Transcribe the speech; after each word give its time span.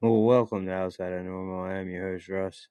Well, 0.00 0.22
welcome 0.22 0.64
to 0.66 0.72
Outside 0.72 1.12
of 1.12 1.24
Normal. 1.24 1.64
I 1.64 1.78
am 1.78 1.90
your 1.90 2.12
host, 2.12 2.28
Russ. 2.28 2.68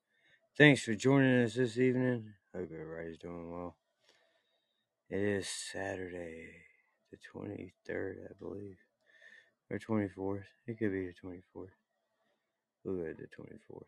Thanks 0.58 0.84
for 0.84 0.96
joining 0.96 1.44
us 1.44 1.56
this 1.56 1.78
evening. 1.78 2.36
Hope 2.56 2.70
everybody's 2.72 3.18
doing 3.18 3.52
well. 3.52 3.76
It 5.10 5.20
is 5.20 5.50
Saturday, 5.50 6.52
the 7.12 7.18
23rd, 7.18 8.30
I 8.30 8.34
believe, 8.40 8.78
or 9.70 9.78
24th. 9.78 10.46
It 10.68 10.80
could 10.80 10.94
be 10.94 11.08
the 11.08 11.14
24th. 11.22 11.68
We'll 12.86 12.96
go 12.96 13.04
the 13.04 13.28
24th. 13.28 13.84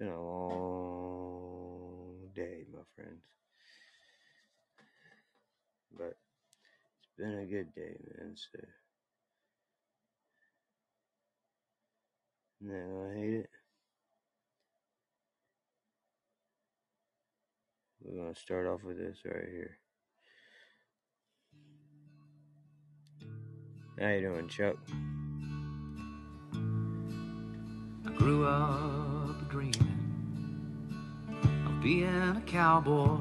Been 0.00 0.08
a 0.08 0.20
long 0.20 2.16
day, 2.34 2.64
my 2.72 2.82
friends. 2.96 3.22
But 5.96 6.16
it's 6.98 7.12
been 7.16 7.38
a 7.38 7.46
good 7.46 7.72
day, 7.72 7.98
man. 8.18 8.34
So, 8.34 8.58
no, 12.64 13.10
I 13.10 13.14
hate 13.18 13.34
it. 13.34 13.50
We're 18.02 18.16
to 18.34 18.40
start 18.40 18.66
off 18.66 18.82
with 18.82 18.98
this 18.98 19.18
right 19.24 19.48
here. 19.50 19.78
How 24.00 24.08
you 24.08 24.20
doing, 24.22 24.48
Chuck? 24.48 24.76
I 28.06 28.10
grew 28.16 28.46
up 28.46 29.48
dreaming 29.50 29.94
of 31.66 31.82
being 31.82 32.36
a 32.36 32.42
cowboy 32.46 33.18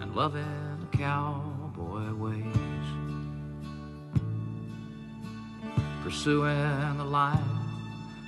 and 0.00 0.14
loving 0.14 0.88
the 0.90 0.96
cowboy 0.96 2.14
ways, 2.14 2.61
pursuing 6.02 6.96
the 6.96 7.04
life 7.04 7.38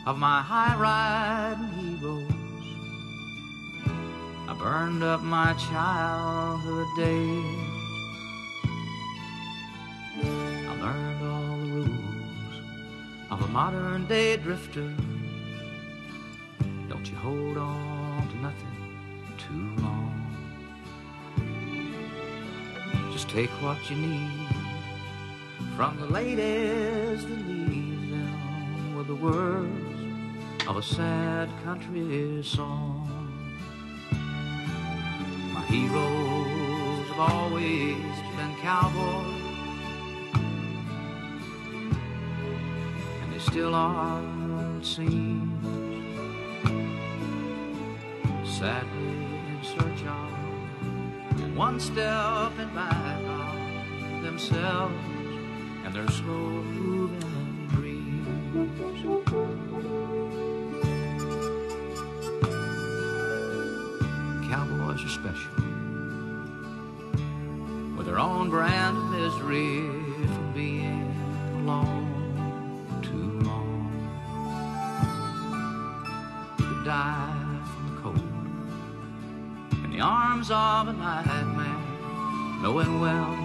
of 0.07 0.17
my 0.17 0.41
high 0.41 0.77
riding 0.79 1.99
heroes. 1.99 2.31
I 4.49 4.55
burned 4.57 5.03
up 5.03 5.23
my 5.23 5.55
childhood 5.55 6.87
days. 6.97 7.75
I 10.23 10.73
learned 10.85 11.23
all 11.27 11.57
the 11.59 11.67
rules 11.73 12.57
of 13.33 13.43
a 13.43 13.49
modern 13.49 14.07
day 14.07 14.37
drifter. 14.37 14.95
Don't 16.89 17.11
you 17.11 17.17
hold 17.17 17.57
on 17.57 18.29
to 18.29 18.37
nothing 18.37 18.77
too 19.37 19.83
long. 19.83 20.13
Just 23.13 23.29
take 23.29 23.51
what 23.63 23.79
you 23.91 23.97
need 23.97 24.49
from 25.77 25.99
the 25.99 26.07
ladies 26.07 27.27
that 27.27 27.49
leave 27.49 27.64
the 29.07 29.15
words 29.15 30.67
of 30.67 30.79
a 30.79 30.83
sad 30.83 31.51
country 31.63 32.43
song. 32.43 33.07
My 35.53 35.61
heroes 35.67 37.09
have 37.09 37.21
always 37.21 37.97
been 38.37 38.55
cowboys. 38.63 39.41
and 43.23 43.33
they 43.33 43.39
still 43.41 43.75
are, 43.75 44.23
it 44.79 44.87
seems. 44.87 45.53
Sadly 48.59 49.17
in 49.51 49.61
search 49.63 50.03
of, 50.07 51.57
one 51.57 51.79
step 51.79 52.59
in 52.59 52.75
back 52.75 53.21
of 53.23 54.23
themselves 54.23 54.95
and 55.85 55.95
their 55.95 56.09
slow 56.09 56.63
moving. 56.63 57.34
Cowboys 64.49 65.03
are 65.03 65.09
special 65.09 65.51
with 67.97 68.07
their 68.07 68.21
own 68.21 68.51
brand 68.51 68.97
of 68.97 69.11
misery 69.11 69.81
from 70.29 70.53
being 70.55 71.11
alone 71.63 73.03
too 73.03 73.41
long. 73.45 73.91
To 76.59 76.85
die 76.85 77.61
from 77.75 77.85
the 77.89 78.03
cold 78.03 79.85
in 79.85 79.91
the 79.91 80.01
arms 80.01 80.53
of 80.53 80.87
a 80.87 80.93
nightmare, 80.93 81.83
knowing 82.63 83.01
well 83.01 83.37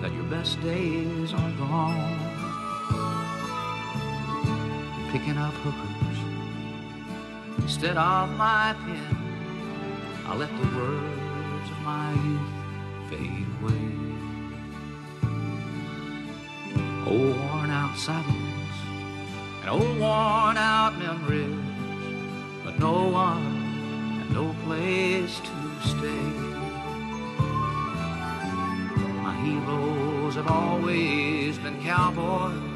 that 0.00 0.12
your 0.12 0.24
best 0.24 0.60
days 0.60 1.32
are 1.32 1.52
gone. 1.52 2.21
Picking 5.12 5.36
up 5.36 5.52
hookers 5.52 6.18
instead 7.58 7.98
of 7.98 8.30
my 8.38 8.74
pen, 8.82 9.16
I 10.26 10.34
let 10.34 10.48
the 10.48 10.68
words 10.74 11.70
of 11.70 11.78
my 11.82 12.12
youth 12.14 12.54
fade 13.10 13.46
away. 13.60 13.88
Old 17.06 17.36
worn 17.36 17.70
out 17.70 17.94
saddles 17.98 18.76
and 19.60 19.68
old 19.68 19.98
worn 20.00 20.56
out 20.56 20.98
memories, 20.98 21.60
but 22.64 22.78
no 22.78 23.08
one 23.10 23.44
and 24.18 24.32
no 24.32 24.54
place 24.64 25.40
to 25.40 25.88
stay. 25.88 26.28
My 29.22 29.34
heroes 29.44 30.36
have 30.36 30.48
always 30.48 31.58
been 31.58 31.82
cowboys, 31.82 32.71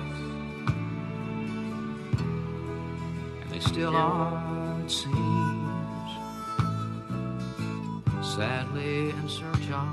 still 3.76 3.94
are, 3.94 4.80
it 4.82 4.90
seems. 4.90 6.10
Sadly 8.22 9.10
in 9.10 9.28
search 9.28 9.68
of 9.70 9.88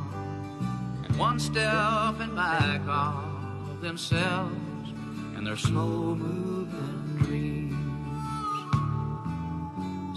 and 1.04 1.18
one 1.18 1.38
step 1.38 2.22
in 2.22 2.34
back 2.34 2.80
of 2.88 3.82
themselves 3.82 4.88
and 5.36 5.46
their 5.46 5.58
slow 5.58 6.16
moving 6.16 7.18
dreams. 7.24 7.76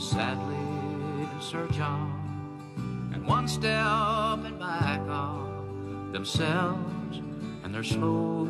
Sadly 0.00 0.54
in 1.34 1.40
search 1.40 1.80
of 1.80 2.08
and 3.14 3.26
one 3.26 3.48
step 3.48 4.44
in 4.44 4.56
back 4.60 5.00
of 5.08 6.12
themselves 6.12 7.18
and 7.64 7.74
their 7.74 7.82
slow 7.82 8.44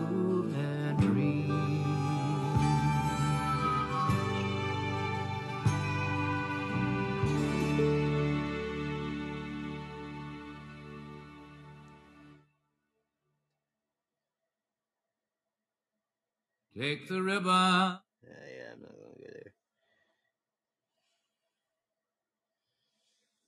Take 16.87 17.09
the 17.09 17.21
ribbon. 17.21 17.49
Uh, 17.51 17.99
yeah, 18.23 18.73
I'm 18.73 18.81
not 18.81 18.93
going 18.93 19.13
to 19.17 19.19
go 19.19 19.27
there. 19.33 19.53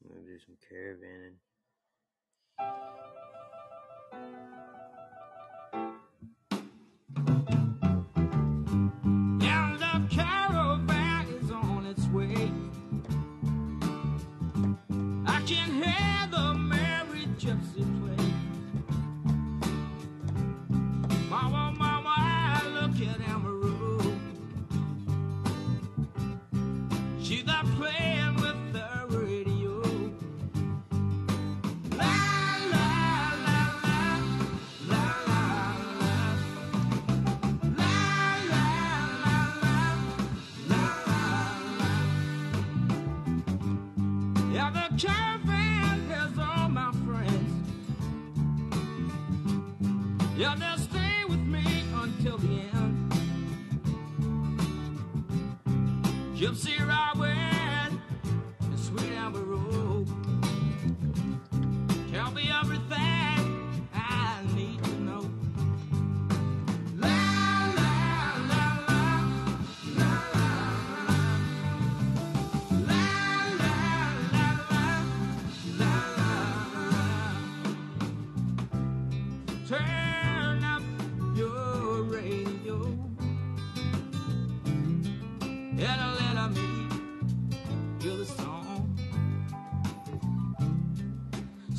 I'm 0.02 0.08
going 0.10 0.24
to 0.24 0.30
do 0.32 0.38
some 0.44 0.56
caravanning. 0.66 1.38
Yeah, 9.40 9.66
the 9.78 9.92
caravan 10.12 11.24
is 11.40 11.50
on 11.52 11.86
its 11.86 12.06
way. 12.08 12.50
I 15.26 15.40
can 15.46 15.68
hear 15.80 16.28
the 16.32 16.54
merry 16.54 17.26
gypsy 17.38 17.84
play. 18.00 18.07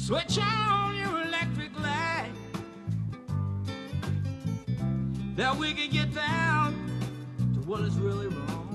Switch 0.09 0.39
on 0.39 0.97
your 0.97 1.21
electric 1.21 1.69
light. 1.79 2.31
That 5.35 5.55
we 5.55 5.71
can 5.75 5.91
get 5.91 6.15
down 6.15 6.73
to 7.53 7.59
what 7.69 7.81
is 7.81 7.93
really 7.99 8.25
wrong. 8.25 8.68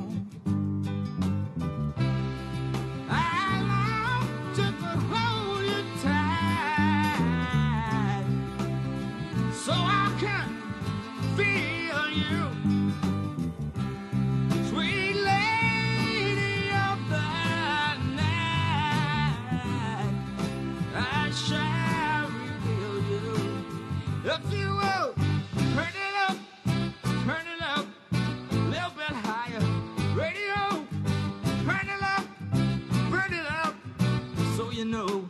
You 34.84 34.90
know. 34.90 35.23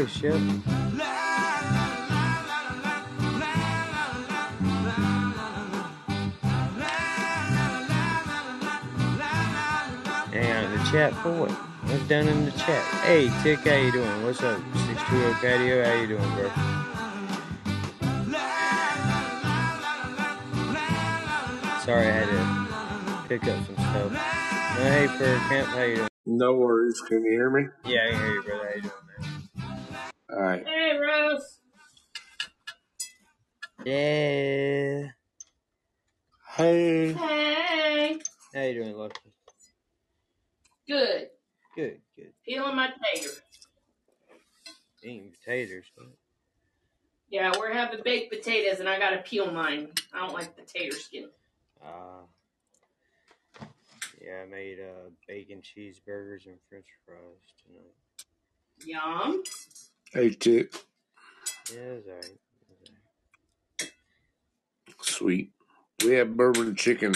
Where'd 0.00 0.16
you 0.16 0.30
go, 0.30 0.30
Shep? 0.30 0.40
Hang 10.32 10.50
out 10.52 10.70
the 10.72 10.90
chat 10.90 11.12
for 11.16 11.32
what? 11.32 11.50
What's 11.50 12.08
down 12.08 12.28
in 12.28 12.46
the 12.46 12.50
chat? 12.52 12.82
Hey, 13.04 13.30
Tick, 13.42 13.58
how 13.58 13.74
you 13.76 13.92
doing? 13.92 14.22
What's 14.22 14.42
up? 14.42 14.58
620 14.86 15.34
Patio, 15.34 15.84
how 15.84 15.92
you 16.00 16.06
doing, 16.06 16.34
bro? 16.34 16.48
Sorry, 21.84 22.06
I 22.06 22.12
had 22.12 22.28
to 22.28 23.28
pick 23.28 23.42
up 23.42 23.66
some 23.66 23.74
stuff. 23.74 24.12
Hey, 24.78 25.06
for 25.08 25.36
camp, 25.50 25.68
how 25.68 25.82
you 25.82 25.96
doing? 25.96 26.08
No 26.24 26.54
worries. 26.54 26.98
Can 27.06 27.22
you 27.22 27.32
hear 27.32 27.50
me? 27.50 27.66
Yeah, 27.84 28.06
I 28.06 28.10
can 28.12 28.18
hear 28.18 28.34
you, 28.34 28.42
brother. 28.42 28.64
How 28.66 28.74
you 28.76 28.82
doing? 28.82 29.09
All 30.32 30.42
right. 30.42 30.64
Hey, 30.64 30.96
Rose. 30.96 31.58
Yeah. 33.84 35.08
Hey. 36.56 37.12
Hey. 37.12 38.18
How 38.54 38.62
you 38.62 38.74
doing, 38.74 38.96
Lucky? 38.96 39.18
Good. 40.86 41.28
Good, 41.74 42.00
good. 42.16 42.32
Peeling 42.44 42.76
my 42.76 42.90
tater. 43.14 43.30
Eating 45.02 45.32
potatoes. 45.32 45.84
Huh? 45.98 46.06
Yeah, 47.30 47.52
we're 47.58 47.72
having 47.72 48.00
baked 48.04 48.32
potatoes, 48.32 48.80
and 48.80 48.88
I 48.88 48.98
gotta 48.98 49.18
peel 49.18 49.50
mine. 49.50 49.88
I 50.12 50.20
don't 50.20 50.34
like 50.34 50.54
the 50.56 50.62
tater 50.62 50.96
skin. 50.96 51.28
Uh, 51.84 52.26
yeah, 54.22 54.42
I 54.44 54.46
made 54.46 54.78
uh, 54.80 55.10
bacon 55.26 55.62
cheeseburgers 55.62 56.46
and 56.46 56.56
french 56.68 56.86
fries 57.06 57.18
tonight. 57.64 57.94
Yum. 58.84 59.42
Hey, 60.12 60.30
Tick. 60.30 60.72
Yeah, 61.72 61.78
it's 61.78 62.08
alright. 62.08 62.24
It's 62.24 62.90
alright. 63.80 63.92
Sweet. 65.02 65.52
We 66.04 66.14
had 66.14 66.36
bourbon 66.36 66.74
chicken. 66.74 67.14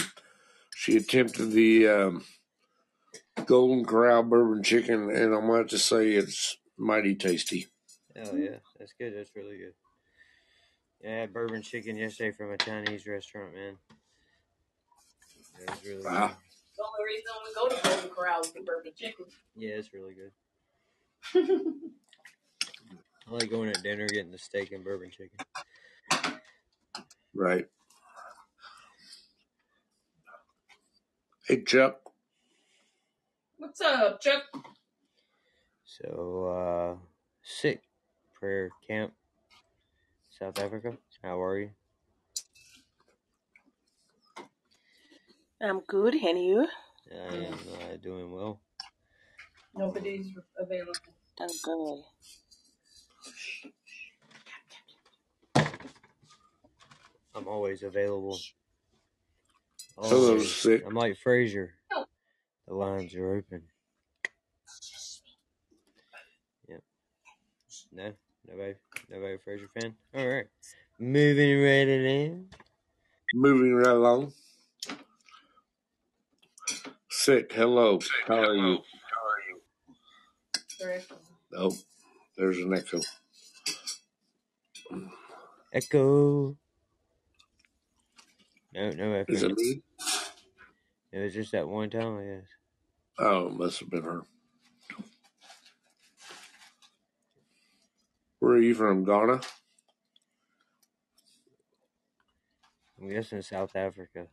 She 0.75 0.95
attempted 0.97 1.51
the 1.51 1.87
um, 1.87 2.23
Golden 3.45 3.83
Corral 3.85 4.23
bourbon 4.23 4.63
chicken, 4.63 5.09
and 5.09 5.33
I'm 5.33 5.49
about 5.49 5.69
to 5.69 5.77
say 5.77 6.11
it's 6.11 6.57
mighty 6.77 7.15
tasty. 7.15 7.67
Oh, 8.15 8.35
yeah. 8.35 8.57
That's 8.79 8.93
good. 8.97 9.13
That's 9.15 9.35
really 9.35 9.57
good. 9.57 9.73
Yeah, 11.01 11.09
I 11.09 11.19
had 11.21 11.33
bourbon 11.33 11.61
chicken 11.61 11.97
yesterday 11.97 12.31
from 12.31 12.51
a 12.51 12.57
Chinese 12.57 13.05
restaurant, 13.07 13.53
man. 13.53 13.77
It 15.59 15.69
was 15.69 15.83
really 15.85 16.03
Wow. 16.05 16.27
good. 16.27 16.35
The 16.77 16.83
only 16.83 17.03
reason 17.05 17.31
we 17.45 17.53
go 17.53 17.67
to 17.67 17.89
Golden 17.89 18.09
Corral 18.15 18.41
is 18.41 18.47
for 18.51 18.61
bourbon 18.61 18.93
chicken. 18.97 19.25
Yeah, 19.55 19.75
it's 19.75 19.93
really 19.93 20.13
good. 20.13 20.31
I 23.27 23.31
like 23.33 23.49
going 23.49 23.69
at 23.69 23.81
dinner, 23.81 24.07
getting 24.07 24.31
the 24.31 24.37
steak 24.37 24.71
and 24.71 24.83
bourbon 24.83 25.09
chicken. 25.09 25.39
Right. 27.33 27.65
Hey, 31.47 31.63
Chuck. 31.63 31.99
What's 33.57 33.81
up, 33.81 34.21
Chuck? 34.21 34.43
So, 35.85 36.97
uh, 36.99 37.05
sick 37.43 37.81
prayer 38.33 38.69
camp, 38.87 39.13
South 40.29 40.59
Africa. 40.59 40.95
How 41.23 41.41
are 41.41 41.59
you? 41.59 41.69
I'm 45.61 45.79
good, 45.87 46.13
and 46.13 46.43
you? 46.43 46.67
I 47.11 47.35
am 47.35 47.53
uh, 47.53 47.97
doing 48.03 48.31
well. 48.31 48.59
Nobody's 49.75 50.27
available. 50.59 50.93
I'm 51.39 51.47
good. 51.63 52.03
I'm 57.35 57.47
always 57.49 57.83
available. 57.83 58.39
Hello, 59.97 60.39
sick. 60.39 60.83
I'm 60.87 60.93
like 60.93 61.17
Frasier. 61.23 61.69
Oh. 61.93 62.05
The 62.67 62.73
lines 62.73 63.13
are 63.15 63.35
open. 63.35 63.61
Yep. 66.69 66.81
No, 67.91 68.13
nobody, 68.47 68.75
nobody 69.09 69.37
Frasier 69.45 69.69
fan. 69.79 69.93
All 70.15 70.27
right, 70.27 70.47
moving 70.97 71.61
right 71.61 71.87
along. 71.87 72.47
Moving 73.33 73.75
right 73.75 73.87
along. 73.87 74.33
Sick. 77.09 77.51
Hello. 77.51 77.99
How 78.27 78.35
are 78.35 78.55
you? 78.55 78.77
Oh, 81.57 81.75
there's 82.37 82.57
an 82.59 82.73
echo. 82.73 83.01
Echo. 85.73 86.57
No, 88.75 88.91
no 88.91 89.13
echo. 89.13 89.31
Is 89.31 89.43
it 89.43 89.57
me? 89.57 89.81
It 91.13 91.19
was 91.19 91.33
just 91.33 91.53
that 91.53 91.67
one 91.67 91.89
time, 91.89 92.17
I 92.17 92.23
guess. 92.23 92.47
Oh, 93.19 93.47
it 93.47 93.53
must 93.53 93.79
have 93.79 93.89
been 93.89 94.03
her. 94.03 94.21
Where 98.39 98.53
are 98.53 98.61
you 98.61 98.75
from? 98.75 99.05
Ghana? 99.05 99.39
I'm 103.01 103.09
guessing 103.09 103.41
South 103.41 103.75
Africa. 103.75 104.27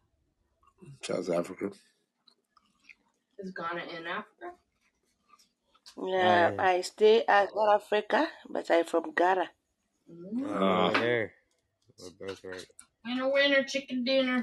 South 1.02 1.30
Africa? 1.30 1.70
Is 3.38 3.52
Ghana 3.52 3.82
in 3.96 4.06
Africa? 4.06 4.52
Yeah, 5.96 6.50
Aye. 6.58 6.76
I 6.76 6.80
stay 6.80 7.24
at 7.26 7.50
South 7.52 7.82
Africa, 7.82 8.28
but 8.48 8.70
I'm 8.70 8.84
from 8.84 9.12
Ghana. 9.14 9.50
Mm. 10.10 10.46
Oh, 10.48 10.52
Ah. 10.52 10.90
there. 10.98 11.32
We're 11.98 12.26
both 12.26 12.42
right. 12.44 12.66
Winner, 13.06 13.32
winner, 13.32 13.64
chicken 13.64 14.04
dinner. 14.04 14.42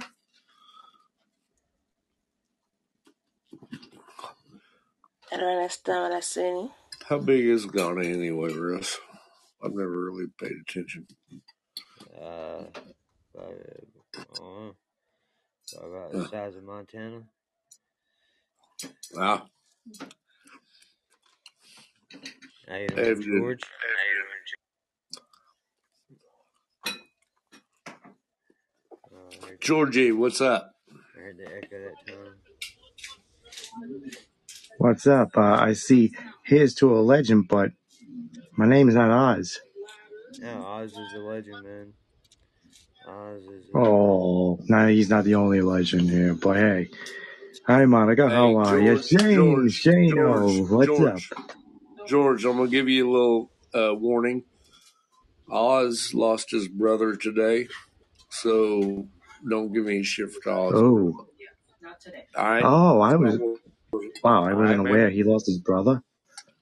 I 5.32 5.38
don't 5.38 5.58
understand 5.58 6.04
what 6.04 6.14
I'm 6.14 6.22
saying. 6.22 6.70
How 7.08 7.20
big 7.20 7.46
is 7.46 7.66
Ghana 7.66 8.04
anyway, 8.06 8.54
Russ? 8.54 9.00
I've 9.64 9.74
never 9.74 9.90
really 10.12 10.28
paid 10.42 10.54
attention. 10.68 11.08
Uh, 12.22 12.64
about, 13.36 13.54
uh, 14.40 14.42
I. 14.44 14.76
About, 15.74 15.88
about 15.88 16.12
the 16.14 16.22
size 16.30 16.56
of 16.56 16.64
Montana. 16.64 17.22
Ah, 19.18 19.46
How 22.70 22.78
you 22.78 22.90
Hey, 22.96 23.16
doing, 23.16 23.22
dude. 23.22 23.26
George? 23.40 23.62
Oh, 23.64 23.78
I 23.88 24.08
heard, 29.12 29.18
Georgie, 29.62 30.12
what's 30.12 30.42
up? 30.42 30.72
I 31.18 31.20
heard 31.22 31.38
the 31.38 31.46
echo 31.58 31.80
that 31.80 31.98
time. 32.08 32.36
What's 34.78 35.08
up? 35.08 35.30
Uh, 35.38 35.42
I 35.60 35.74
see 35.74 36.12
Here's 36.44 36.74
to 36.76 36.94
a 36.98 37.00
Legend, 37.02 37.48
but 37.50 37.72
my 38.58 38.68
name 38.68 38.90
is 38.90 38.96
not 38.96 39.12
Oz. 39.12 39.60
No, 40.40 40.64
Oz 40.66 40.92
is 40.92 41.14
a 41.14 41.20
legend, 41.20 41.64
man. 41.64 41.94
Oz 43.08 43.44
is. 43.44 43.70
A, 43.70 43.78
Oh, 43.78 44.60
no, 44.68 44.88
he's 44.88 45.10
not 45.10 45.24
the 45.26 45.36
only 45.36 45.62
legend 45.62 46.10
here, 46.10 46.34
but 46.36 46.58
hey. 46.58 46.90
Hi, 47.68 47.86
Monica. 47.86 48.30
Hey, 48.30 48.36
How 48.36 48.56
are 48.58 48.80
you? 48.80 48.96
George, 48.96 49.10
James, 49.10 49.36
George, 49.36 49.82
Jane, 49.84 50.12
George, 50.16 50.60
what's 50.70 50.88
George, 50.88 51.00
up? 51.00 51.20
George, 52.08 52.46
I'm 52.46 52.58
gonna 52.58 52.70
give 52.70 52.90
you 52.90 53.10
a 53.10 53.12
little 53.12 53.52
uh, 53.74 53.96
warning. 53.96 54.46
Oz 55.52 56.14
lost 56.14 56.52
his 56.52 56.68
brother 56.68 57.16
today, 57.16 57.68
so 58.30 59.08
don't 59.48 59.72
give 59.74 59.88
any 59.88 60.04
shit 60.04 60.32
for 60.32 60.50
Oz. 60.52 60.74
Oh, 60.76 61.28
Not 61.82 62.00
today. 62.02 62.26
All 62.36 62.44
right. 62.50 62.64
oh, 62.66 63.00
I 63.02 63.16
was, 63.16 63.38
wow, 64.24 64.44
I 64.46 64.54
wasn't 64.54 64.80
right, 64.84 64.90
aware 64.90 65.04
man. 65.08 65.12
he 65.12 65.24
lost 65.24 65.46
his 65.48 65.60
brother. 65.60 66.02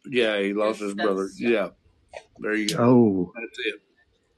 Yeah, 0.05 0.39
he 0.39 0.53
lost 0.53 0.79
his 0.79 0.93
brother. 0.93 1.23
that's- 1.23 1.39
Yeah. 1.39 1.69
There 2.39 2.55
you 2.55 2.69
go. 2.69 2.77
Oh, 2.79 3.31
That's 3.35 3.59
it. 3.65 3.75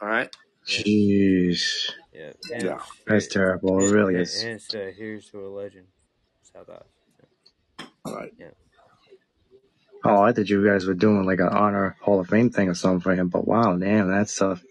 All 0.01 0.07
right. 0.07 0.35
jeez. 0.65 1.91
yeah. 2.13 2.31
Yeah. 2.49 2.79
That's 3.07 3.27
terrible. 3.27 3.83
It 3.83 3.91
really 3.91 4.15
is. 4.15 4.41
Hence, 4.41 4.73
uh, 4.73 4.91
here's 4.95 5.29
to 5.31 5.45
a 5.45 5.49
legend. 5.49 5.87
South 6.41 6.69
Oz. 6.69 7.87
All 8.05 8.15
right. 8.15 8.33
Yeah. 8.37 8.47
Oh, 10.03 10.21
I 10.21 10.31
thought 10.31 10.49
you 10.49 10.65
guys 10.65 10.85
were 10.85 10.93
doing 10.93 11.25
like 11.25 11.39
an 11.39 11.49
honor 11.49 11.97
Hall 12.01 12.19
of 12.21 12.27
Fame 12.29 12.49
thing 12.49 12.69
or 12.69 12.73
something 12.73 13.01
for 13.01 13.13
him, 13.13 13.27
but 13.27 13.45
wow, 13.47 13.75
damn, 13.75 14.09
that's 14.09 14.35
tough. 14.37 14.63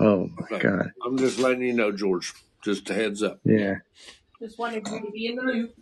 Oh 0.00 0.28
my 0.50 0.56
Okay. 0.56 0.68
god. 0.68 0.90
I'm 1.06 1.16
just 1.16 1.38
letting 1.38 1.62
you 1.62 1.72
know, 1.72 1.92
George. 1.92 2.32
Just 2.64 2.88
a 2.90 2.94
heads 2.94 3.22
up. 3.22 3.40
Yeah. 3.44 3.76
Just 4.40 4.58
wanted 4.58 4.86
you 4.88 5.00
to 5.00 5.10
be 5.12 5.26
in 5.26 5.36
the 5.36 5.42
loop. 5.42 5.74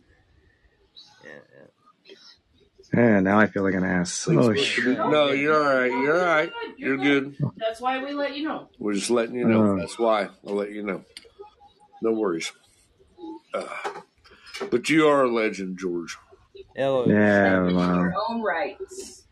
Yeah, 1.25 1.31
yeah. 1.55 2.15
Yeah, 2.95 3.21
now 3.21 3.39
I 3.39 3.47
feel 3.47 3.63
like 3.63 3.75
an 3.75 3.85
ass. 3.85 4.25
Please, 4.25 4.37
Oh, 4.39 4.53
please. 4.53 4.79
No, 4.87 5.31
you're 5.31 5.55
all 5.55 5.75
right. 5.81 5.91
You're 5.91 6.21
all 6.21 6.27
right. 6.27 6.53
You're 6.77 6.99
good. 6.99 7.37
That's 7.57 7.81
why 7.81 8.03
we 8.05 8.13
let 8.13 8.37
you 8.37 8.45
know. 8.47 8.69
We're 8.79 8.93
just 8.95 9.09
letting 9.11 9.35
you 9.37 9.47
know. 9.47 9.73
Oh. 9.73 9.77
That's 9.79 9.99
why 9.99 10.29
I'll 10.47 10.55
let 10.55 10.73
you 10.73 10.83
know. 10.83 11.03
No 12.03 12.13
worries. 12.13 12.53
Uh, 13.55 13.65
but 14.71 14.91
you 14.91 15.07
are 15.09 15.25
a 15.25 15.31
legend, 15.31 15.79
George. 15.79 16.19
Hello. 16.77 17.07
yeah, 17.07 17.67
In 17.69 17.77
wow. 17.77 18.01
your 18.03 18.15
own 18.29 18.43
rights. 18.43 19.23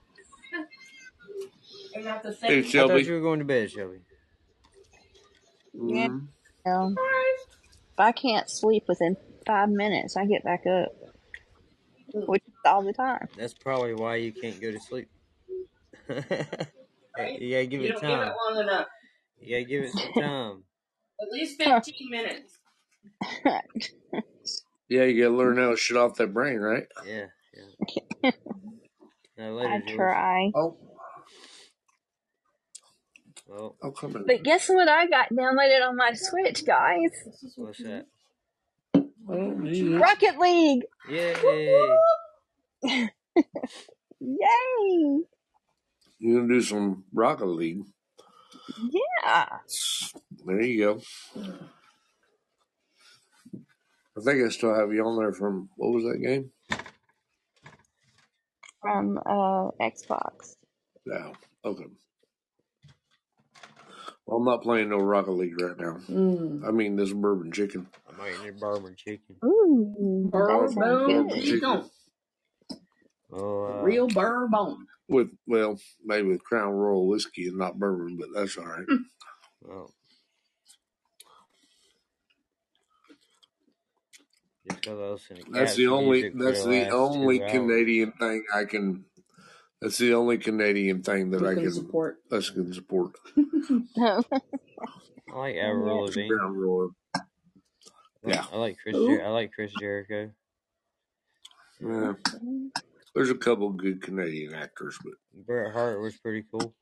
I 1.96 2.02
got 2.02 2.22
the 2.22 2.32
Hey, 2.40 2.62
same. 2.62 2.84
I 2.84 2.88
thought 2.88 3.04
you 3.04 3.12
were 3.14 3.20
going 3.20 3.40
to 3.40 3.44
bed, 3.44 3.70
Shelby. 3.72 3.98
Yeah. 5.74 6.08
Mhm. 6.08 6.28
Well, 6.64 6.94
if 6.96 7.98
I 7.98 8.12
can't 8.12 8.48
sleep 8.48 8.84
within 8.88 9.16
five 9.46 9.68
minutes, 9.70 10.16
I 10.16 10.26
get 10.26 10.44
back 10.44 10.64
up, 10.66 10.92
which 12.12 12.42
is 12.46 12.54
all 12.64 12.82
the 12.82 12.92
time. 12.92 13.28
That's 13.36 13.54
probably 13.54 13.94
why 13.94 14.16
you 14.16 14.32
can't 14.32 14.60
go 14.60 14.70
to 14.70 14.80
sleep. 14.80 15.08
Right? 17.18 17.42
you 17.42 17.50
gotta 17.50 17.66
give 17.66 17.82
You 17.82 17.88
it 17.88 17.92
don't 18.00 18.02
give 18.02 18.20
it 18.20 18.32
long 18.46 18.62
enough. 18.62 18.86
You 19.40 19.56
gotta 19.56 19.64
give 19.64 19.82
it 19.82 19.92
some 19.92 20.12
time. 20.14 20.62
At 21.20 21.28
least 21.32 21.60
15 21.60 22.10
minutes. 22.10 22.58
Yeah, 24.88 25.04
you 25.04 25.22
gotta 25.22 25.36
learn 25.36 25.56
how 25.56 25.70
to 25.70 25.76
shut 25.76 25.96
off 25.98 26.16
that 26.16 26.32
brain, 26.34 26.58
right? 26.58 26.84
Yeah, 27.06 27.26
yeah. 28.22 28.30
Now 29.38 29.50
later, 29.52 29.68
I 29.68 29.78
George. 29.80 29.96
try. 29.96 30.52
Oh, 30.54 30.76
Well, 33.50 33.74
I'll 33.82 33.90
come 33.90 34.14
in. 34.14 34.26
But 34.26 34.44
guess 34.44 34.68
what 34.68 34.88
I 34.88 35.08
got 35.08 35.30
downloaded 35.30 35.84
on 35.84 35.96
my 35.96 36.12
Switch, 36.14 36.64
guys? 36.64 37.10
what's 37.56 37.78
that? 37.78 38.06
Oh. 38.94 39.98
Rocket 39.98 40.38
League! 40.38 40.84
Yay! 41.08 41.96
Yay! 44.20 45.20
You 46.18 46.36
gonna 46.36 46.48
do 46.48 46.60
some 46.60 47.04
Rocket 47.12 47.46
League? 47.46 47.82
Yeah. 48.78 49.48
There 50.46 50.62
you 50.62 50.84
go. 50.84 51.00
I 54.16 54.20
think 54.22 54.44
I 54.44 54.48
still 54.50 54.74
have 54.74 54.92
you 54.92 55.04
on 55.04 55.18
there 55.18 55.32
from 55.32 55.70
what 55.76 55.92
was 55.92 56.04
that 56.04 56.22
game? 56.22 56.52
From 58.80 59.18
uh, 59.18 59.70
Xbox. 59.80 60.54
No. 61.04 61.32
Okay. 61.64 61.86
Well, 64.30 64.38
I'm 64.38 64.46
not 64.46 64.62
playing 64.62 64.90
no 64.90 64.98
Rocket 64.98 65.32
League 65.32 65.60
right 65.60 65.78
now. 65.78 65.98
Mm. 66.10 66.66
I 66.68 66.72
mean 66.72 66.96
this 66.96 67.12
bourbon 67.12 67.52
chicken. 67.52 67.88
I 68.08 68.16
might 68.16 68.36
eat 68.46 68.60
bourbon 68.60 68.96
chicken. 68.96 69.36
Ooh, 69.44 70.30
that 70.32 70.70
sounds 70.70 70.74
Bourbon 70.76 71.28
good. 71.30 71.44
chicken. 71.44 71.90
Oh, 73.32 73.64
uh, 73.64 73.82
Real 73.84 74.08
bourbon. 74.08 74.86
With 75.08 75.30
well, 75.48 75.78
maybe 76.04 76.28
with 76.28 76.44
Crown 76.44 76.72
Royal 76.72 77.08
whiskey 77.08 77.48
and 77.48 77.58
not 77.58 77.78
bourbon, 77.78 78.18
but 78.18 78.28
that's 78.34 78.56
all 78.58 78.66
right. 78.66 78.86
well. 79.62 79.94
Just 84.68 84.82
'cause 84.84 84.98
I 85.00 85.04
listen 85.12 85.36
to 85.38 85.52
That's 85.52 85.74
the 85.76 85.88
only 85.88 86.22
that's 86.34 86.64
the 86.64 86.70
the 86.70 86.90
only. 86.90 87.40
Canadian 87.48 88.12
thing 88.12 88.44
I 88.54 88.64
can 88.66 89.04
that's 89.80 89.98
the 89.98 90.14
only 90.14 90.38
Canadian 90.38 91.02
thing 91.02 91.30
that 91.30 91.40
You 91.40 91.48
I 91.48 91.54
can 91.54 91.62
can 91.64 91.72
support. 91.72 92.18
us 92.30 92.50
can 92.50 92.72
support. 92.72 93.16
I 93.98 94.22
like 95.34 95.56
Avril 95.56 96.04
Lavigne. 96.06 96.28
Crown 96.28 96.56
Royal. 96.56 96.90
I 97.14 97.20
Yeah. 98.26 98.44
I 98.52 98.56
like 98.56 98.76
Chris. 98.82 98.96
Jer- 98.96 99.24
I 99.24 99.28
like 99.30 99.52
Chris 99.52 99.72
Jericho. 99.78 100.30
Yeah. 101.80 102.12
There's 103.14 103.30
a 103.30 103.34
couple 103.34 103.70
good 103.70 104.02
Canadian 104.02 104.54
actors, 104.54 104.98
but 105.02 105.14
Bret 105.46 105.72
Hart 105.72 106.00
was 106.00 106.16
pretty 106.18 106.44
cool. 106.50 106.74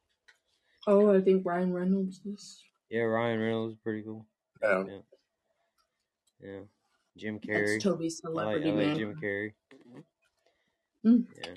Oh, 0.87 1.14
I 1.14 1.21
think 1.21 1.45
Ryan 1.47 1.73
Reynolds 1.73 2.21
is. 2.26 2.62
Yeah, 2.90 3.02
Ryan 3.02 3.38
Reynolds 3.40 3.75
is 3.75 3.81
pretty 3.83 4.02
cool. 4.02 4.26
yeah. 4.62 4.85
Yeah, 4.88 4.99
yeah. 6.43 6.61
Jim 7.17 7.38
Carrey. 7.40 7.73
That's 7.75 7.85
Toby's 7.85 8.21
I 8.25 8.28
like, 8.28 8.45
celebrity 8.45 8.71
I 8.71 8.73
like 8.75 8.87
man. 8.87 8.97
Jim 8.99 9.14
Carrey. 9.23 9.52
Mm. 11.07 11.25
Yeah. 11.45 11.52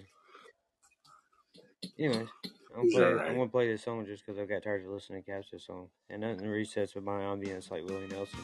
Anyways, 2.01 2.29
I'm 2.75 2.89
gonna 2.89 2.91
play. 2.91 3.03
alright. 3.03 3.29
I'm 3.29 3.35
gonna 3.35 3.49
play 3.49 3.67
this 3.67 3.83
song 3.83 4.05
just 4.07 4.25
because 4.25 4.39
I 4.39 4.45
got 4.45 4.63
tired 4.63 4.83
of 4.83 4.91
listening 4.91 5.21
to 5.21 5.31
Cats 5.31 5.49
song, 5.63 5.89
and 6.09 6.21
nothing 6.21 6.47
resets 6.47 6.95
with 6.95 7.03
my 7.03 7.19
ambience 7.19 7.69
like 7.69 7.87
Willie 7.87 8.07
Nelson. 8.07 8.39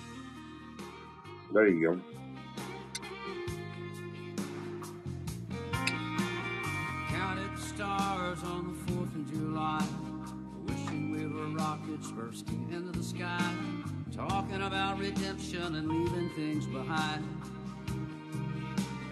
There 1.51 1.67
you 1.67 1.81
go. 1.81 2.01
Counted 7.09 7.49
birds 8.37 8.43
on 8.43 8.77
the 8.85 8.93
4th 8.93 9.15
of 9.15 9.31
July, 9.31 9.83
wishing 10.67 11.11
we 11.11 11.25
were 11.25 11.47
rockets 11.57 12.11
bursting 12.11 12.67
into 12.71 12.91
the 12.91 13.03
sky, 13.03 13.55
talking 14.15 14.61
about 14.61 14.99
redemption 14.99 15.75
and 15.75 15.87
leaving 15.87 16.29
things 16.35 16.67
behind. 16.67 17.25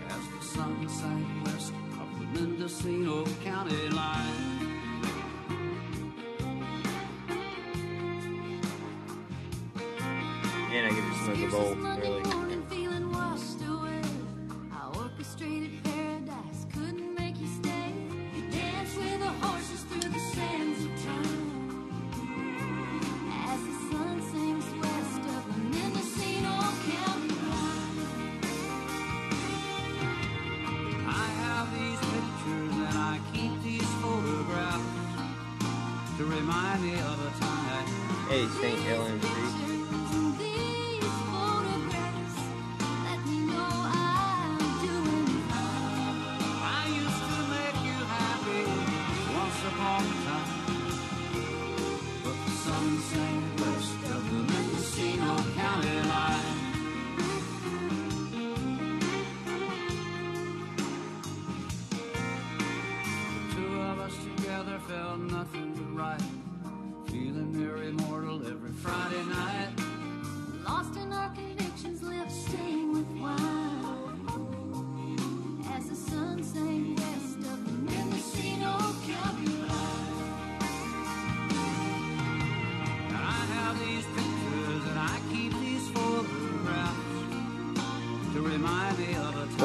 As 0.07 0.27
the 0.37 0.45
sun 0.45 0.87
sank 0.87 1.45
west 1.45 1.69
of 1.69 1.74
the 1.74 1.74
Mendocino 2.35 3.23
County 3.43 3.89
line. 3.91 4.33
And 10.71 10.85
I 10.85 10.89
get 10.89 10.95
to 10.95 11.15
smoke 11.23 11.39
a 11.39 11.51
bowl 11.51 11.87
early. 11.87 12.34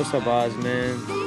What's 0.00 0.14
up, 0.14 0.26
Oz, 0.26 0.56
man? 0.56 1.19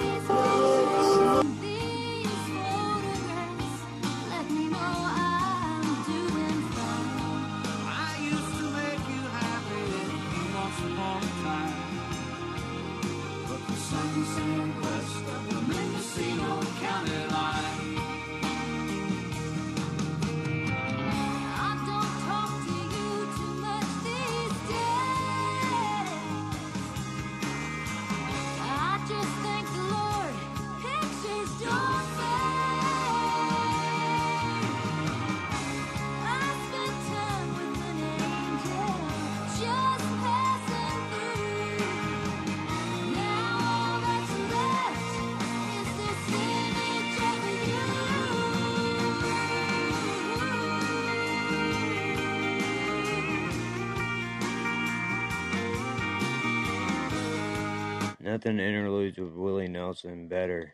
Nothing 58.46 58.60
interludes 58.60 59.18
with 59.18 59.32
Willie 59.32 59.70
Nelson 59.70 60.28
better 60.28 60.74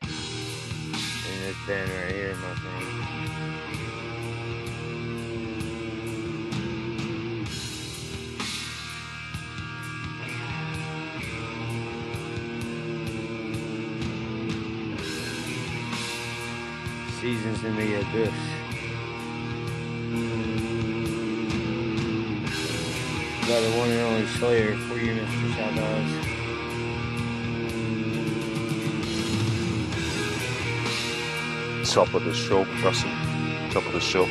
than 0.00 0.08
this 0.08 1.56
band 1.66 1.90
right 1.90 2.12
here, 2.12 2.34
my 2.36 2.54
friend. 2.54 2.86
Seasons 17.20 17.64
in 17.64 17.76
the 17.76 18.00
Abyss. 18.00 18.32
By 23.42 23.60
the 23.60 23.70
one 23.76 23.90
and 23.90 24.00
only 24.00 24.26
Slayer 24.38 24.74
for 24.88 24.96
you, 24.96 25.12
Mr. 25.12 25.54
South 25.54 26.19
Top 31.90 32.14
of 32.14 32.24
the 32.24 32.32
show, 32.32 32.64
Russell. 32.84 33.10
Top 33.72 33.84
of 33.84 33.92
the 33.92 33.98
show. 33.98 34.24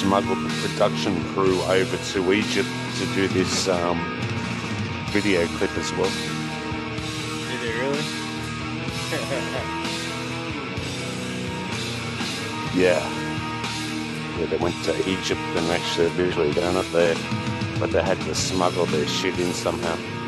Smuggled 0.00 0.38
the 0.38 0.48
production 0.66 1.22
crew 1.34 1.60
over 1.64 1.96
to 1.98 2.32
Egypt 2.32 2.70
to 2.96 3.04
do 3.14 3.28
this 3.28 3.68
um, 3.68 3.98
video 5.10 5.46
clip 5.58 5.76
as 5.76 5.92
well. 5.92 6.10
Did 7.50 7.62
it 7.62 7.76
really? 7.78 9.76
Yeah. 12.72 13.02
Yeah, 14.38 14.46
they 14.46 14.56
went 14.56 14.76
to 14.84 14.96
Egypt 15.10 15.40
and 15.40 15.66
actually 15.72 16.08
visually 16.10 16.52
done 16.52 16.76
it 16.76 16.90
there, 16.92 17.16
but 17.80 17.90
they 17.90 18.00
had 18.00 18.18
to 18.20 18.34
smuggle 18.34 18.86
their 18.86 19.08
shit 19.08 19.38
in 19.40 19.52
somehow. 19.52 20.19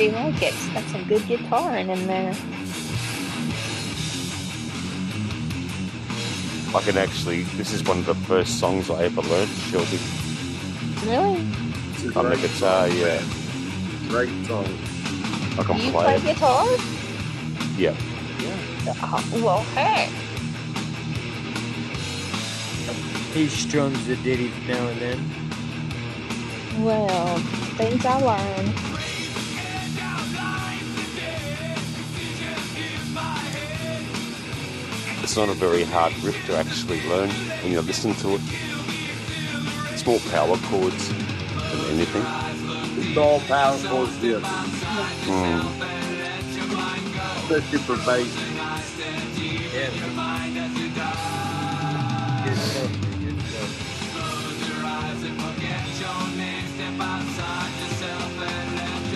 I 0.00 0.06
like 0.06 0.42
it. 0.42 0.54
It's 0.54 0.68
got 0.68 0.84
some 0.84 1.04
good 1.08 1.22
guitaring 1.22 1.88
in 1.88 2.06
there. 2.06 2.32
I 6.76 6.80
can 6.82 6.98
actually, 6.98 7.42
this 7.56 7.72
is 7.72 7.82
one 7.82 7.98
of 7.98 8.06
the 8.06 8.14
first 8.14 8.60
songs 8.60 8.90
I 8.90 9.04
ever 9.04 9.22
learned, 9.22 9.48
Shelby, 9.48 9.98
Really? 11.04 11.40
on 12.14 12.28
the 12.30 12.36
guitar. 12.40 12.88
Yeah, 12.88 13.20
Great 14.08 14.30
song. 14.46 14.66
I 15.58 15.62
can 15.64 15.76
Do 15.78 15.82
you 15.84 15.90
play 15.90 16.04
play 16.04 16.16
it. 16.16 16.22
guitar? 16.22 16.66
Yeah, 17.76 17.94
Uh, 19.02 19.22
well, 19.42 19.62
hey. 19.74 20.08
He 23.34 23.48
strums 23.48 24.06
the 24.06 24.16
ditties 24.16 24.52
now 24.68 24.86
and 24.88 25.00
then. 25.00 26.84
Well, 26.84 27.38
things 27.76 28.04
I 28.06 28.18
learned. 28.20 28.87
It's 35.28 35.36
not 35.36 35.50
a 35.50 35.52
very 35.52 35.84
hard 35.84 36.14
riff 36.24 36.46
to 36.46 36.56
actually 36.56 37.06
learn 37.06 37.28
when 37.60 37.72
you 37.72 37.82
listen 37.82 38.14
to 38.14 38.36
it. 38.36 38.40
It's 39.92 40.06
more 40.06 40.18
power 40.30 40.56
chords 40.56 41.08
than 41.08 41.80
anything. 41.92 42.24
It's 42.96 43.18
all 43.18 43.38
power 43.40 43.76
chords 43.88 44.16
here, 44.22 44.40
Mm. 44.40 45.68
especially 47.42 47.78
for 47.80 47.96
bass. 48.06 48.34
Yeah. 49.74 49.90
Good 52.44 52.58
stuff. 52.58 52.90
Good 53.20 53.40
stuff. 53.42 53.72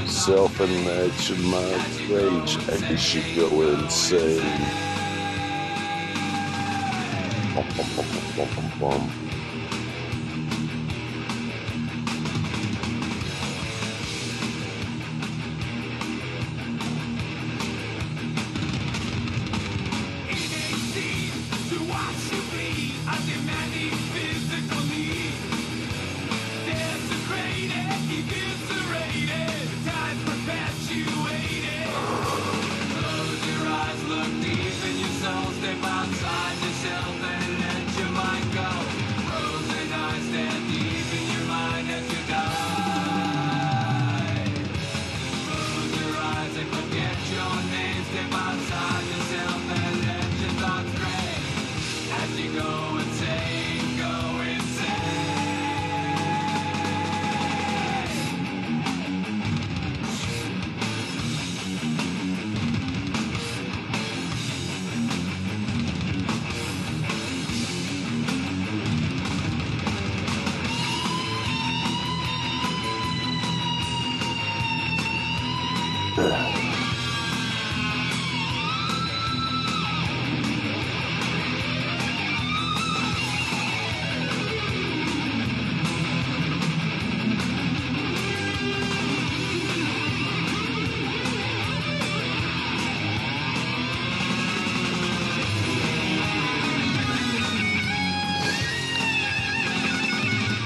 Self 0.06 0.60
and 0.60 0.84
my 1.50 1.72
rage, 2.14 2.58
and 2.68 3.00
she 3.00 3.22
go 3.34 3.62
insane. 3.62 4.91
Bum, 8.42 8.70
bum, 8.80 8.80
bum, 8.80 9.31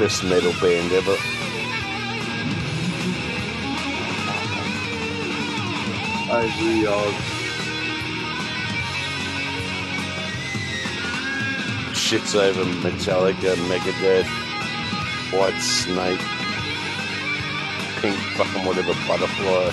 Best 0.07 0.23
metal 0.23 0.53
band 0.61 0.93
ever. 0.93 1.17
I 6.31 6.45
agree, 6.45 6.87
uh, 6.87 7.11
Shits 11.93 12.37
over 12.37 12.65
Metallica, 12.89 13.57
Megadeth, 13.67 14.31
Whitesnake, 15.33 16.23
Pink 18.01 18.17
fucking 18.37 18.65
whatever 18.65 18.95
butterfly, 19.09 19.73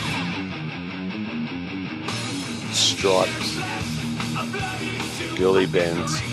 Stripes, 2.71 3.59
girly 5.37 5.67
bands. 5.67 6.32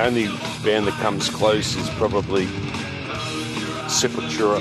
The 0.00 0.06
only 0.06 0.28
band 0.64 0.86
that 0.86 0.98
comes 1.02 1.28
close 1.28 1.76
is 1.76 1.90
probably 1.90 2.46
Sepultura. 3.86 4.60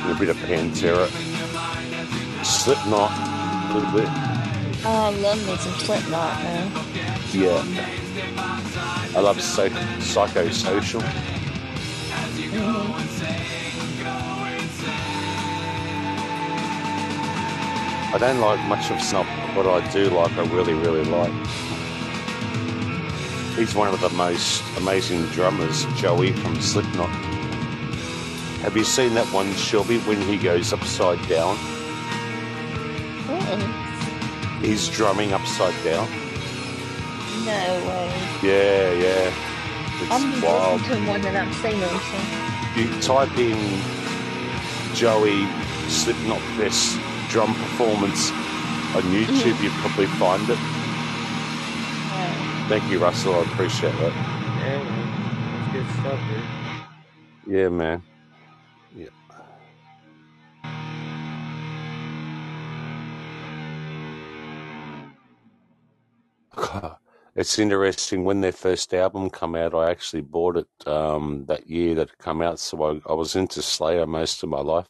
And 0.00 0.10
a 0.10 0.18
bit 0.18 0.30
of 0.30 0.36
Pantera. 0.38 1.08
Slipknot, 2.42 3.10
a 3.12 3.74
little 3.74 3.92
bit. 3.92 4.08
Oh, 4.86 5.04
I 5.04 5.10
love 5.10 5.46
me 5.46 5.56
some 5.58 5.74
Slipknot, 5.74 6.42
man. 6.42 6.72
Yeah. 7.34 7.62
I 9.14 9.20
love 9.20 9.42
so- 9.42 9.68
Psychosocial. 9.68 11.02
Mm-hmm. 12.48 13.02
I 18.14 18.18
don't 18.18 18.40
like 18.40 18.60
much 18.68 18.90
of 18.90 19.00
Snot, 19.00 19.26
but 19.54 19.66
I 19.66 19.86
do 19.92 20.10
like, 20.10 20.32
I 20.32 20.44
really, 20.46 20.74
really 20.74 21.04
like. 21.04 21.32
He's 23.56 23.74
one 23.74 23.92
of 23.92 24.00
the 24.00 24.08
most 24.10 24.62
amazing 24.78 25.26
drummers, 25.26 25.84
Joey 25.96 26.32
from 26.32 26.60
Slipknot. 26.60 27.10
Have 28.62 28.76
you 28.76 28.84
seen 28.84 29.14
that 29.14 29.26
one, 29.32 29.52
Shelby, 29.54 29.98
when 30.00 30.20
he 30.22 30.38
goes 30.38 30.72
upside 30.72 31.18
down? 31.28 31.56
Mm-mm. 33.26 34.62
He's 34.62 34.88
drumming 34.88 35.32
upside 35.32 35.74
down. 35.84 36.08
No 37.44 37.84
way. 37.88 38.12
Yeah, 38.42 38.92
yeah. 38.92 39.34
I'm 40.10 40.40
wild. 40.40 40.80
listening 40.80 41.04
to 41.04 41.12
him 41.12 41.22
than 41.22 41.36
I'm 41.36 41.52
seeing 41.54 41.78
him. 41.78 41.98
So. 41.98 42.16
You 42.80 43.00
type 43.00 43.36
in 43.36 44.94
Joey 44.94 45.46
Slipknot 45.88 46.40
Fest 46.56 46.98
drum 47.28 47.54
performance 47.54 48.30
on 48.94 49.02
YouTube, 49.04 49.62
you 49.62 49.70
probably 49.80 50.06
find 50.06 50.42
it. 50.50 50.58
Uh, 50.58 52.68
Thank 52.68 52.90
you, 52.90 52.98
Russell. 52.98 53.34
I 53.34 53.38
appreciate 53.40 53.92
that. 53.92 54.12
Yeah, 54.60 54.82
man. 54.84 55.54
That's 55.54 55.72
good 55.72 55.86
stuff, 56.00 56.20
dude. 56.28 57.54
Yeah, 57.54 57.68
man. 57.70 58.02
Yeah. 58.94 59.08
It's 67.34 67.58
interesting 67.58 68.24
when 68.24 68.42
their 68.42 68.52
first 68.52 68.92
album 68.92 69.30
come 69.30 69.54
out. 69.54 69.74
I 69.74 69.90
actually 69.90 70.20
bought 70.20 70.58
it 70.58 70.68
um, 70.86 71.46
that 71.48 71.66
year 71.66 71.94
that 71.94 72.10
it 72.10 72.18
come 72.18 72.42
out, 72.42 72.58
so 72.58 72.82
I, 72.82 73.00
I 73.10 73.14
was 73.14 73.36
into 73.36 73.62
Slayer 73.62 74.06
most 74.06 74.42
of 74.42 74.50
my 74.50 74.60
life. 74.60 74.86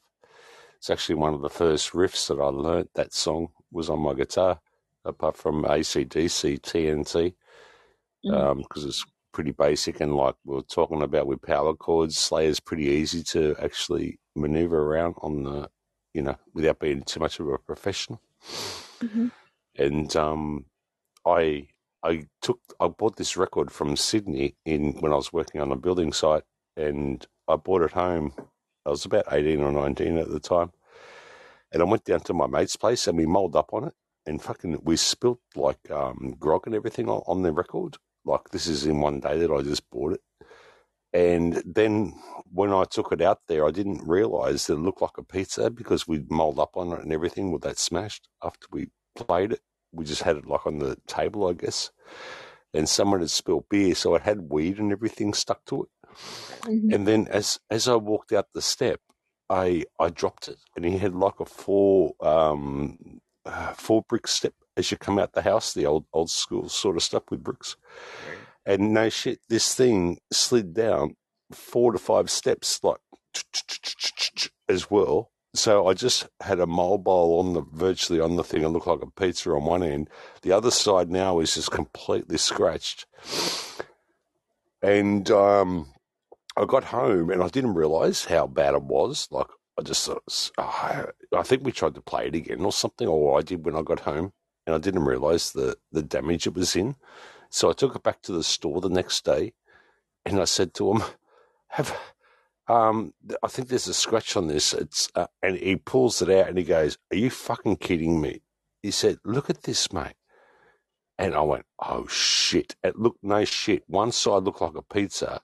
It's 0.79 0.91
actually 0.91 1.15
one 1.15 1.35
of 1.35 1.41
the 1.41 1.49
first 1.49 1.93
riffs 1.93 2.27
that 2.27 2.41
I 2.41 2.47
learnt. 2.47 2.91
That 2.95 3.15
song 3.15 3.51
was 3.73 3.91
on 3.91 4.01
my 4.01 4.15
guitar, 4.15 4.61
apart 5.05 5.37
from 5.37 5.65
ACDC 5.65 6.61
TNT, 6.61 7.35
mm. 8.25 8.59
because 8.59 8.85
it's 8.85 9.05
pretty 9.33 9.53
basic 9.53 10.01
and 10.01 10.15
like 10.15 10.35
we 10.45 10.57
are 10.59 10.63
talking 10.63 11.03
about 11.03 11.27
with 11.27 11.43
power 11.43 11.75
chords, 11.75 12.17
Slayer's 12.17 12.61
pretty 12.61 12.85
easy 12.85 13.23
to 13.25 13.57
actually 13.61 14.19
maneuver 14.37 14.83
around 14.83 15.15
on 15.23 15.43
the, 15.43 15.71
you 16.15 16.23
know, 16.23 16.37
without 16.55 16.79
being 16.79 17.03
too 17.03 17.21
much 17.21 17.41
of 17.41 17.49
a 17.49 17.59
professional. 17.59 18.21
hmm 19.01 19.29
And 19.77 20.15
um, 20.17 20.67
I 21.27 21.69
I 22.03 22.27
took 22.43 22.61
I 22.81 22.89
bought 22.89 23.17
this 23.17 23.37
record 23.37 23.71
from 23.71 23.97
Sydney 23.97 24.55
in 24.65 24.93
when 25.01 25.13
I 25.13 25.17
was 25.17 25.33
working 25.33 25.61
on 25.61 25.73
a 25.73 25.77
building 25.77 26.13
site, 26.13 26.43
and 26.77 27.25
I 27.49 27.57
bought 27.57 27.83
it 27.83 27.93
home. 27.93 28.35
I 28.85 28.91
was 28.91 29.05
about 29.05 29.33
eighteen 29.33 29.63
or 29.63 29.73
nineteen 29.73 30.19
at 30.19 30.29
the 30.29 30.41
time, 30.41 30.73
and 31.73 31.83
I 31.83 31.87
went 31.87 32.05
down 32.05 32.21
to 32.23 32.35
my 32.35 32.47
mate's 32.47 32.77
place 32.77 33.07
and 33.09 33.19
we 33.19 33.27
mulled 33.27 33.57
up 33.57 33.73
on 33.73 33.85
it, 33.85 33.95
and 34.27 34.43
fucking 34.43 34.81
we 34.85 34.97
spilt 34.97 35.41
like 35.57 35.91
um, 35.91 36.37
grog 36.39 36.67
and 36.67 36.75
everything 36.75 37.09
on, 37.09 37.23
on 37.27 37.43
the 37.43 37.53
record. 37.53 37.97
Like 38.25 38.51
this 38.51 38.67
is 38.69 38.87
in 38.87 39.01
one 39.01 39.21
day 39.21 39.39
that 39.39 39.51
I 39.53 39.63
just 39.63 39.89
bought 39.91 40.15
it, 40.15 40.21
And 41.13 41.63
then 41.67 42.15
when 42.51 42.73
I 42.73 42.85
took 42.85 43.13
it 43.13 43.21
out 43.21 43.41
there, 43.49 43.67
I 43.67 43.71
didn't 43.71 44.07
realize 44.09 44.67
that 44.67 44.75
it 44.75 44.79
looked 44.81 45.03
like 45.03 45.19
a 45.19 45.23
pizza 45.25 45.71
because 45.71 46.09
we'd 46.09 46.31
mulled 46.31 46.59
up 46.59 46.77
on 46.77 46.93
it 46.93 47.01
and 47.03 47.13
everything 47.13 47.53
with 47.53 47.63
that 47.63 47.79
smashed 47.79 48.29
after 48.43 48.67
we 48.73 48.89
played 49.15 49.53
it. 49.53 49.61
We 49.93 50.05
just 50.07 50.23
had 50.23 50.37
it 50.37 50.47
like 50.47 50.67
on 50.67 50.79
the 50.79 50.97
table, 51.07 51.47
I 51.49 51.53
guess. 51.55 51.91
And 52.75 52.89
someone 52.89 53.21
had 53.21 53.31
spilled 53.31 53.69
beer, 53.71 53.95
so 53.95 54.15
it 54.15 54.23
had 54.23 54.51
weed 54.51 54.79
and 54.79 54.93
everything 54.93 55.35
stuck 55.35 55.65
to 55.67 55.85
it. 55.85 55.91
Mhm. 56.65 56.95
And 56.95 57.07
then 57.07 57.29
as 57.29 57.59
as 57.71 57.89
I 57.89 57.97
walked 57.97 58.33
out 58.33 58.49
the 58.55 58.63
step, 58.63 59.01
I 59.53 59.85
I 59.99 60.09
dropped 60.09 60.49
it, 60.49 60.59
and 60.75 60.85
he 60.85 60.97
had 60.99 61.15
like 61.15 61.39
a 61.41 61.45
four 61.45 62.15
um 62.21 63.21
uh, 63.45 63.75
four 63.75 64.03
brick 64.09 64.27
step 64.27 64.55
as 64.77 64.91
you 64.91 64.97
come 64.97 65.19
out 65.19 65.33
the 65.35 65.43
house, 65.43 65.75
the 65.75 65.87
old 65.87 66.07
old 66.13 66.31
school 66.31 66.69
sort 66.69 66.97
of 66.97 67.03
stuff 67.03 67.25
with 67.31 67.45
bricks. 67.45 67.77
And 68.65 68.95
no 68.95 69.11
shit, 69.11 69.41
this 69.49 69.75
thing 69.75 70.19
slid 70.33 70.73
down 70.73 71.17
four 71.51 71.93
to 71.93 71.99
five 71.99 72.31
steps, 72.31 72.81
like 72.83 72.99
as 74.69 74.91
well. 74.91 75.31
So 75.55 75.87
I 75.87 75.93
just 75.93 76.29
had 76.41 76.61
a 76.61 76.67
mole 76.67 76.97
mobile 76.97 77.39
on 77.41 77.53
the 77.53 77.61
virtually 77.61 78.21
on 78.21 78.37
the 78.37 78.45
thing. 78.45 78.63
It 78.63 78.69
looked 78.69 78.87
like 78.87 79.03
a 79.03 79.11
pizza 79.11 79.51
on 79.51 79.65
one 79.65 79.83
end. 79.83 80.09
The 80.41 80.53
other 80.53 80.71
side 80.71 81.11
now 81.11 81.41
is 81.41 81.55
just 81.55 81.71
completely 81.71 82.39
scratched. 82.39 83.05
And 84.81 85.31
um, 85.31 85.93
I 86.57 86.67
got 86.67 86.85
home 86.85 87.31
and 87.31 87.43
I 87.43 87.49
didn't 87.49 87.75
realize 87.75 88.27
how 88.27 88.47
bad 88.47 88.75
it 88.75 88.85
was. 88.85 89.29
Like 89.31 89.49
I 89.79 89.83
just, 89.83 90.09
of- 90.09 90.21
I 90.59 91.07
I 91.37 91.43
think 91.43 91.65
we 91.65 91.73
tried 91.73 91.95
to 91.97 92.03
play 92.03 92.29
it 92.29 92.35
again 92.35 92.63
or 92.65 92.73
something, 92.73 93.09
or 93.09 93.39
I 93.39 93.43
did 93.43 93.65
when 93.65 93.77
I 93.77 93.83
got 93.83 94.01
home, 94.01 94.33
and 94.67 94.75
I 94.77 94.79
didn't 94.79 95.05
realize 95.07 95.53
the 95.53 95.79
the 95.93 96.03
damage 96.03 96.47
it 96.47 96.55
was 96.55 96.77
in. 96.77 96.97
So 97.51 97.71
I 97.71 97.75
took 97.75 97.97
it 97.97 98.03
back 98.05 98.23
to 98.23 98.33
the 98.33 98.45
store 98.45 98.81
the 98.81 98.89
next 98.91 99.25
day, 99.25 99.55
and 100.27 100.41
I 100.41 100.45
said 100.47 100.75
to 100.75 100.93
him, 100.93 101.03
"Have 101.69 101.97
um, 102.69 103.15
I 103.43 103.49
think 103.49 103.69
there's 103.69 103.89
a 103.89 103.95
scratch 103.95 104.37
on 104.37 104.49
this." 104.49 104.75
It's 104.75 105.11
uh, 105.15 105.29
and 105.43 105.57
he 105.59 105.77
pulls 105.77 106.23
it 106.23 106.31
out 106.31 106.49
and 106.49 106.59
he 106.59 106.65
goes, 106.65 106.99
"Are 107.13 107.17
you 107.17 107.31
fucking 107.31 107.77
kidding 107.79 108.21
me?" 108.21 108.43
He 108.83 108.91
said, 108.93 109.19
"Look 109.25 109.51
at 109.51 109.65
this, 109.65 109.93
mate." 109.93 110.15
And 111.19 111.35
I 111.35 111.43
went, 111.43 111.67
"Oh 111.81 112.07
shit!" 112.09 112.77
It 112.85 112.99
looked 112.99 113.25
no 113.25 113.45
shit. 113.45 113.85
One 113.89 114.13
side 114.13 114.45
looked 114.45 114.63
like 114.63 114.77
a 114.77 114.83
pizza, 114.83 115.43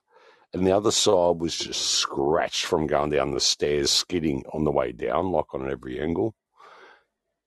and 0.53 0.65
the 0.65 0.75
other 0.75 0.91
side 0.91 1.39
was 1.39 1.57
just 1.57 1.81
scratched 1.81 2.65
from 2.65 2.87
going 2.87 3.11
down 3.11 3.33
the 3.33 3.39
stairs, 3.39 3.91
skidding 3.91 4.43
on 4.53 4.63
the 4.63 4.71
way 4.71 4.91
down, 4.91 5.31
like 5.31 5.53
on 5.53 5.69
every 5.69 5.99
angle. 5.99 6.35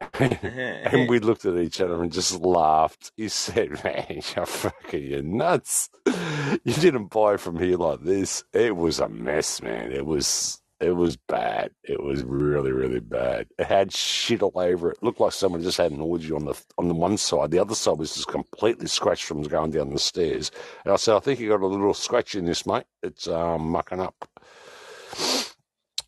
and 0.21 1.09
we 1.09 1.19
looked 1.21 1.45
at 1.45 1.57
each 1.57 1.81
other 1.81 2.03
and 2.03 2.13
just 2.13 2.41
laughed. 2.41 3.13
He 3.17 3.29
said, 3.29 3.83
"Man, 3.85 4.21
you're 4.37 4.47
fucking 4.47 5.05
you're 5.05 5.23
nuts. 5.23 5.91
You 6.65 6.75
didn't 6.75 7.07
buy 7.07 7.39
from 7.39 7.59
here 7.59 7.79
like 7.79 8.03
this. 8.03 8.45
It 8.53 8.77
was 8.77 9.01
a 9.01 9.09
mess, 9.09 9.63
man. 9.63 9.91
It 9.93 10.07
was." 10.07 10.62
It 10.83 10.97
was 10.97 11.17
bad. 11.17 11.71
It 11.85 12.03
was 12.03 12.25
really, 12.25 12.73
really 12.73 12.99
bad. 12.99 13.47
It 13.57 13.67
had 13.67 13.93
shit 13.93 14.43
all 14.43 14.53
over 14.57 14.91
it. 14.91 15.01
Looked 15.01 15.21
like 15.21 15.31
someone 15.31 15.63
just 15.63 15.79
had 15.79 15.93
an 15.93 16.01
orgy 16.01 16.33
on 16.33 16.45
the 16.45 16.61
on 16.77 16.89
the 16.89 16.95
one 16.95 17.17
side. 17.17 17.53
The 17.53 17.61
other 17.61 17.77
side 17.77 17.99
was 17.99 18.17
just 18.17 18.27
completely 18.27 18.89
scratched 18.89 19.23
from 19.23 19.45
going 19.45 19.71
down 19.71 19.91
the 19.91 20.01
stairs. 20.01 20.51
And 20.85 20.93
I 20.93 20.97
said, 20.97 21.15
I 21.15 21.21
think 21.21 21.39
you 21.39 21.49
got 21.49 21.61
a 21.61 21.67
little 21.69 21.95
scratch 21.95 22.35
in 22.35 22.47
this, 22.47 22.67
mate. 22.67 22.83
It's 23.01 23.29
um, 23.29 23.71
mucking 23.71 24.01
up. 24.01 24.29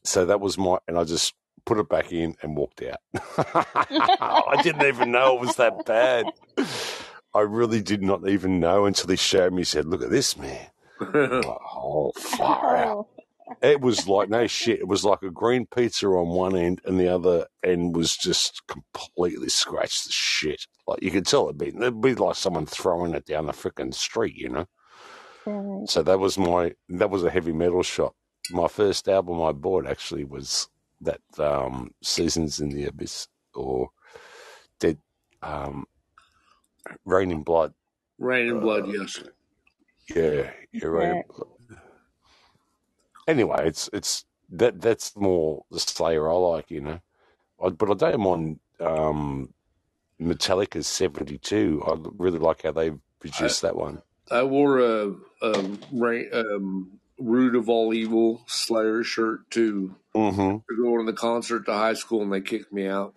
So 0.02 0.26
that 0.26 0.40
was 0.40 0.58
my, 0.58 0.78
and 0.88 0.98
I 0.98 1.04
just 1.04 1.34
put 1.64 1.78
it 1.78 1.88
back 1.88 2.12
in 2.12 2.34
and 2.42 2.56
walked 2.56 2.82
out. 2.82 2.98
I 4.20 4.60
didn't 4.64 4.86
even 4.86 5.12
know 5.12 5.36
it 5.36 5.40
was 5.40 5.54
that 5.56 5.86
bad. 5.86 6.26
I 7.32 7.40
really 7.42 7.80
did 7.80 8.02
not 8.02 8.28
even 8.28 8.58
know 8.58 8.86
until 8.86 9.08
he 9.08 9.16
showed 9.16 9.52
me. 9.52 9.60
He 9.60 9.64
said, 9.64 9.86
"Look 9.86 10.02
at 10.02 10.10
this, 10.10 10.36
man." 10.36 10.66
Oh, 11.86 12.12
far 12.16 12.76
out. 12.76 13.08
It 13.62 13.80
was 13.80 14.08
like 14.08 14.28
no 14.30 14.46
shit. 14.46 14.80
It 14.80 14.88
was 14.88 15.04
like 15.04 15.22
a 15.22 15.30
green 15.30 15.66
pizza 15.66 16.06
on 16.06 16.28
one 16.28 16.56
end, 16.56 16.80
and 16.84 16.98
the 16.98 17.08
other 17.08 17.46
end 17.64 17.96
was 17.96 18.16
just 18.16 18.62
completely 18.68 19.48
scratched 19.48 20.04
to 20.06 20.12
shit. 20.12 20.66
Like 20.86 21.02
you 21.02 21.10
could 21.10 21.26
tell 21.26 21.44
it'd 21.44 21.58
be 21.58 21.68
it'd 21.68 22.00
be 22.00 22.14
like 22.14 22.36
someone 22.36 22.66
throwing 22.66 23.14
it 23.14 23.26
down 23.26 23.46
the 23.46 23.52
freaking 23.52 23.94
street, 23.94 24.36
you 24.36 24.50
know. 24.50 24.66
right. 25.46 25.88
So 25.88 26.02
that 26.02 26.18
was 26.18 26.38
my 26.38 26.72
that 26.90 27.10
was 27.10 27.24
a 27.24 27.30
heavy 27.30 27.52
metal 27.52 27.82
shot. 27.82 28.14
My 28.50 28.68
first 28.68 29.08
album 29.08 29.42
I 29.42 29.52
bought 29.52 29.86
actually 29.86 30.24
was 30.24 30.68
that 31.02 31.20
um, 31.38 31.90
Seasons 32.02 32.60
in 32.60 32.70
the 32.70 32.86
Abyss 32.86 33.28
or 33.54 33.90
Dead 34.80 34.98
um, 35.42 35.86
Reign 37.04 37.30
in 37.30 37.42
Blood. 37.42 37.74
Rain 38.18 38.48
and 38.50 38.60
blood, 38.60 38.84
Uh, 38.84 38.92
yes. 38.92 39.22
yeah, 40.14 40.50
yeah, 40.72 40.84
Rain 40.86 41.10
in 41.10 41.16
Right. 41.16 41.28
Blood. 41.28 41.48
Anyway, 43.26 43.66
it's 43.66 43.88
it's 43.92 44.24
that 44.50 44.80
that's 44.80 45.16
more 45.16 45.64
the 45.70 45.80
Slayer 45.80 46.30
I 46.30 46.34
like, 46.34 46.70
you 46.70 46.80
know. 46.80 47.00
I, 47.62 47.70
but 47.70 47.90
I 47.90 48.10
don't 48.10 48.20
mind 48.20 48.60
um, 48.80 49.52
Metallica's 50.20 50.86
seventy 50.86 51.38
two. 51.38 51.82
I 51.86 51.96
really 52.18 52.38
like 52.38 52.62
how 52.62 52.72
they 52.72 52.90
I, 52.90 52.98
produced 53.20 53.62
that 53.62 53.76
one. 53.76 54.02
I 54.30 54.42
wore 54.42 54.78
a, 54.78 55.14
a 55.42 55.64
rain, 55.92 56.28
um, 56.32 57.00
Root 57.18 57.54
of 57.54 57.68
All 57.68 57.94
Evil 57.94 58.42
Slayer 58.46 59.04
shirt 59.04 59.50
to, 59.52 59.94
hmm 60.14 60.56
to 60.68 60.76
go 60.82 60.98
to 60.98 61.04
the 61.04 61.12
concert 61.12 61.66
to 61.66 61.72
high 61.72 61.94
school, 61.94 62.22
and 62.22 62.32
they 62.32 62.40
kicked 62.40 62.72
me 62.72 62.86
out 62.86 63.14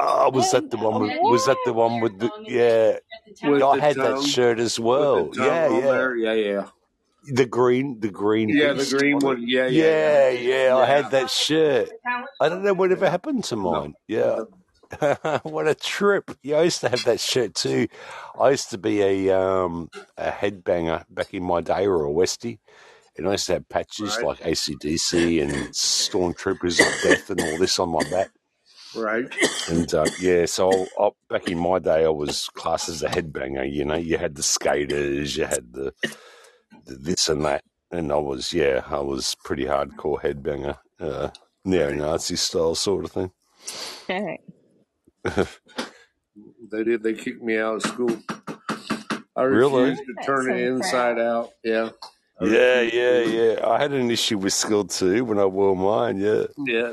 Oh, 0.00 0.30
was 0.30 0.52
that 0.52 0.70
the 0.70 0.76
one 0.76 1.00
with? 1.00 1.12
Was 1.22 1.46
that 1.46 1.56
the 1.64 1.72
one 1.72 2.00
with 2.00 2.20
the? 2.20 2.30
Yeah, 2.46 2.98
At 3.42 3.58
the. 3.58 3.66
I 3.66 3.76
the 3.76 3.82
had 3.82 3.96
that 3.96 4.22
shirt 4.22 4.60
as 4.60 4.78
well. 4.78 5.32
Yeah, 5.34 5.68
yeah. 5.68 5.80
there. 5.80 6.16
Yeah, 6.16 6.32
yeah, 6.34 6.66
The 7.24 7.46
green, 7.46 8.00
the 8.00 8.10
green 8.10 8.48
yeah. 8.48 8.72
The 8.72 8.86
green 8.86 9.14
on 9.14 9.20
one. 9.20 9.44
Yeah, 9.46 9.66
yeah, 9.66 9.84
yeah, 9.84 10.28
Yeah, 10.30 10.64
yeah. 10.66 10.76
I 10.76 10.86
had 10.86 11.10
that 11.10 11.30
shirt. 11.30 11.90
I 12.40 12.48
don't 12.48 12.62
know 12.62 12.74
whatever 12.74 13.08
happened 13.10 13.44
to 13.44 13.56
No, 13.56 13.62
mine. 13.62 13.94
Yeah. 14.06 14.44
what 15.42 15.68
a 15.68 15.74
trip. 15.74 16.30
Yeah, 16.42 16.58
I 16.58 16.62
used 16.62 16.80
to 16.80 16.88
have 16.88 17.04
that 17.04 17.20
shirt 17.20 17.54
too. 17.54 17.88
I 18.38 18.50
used 18.50 18.70
to 18.70 18.78
be 18.78 19.02
a 19.02 19.38
um 19.38 19.90
a 20.16 20.30
headbanger 20.30 21.04
back 21.10 21.34
in 21.34 21.44
my 21.44 21.60
day 21.60 21.86
or 21.86 22.06
a 22.06 22.10
Westie. 22.10 22.58
And 23.16 23.28
I 23.28 23.32
used 23.32 23.46
to 23.48 23.54
have 23.54 23.68
patches 23.68 24.16
right, 24.16 24.26
like 24.26 24.38
ACDC 24.40 25.42
and 25.42 25.52
Stormtroopers 25.74 26.80
of 26.80 27.02
Death 27.02 27.30
and 27.30 27.40
all 27.40 27.58
this 27.58 27.78
on 27.78 27.90
my 27.90 28.04
back. 28.10 28.30
right. 28.94 29.26
And 29.68 29.92
uh, 29.92 30.06
yeah, 30.20 30.46
so 30.46 30.86
I, 30.98 31.10
back 31.28 31.48
in 31.48 31.58
my 31.58 31.80
day, 31.80 32.04
I 32.04 32.08
was 32.10 32.48
classed 32.54 32.88
as 32.88 33.02
a 33.02 33.08
headbanger. 33.08 33.70
You 33.70 33.84
know, 33.84 33.96
you 33.96 34.18
had 34.18 34.36
the 34.36 34.42
skaters, 34.42 35.36
you 35.36 35.46
had 35.46 35.72
the, 35.72 35.92
the 36.02 36.16
this 36.86 37.28
and 37.28 37.44
that, 37.44 37.62
and 37.90 38.12
I 38.12 38.16
was 38.16 38.52
yeah, 38.52 38.82
I 38.86 39.00
was 39.00 39.34
pretty 39.44 39.64
hardcore 39.64 40.20
headbanger, 40.20 40.78
uh, 41.00 41.30
neo-Nazi 41.64 42.36
style 42.36 42.74
sort 42.74 43.04
of 43.04 43.12
thing. 43.12 43.30
Right. 44.08 44.40
They 46.70 46.84
did. 46.84 47.02
They 47.02 47.14
kicked 47.14 47.42
me 47.42 47.56
out 47.58 47.76
of 47.76 47.82
school. 47.82 48.16
I 49.34 49.42
really? 49.42 49.90
refused 49.90 50.02
to 50.06 50.12
That's 50.16 50.26
turn 50.26 50.40
it 50.40 50.44
some 50.44 50.56
inside 50.76 51.14
crap. 51.16 51.26
out. 51.26 51.50
Yeah, 51.64 51.90
I 52.40 52.44
Yeah, 52.44 52.80
yeah, 52.82 53.18
yeah. 53.20 53.66
I 53.66 53.78
had 53.80 53.92
an 53.92 54.10
issue 54.10 54.38
with 54.38 54.52
skill 54.52 54.84
too 54.84 55.24
when 55.24 55.38
I 55.38 55.46
wore 55.46 55.74
mine. 55.74 56.18
Yeah, 56.18 56.44
Yeah, 56.66 56.92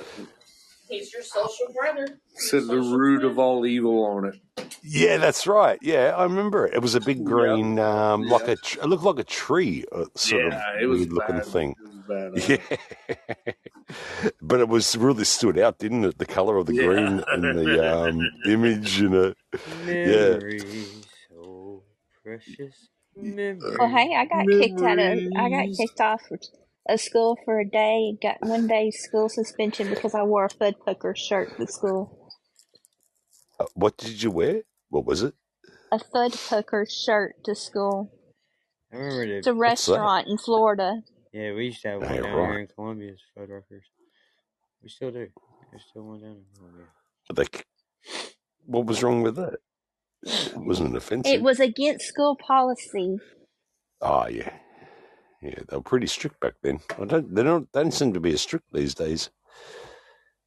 He's 0.88 1.12
your 1.14 1.24
social 1.24 1.68
brother. 1.74 2.08
Your 2.08 2.18
said 2.36 2.62
the 2.64 2.68
social 2.68 2.98
root 2.98 3.24
of 3.24 3.40
all 3.40 3.66
evil 3.66 4.04
on 4.06 4.26
it. 4.26 4.36
yeah, 4.84 5.18
that's 5.18 5.48
right. 5.48 5.80
Yeah, 5.82 6.14
I 6.16 6.24
remember 6.24 6.68
it. 6.68 6.76
It 6.76 6.82
was 6.82 6.96
a 6.96 7.00
big 7.02 7.18
Yep. 7.18 7.26
green, 7.26 7.80
um, 7.80 8.24
like 8.28 8.46
Yeah. 8.48 8.52
a, 8.54 8.56
tr- 8.58 8.80
it 8.82 8.86
looked 8.88 9.04
like 9.04 9.20
a 9.20 9.24
tree, 9.24 9.84
uh, 9.92 10.06
sort 10.16 10.46
of 10.46 10.54
Yeah, 10.54 10.82
it 10.82 10.86
was 10.86 11.00
weird 11.00 11.14
looking 11.14 11.36
bad. 11.38 11.46
thing. 11.46 11.76
It 11.80 11.88
was 12.08 12.48
bad. 12.48 12.50
Yeah, 12.50 13.54
but 14.42 14.60
it 14.60 14.68
was 14.68 14.96
really 14.98 15.24
stood 15.24 15.58
out, 15.58 15.80
didn't 15.80 16.06
it? 16.06 16.18
The 16.18 16.26
color 16.26 16.58
of 16.58 16.66
the 16.68 16.74
Yeah. 16.76 16.86
green 16.86 17.24
and 17.28 17.44
the 17.44 17.98
um, 18.04 18.22
image, 18.46 19.00
you 19.00 19.10
know. 19.10 19.34
Yeah. 19.88 20.40
So 21.30 21.84
precious 22.24 22.90
memories. 23.16 23.64
Well, 23.80 23.90
hey, 23.90 24.16
I 24.16 24.26
got 24.26 24.46
kicked 24.48 24.82
out 24.82 25.00
of. 25.00 25.20
I 25.36 25.50
got 25.50 25.68
kicked 25.78 26.02
off 26.02 26.22
of 26.88 27.00
school 27.02 27.38
for 27.46 27.60
a 27.60 27.66
day. 27.70 28.18
Got 28.22 28.38
one 28.42 28.68
day 28.68 28.92
school 28.92 29.30
suspension 29.30 29.90
because 29.90 30.14
I 30.14 30.24
wore 30.24 30.46
a 30.46 30.50
Fud 30.50 30.76
Pucker 30.86 31.16
shirt 31.16 31.58
to 31.58 31.68
school. 31.68 32.30
Uh, 33.60 33.66
what 33.74 33.98
did 33.98 34.22
you 34.22 34.32
wear? 34.32 34.64
What 34.90 35.06
was 35.06 35.22
it? 35.24 35.34
A 35.92 36.00
Fudpucker 36.00 36.86
shirt 36.90 37.36
to 37.46 37.56
school. 37.56 38.12
I 38.92 38.98
remember 38.98 39.24
It's 39.38 39.46
the 39.46 39.52
a 39.52 39.56
What's 39.56 39.86
that? 39.86 39.92
restaurant 39.94 40.28
in 40.28 40.38
Florida. 40.38 41.02
yeah 41.34 41.54
we 41.54 41.66
used 41.66 41.82
to 41.84 41.90
have 41.90 42.02
one 42.02 42.10
Hey, 42.10 42.16
down 42.22 42.24
here 42.26 42.38
right. 42.38 42.60
in 42.62 42.68
Columbia 42.68 43.12
as 43.12 43.20
Fud 43.38 43.50
Rockers. 43.50 43.84
We 44.84 44.90
still 44.90 45.12
do. 45.12 45.28
There's 45.72 45.84
still 45.90 46.04
one 46.04 46.22
down 46.22 46.32
in 46.32 46.46
Columbia. 46.56 46.86
They, 47.34 47.46
what 48.66 48.86
was 48.86 49.02
wrong 49.04 49.22
with 49.22 49.36
that? 49.36 49.56
It 50.24 50.58
wasn't 50.58 50.94
It 50.94 50.98
offensive. 50.98 51.34
It 51.34 51.42
was 51.42 51.60
against 51.60 52.06
school 52.08 52.36
policy. 52.36 53.18
Oh 54.02 54.28
yeah, 54.28 54.52
yeah. 55.46 55.60
They 55.68 55.76
were 55.76 55.84
pretty 55.84 56.08
strict 56.08 56.40
back 56.40 56.54
then. 56.62 56.80
I 57.00 57.06
don't. 57.06 57.34
They 57.34 57.44
don't. 57.44 57.72
They 57.72 57.82
don't 57.82 57.92
seem 57.92 58.14
to 58.14 58.20
be 58.20 58.34
as 58.34 58.42
strict 58.42 58.66
these 58.72 58.96
days. 58.96 59.30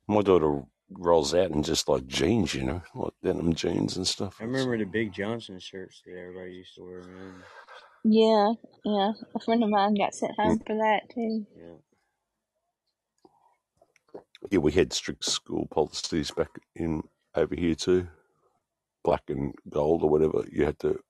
My 0.07 0.23
daughter 0.23 0.63
rolls 0.91 1.35
out 1.35 1.51
in 1.51 1.63
just 1.63 1.89
like 1.89 2.07
jeans, 2.07 2.55
you 2.55 2.65
know, 2.65 2.83
like 2.95 3.13
denim 3.23 3.55
jeans 3.55 3.97
and 3.97 4.07
stuff. 4.07 4.37
I 4.41 4.45
remember 4.45 4.79
the 4.79 4.85
Big 4.85 5.13
Johnson 5.13 5.59
shirts 5.59 6.03
that 6.07 6.17
everybody 6.17 6.53
used 6.53 6.75
to 6.77 6.85
wear, 6.85 7.03
man. 7.03 7.35
Yeah, 8.05 8.53
yeah. 8.85 9.13
A 9.35 9.41
friend 9.41 9.63
of 9.63 9.71
mine 9.71 9.95
got 9.95 10.15
sent 10.15 10.35
home 10.39 10.59
hmm. 10.59 10.65
for 10.67 10.77
that 10.77 11.11
too. 11.15 11.47
Yeah. 11.57 11.75
Yeah, 14.51 14.61
we 14.61 14.73
had 14.73 14.93
strict 14.93 15.25
school 15.25 15.67
policies 15.67 16.31
back 16.31 16.51
in 16.75 17.03
over 17.35 17.55
here 17.55 17.75
too. 17.75 18.09
Black 19.05 19.23
and 19.29 19.55
gold 19.69 20.03
or 20.03 20.11
whatever. 20.11 20.45
You 20.51 20.65
had 20.65 20.79
to. 20.81 21.01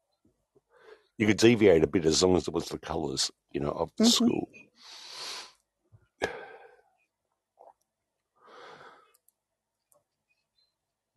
You 1.18 1.26
could 1.26 1.36
deviate 1.36 1.82
a 1.82 1.88
bit 1.88 2.06
as 2.06 2.22
long 2.22 2.36
as 2.36 2.48
it 2.48 2.54
was 2.54 2.68
the 2.68 2.78
colours, 2.78 3.30
you 3.52 3.60
know, 3.60 3.70
of 3.70 3.90
the 3.98 4.04
hmm 4.04 4.10
school. 4.10 4.48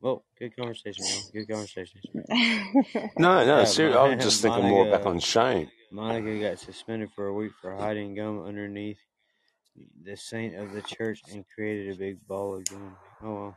Well, 0.02 0.24
good 0.40 0.56
conversation, 0.56 1.06
man. 1.06 1.24
Good 1.34 1.48
conversation. 1.50 2.02
No, 3.18 3.46
no, 3.46 3.60
Yeah, 3.60 3.66
seriously, 3.66 4.00
I 4.00 4.04
was 4.06 4.18
Mon- 4.18 4.24
just 4.24 4.42
thinking 4.42 4.66
more 4.66 4.86
back 4.86 5.06
on 5.06 5.20
Shane. 5.20 5.72
Monica 5.92 6.40
got 6.40 6.60
suspended 6.60 7.12
for 7.16 7.28
a 7.28 7.34
week 7.34 7.54
for 7.62 7.76
hiding 7.76 8.16
gum 8.16 8.44
underneath 8.44 9.00
the 10.04 10.18
saint 10.18 10.56
of 10.56 10.72
the 10.72 10.82
church 10.82 11.24
and 11.32 11.46
created 11.54 11.94
a 11.94 11.98
big 12.00 12.26
ball 12.28 12.56
of 12.56 12.70
gum. 12.70 12.98
Oh 13.24 13.56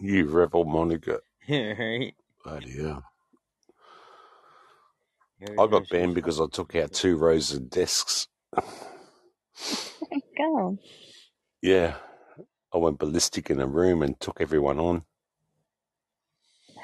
You 0.00 0.26
rebel 0.26 0.64
Monica. 0.64 1.20
well. 1.48 1.74
right? 1.78 2.14
Bloody 2.44 2.76
hell. 2.82 3.04
Good 5.40 5.58
I 5.58 5.66
got 5.66 5.88
banned 5.88 6.14
because 6.14 6.40
I 6.40 6.46
took 6.50 6.74
out 6.76 6.92
two 6.92 7.16
rows 7.16 7.52
of 7.52 7.70
desks. 7.70 8.28
Go. 10.38 10.78
Yeah, 11.62 11.96
I 12.74 12.78
went 12.78 12.98
ballistic 12.98 13.50
in 13.50 13.60
a 13.60 13.66
room 13.66 14.02
and 14.02 14.18
took 14.20 14.40
everyone 14.40 14.78
on. 14.78 15.04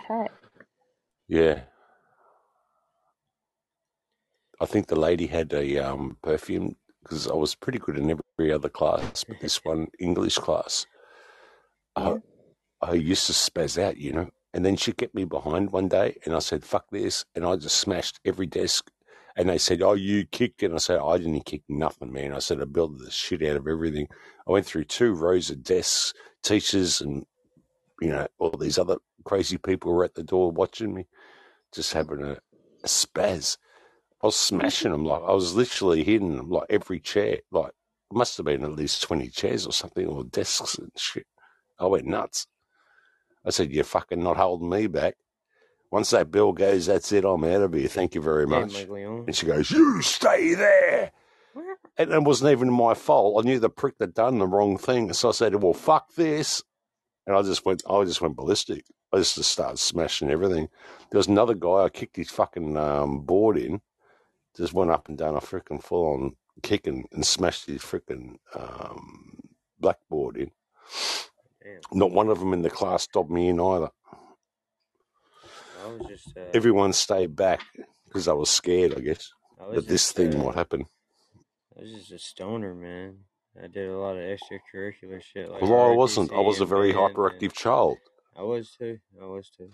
Heck. 0.09 0.33
Yeah, 1.29 1.63
I 4.61 4.67
think 4.67 4.87
the 4.87 4.97
lady 4.97 5.27
had 5.27 5.53
a 5.53 5.79
um, 5.79 6.19
perfume 6.23 6.77
because 7.03 7.29
I 7.29 7.35
was 7.35 7.55
pretty 7.57 7.79
good 7.81 7.99
in 7.99 8.11
every 8.39 8.53
other 8.53 8.69
class, 8.69 9.25
but 9.25 9.41
this 9.41 9.65
one 9.65 9.89
English 9.99 10.37
class, 10.39 10.87
Yeah. 11.97 12.19
I, 12.83 12.91
I 12.91 12.93
used 12.95 13.27
to 13.27 13.33
spaz 13.33 13.83
out, 13.83 13.97
you 13.97 14.13
know. 14.13 14.31
And 14.55 14.65
then 14.65 14.77
she 14.77 14.93
kept 14.93 15.15
me 15.15 15.25
behind 15.25 15.73
one 15.73 15.89
day, 15.89 16.17
and 16.25 16.35
I 16.35 16.41
said, 16.41 16.65
"Fuck 16.65 16.91
this!" 16.91 17.25
And 17.35 17.45
I 17.45 17.57
just 17.57 17.77
smashed 17.77 18.21
every 18.25 18.47
desk. 18.47 18.91
And 19.37 19.49
they 19.49 19.59
said, 19.59 19.81
"Oh, 19.81 19.95
you 19.95 20.27
kicked," 20.27 20.63
and 20.63 20.75
I 20.75 20.79
said, 20.79 20.99
"I 21.01 21.17
didn't 21.19 21.47
kick 21.47 21.63
nothing, 21.69 22.13
man." 22.13 22.35
I 22.35 22.39
said, 22.39 22.61
"I 22.61 22.67
built 22.67 22.99
the 22.99 23.11
shit 23.11 23.43
out 23.43 23.57
of 23.57 23.67
everything." 23.67 24.09
I 24.47 24.53
went 24.53 24.67
through 24.67 24.85
two 24.85 25.15
rows 25.15 25.49
of 25.51 25.63
desks, 25.63 26.13
teachers, 26.43 27.01
and 27.01 27.27
you 28.01 28.11
know 28.11 28.27
all 28.39 28.51
these 28.51 28.79
other 28.79 28.99
crazy 29.25 29.57
people 29.57 29.93
were 29.93 30.05
at 30.05 30.15
the 30.15 30.23
door 30.23 30.51
watching 30.51 30.93
me, 30.95 31.07
just 31.73 31.95
having 31.95 32.23
a, 32.23 32.33
a 32.85 32.89
spaz. 32.89 33.57
I 34.23 34.27
was 34.27 34.37
smashing 34.37 34.93
them 34.93 35.05
like 35.05 35.23
I 35.23 35.33
was 35.33 35.55
literally 35.55 36.05
hitting 36.05 36.37
them 36.37 36.51
like 36.51 36.67
every 36.71 37.01
chair. 37.01 37.39
Like 37.51 37.73
must 38.13 38.37
have 38.37 38.47
been 38.47 38.65
at 38.65 38.73
least 38.73 39.03
twenty 39.03 39.29
chairs 39.29 39.67
or 39.67 39.73
something, 39.73 40.07
or 40.07 40.25
desks 40.25 40.77
and 40.77 40.93
shit. 40.97 41.27
I 41.79 41.87
went 41.87 42.05
nuts. 42.07 42.47
I 43.45 43.51
said, 43.51 43.73
"You're 43.73 43.85
fucking 43.85 44.23
not 44.23 44.37
holding 44.37 44.69
me 44.71 44.87
back." 44.87 45.17
Once 45.91 46.11
that 46.11 46.31
bill 46.31 46.53
goes, 46.53 46.87
that's 46.87 47.13
it. 47.13 47.25
I'm 47.25 47.45
out 47.45 47.63
of 47.63 47.75
here. 47.75 47.87
Thank 47.89 48.15
you 48.15 48.23
very 48.23 48.47
much. 48.47 48.73
And 49.27 49.37
she 49.37 49.47
goes, 49.47 49.71
"You 49.71 50.01
stay 50.03 50.55
there." 50.55 51.13
And 51.99 52.11
it 52.13 52.23
wasn't 52.23 52.53
even 52.53 52.73
my 52.73 52.95
fault. 52.95 53.45
I 53.45 53.47
knew 53.47 53.59
the 53.59 53.69
prick 53.69 53.97
had 54.01 54.15
done 54.15 54.39
the 54.39 54.47
wrong 54.47 54.79
thing, 54.79 55.13
so 55.13 55.29
I 55.29 55.33
said, 55.33 55.63
"Well, 55.63 55.75
fuck 55.75 56.15
this." 56.15 56.63
And 57.27 57.37
I 57.37 57.43
just 57.43 57.65
went, 57.65 57.83
I 57.89 58.05
just 58.05 58.21
went 58.21 58.37
ballistic. 58.37 58.85
I 59.13 59.19
just 59.19 59.37
started 59.37 59.79
smashing 59.79 60.31
everything. 60.31 60.69
There 61.11 61.19
was 61.19 61.29
another 61.29 61.55
guy. 61.55 61.85
I 61.85 61.89
kicked 61.89 62.17
his 62.17 62.31
fucking 62.31 62.77
um, 62.77 63.21
board 63.21 63.59
in. 63.59 63.81
Just 64.57 64.73
went 64.73 64.91
up 64.91 65.09
and 65.09 65.17
down 65.17 65.37
a 65.37 65.41
freaking 65.41 65.83
full 65.83 66.13
on 66.15 66.37
kick 66.63 66.87
and, 66.87 67.07
and 67.13 67.25
smashed 67.25 67.67
his 67.67 67.83
freaking 67.83 68.37
um, 68.55 69.39
blackboard 69.79 70.37
in. 70.37 70.51
Damn. 71.63 71.81
Not 71.93 72.13
one 72.13 72.29
of 72.29 72.39
them 72.41 72.53
in 72.53 72.63
the 72.63 72.71
class 72.71 73.05
stopped 73.05 73.31
me 73.31 73.49
in 73.49 73.61
either. 73.61 73.91
I 75.85 75.87
was 75.89 76.03
just 76.09 76.37
uh, 76.37 76.43
Everyone 76.55 76.93
stayed 76.93 77.35
back 77.35 77.61
because 78.07 78.29
I 78.29 78.33
was 78.33 78.51
scared, 78.51 78.95
I 78.97 79.01
guess, 79.01 79.31
I 79.61 79.75
that 79.75 79.89
this 79.89 80.03
just 80.03 80.17
thing 80.17 80.35
uh, 80.35 80.45
might 80.45 80.55
happen. 80.55 80.87
I 81.77 81.83
was 81.83 81.93
just 81.93 82.13
a 82.13 82.19
stoner, 82.19 82.75
man. 82.75 83.17
I 83.63 83.67
did 83.67 83.89
a 83.89 83.99
lot 83.99 84.17
of 84.17 84.23
extracurricular 84.23 85.23
shit 85.23 85.51
like 85.51 85.63
Well, 85.63 85.91
I 85.91 85.95
wasn't. 85.95 86.33
I 86.33 86.41
was 86.41 86.61
a 86.61 86.67
very 86.67 86.93
band, 86.93 87.05
and 87.05 87.17
hyperactive 87.17 87.53
child. 87.53 87.99
I 88.37 88.43
was 88.43 88.71
too. 88.79 88.99
I 89.21 89.27
was 89.27 89.51
too. 89.51 89.71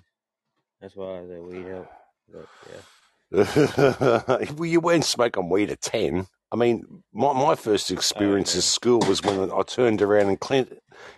That's 0.80 0.96
why 0.96 1.20
the 1.26 1.42
weed 1.42 1.66
helped. 1.66 1.92
But 2.32 2.46
yeah. 2.72 4.46
well, 4.56 4.66
you 4.66 4.80
weren't 4.80 5.04
smoking 5.04 5.48
weed 5.48 5.70
at 5.70 5.80
10. 5.82 6.26
I 6.50 6.56
mean, 6.56 7.02
my, 7.12 7.32
my 7.32 7.54
first 7.54 7.90
Oh 7.90 7.94
experience 7.94 8.54
no. 8.54 8.58
at 8.58 8.64
school 8.64 9.00
was 9.00 9.22
when 9.22 9.50
I 9.50 9.62
turned 9.62 10.00
around 10.00 10.28
and 10.28 10.40
Clint, 10.40 10.72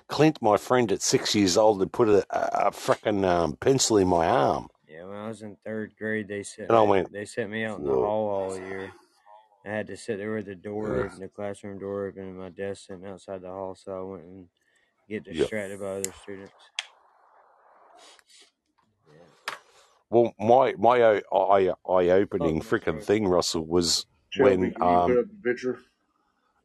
Clint, 0.09 0.41
my 0.43 0.57
friend 0.57 0.91
at 0.93 1.03
six 1.03 1.35
years 1.35 1.57
old, 1.57 1.81
had 1.81 1.93
put 1.93 2.09
a, 2.09 2.25
a, 2.31 2.67
a 2.67 2.71
freaking 2.71 3.25
um, 3.25 3.57
pencil 3.57 3.99
in 3.99 4.09
my 4.09 4.27
arm. 4.27 4.69
Yeah, 4.89 5.05
when 5.05 5.17
I 5.17 5.29
was 5.29 5.43
in 5.43 5.57
third 5.65 5.93
grade, 5.99 6.29
they 6.29 6.43
sent 6.43 6.69
And 6.69 6.77
I 6.77 6.83
went, 6.83 7.13
They 7.13 7.25
sent 7.25 7.51
me 7.51 7.65
out 7.65 7.79
in 7.79 7.85
the 7.85 7.91
whoa. 7.91 8.05
hall 8.05 8.29
all 8.29 8.57
year. 8.59 8.93
I 9.65 9.69
had 9.69 9.87
to 9.89 9.97
sit 9.97 10.17
there 10.19 10.35
with 10.35 10.47
the 10.47 10.55
door 10.55 11.01
Uh, 11.01 11.05
open, 11.05 11.21
the 11.21 11.29
classroom 11.29 11.79
door 11.79 12.07
open, 12.07 12.23
and 12.23 12.39
my 12.39 12.49
desk 12.49 12.87
sitting 12.87 13.07
outside 13.07 13.43
the 13.43 13.49
hall, 13.49 13.75
so 13.75 13.99
I 13.99 14.03
wouldn't 14.03 14.49
get 15.09 15.27
yeah. 15.27 15.35
distracted 15.35 15.81
by 15.81 15.87
other 15.87 16.13
students. 16.23 16.53
Yeah. 19.07 19.55
Well, 20.09 20.35
my 20.39 20.75
my 20.79 21.21
eye 21.21 21.73
eye 21.89 22.11
opening 22.11 22.63
Fuck, 22.63 22.81
freaking 22.81 22.93
bro. 22.95 23.01
thing, 23.01 23.27
Russell, 23.29 23.67
was 23.67 24.07
Shelby, 24.31 24.57
when 24.57 24.73
can 24.73 24.83
um 24.83 25.19
up 25.19 25.25
a 25.27 25.43
picture 25.49 25.79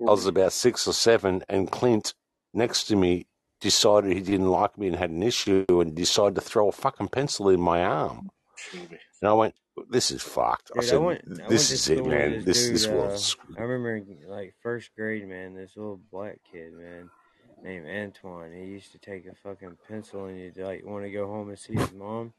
I 0.02 0.04
was 0.12 0.26
about 0.26 0.52
six 0.54 0.88
or 0.88 0.94
seven, 0.94 1.44
and 1.48 1.72
Clint 1.72 2.14
next 2.56 2.86
to 2.86 2.96
me 2.96 3.28
decided 3.60 4.12
he 4.14 4.22
didn't 4.22 4.50
like 4.50 4.78
me 4.78 4.88
and 4.88 4.96
had 4.96 5.10
an 5.10 5.24
issue, 5.24 5.66
and 5.70 5.96
decided 5.96 6.36
to 6.36 6.42
throw 6.42 6.70
a 6.70 6.72
fucking 6.72 7.08
pencil 7.10 7.50
in 7.50 7.60
my 7.60 7.84
arm. 7.84 8.30
And 8.74 9.30
I 9.30 9.34
went, 9.34 9.56
"This 9.90 10.12
is 10.12 10.22
fucked." 10.22 10.72
I 10.74 10.80
Dude, 10.80 10.84
I 10.84 10.88
said, 10.88 10.98
went. 11.02 11.22
I 11.26 11.30
went 11.38 11.50
"This 11.50 11.68
to 11.70 11.74
is 11.74 11.90
it, 11.90 12.06
man. 12.06 12.32
this 12.32 12.46
This 12.46 12.64
dude. 12.66 12.76
this 12.76 12.88
Uh, 12.88 12.92
world's 12.92 13.24
screwed." 13.24 13.58
I 13.58 13.62
remember 13.62 14.14
like 14.28 14.56
first 14.62 14.96
grade, 14.96 15.28
man. 15.28 15.56
This 15.56 15.76
little 15.76 16.00
black 16.12 16.40
kid, 16.52 16.74
man, 16.74 17.10
named 17.64 17.88
Antoine. 17.88 18.52
He 18.54 18.66
used 18.66 18.92
to 18.92 19.00
take 19.00 19.26
a 19.26 19.36
fucking 19.36 19.78
pencil 19.88 20.26
and 20.26 20.38
he'd 20.38 20.58
like 20.62 20.86
want 20.86 21.04
to 21.06 21.12
go 21.12 21.28
home 21.28 21.50
and 21.50 21.60
see 21.60 21.74
his 21.76 21.92
mom. 21.94 22.34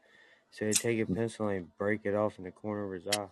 So 0.51 0.65
he'd 0.65 0.75
take 0.75 0.99
a 0.99 1.05
pencil 1.05 1.47
and 1.49 1.75
break 1.77 2.01
it 2.05 2.15
off 2.15 2.37
in 2.37 2.45
the 2.45 2.51
corner 2.51 2.85
of 2.85 2.93
his 2.93 3.07
eye. 3.07 3.27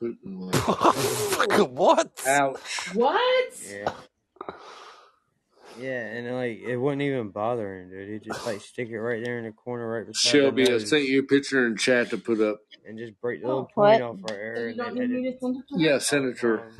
Putin 0.00 0.54
Fucking 1.34 1.74
what? 1.74 2.22
ouch. 2.26 2.94
What? 2.94 3.52
Yeah. 3.68 3.92
Yeah, 5.74 6.06
and 6.06 6.36
like 6.36 6.58
it 6.60 6.76
wouldn't 6.76 7.02
even 7.02 7.30
bother 7.30 7.78
him, 7.80 7.90
dude. 7.90 8.08
He'd 8.10 8.24
just 8.24 8.46
like 8.46 8.60
stick 8.62 8.88
it 8.90 9.00
right 9.00 9.22
there 9.24 9.38
in 9.38 9.44
the 9.44 9.52
corner, 9.52 9.88
right 9.90 10.06
beside 10.06 10.42
the 10.42 10.50
Shelby, 10.50 10.64
I 10.64 10.78
nose, 10.78 10.88
sent 10.88 11.04
you 11.04 11.20
a 11.20 11.24
picture 11.24 11.66
in 11.66 11.76
chat 11.76 12.10
to 12.10 12.18
put 12.18 12.40
up. 12.40 12.58
and 12.86 12.98
just 12.98 13.20
break 13.20 13.42
the 13.42 13.48
oh, 13.48 13.50
little 13.50 13.66
What? 13.74 14.00
point 14.00 14.02
off 14.02 14.18
right 14.22 14.36
there, 14.36 14.68
you 14.68 14.70
and 14.70 14.78
don't 14.78 14.94
then 14.96 15.08
need 15.08 15.10
had 15.12 15.22
me 15.22 15.32
to 15.32 15.38
send 15.38 15.56
it 15.58 15.68
to 15.68 15.78
Yeah, 15.78 15.98
senator. 15.98 16.00
send 16.00 16.26
it 16.26 16.38
to 16.40 16.46
her. 16.48 16.64
Um, 16.68 16.72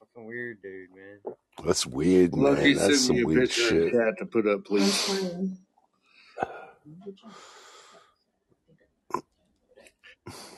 fucking 0.00 0.26
weird 0.26 0.62
dude, 0.62 0.90
man. 0.94 1.20
That's 1.64 1.86
weird, 1.86 2.34
Lucky, 2.34 2.74
man. 2.74 2.76
That's 2.76 2.98
send 2.98 2.98
some 2.98 3.16
me 3.16 3.22
a 3.22 3.26
weird 3.26 3.40
picture 3.40 3.70
in 3.70 3.82
shit. 3.82 3.92
chat 3.92 4.18
to 4.18 4.26
put 4.26 4.46
up, 4.48 4.64
please. 4.64 5.08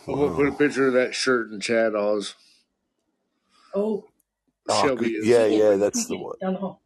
I'm 0.08 0.14
gonna 0.14 0.34
put 0.34 0.48
a 0.48 0.52
picture 0.52 0.88
of 0.88 0.94
that 0.94 1.14
shirt 1.14 1.50
in 1.52 1.60
chat, 1.60 1.94
Oz. 1.94 2.34
Oh, 3.74 4.04
Oh, 4.68 4.82
Shelby 4.82 5.10
good. 5.10 5.20
is. 5.20 5.26
Yeah, 5.26 5.46
yeah, 5.46 5.76
that's 5.76 6.06
the 6.06 6.16
one. 6.16 6.36
down 6.40 6.54
the 6.54 6.60
hall. 6.60 6.82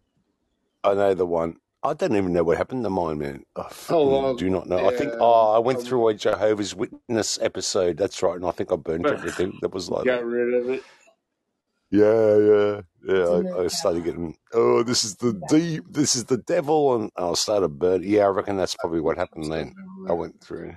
I 0.85 0.95
know 0.95 1.15
the 1.15 1.27
one. 1.27 1.57
I 1.83 1.95
don't 1.95 2.17
even 2.17 2.33
know 2.33 2.43
what 2.43 2.57
happened 2.57 2.83
to 2.85 2.91
mine, 2.91 3.19
man. 3.19 3.45
I 3.55 3.63
How 3.63 3.69
fucking 3.69 4.37
do 4.37 4.51
not 4.51 4.69
know. 4.69 4.89
I 4.89 4.97
think, 4.97 5.13
oh, 5.21 5.53
I 5.55 5.59
went 5.61 5.79
um, 5.79 5.85
through 5.85 6.09
a 6.09 6.15
Jehovah's 6.15 6.75
Witness 6.75 7.39
episode. 7.41 7.97
That's 7.97 8.21
right. 8.21 8.35
And 8.35 8.45
I 8.45 8.51
think 8.51 8.73
I 8.73 8.77
burnt 8.77 9.05
but 9.05 9.15
everything 9.15 9.57
that 9.63 9.73
was 9.73 9.89
like 9.89 10.05
got 10.05 10.25
rid 10.25 10.55
of 10.55 10.71
it. 10.71 10.83
Yeah, 11.91 12.37
yeah, 12.37 12.81
yeah. 13.07 13.55
I, 13.57 13.65
I 13.65 13.67
started 13.69 14.05
getting, 14.05 14.37
oh, 14.53 14.83
this 14.83 15.05
is 15.05 15.17
the 15.17 15.41
deep, 15.49 15.85
this 15.89 16.17
is 16.17 16.25
the 16.25 16.37
devil. 16.37 16.97
And 16.97 17.13
I 17.17 17.33
started 17.35 17.79
burning. 17.79 18.11
Yeah, 18.11 18.25
I 18.25 18.29
reckon 18.29 18.57
that's 18.57 18.77
probably 18.77 19.01
what 19.01 19.17
happened 19.17 19.51
then. 19.51 19.75
I 20.09 20.13
went 20.13 20.41
through, 20.41 20.75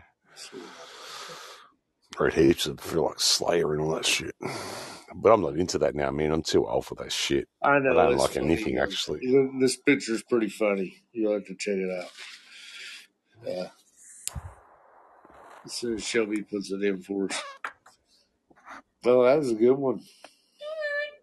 read 2.20 2.34
heaps 2.34 2.68
of 2.68 2.80
feel 2.80 3.06
like 3.06 3.20
Slayer 3.20 3.74
and 3.74 3.82
all 3.82 3.96
that 3.96 4.06
shit. 4.06 4.36
But 5.16 5.34
I'm 5.34 5.42
not 5.42 5.58
into 5.58 5.78
that 5.80 5.96
now, 5.96 6.12
man. 6.12 6.32
I'm 6.32 6.44
too 6.44 6.68
old 6.68 6.86
for 6.86 6.96
that 6.96 7.12
shit. 7.12 7.48
I 7.64 7.72
I 7.72 7.80
know 7.80 7.94
don't 7.94 8.18
like 8.18 8.32
funny. 8.32 8.46
anything, 8.48 8.78
actually. 8.78 9.22
This 9.60 9.78
picture's 9.78 10.24
pretty 10.24 10.50
funny. 10.50 11.04
You'll 11.14 11.34
have 11.34 11.46
to 11.46 11.56
check 11.56 11.76
it 11.78 11.92
out. 11.92 12.12
Yeah. 13.46 13.68
As 15.66 15.74
soon 15.74 15.96
as 15.96 16.04
Shelby 16.06 16.44
puts 16.44 16.72
it 16.72 16.84
in 16.84 17.02
for 17.02 17.26
us. 17.26 17.44
Oh, 19.06 19.24
that 19.26 19.38
was 19.40 19.52
a 19.52 19.56
good 19.56 19.74
one. 19.78 20.02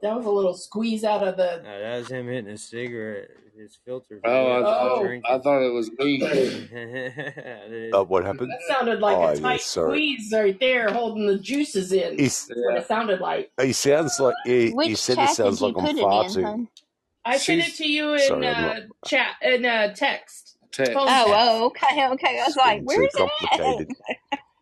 That 0.03 0.15
was 0.17 0.27
a 0.27 0.31
little 0.31 0.55
squeeze 0.55 1.03
out 1.05 1.27
of 1.27 1.37
the. 1.37 1.61
No, 1.65 1.81
that 1.81 1.99
was 1.99 2.09
him 2.11 2.27
hitting 2.29 2.51
a 2.51 2.59
cigarette. 2.59 3.31
His 3.57 3.77
filter. 3.85 4.21
Oh, 4.25 4.31
I, 4.31 4.59
Oh. 4.61 4.63
thought, 4.65 5.33
I 5.35 5.39
thought 5.41 5.63
it 5.67 5.73
was 5.73 5.91
me. 5.99 6.19
me. 6.21 7.91
Uh, 7.93 8.05
what 8.05 8.25
happened? 8.25 8.51
That 8.53 8.63
sounded 8.77 9.01
like 9.01 9.17
Oh, 9.17 9.29
a 9.31 9.37
tight 9.37 9.61
sorry. 9.63 9.89
squeeze 9.99 10.33
right 10.33 10.61
there, 10.61 10.93
holding 10.93 11.27
the 11.27 11.39
juices 11.39 11.93
in. 11.93 12.19
He's, 12.19 12.47
That's 12.47 12.61
what 12.61 12.77
it 12.77 12.87
sounded 12.87 13.21
like. 13.21 13.51
he 13.61 13.73
sounds 13.73 14.21
like 14.21 14.35
he, 14.45 14.73
he 14.83 14.95
said 14.95 15.17
chat 15.17 15.31
it 15.31 15.35
sounds 15.35 15.61
like 15.61 15.75
I'm 15.77 15.83
put 15.87 15.97
it 15.97 16.01
far 16.01 16.25
in, 16.27 16.31
too. 16.33 16.43
hon? 16.45 16.69
I 17.25 17.37
sent 17.39 17.67
it 17.67 17.75
to 17.77 17.89
you 17.91 18.13
in 18.13 18.19
Sorry, 18.21 18.47
I'm 18.49 18.65
uh, 18.71 18.75
chat 19.07 19.37
in 19.43 19.65
uh, 19.65 19.95
text. 19.95 20.57
Text. 20.71 20.93
Oh, 20.97 21.07
text. 21.07 21.35
oh, 21.37 21.67
okay, 21.67 22.09
okay. 22.11 22.41
I 22.41 22.45
was 22.47 22.57
like, 22.57 22.83
where's 22.85 23.13
it. 23.15 23.89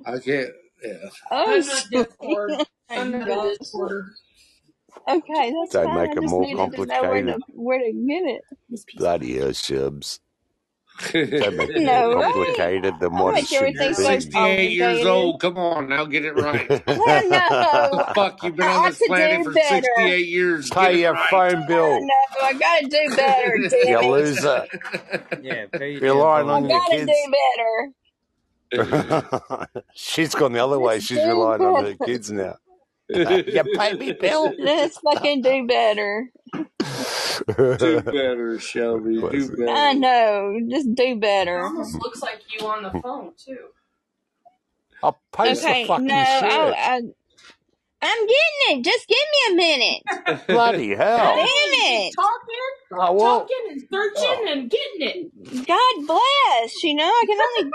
I 0.07 0.19
can't. 0.19 0.51
Yeah. 0.83 0.95
Oh, 1.31 1.53
I'm 1.55 1.67
not. 1.67 1.85
Discord. 1.91 2.53
I'm 2.91 3.11
not. 3.11 3.59
Discord. 3.59 4.05
Okay, 5.09 5.53
that's 5.53 5.73
Don't 5.73 5.93
fine. 5.93 5.95
make 5.95 6.11
I 6.11 6.17
it 6.17 6.23
just 6.23 6.33
more 6.33 6.43
needed 6.43 6.73
to 6.75 6.87
know 6.87 7.05
where 7.05 7.23
to, 7.25 7.33
complicated. 7.33 7.43
where 7.55 7.79
to 7.81 7.93
get 7.93 8.23
it. 8.25 8.43
Bloody 8.97 9.39
hell, 9.39 9.49
Shubs. 9.51 10.21
Don't 11.39 11.57
make 11.57 11.71
it 11.77 11.83
No, 11.83 12.11
more 12.11 12.17
right? 12.17 12.35
complicated 12.35 13.01
than 13.01 13.15
I'll 13.15 13.25
what 13.25 13.37
it 13.37 13.43
make 13.43 13.49
should 13.49 13.75
everything 13.79 13.95
so 13.95 14.03
be. 14.21 14.21
68 14.21 14.73
years 14.73 15.05
complicated. 15.05 15.07
old. 15.09 15.41
Come 15.41 15.59
on 15.59 15.89
now, 15.89 16.05
get 16.07 16.25
it 16.25 16.35
right. 16.35 16.69
Well, 16.87 17.29
no. 17.29 17.39
the 17.93 18.07
fuck? 18.15 18.43
You've 18.43 18.57
been 18.57 18.71
I 18.71 18.75
on 18.75 18.85
this 18.87 19.03
to 19.03 19.05
planet 19.07 19.39
do 19.39 19.45
for 19.45 19.53
better. 19.53 19.83
68 19.97 20.27
years. 20.27 20.71
Get 20.71 20.91
Pay 20.91 20.95
it 20.95 21.01
your 21.01 21.15
right. 21.15 21.31
phone 21.31 21.67
bill, 21.67 22.01
no, 22.01 22.15
I 22.43 22.53
gotta 22.55 22.87
do 22.89 23.17
better, 23.17 23.57
you 23.85 23.99
damn 23.99 24.05
it. 24.05 24.07
loser. 24.09 24.67
yeah, 25.43 25.67
pay 25.73 25.93
your 25.95 26.03
You're 26.03 26.15
damn 26.15 26.17
relying 26.17 26.51
I 26.51 26.53
on 26.53 26.63
phone 26.63 26.71
your 26.71 26.81
gotta 26.81 26.97
bill. 26.97 27.07
do 27.07 27.33
better. 27.33 27.93
She's 29.95 30.35
gone 30.35 30.53
the 30.53 30.65
other 30.65 30.79
way. 30.81 31.01
Let's 31.01 31.07
She's 31.07 31.23
do 31.23 31.25
relying 31.25 31.65
on 31.65 31.77
her 31.77 31.83
better. 31.83 31.97
kids 32.05 32.31
now. 32.33 32.57
you 33.09 33.65
pay 33.77 33.95
me, 33.95 34.13
Bill. 34.13 34.53
Let's 34.59 34.99
fucking 34.99 35.43
do 35.43 35.67
better. 35.67 36.31
Do 37.49 38.01
better, 38.01 38.59
Shelby. 38.59 39.19
What 39.19 39.33
Do 39.33 39.49
better. 39.57 39.71
I 39.71 39.93
know. 39.93 40.59
Just 40.71 40.95
do 40.95 41.17
It 41.21 41.21
better. 41.21 41.63
almost 41.63 41.95
looks 42.03 42.23
like 42.23 42.41
you 42.59 42.67
on 42.67 42.83
the 42.83 42.91
phone 43.01 43.33
too. 43.37 43.69
I'll 45.03 45.21
post 45.33 45.63
the 45.63 45.85
fucking 45.87 46.07
no, 46.07 46.15
oh, 46.17 46.41
shirt. 46.41 46.75
I, 46.79 47.01
I'm 48.03 48.27
getting 48.27 48.81
it. 48.81 48.85
Just 48.85 49.09
give 49.09 49.19
me 49.19 49.53
a 49.53 49.57
minute. 49.57 50.47
Bloody 50.47 50.95
hell. 50.95 51.37
Damn 51.37 51.47
it. 51.47 52.15
Talking, 52.15 52.57
Oh, 52.93 53.13
well, 53.13 53.41
talking, 53.41 53.57
and 53.71 53.81
searching, 53.93 54.45
oh. 54.47 54.53
and 54.53 54.71
getting 54.71 55.31
it. 55.33 55.67
God 55.67 56.07
bless. 56.07 56.83
You 56.83 56.95
know, 56.95 57.05
I 57.05 57.25
can 57.27 57.39
only 57.41 57.73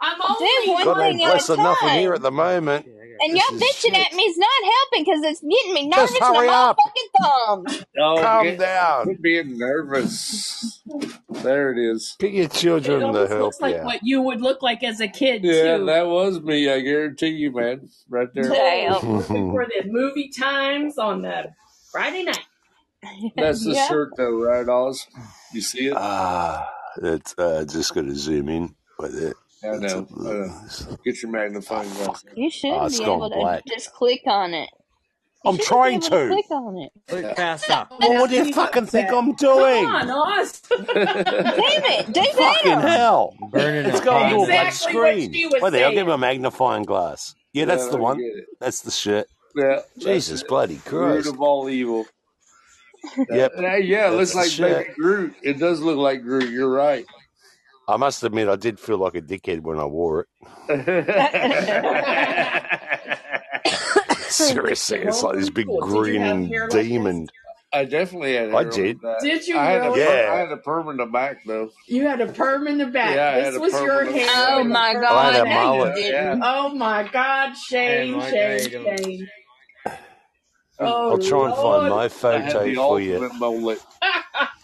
I'm 0.00 0.20
do 0.20 0.44
only 0.46 0.68
one 0.74 0.84
God 0.84 0.98
ain't 1.02 1.16
thing 1.16 1.24
at 1.24 1.28
a 1.28 1.32
blessed 1.32 1.50
enough 1.50 1.82
in 1.82 1.88
here 2.00 2.12
at 2.14 2.22
the 2.22 2.30
moment. 2.30 2.86
Yeah, 2.86 2.92
I 2.92 2.96
got 3.08 3.20
And 3.22 3.34
This 3.34 3.42
y'all 3.50 3.58
bitching 3.68 3.94
shit. 3.96 4.06
at 4.06 4.12
me 4.14 4.22
is 4.24 4.38
not 4.38 4.48
helping 4.64 5.04
because 5.04 5.22
it's 5.24 5.40
getting 5.40 5.74
me 5.74 5.88
nervous 5.88 6.10
Just 6.12 6.22
in 6.22 6.32
the 6.32 6.38
hurry 6.38 6.48
up. 6.48 6.76
motherfucking 6.78 7.46
thumbs. 7.68 7.84
Oh, 8.00 8.22
Calm 8.22 8.44
get, 8.44 8.58
down. 8.58 9.04
quit 9.04 9.22
being 9.22 9.58
nervous. 9.58 10.82
There 11.42 11.72
it 11.72 11.78
is. 11.78 12.16
Get 12.18 12.32
your 12.34 12.44
It 12.44 12.52
children 12.52 13.00
to 13.00 13.06
almost 13.06 13.32
help 13.32 13.42
looks 13.42 13.60
like 13.60 13.74
you 13.74 13.80
out. 13.80 13.86
what 13.86 14.00
you 14.02 14.22
would 14.22 14.40
look 14.40 14.62
like 14.62 14.84
as 14.84 15.00
a 15.00 15.08
kid 15.08 15.42
Yeah, 15.44 15.78
too. 15.78 15.86
that 15.86 16.06
was 16.06 16.40
me. 16.40 16.70
I 16.70 16.80
guarantee 16.80 17.28
you, 17.30 17.52
man. 17.52 17.88
Right 18.08 18.28
there. 18.34 18.44
Totally. 18.44 18.58
Damn. 18.58 19.22
For 19.52 19.66
the 19.66 19.84
movie 19.86 20.30
times 20.30 20.98
on 20.98 21.22
the 21.22 21.52
Friday 21.90 22.24
night. 22.24 22.44
That's 23.36 23.64
the 23.64 23.72
yeah. 23.74 23.88
shirt, 23.88 24.10
though, 24.16 24.42
right, 24.44 24.68
Oz? 24.68 25.06
You 25.52 25.60
see 25.60 25.86
it? 25.88 25.94
Ah, 25.96 26.68
it's 27.02 27.34
uh, 27.38 27.64
just 27.64 27.94
got 27.94 28.02
to 28.04 28.14
zoom 28.14 28.48
in 28.48 28.74
with 28.98 29.20
it. 29.22 29.36
I 29.64 29.78
It's 29.80 29.94
a, 29.94 30.02
know. 30.02 30.06
Get 31.04 31.22
your 31.22 31.32
magnifying 31.32 31.90
glass. 31.94 32.24
You 32.34 32.50
should 32.50 32.72
oh, 32.72 32.88
be 32.90 33.00
gone 33.04 33.22
able 33.22 33.30
to 33.30 33.62
just 33.68 33.92
click 33.92 34.22
on 34.26 34.54
it. 34.54 34.70
You 35.44 35.52
I'm 35.52 35.56
should 35.56 35.64
be 35.64 35.66
trying 35.66 35.94
able 35.94 36.02
to 36.02 36.10
to. 36.10 36.28
click 36.28 36.50
on 36.50 36.78
it. 36.78 36.92
Click 37.08 37.22
No, 37.22 37.34
faster. 37.34 37.88
Well, 38.00 38.14
what 38.16 38.30
do 38.30 38.36
you 38.36 38.44
you 38.44 38.54
fucking 38.54 38.86
think. 38.86 39.10
I'm 39.12 39.34
doing? 39.34 39.86
Come 39.86 39.86
doing? 39.86 39.86
on, 39.86 40.10
Oz. 40.10 40.60
Damn 40.70 41.84
it. 41.86 42.12
Do 42.12 42.24
Fucking 42.36 42.36
better. 42.36 42.80
hell. 42.80 43.34
Burning 43.50 43.86
It's 43.86 44.00
going 44.00 44.30
to 44.30 44.40
a 44.42 44.46
page. 44.46 44.46
black 44.46 44.74
Exactly 44.74 45.00
what 45.00 45.18
screen. 45.18 45.32
she 45.32 45.46
was 45.46 45.62
Wait 45.62 45.70
there, 45.70 45.86
I'll 45.86 45.92
give 45.92 46.06
him 46.08 46.12
a 46.14 46.18
magnifying 46.18 46.84
glass. 46.84 47.34
Yeah, 47.52 47.64
yeah, 47.66 47.66
that's 47.66 47.88
the 47.88 47.98
one. 47.98 48.24
That's 48.60 48.80
the 48.82 48.90
shit. 48.90 49.28
Yeah, 49.56 49.80
Jesus 49.98 50.42
it. 50.42 50.48
bloody 50.48 50.80
Root 50.92 51.24
Christ. 51.24 51.26
of 51.26 51.40
all 51.40 51.68
evil. 51.68 52.06
Yep, 53.30 53.52
yeah, 53.58 54.08
it 54.08 54.14
looks 54.14 54.34
that's 54.34 54.58
like 54.58 54.96
Groot. 54.96 55.34
It 55.42 55.58
does 55.58 55.80
look 55.80 55.98
like 55.98 56.22
Groot. 56.22 56.50
You're 56.50 56.70
right. 56.70 57.06
I 57.88 57.96
must 57.96 58.22
admit, 58.22 58.48
I 58.48 58.56
did 58.56 58.78
feel 58.78 58.98
like 58.98 59.14
a 59.14 59.22
dickhead 59.22 59.62
when 59.62 59.78
I 59.78 59.86
wore 59.86 60.26
it. 60.68 60.68
Seriously, 64.30 64.98
it's 64.98 65.22
like 65.22 65.36
this 65.36 65.50
big 65.50 65.66
green 65.66 65.72
Did 65.72 66.14
you 66.14 66.20
have 66.20 66.36
grinning 66.36 66.48
hair 66.52 66.68
like 66.68 66.82
demon. 66.82 67.28
I 67.72 67.84
definitely 67.84 68.34
had 68.34 68.54
I 68.54 68.64
did. 68.64 68.98
that. 69.02 69.18
Did 69.20 69.46
you 69.46 69.58
I 69.58 69.64
had 69.64 69.86
a 69.86 69.90
really? 69.90 70.04
per- 70.06 70.30
I 70.32 70.38
had 70.38 70.52
a 70.52 70.56
perm 70.58 70.88
in 70.88 70.96
the 70.98 71.06
back 71.06 71.38
though. 71.46 71.70
You 71.86 72.06
had 72.06 72.20
a 72.20 72.32
perm 72.32 72.66
in 72.66 72.78
the 72.78 72.86
back. 72.86 73.14
Yeah, 73.14 73.50
this 73.50 73.60
was 73.60 73.72
your 73.72 74.04
hair 74.04 74.26
Oh 74.30 74.62
back. 74.64 74.68
my 74.68 74.94
perm. 74.94 75.04
I 75.04 75.32
had 75.32 75.44
God. 75.44 75.46
a 75.46 75.50
mullet. 75.50 75.94
Yeah. 75.98 76.38
Oh 76.42 76.74
my 76.74 77.08
God! 77.12 77.48
Hey, 77.50 77.56
Shame, 78.06 78.16
Mike, 78.16 78.34
how 78.34 78.52
you 78.52 78.58
shame, 78.60 78.96
shame. 78.98 79.28
Oh 80.80 81.10
I'll 81.10 81.18
try 81.18 81.44
and 81.46 81.54
find 81.54 81.88
Lord. 81.88 81.90
my 81.90 81.96
I 81.98 82.02
had 82.04 82.12
photo 82.12 82.64
the 82.64 82.74
for 82.76 83.00
you. 83.00 83.18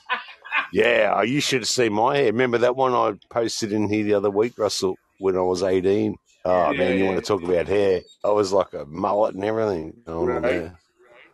ultimate 0.74 0.82
mullet. 0.82 1.16
Yeah, 1.16 1.22
you 1.22 1.40
should 1.40 1.62
have 1.62 1.68
seen 1.68 1.92
my 1.92 2.16
hair. 2.16 2.26
Remember 2.26 2.58
that 2.58 2.76
one 2.76 2.94
I 2.94 3.14
posted 3.30 3.72
in 3.72 3.88
here 3.88 4.04
the 4.04 4.14
other 4.14 4.30
week, 4.30 4.54
Russell, 4.58 4.96
when 5.18 5.36
I 5.36 5.40
was 5.42 5.62
18? 5.62 6.16
Oh, 6.44 6.72
Yeah, 6.72 6.78
man, 6.78 6.98
you 6.98 7.04
yeah, 7.04 7.10
want 7.10 7.24
to 7.24 7.26
talk 7.26 7.42
about 7.42 7.68
hair? 7.68 8.02
I 8.24 8.30
was 8.30 8.52
like 8.52 8.72
a 8.74 8.84
mullet 8.86 9.34
and 9.34 9.44
everything. 9.44 9.94
Oh, 10.06 10.26
right, 10.26 10.42
man. 10.42 10.76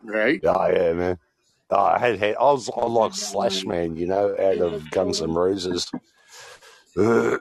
right. 0.03 0.41
Oh, 0.45 0.67
yeah, 0.67 0.93
man. 0.93 1.17
Oh, 1.69 1.77
I 1.83 1.99
had 1.99 2.19
hair. 2.19 2.39
I 2.39 2.51
was 2.51 2.69
I 2.69 2.85
like 2.85 3.13
Slash 3.13 3.65
Man, 3.65 3.95
you 3.95 4.07
know, 4.07 4.31
out 4.37 4.57
of 4.57 4.89
Guns 4.91 5.21
N' 5.21 5.33
Roses. 5.33 5.89
I 6.97 7.39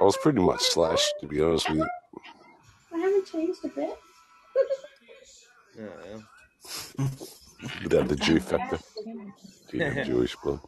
was 0.00 0.16
pretty 0.18 0.40
much 0.40 0.62
Slash, 0.62 1.04
to 1.20 1.26
be 1.26 1.40
honest 1.40 1.68
with 1.68 1.78
you. 1.78 1.86
I 2.94 2.98
haven't 2.98 3.26
changed 3.26 3.64
a 3.64 3.68
bit. 3.68 3.98
Oh, 5.80 6.22
yeah. 7.62 7.68
Without 7.82 8.08
the 8.08 8.16
Jew 8.16 8.40
factor. 8.40 8.78
Didn't 9.70 9.92
have 9.94 10.06
Jewish 10.06 10.36
blood. 10.36 10.60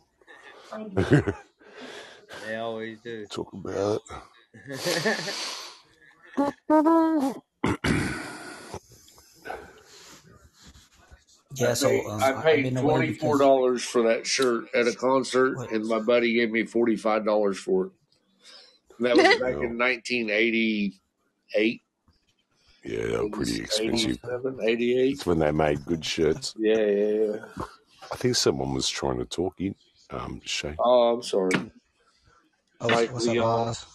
They 2.47 2.57
always 2.57 3.01
do. 3.01 3.27
Talk 3.31 3.53
about 3.53 4.03
Yeah, 11.55 11.71
I 11.71 11.75
so 11.75 11.89
paid, 11.89 12.07
um, 12.07 12.23
I 12.23 12.33
I- 12.35 12.43
paid 12.43 12.63
been 12.63 12.77
away 12.77 12.85
twenty 12.85 13.13
four 13.15 13.39
because 13.39 13.41
dollars 13.41 13.85
for 13.85 14.03
that 14.05 14.27
shirt 14.27 14.67
at 14.75 14.87
a 14.87 14.95
concert, 14.95 15.57
what? 15.57 15.71
and 15.71 15.87
my 15.87 15.99
buddy 16.01 16.35
gave 16.35 16.51
me 16.51 16.65
forty 16.67 16.97
five 16.97 17.25
dollars 17.25 17.59
for 17.59 17.87
it. 17.87 17.93
And 18.99 19.07
that 19.07 19.17
was 19.17 19.29
back 19.41 19.61
it. 19.61 19.63
in 19.63 19.77
nineteen 19.77 20.31
eighty 20.31 21.01
eight. 21.55 21.83
Yeah, 22.83 23.07
they 23.07 23.19
were 23.19 23.29
pretty 23.29 23.61
expensive. 23.61 24.19
87, 24.25 24.59
88. 24.63 25.13
It's 25.13 25.27
when 25.27 25.39
they 25.39 25.53
made 25.53 25.85
good 25.85 26.05
shirts. 26.05 26.55
Yeah, 26.59 26.77
yeah, 26.79 27.09
yeah. 27.09 27.65
I 28.13 28.17
think 28.17 28.37
someone 28.37 28.75
was 28.75 28.89
trying 28.89 29.19
to 29.19 29.25
talk 29.25 29.61
in. 29.61 29.75
Um, 30.11 30.41
Shay. 30.45 30.75
Oh, 30.79 31.15
I'm 31.15 31.23
sorry. 31.23 31.51
Oh, 32.81 32.89
Mike 32.89 33.13
what's 33.13 33.29
up, 33.29 33.35
Leon. 33.35 33.69
Oz? 33.69 33.87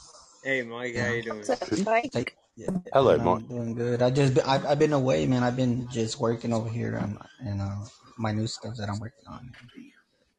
Hey, 0.44 0.62
Mike, 0.62 0.96
how 0.96 1.12
you 1.12 1.24
doing? 1.24 1.38
What's 1.40 1.50
up, 1.50 1.86
Mike? 1.86 2.12
like, 2.14 2.38
yeah, 2.56 2.70
Hello, 2.94 3.18
Mike. 3.18 3.44
I'm 3.44 3.48
doing 3.48 3.74
good. 3.74 4.02
I 4.02 4.12
just 4.12 4.36
been, 4.36 4.46
I've, 4.46 4.66
I've 4.66 4.80
been 4.80 4.94
away, 4.94 5.26
man. 5.26 5.44
I've 5.44 5.58
been 5.58 5.90
just 5.90 6.20
working 6.20 6.54
over 6.54 6.70
here 6.70 6.98
on 6.98 7.18
and 7.40 7.62
uh, 7.62 7.76
my 8.18 8.32
new 8.32 8.48
stuff 8.48 8.76
that 8.78 8.88
I'm 8.88 9.00
working 9.00 9.28
on. 9.28 9.52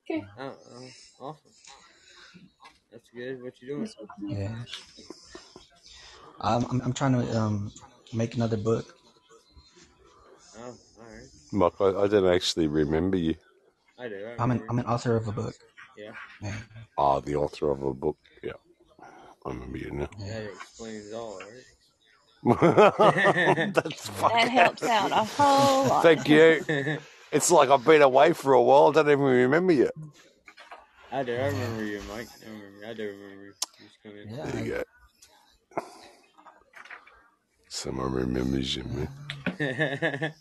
Okay. 0.09 0.25
Oh, 0.39 0.53
oh, 0.75 0.89
awesome. 1.21 1.51
That's 2.93 3.09
good. 3.15 3.43
What 3.43 3.61
you 3.61 3.69
doing? 3.69 3.89
Yeah, 4.29 4.55
I'm 6.41 6.65
I'm, 6.67 6.81
I'm 6.81 6.93
trying 6.93 7.13
to 7.13 7.37
um 7.37 7.73
make 8.13 8.35
another 8.35 8.57
book. 8.57 8.95
Oh, 10.59 10.63
all 10.65 10.75
right. 11.05 11.29
Mike, 11.53 11.73
I, 11.81 12.03
I 12.05 12.07
don't 12.09 12.27
actually 12.33 12.67
remember 12.67 13.17
you. 13.17 13.35
I 13.99 14.09
do. 14.09 14.27
I 14.39 14.43
I'm 14.43 14.51
an. 14.51 14.63
I'm 14.69 14.79
an 14.79 14.87
author 14.87 15.17
of 15.17 15.29
a 15.29 15.33
book. 15.33 15.55
Yeah, 15.97 16.13
Yeah, 16.43 16.55
Ah, 16.99 17.21
the 17.21 17.37
author 17.37 17.71
of 17.71 17.83
a 17.83 17.95
book. 17.95 18.19
Yeah, 18.43 18.53
I 19.45 19.51
remember 19.51 19.79
you 19.79 19.91
now. 19.93 20.09
yeah. 20.19 20.41
that 20.41 20.45
explains 20.53 21.13
all, 21.13 21.39
right? 21.39 21.65
That's 23.75 24.09
That 24.21 24.49
helps 24.49 24.83
out 24.83 25.11
a 25.11 25.25
whole 25.25 25.89
lot. 25.89 26.03
Thank 26.03 26.29
you. 26.29 26.99
It's 27.33 27.51
like 27.51 27.69
I've 27.71 27.85
been 27.85 28.03
away 28.03 28.33
for 28.33 28.53
a 28.53 28.63
while. 28.63 28.89
I 28.91 28.93
don't 28.93 29.11
even 29.11 29.25
remember 29.25 29.73
you. 29.73 29.91
I 31.11 31.25
do. 31.25 31.35
I 31.35 31.47
remember 31.49 31.85
you, 31.85 32.01
Mike. 32.09 32.29
I 32.41 32.49
remember. 32.49 32.87
I 32.87 32.95
do 32.95 33.03
remember 33.09 33.43
you. 33.47 33.53
You 33.81 33.87
just 33.87 34.03
come 34.03 34.13
in. 34.17 34.29
yeah. 34.35 34.45
There 34.47 34.65
you 34.65 34.71
go. 34.73 34.83
Someone 37.77 38.11
remembers 38.11 38.75
you, 38.75 38.85
man. 38.85 40.33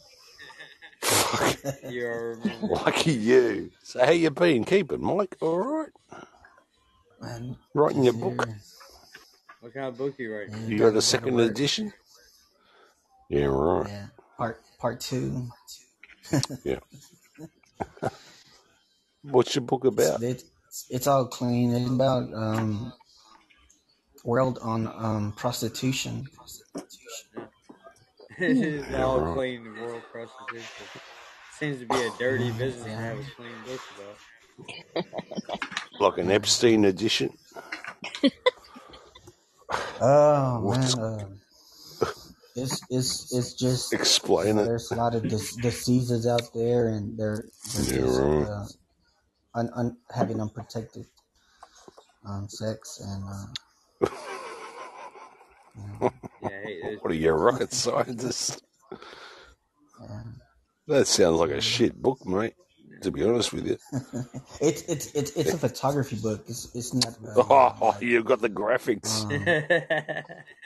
Fuck. 1.01 1.57
you 1.89 2.07
are. 2.07 2.37
Lucky 2.61 3.11
you. 3.11 3.71
So 3.83 4.05
how 4.05 4.11
you 4.11 4.29
been? 4.31 4.63
Keeping, 4.63 5.03
Mike? 5.03 5.35
All 5.41 5.57
right. 5.57 5.89
man, 7.21 7.57
Writing 7.73 8.05
your 8.05 8.13
book. 8.13 8.45
here. 8.45 8.57
What 9.59 9.73
kind 9.73 9.87
of 9.87 9.97
book 9.97 10.17
you 10.17 10.33
writing? 10.33 10.53
Yeah, 10.53 10.67
You 10.69 10.77
got 10.77 10.85
gotta 10.85 10.97
a 10.99 11.01
second 11.01 11.37
edition? 11.41 11.91
Yeah, 13.29 13.45
right. 13.47 13.89
Yeah, 13.89 14.05
part 14.37 14.61
part 14.79 15.01
two. 15.01 15.49
Yeah. 16.63 16.79
What's 19.23 19.53
your 19.55 19.63
book 19.63 19.83
It's 19.83 19.93
about? 20.07 20.23
it's 20.23 20.45
it's 20.89 21.07
all 21.07 21.25
clean. 21.27 21.73
It's 21.73 21.89
about 21.89 22.33
um 22.33 22.93
world 24.23 24.57
on 24.61 24.87
um 24.87 25.33
prostitution. 25.35 26.27
It's 28.39 28.91
Yeah, 28.91 29.05
all 29.05 29.21
right. 29.21 29.33
clean 29.33 29.75
world 29.75 30.05
prostitution. 30.11 30.89
Seems 31.49 31.79
to 31.79 31.85
be 31.87 32.01
a 32.01 32.11
dirty 32.11 32.51
business 32.51 32.85
to 32.95 33.01
have 33.01 33.19
a 33.19 33.25
clean 33.35 33.63
book 33.63 33.83
about. 33.91 34.19
Like 35.99 36.17
an 36.17 36.31
Epstein 36.31 36.85
edition. 36.85 37.37
Oh 39.99 40.61
What's 40.63 40.95
man, 40.95 40.99
uh, 40.99 41.29
it's 42.55 42.85
it's 42.89 43.33
it's 43.33 43.53
just 43.55 43.93
explain 43.93 44.59
it? 44.59 44.69
there's 44.69 44.91
a 44.91 44.95
lot 44.95 45.15
of 45.15 45.27
dis- 45.29 45.57
diseases 45.57 46.27
out 46.27 46.53
there, 46.53 46.89
and 46.89 47.17
they're 47.19 47.49
they're 47.73 47.85
Yeah, 47.87 48.01
just 48.01 48.23
right. 48.23 48.47
uh, 48.47 48.67
un, 49.55 49.69
un, 49.75 49.97
having 50.15 50.41
unprotected 50.41 51.07
um, 52.25 52.49
sex, 52.49 52.99
and 53.01 53.25
uh, 53.29 53.47
you 55.75 55.87
know, 55.87 56.03
Yeah, 56.49 56.61
hey, 56.63 56.97
What 57.01 57.11
are 57.11 57.15
you, 57.15 57.29
a 57.29 57.33
rocket 57.33 57.73
scientist? 57.73 58.61
That 60.87 61.07
sounds 61.07 61.39
like 61.39 61.49
a 61.49 61.61
shit 61.61 61.99
book, 62.01 62.25
mate. 62.25 62.53
To 63.01 63.11
be 63.11 63.23
honest 63.23 63.53
with 63.53 63.67
you. 63.67 63.77
it's 64.61 64.81
it's 64.83 65.07
it's 65.13 65.31
it's 65.31 65.53
a 65.53 65.57
photography 65.57 66.15
book. 66.17 66.43
It's 66.47 66.73
it's 66.75 66.93
not 66.93 67.15
uh, 67.27 67.41
Oh, 67.49 67.73
like 67.81 68.01
you've 68.01 68.25
got 68.25 68.41
the 68.41 68.49
graphics. 68.49 69.25
um, 69.27 69.55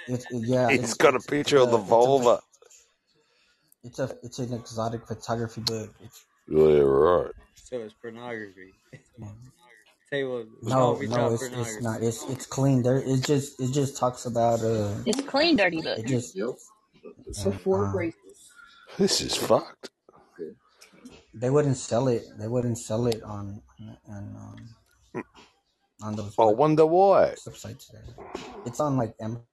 it's 0.08 0.26
it, 0.32 0.44
yeah, 0.44 0.72
It's 0.74 0.94
it's 0.94 0.94
got 0.94 1.16
a 1.16 1.20
picture 1.20 1.58
it's 1.58 1.66
of 1.66 1.72
the 1.72 1.78
it's 1.78 1.90
a 1.90 1.90
vulva. 1.90 2.42
it's 3.84 4.00
a 4.00 4.18
it's 4.24 4.40
an 4.40 4.54
exotic 4.54 5.08
photography 5.08 5.62
book. 5.62 5.90
It's 6.04 6.24
Yeah, 6.48 6.80
right. 6.80 7.32
so 7.56 7.80
it's 7.80 7.94
pornography. 7.94 8.74
Yeah. 10.12 10.18
Tell 10.18 10.20
you 10.20 10.32
what, 10.32 10.48
No, 10.64 10.94
no, 11.08 11.34
it's 11.34 11.44
it's 11.44 11.82
not. 11.82 12.04
It's 12.04 12.24
it's 12.30 12.46
clean. 12.46 12.84
There, 12.84 12.98
it 12.98 13.24
just 13.26 13.60
it 13.62 13.72
just 13.74 13.98
talks 13.98 14.26
about 14.26 14.62
uh, 14.62 14.96
It's 15.06 15.22
clean, 15.22 15.58
dirty 15.58 15.82
book. 15.82 16.00
it 16.00 16.08
just 16.08 16.36
Yep. 16.36 16.56
It's 17.28 17.46
uh, 17.46 17.50
a 17.50 17.54
four 17.54 17.86
um, 17.88 17.96
races. 17.96 18.52
This 18.98 19.22
is 19.22 19.36
fucked. 19.36 19.90
They 21.34 21.50
wouldn't 21.50 21.78
sell 21.78 22.08
it. 22.08 22.24
They 22.38 22.48
wouldn't 22.48 22.78
sell 22.78 23.08
it 23.08 23.24
on 23.24 23.62
on 24.10 24.36
um, 25.16 25.24
on 26.02 26.16
those 26.16 26.36
I 26.40 26.46
wonder 26.46 26.86
why. 26.86 27.36
websites. 27.48 27.92
It's 28.66 28.80
on 28.80 28.98
like 28.98 29.16
Am- 29.22 29.44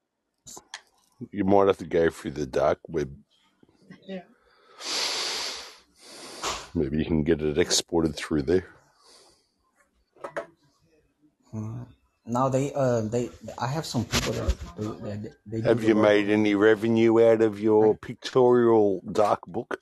You 1.33 1.45
might 1.45 1.67
have 1.69 1.79
to 1.79 1.87
go 1.87 2.11
through 2.11 2.33
the 2.33 2.47
dark 2.47 2.81
web. 2.89 3.15
Yeah. 4.07 4.23
Maybe 6.75 6.99
you 6.99 7.05
can 7.05 7.23
get 7.25 7.43
it 7.43 7.59
exported 7.59 8.17
through 8.17 8.43
there. 8.43 8.69
Mm. 11.57 11.87
No, 12.29 12.49
they 12.49 12.73
uh 12.75 13.03
they 13.03 13.31
I 13.57 13.69
have 13.69 13.87
some 13.87 14.05
people 14.05 14.33
that 14.33 14.57
they, 14.77 14.87
that 14.87 15.33
they 15.47 15.61
Have 15.61 15.85
you 15.85 15.95
made 15.95 16.29
any 16.29 16.57
revenue 16.57 17.25
out 17.25 17.41
of 17.41 17.61
your 17.61 17.97
pictorial 17.97 19.01
dark 19.13 19.47
book? 19.47 19.81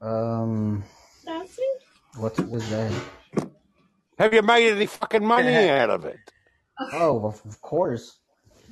Um, 0.00 0.84
That's 1.24 1.58
it. 1.58 1.82
what 2.18 2.38
was 2.48 2.68
that? 2.70 2.92
Have 4.18 4.34
you 4.34 4.42
made 4.42 4.70
any 4.70 4.86
fucking 4.86 5.24
money 5.24 5.68
out 5.70 5.90
of 5.90 6.04
it? 6.04 6.18
Oh, 6.92 7.26
of 7.26 7.40
of 7.46 7.60
course. 7.62 8.18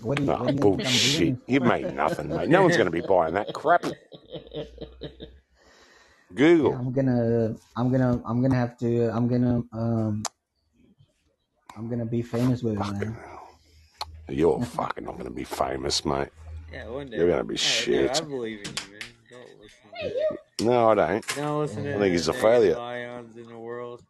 What 0.03 0.19
do 0.19 0.25
you 0.25 0.29
what 0.29 0.39
do 0.39 0.45
you 0.45 0.47
think 0.47 0.49
I'm 0.51 0.57
bullshit. 0.57 1.19
doing? 1.19 1.41
You 1.47 1.61
made 1.61 1.95
nothing, 1.95 2.29
mate. 2.29 2.49
No 2.49 2.63
one's 2.63 2.77
going 2.77 2.87
to 2.87 2.93
be 2.93 3.01
buying 3.01 3.35
that 3.35 3.55
crap. 3.55 3.85
Yeah, 6.31 6.39
Google. 6.39 6.75
I'm 6.79 6.93
gonna, 6.93 7.57
I'm 7.77 7.91
gonna, 7.93 8.23
I'm 8.27 8.43
gonna 8.43 8.55
have 8.57 8.77
to, 8.79 9.09
I'm 9.11 9.29
gonna, 9.29 9.63
um, 9.73 10.23
I'm 11.77 11.89
gonna 11.89 12.07
be 12.07 12.23
famous 12.23 12.63
with 12.63 12.75
it, 12.75 12.87
man. 12.87 13.17
hell. 13.25 13.49
You're 14.29 14.61
fucking 14.61 15.05
not 15.05 15.15
going 15.15 15.27
to 15.27 15.31
be 15.31 15.45
famous, 15.45 16.05
mate. 16.05 16.29
Yeah, 16.73 16.89
one 16.89 17.11
day. 17.11 17.17
You're 17.19 17.29
going 17.29 17.39
to 17.39 17.45
be 17.45 17.57
Hey, 17.57 17.85
dude, 17.87 18.11
I 18.11 18.21
shit. 18.21 18.29
believe 18.29 18.59
in 18.61 18.67
you, 18.75 18.93
man. 18.93 19.01
Don't 19.31 19.61
listen 19.61 19.91
to 20.59 20.65
No, 20.65 20.89
I 20.91 20.95
don't. 20.95 21.37
don't 21.37 21.61
listen 21.61 21.85
to 21.85 21.95
I 21.95 21.99
think 22.01 22.13
he's 22.13 22.29
a 22.29 22.33
the 22.33 22.39
failure. 22.39 22.75
lions 22.77 23.37
in 23.37 23.47
the 23.49 23.59
world. 23.59 24.03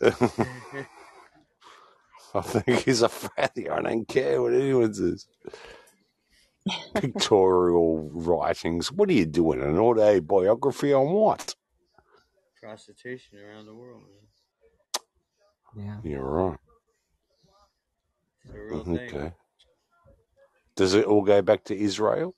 I 2.34 2.40
think 2.40 2.80
he's 2.84 3.02
a 3.02 3.08
failure. 3.08 3.72
I 3.74 3.82
don't 3.82 4.08
care 4.08 4.40
what 4.40 4.54
anyone 4.54 4.94
says. 4.94 5.26
Pictorial 6.94 8.10
writings. 8.12 8.92
What 8.92 9.10
are 9.10 9.14
you 9.14 9.26
doing? 9.26 9.62
An 9.62 9.78
autobiography 9.78 10.92
on 10.94 11.12
what? 11.12 11.54
Prostitution 12.62 13.38
around 13.38 13.66
the 13.66 13.74
world, 13.74 14.02
man. 14.02 15.86
Yeah. 15.86 16.00
You're 16.02 16.24
right. 16.24 16.58
It's 18.44 18.54
real 18.54 18.84
thing. 18.84 19.10
Okay. 19.14 19.34
Does 20.76 20.94
it 20.94 21.06
all 21.06 21.22
go 21.22 21.42
back 21.42 21.64
to 21.66 21.76
Israel? 21.78 22.34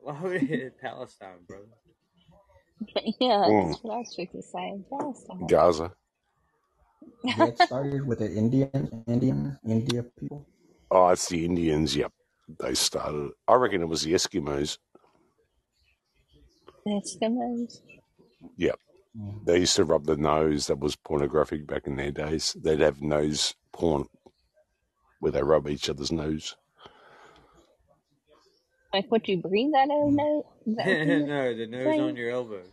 Why 0.00 0.20
would 0.22 0.42
it 0.50 0.80
Palestine, 0.80 1.44
brother? 1.48 1.66
yeah, 3.20 3.44
Mm. 3.46 3.68
that's 3.70 3.84
what 3.84 3.94
I 3.94 3.98
was 3.98 4.14
fixing 4.16 4.42
to 4.42 4.48
say. 4.48 4.80
Palestine. 4.90 5.46
Gaza. 5.46 5.92
Yeah, 7.24 7.46
it 7.46 7.58
started 7.58 8.06
with 8.06 8.20
the 8.20 8.32
Indian, 8.32 9.04
Indian, 9.08 9.58
India 9.66 10.04
people. 10.18 10.46
Oh, 10.90 11.08
it's 11.10 11.28
the 11.28 11.44
Indians. 11.44 11.96
Yep. 11.96 12.12
They 12.60 12.74
started. 12.74 13.30
I 13.48 13.54
reckon 13.54 13.82
it 13.82 13.88
was 13.88 14.02
the 14.02 14.12
Eskimos. 14.12 14.78
Eskimos. 16.86 17.80
Yep. 18.56 18.78
Mm. 19.18 19.44
They 19.44 19.60
used 19.60 19.76
to 19.76 19.84
rub 19.84 20.04
the 20.04 20.16
nose. 20.16 20.66
That 20.66 20.78
was 20.78 20.96
pornographic 20.96 21.66
back 21.66 21.86
in 21.86 21.96
their 21.96 22.12
days. 22.12 22.56
They'd 22.60 22.80
have 22.80 23.02
nose 23.02 23.54
porn 23.72 24.06
where 25.20 25.32
they 25.32 25.42
rub 25.42 25.68
each 25.68 25.88
other's 25.90 26.12
nose. 26.12 26.56
Like 28.92 29.10
what 29.10 29.26
you 29.28 29.38
breathe 29.38 29.74
out 29.76 29.90
of 29.90 30.12
nose? 30.12 30.44
That 30.66 30.86
what 30.86 31.06
you 31.06 31.26
no, 31.26 31.54
the 31.54 31.66
nose 31.66 31.84
saying? 31.84 32.00
on 32.00 32.16
your 32.16 32.30
elbows. 32.30 32.66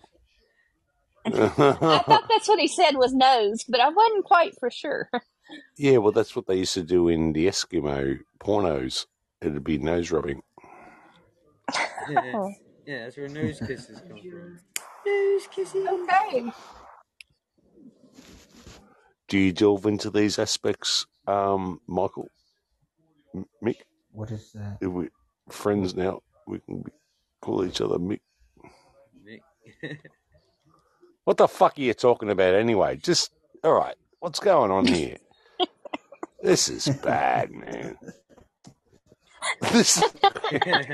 I 1.26 1.30
thought 1.32 2.26
that's 2.30 2.48
what 2.48 2.60
he 2.60 2.68
said 2.68 2.96
was 2.96 3.14
nose, 3.14 3.64
but 3.68 3.80
I 3.80 3.90
wasn't 3.90 4.26
quite 4.26 4.54
for 4.60 4.70
sure. 4.70 5.10
yeah, 5.78 5.98
well, 5.98 6.12
that's 6.12 6.36
what 6.36 6.48
they 6.48 6.58
used 6.58 6.74
to 6.74 6.84
do 6.84 7.08
in 7.08 7.34
the 7.34 7.48
Eskimo 7.48 8.20
pornos. 8.40 9.06
It'd 9.44 9.64
be 9.64 9.78
nose 9.78 10.12
rubbing. 10.12 10.42
Oh, 12.36 12.52
yeah, 12.86 13.06
that's 13.06 13.16
where 13.16 13.30
nose 13.30 13.60
kisses 13.66 14.02
come 14.08 14.18
from. 14.20 14.60
Nose 15.06 15.48
kisses. 15.48 15.88
okay. 15.88 16.52
Do 19.30 19.38
you 19.40 19.54
delve 19.54 19.86
into 19.86 20.10
these 20.10 20.38
aspects, 20.38 21.06
um, 21.28 21.80
Michael? 21.88 22.28
M- 23.34 23.46
Mick? 23.64 23.78
What 24.12 24.32
is 24.32 24.52
that? 24.54 24.78
If 24.82 24.90
we're 24.90 25.10
friends 25.50 25.96
now, 25.96 26.22
we 26.46 26.60
can 26.60 26.84
call 27.42 27.66
each 27.66 27.80
other 27.80 27.98
Mick. 27.98 28.20
Mick. 29.26 29.42
What 31.26 31.38
the 31.38 31.48
fuck 31.48 31.78
are 31.80 31.82
you 31.82 31.94
talking 31.94 32.30
about 32.30 32.54
anyway? 32.54 32.98
Just 32.98 33.32
all 33.64 33.74
right. 33.74 33.96
What's 34.20 34.42
going 34.42 34.72
on 34.72 34.86
here? 34.88 35.16
This 36.42 36.68
is 36.68 36.90
bad, 37.02 37.50
man. 37.52 37.83
This 39.74 40.04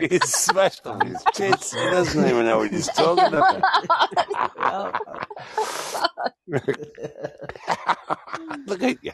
he's 0.10 0.34
smashed 0.34 0.88
on 0.88 1.06
his 1.06 1.22
tits. 1.34 1.74
He 1.74 1.80
doesn't 1.90 2.26
even 2.26 2.46
know 2.46 2.60
what 2.60 2.72
he's 2.72 2.88
talking 2.88 3.26
about. 3.26 3.62
Look 8.68 8.84
at 8.84 9.04
you. 9.04 9.12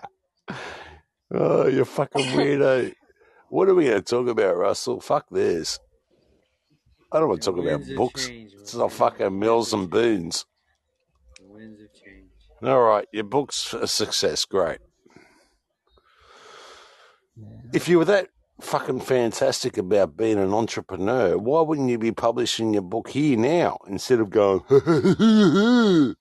Oh, 1.33 1.67
you 1.67 1.85
fucking 1.85 2.25
weirdo. 2.27 2.93
What 3.49 3.69
are 3.69 3.75
we 3.75 3.85
going 3.85 3.97
to 3.97 4.01
talk 4.03 4.27
about, 4.27 4.57
Russell? 4.57 4.99
Fuck 5.01 5.27
this. 5.31 5.79
I 7.11 7.19
don't 7.19 7.29
want 7.29 7.41
to 7.43 7.51
The 7.51 7.57
talk 7.57 7.65
about 7.65 7.95
books. 7.95 8.27
change, 8.27 8.51
It's 8.59 8.73
my 8.75 8.81
not 8.83 8.91
fucking 8.91 9.39
Mills 9.39 9.73
and 9.73 9.89
Boons. 9.89 10.45
The 11.39 11.45
winds 11.47 11.81
of 11.81 11.87
change. 11.93 12.29
All 12.63 12.81
right, 12.81 13.07
your 13.11 13.23
book's 13.23 13.73
a 13.73 13.87
success. 13.87 14.45
Great. 14.45 14.79
Yeah. 17.37 17.47
If 17.73 17.87
you 17.87 17.99
were 17.99 18.05
that 18.05 18.29
fucking 18.61 19.01
fantastic 19.01 19.77
about 19.77 20.17
being 20.17 20.39
an 20.39 20.53
entrepreneur, 20.53 21.37
why 21.37 21.61
wouldn't 21.61 21.89
you 21.89 21.97
be 21.99 22.11
publishing 22.13 22.73
your 22.73 22.83
book 22.83 23.09
here 23.09 23.37
now 23.37 23.77
instead 23.87 24.19
of 24.21 24.29
going? 24.31 24.61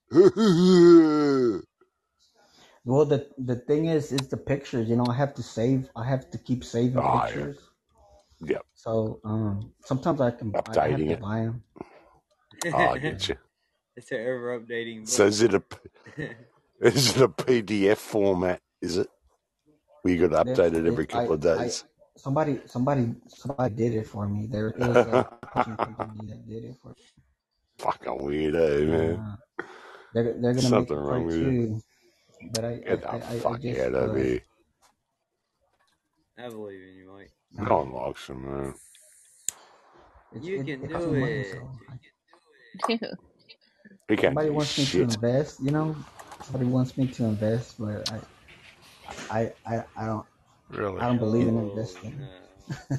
Well, 2.85 3.05
the 3.07 3.28
the 3.39 3.57
thing 3.57 3.87
is, 3.87 4.12
is 4.12 4.28
the 4.28 4.37
pictures. 4.39 4.89
You 4.91 4.97
know, 4.97 5.09
I 5.09 5.14
have 5.16 5.35
to 5.35 5.43
save. 5.45 5.91
I 5.97 6.05
have 6.07 6.30
to 6.32 6.39
keep 6.39 6.64
saving 6.64 7.05
Oh, 7.05 7.26
yeah. 7.28 7.35
pictures. 7.35 7.59
Yep. 8.41 8.66
So 8.74 9.20
um, 9.24 9.72
sometimes 9.85 10.20
I 10.20 10.32
can 10.32 10.59
I 10.66 10.76
have 10.91 11.07
Updating 11.07 11.09
to 11.09 11.14
it. 11.14 11.16
buy 11.16 11.41
them. 11.41 11.64
Oh, 12.72 12.89
I 12.89 12.99
get 12.99 13.28
you. 13.28 13.37
it's 13.97 14.12
an 14.12 14.20
ever 14.20 14.61
updating 14.61 15.09
So 15.09 15.26
is 15.26 15.43
it 15.43 15.55
a 15.55 15.62
is 16.80 17.16
it 17.16 17.22
a 17.22 17.28
PDF 17.28 17.99
format? 17.99 18.61
Is 18.82 18.99
it? 18.99 19.09
We 20.05 20.16
got 20.16 20.30
to 20.30 20.45
If 20.45 20.61
update 20.62 20.74
it 20.76 20.87
if 20.87 20.87
every 20.87 21.07
I 21.12 21.24
couple 21.24 21.35
of 21.35 21.41
I 21.57 21.64
days. 21.64 21.85
Somebody, 22.17 22.61
somebody, 22.67 23.15
somebody 23.29 23.75
did 23.75 23.95
it 23.95 24.07
for 24.09 24.29
me. 24.29 24.47
There, 24.47 24.69
it 24.71 24.85
was 24.85 25.07
a 25.07 25.25
publishing 25.53 25.77
company 25.79 26.27
that 26.29 26.49
did 26.49 26.65
it 26.65 26.77
for 26.83 26.91
me. 26.91 26.95
Fucking 27.79 28.19
weirdo, 28.21 28.89
man. 28.89 29.23
Uh, 29.23 29.37
they're 30.15 30.35
they're 30.41 30.55
gonna 30.55 30.71
make 30.71 30.91
Something 30.91 30.97
a 30.97 30.99
wrong 30.99 31.25
part 31.25 31.27
with 31.27 31.37
you. 31.37 31.83
but 32.53 32.65
I 32.65 32.81
Get 32.87 33.03
I, 33.09 33.17
I, 33.17 33.17
the 33.17 33.21
I 33.21 33.53
I 33.55 33.55
fuck 33.55 33.59
just 33.59 33.91
out 33.95 33.95
of 33.95 34.15
uh, 34.15 34.17
here. 34.17 34.43
I 36.39 36.49
believe 36.51 36.83
in 36.83 36.95
you, 36.97 37.12
Mike. 37.12 37.33
No 37.53 37.79
one 37.85 37.93
likes 37.93 38.29
him, 38.29 38.45
man. 38.45 38.75
it's, 40.33 40.51
You 40.51 40.55
it, 40.55 40.67
can 40.67 40.83
it 40.83 40.91
costs 40.93 41.09
do 41.09 41.11
me 41.11 41.17
money, 41.17 41.43
it. 41.43 41.45
so 41.45 41.71
I, 41.91 41.97
He 44.09 44.17
can't 44.17 44.39
somebody 44.39 44.51
do 44.51 44.51
wants 44.51 44.79
me 44.79 44.87
to 44.89 45.03
invest. 45.05 45.61
You 45.61 45.73
know, 45.73 45.97
somebody 46.43 46.67
wants 46.67 46.97
me 46.99 47.09
to 47.09 47.25
invest, 47.27 47.77
but 47.79 48.09
I 48.11 48.23
I 49.31 49.53
I, 49.67 49.85
I 49.97 50.07
don't 50.07 50.27
Really? 50.75 51.01
I 51.01 51.07
don't 51.09 51.18
believe 51.18 51.49
in 51.49 51.59
Oh 51.59 51.59
investing. 51.59 52.14
no. 52.18 52.29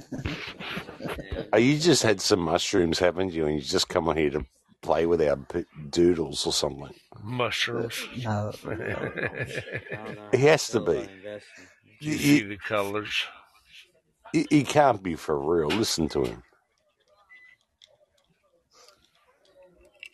Yeah. 0.99 1.43
Oh, 1.53 1.57
you 1.57 1.79
just 1.79 2.03
had 2.03 2.21
some 2.21 2.41
mushrooms, 2.41 2.99
haven't 2.99 3.33
you? 3.33 3.45
And 3.47 3.55
you 3.55 3.61
just 3.61 3.89
come 3.89 4.09
on 4.09 4.17
here 4.17 4.31
to 4.31 4.45
play 4.83 5.05
with 5.07 5.21
our 5.21 5.37
doodles 5.89 6.45
or 6.45 6.53
something. 6.53 6.93
Mushrooms. 7.23 8.07
Uh, 8.25 8.53
no, 8.65 9.11
I 9.93 9.97
He 10.31 10.43
has 10.45 10.69
to 10.71 10.81
be. 10.81 11.09
about. 11.23 11.41
You 11.99 12.17
He, 12.17 12.17
see 12.17 12.43
the 12.43 12.57
colors. 12.57 13.25
he, 14.33 14.47
he 14.49 14.63
can't 14.63 15.03
be 15.03 15.15
for 15.15 15.39
real. 15.39 15.71
Listen 15.71 16.09
to 16.09 16.25
him. 16.25 16.43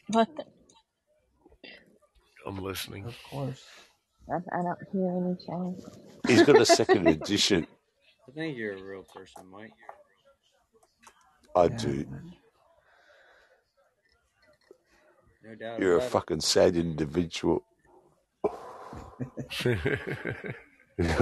What? 0.07 0.29
The, 0.35 0.45
I'm 2.45 2.59
listening. 2.59 3.05
of 3.05 3.15
course. 3.23 3.63
I, 4.29 4.35
I 4.35 4.61
don't 4.61 4.79
hear 4.91 5.09
any 5.17 5.35
change. 5.45 5.83
He's 6.27 6.43
got 6.43 6.59
a 6.59 6.65
second 6.65 7.07
edition. 7.07 7.67
I 8.27 8.31
think 8.31 8.57
you're 8.57 8.75
a 8.77 8.83
real 8.83 9.03
person, 9.03 9.43
Mike. 9.51 9.73
I 11.55 11.69
Yeah, 11.69 11.77
do. 11.77 12.05
No 15.43 15.55
doubt 15.55 15.79
You're 15.79 15.93
a 15.93 15.95
about 15.97 16.05
it. 16.07 16.11
fucking 16.11 16.41
sad 16.41 16.75
individual. 16.75 17.63
You're 19.65 19.77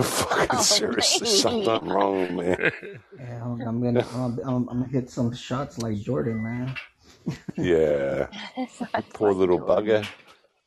fucking 0.04 0.60
Oh, 0.60 0.62
seriously 0.62 1.28
me. 1.28 1.36
something 1.36 1.90
wrong, 1.90 2.36
man. 2.36 2.72
yeah. 3.18 3.44
I'm, 3.44 3.62
I'm 3.62 3.82
gonna 3.82 4.06
I'm, 4.14 4.40
I'm, 4.40 4.70
I'm 4.70 4.80
gonna 4.82 4.88
hit 4.88 5.10
some 5.10 5.34
shots 5.34 5.78
like 5.80 5.98
Jordan, 6.02 6.44
man. 6.44 6.76
Yeah. 7.58 8.28
That's 8.58 8.82
not 8.82 9.06
poor 9.14 9.34
like 9.34 9.34
little 9.34 9.60
Jordan. 9.60 9.86
bugger. 9.86 10.08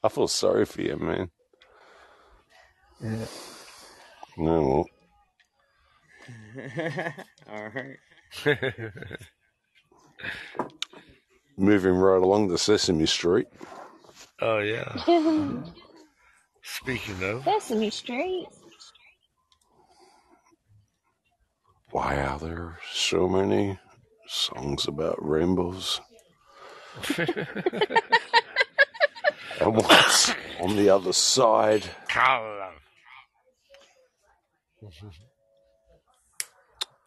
I 0.02 0.08
feel 0.08 0.28
sorry 0.28 0.64
for 0.66 0.82
you, 0.82 0.96
man. 0.96 1.30
Yeah. 3.02 3.26
No, 4.36 4.86
All 7.50 7.68
right. 7.74 7.98
moving 11.56 11.94
right 11.94 12.22
along 12.22 12.48
the 12.48 12.58
Sesame 12.58 13.06
Street. 13.06 13.46
oh 14.40 14.58
yeah. 14.58 15.02
Speaking 16.62 17.22
of, 17.24 17.44
Sesame 17.44 17.90
Street. 17.90 18.46
Why 21.90 22.16
are 22.22 22.38
there 22.38 22.78
so 22.92 23.28
many 23.28 23.78
songs 24.28 24.86
about 24.88 25.16
rainbows? 25.20 26.00
And 29.60 29.76
what's 29.76 30.30
on 30.60 30.76
the 30.76 30.88
other 30.90 31.12
side? 31.12 31.84
color. 32.08 32.70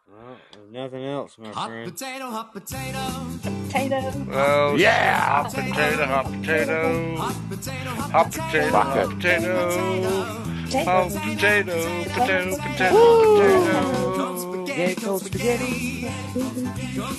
Well, 0.08 0.36
nothing 0.70 1.04
else, 1.04 1.36
my 1.38 1.48
Hot 1.48 1.68
friend. 1.68 1.90
potato, 1.92 2.30
hot 2.30 2.52
potato, 2.52 2.98
Potato. 3.42 3.96
Oh 4.32 4.76
Yeah! 4.76 5.42
hot 5.42 5.52
potato, 5.52 6.06
hot 6.06 6.24
potato, 6.32 7.16
hot 7.16 7.36
potato, 7.50 7.90
hot 7.96 8.10
hot 8.12 8.32
potato, 8.32 8.70
Fuck 8.70 8.86
hot 8.86 8.96
it. 8.96 9.08
potato, 9.10 9.52
Potato. 9.66 10.86
hot 10.86 11.12
potato, 11.12 11.74
potato, 12.14 12.56
potato, 12.56 12.96
potato. 12.96 14.66
Yeah, 14.76 14.94
cold 14.94 15.20
spaghetti. 15.22 16.06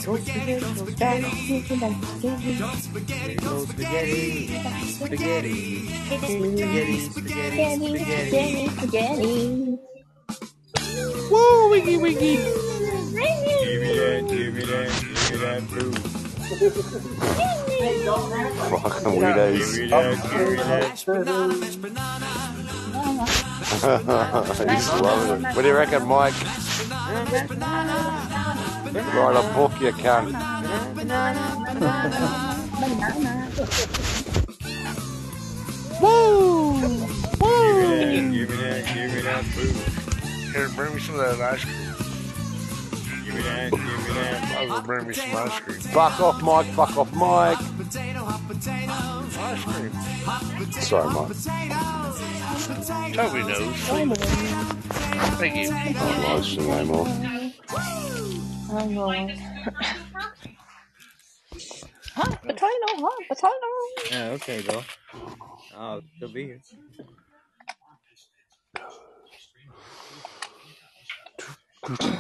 Cold 0.03 0.21
spaghetti. 0.21 0.61
Cold 0.61 0.77
spaghetti. 0.77 2.55
Cold 3.37 3.67
spaghetti. 3.67 4.47
Spaghetti. 4.87 4.89
Spaghetti. 4.93 5.49
Spaghetti. 6.99 7.89
Spaghetti. 7.89 8.69
Spaghetti. 8.69 9.96
Woo, 11.29 11.69
wiggy 11.69 11.97
wiggy. 11.97 12.37
Give 12.37 13.13
me 13.13 13.91
that. 13.97 14.27
Give 14.29 14.53
me 14.53 14.61
that. 14.61 14.89
Give 15.01 15.31
me 15.31 15.37
that 15.37 15.61
food. 15.63 15.97
Fucking 18.69 19.11
Give 19.11 19.21
weirdos. 19.21 19.77
me 19.77 19.87
that. 19.87 20.15
Give 20.23 20.49
me 20.49 20.55
that. 20.55 20.81
mashed 20.89 21.05
banana, 21.05 21.55
mashed 21.55 21.81
banana, 21.81 22.25
He's 24.73 24.89
loving 25.01 25.45
it. 25.45 25.55
What 25.55 25.61
do 25.61 25.67
you 25.67 25.75
reckon, 25.75 26.07
Mike? 26.07 26.33
Write 29.13 29.35
a 29.35 29.41
book, 29.53 29.73
you 29.81 29.91
cunt. 29.91 30.31
Banana. 30.95 31.43
Woo! 36.01 36.79
Give 36.79 36.89
me 36.89 37.05
that. 37.85 38.11
Give 38.11 38.49
me 38.49 38.55
that. 38.55 38.85
Give 38.93 39.13
me 39.13 39.21
that 39.21 39.43
food. 39.45 40.16
Here, 40.53 40.69
bring 40.75 40.95
me 40.95 40.99
some 41.01 41.19
of 41.19 41.37
that 41.37 41.53
ice 41.53 41.63
cream. 41.63 41.75
Give 43.25 43.35
me 43.35 43.41
that. 43.41 43.71
Give 43.71 43.79
me 43.79 44.13
that. 44.13 44.57
I'll 44.57 44.67
go 44.67 44.81
bring 44.81 45.07
me 45.07 45.13
some 45.13 45.35
ice 45.35 45.59
cream. 45.59 45.79
Fuck 45.79 46.19
off, 46.21 46.41
Mike. 46.41 46.67
Fuck 46.67 46.97
off, 46.97 47.13
Mike. 47.13 47.57
potato, 47.77 48.19
hot 48.19 48.47
potato, 48.47 48.93
Ice 49.39 49.63
cream. 49.63 49.91
Sorry, 50.81 51.09
Mike. 51.13 51.27
potato, 51.27 51.87
Toby 53.13 53.43
knows. 53.43 53.75
Thank 55.37 55.55
you. 55.55 55.69
Oh, 55.69 56.37
nice 56.37 56.55
to 56.55 56.61
know 56.61 56.85
more. 56.85 57.07
Oh, 58.69 58.85
Lord. 58.85 59.31
Hot 62.15 62.41
potato, 62.41 62.87
hot 62.95 63.19
potato. 63.27 63.69
Yeah, 64.11 64.29
okay, 64.35 64.59
though. 64.61 64.83
Oh, 65.13 65.77
I'll 65.77 66.01
still 66.15 66.29
be 66.29 66.43
here. 66.45 66.61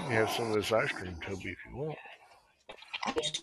You 0.09 0.15
have 0.15 0.31
some 0.31 0.49
of 0.49 0.55
this 0.55 0.71
ice 0.71 0.91
cream, 0.93 1.17
Toby, 1.25 1.49
if 1.49 1.57
you 1.69 1.77
want. 1.77 1.99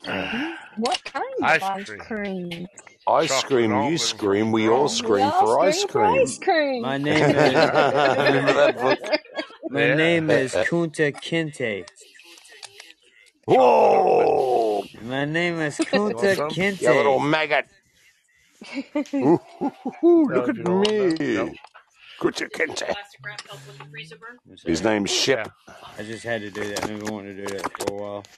What 0.77 1.01
kind 1.05 1.25
Ice 1.43 1.71
of 1.71 1.79
ice 1.79 1.85
cream. 1.85 2.05
Ice 2.05 2.09
cream? 2.09 2.69
I 3.07 3.27
Chocolate 3.27 3.27
scream, 3.27 3.83
you 3.83 3.99
almond 3.99 3.99
scream, 3.99 4.53
we 4.53 4.69
all 4.69 4.89
Rome. 4.89 5.05
We 5.05 5.19
scream 5.19 5.23
all 5.23 5.47
for 5.47 5.61
ice 5.61 5.85
scream 5.85 5.89
for 5.89 6.03
cream. 6.03 6.23
ice 6.23 6.39
cream. 6.39 6.85
My 6.85 6.99
name 6.99 7.35
is 7.37 7.63
Remember 8.17 8.55
that 8.55 8.79
book? 8.79 9.01
my 9.69 9.87
Yeah. 9.87 9.89
name 9.89 10.31
is 10.31 10.57
Kunta 10.57 11.13
Kinte. 11.21 11.87
Whoa! 13.47 14.85
My 15.03 15.25
name 15.27 15.61
is 15.61 15.81
You 16.05 16.15
want 16.15 16.31
Kunta 16.31 16.33
some? 16.33 16.59
You 16.81 16.95
little 16.95 17.19
Kinte. 17.19 17.21
maggot. 17.21 17.67
Ooh, 19.23 19.41
ooh, 19.63 19.73
ooh, 20.05 20.29
No, 20.29 20.35
look 20.35 20.49
at 20.49 20.57
you 20.57 20.65
don't 20.65 20.81
want 20.81 20.97
that? 20.99 21.17
me. 21.21 21.59
Nope. 22.25 22.35
Good 22.37 22.51
to 22.51 22.59
Kente. 22.59 22.87
Plastic 22.87 23.21
wrap 23.25 23.47
help 23.47 23.61
with 23.67 23.79
the 23.79 23.85
freezer 23.85 24.17
burn. 24.17 24.39
I'm 24.49 24.57
His 24.65 24.83
name's 24.83 25.11
Ship. 25.11 25.47
Yeah. 25.69 25.75
I 25.99 26.03
just 26.03 26.25
had 26.25 26.41
to 26.41 26.51
do 26.51 26.67
that. 26.69 26.85
I've 26.85 26.99
been 26.99 27.13
wanting 27.13 27.37
to 27.37 27.47
do 27.47 27.59
that 27.59 27.73
for 27.79 27.93
a 27.93 27.97
while. 27.97 28.25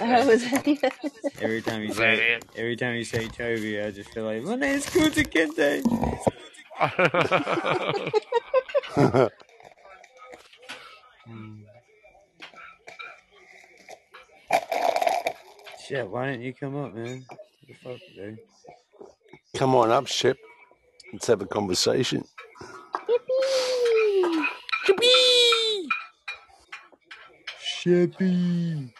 Oh, 0.00 0.26
was 0.28 0.44
it? 0.44 0.80
Every 1.42 1.60
time 1.60 1.82
you 1.82 1.92
say 1.92 2.34
it? 2.34 2.44
every 2.56 2.76
time 2.76 2.94
you 2.94 3.02
say 3.02 3.26
Toby, 3.26 3.80
I 3.80 3.90
just 3.90 4.10
feel 4.10 4.22
like 4.24 4.44
my 4.44 4.54
name's 4.54 4.86
Kunta 4.86 5.26
Kinte. 5.26 5.82
Shit, 15.84 16.08
why 16.08 16.30
didn't 16.30 16.42
you 16.42 16.54
come 16.54 16.76
up, 16.76 16.94
man? 16.94 17.24
What 17.28 17.40
the 17.66 17.74
fuck, 17.74 17.98
dude? 18.14 18.38
Come 19.56 19.74
on 19.74 19.90
up, 19.90 20.06
Ship. 20.06 20.38
Let's 21.12 21.26
have 21.26 21.42
a 21.42 21.46
conversation. 21.46 22.24
Shippy. 27.88 28.92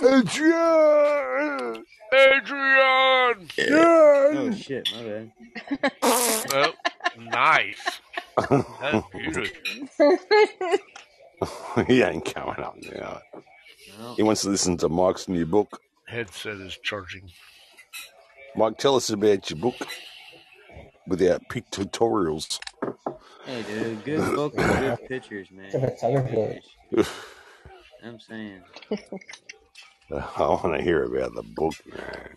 Adrian! 0.00 1.84
Adrian! 2.14 3.48
Oh 3.60 4.54
shit, 4.56 4.88
my 4.94 5.02
bad. 5.02 5.32
Oh, 6.02 6.72
nice. 7.18 8.00
That's 8.48 9.06
beautiful. 9.12 10.18
he 11.86 12.02
ain't 12.02 12.24
coming 12.24 12.64
up 12.64 12.76
now. 12.90 13.20
No. 13.98 14.14
He 14.14 14.22
wants 14.22 14.40
to 14.42 14.48
listen 14.48 14.78
to 14.78 14.88
Mike's 14.88 15.28
new 15.28 15.44
book. 15.44 15.78
Headset 16.06 16.56
is 16.56 16.78
charging. 16.82 17.30
Mike, 18.56 18.78
tell 18.78 18.96
us 18.96 19.10
about 19.10 19.50
your 19.50 19.58
book. 19.58 19.76
Without 21.06 21.42
pictorials. 21.48 22.58
Hey, 23.44 23.62
dude, 23.62 24.04
good 24.04 24.34
book 24.36 24.56
good 24.56 24.98
pictures, 25.08 25.50
man. 25.50 25.66
It's 25.66 25.74
a 25.74 25.80
photographer. 25.80 26.60
I'm 28.04 28.18
saying. 28.20 28.62
I 30.10 30.40
want 30.40 30.76
to 30.76 30.82
hear 30.82 31.04
about 31.04 31.34
the 31.34 31.42
book, 31.42 31.74
man. 31.86 32.36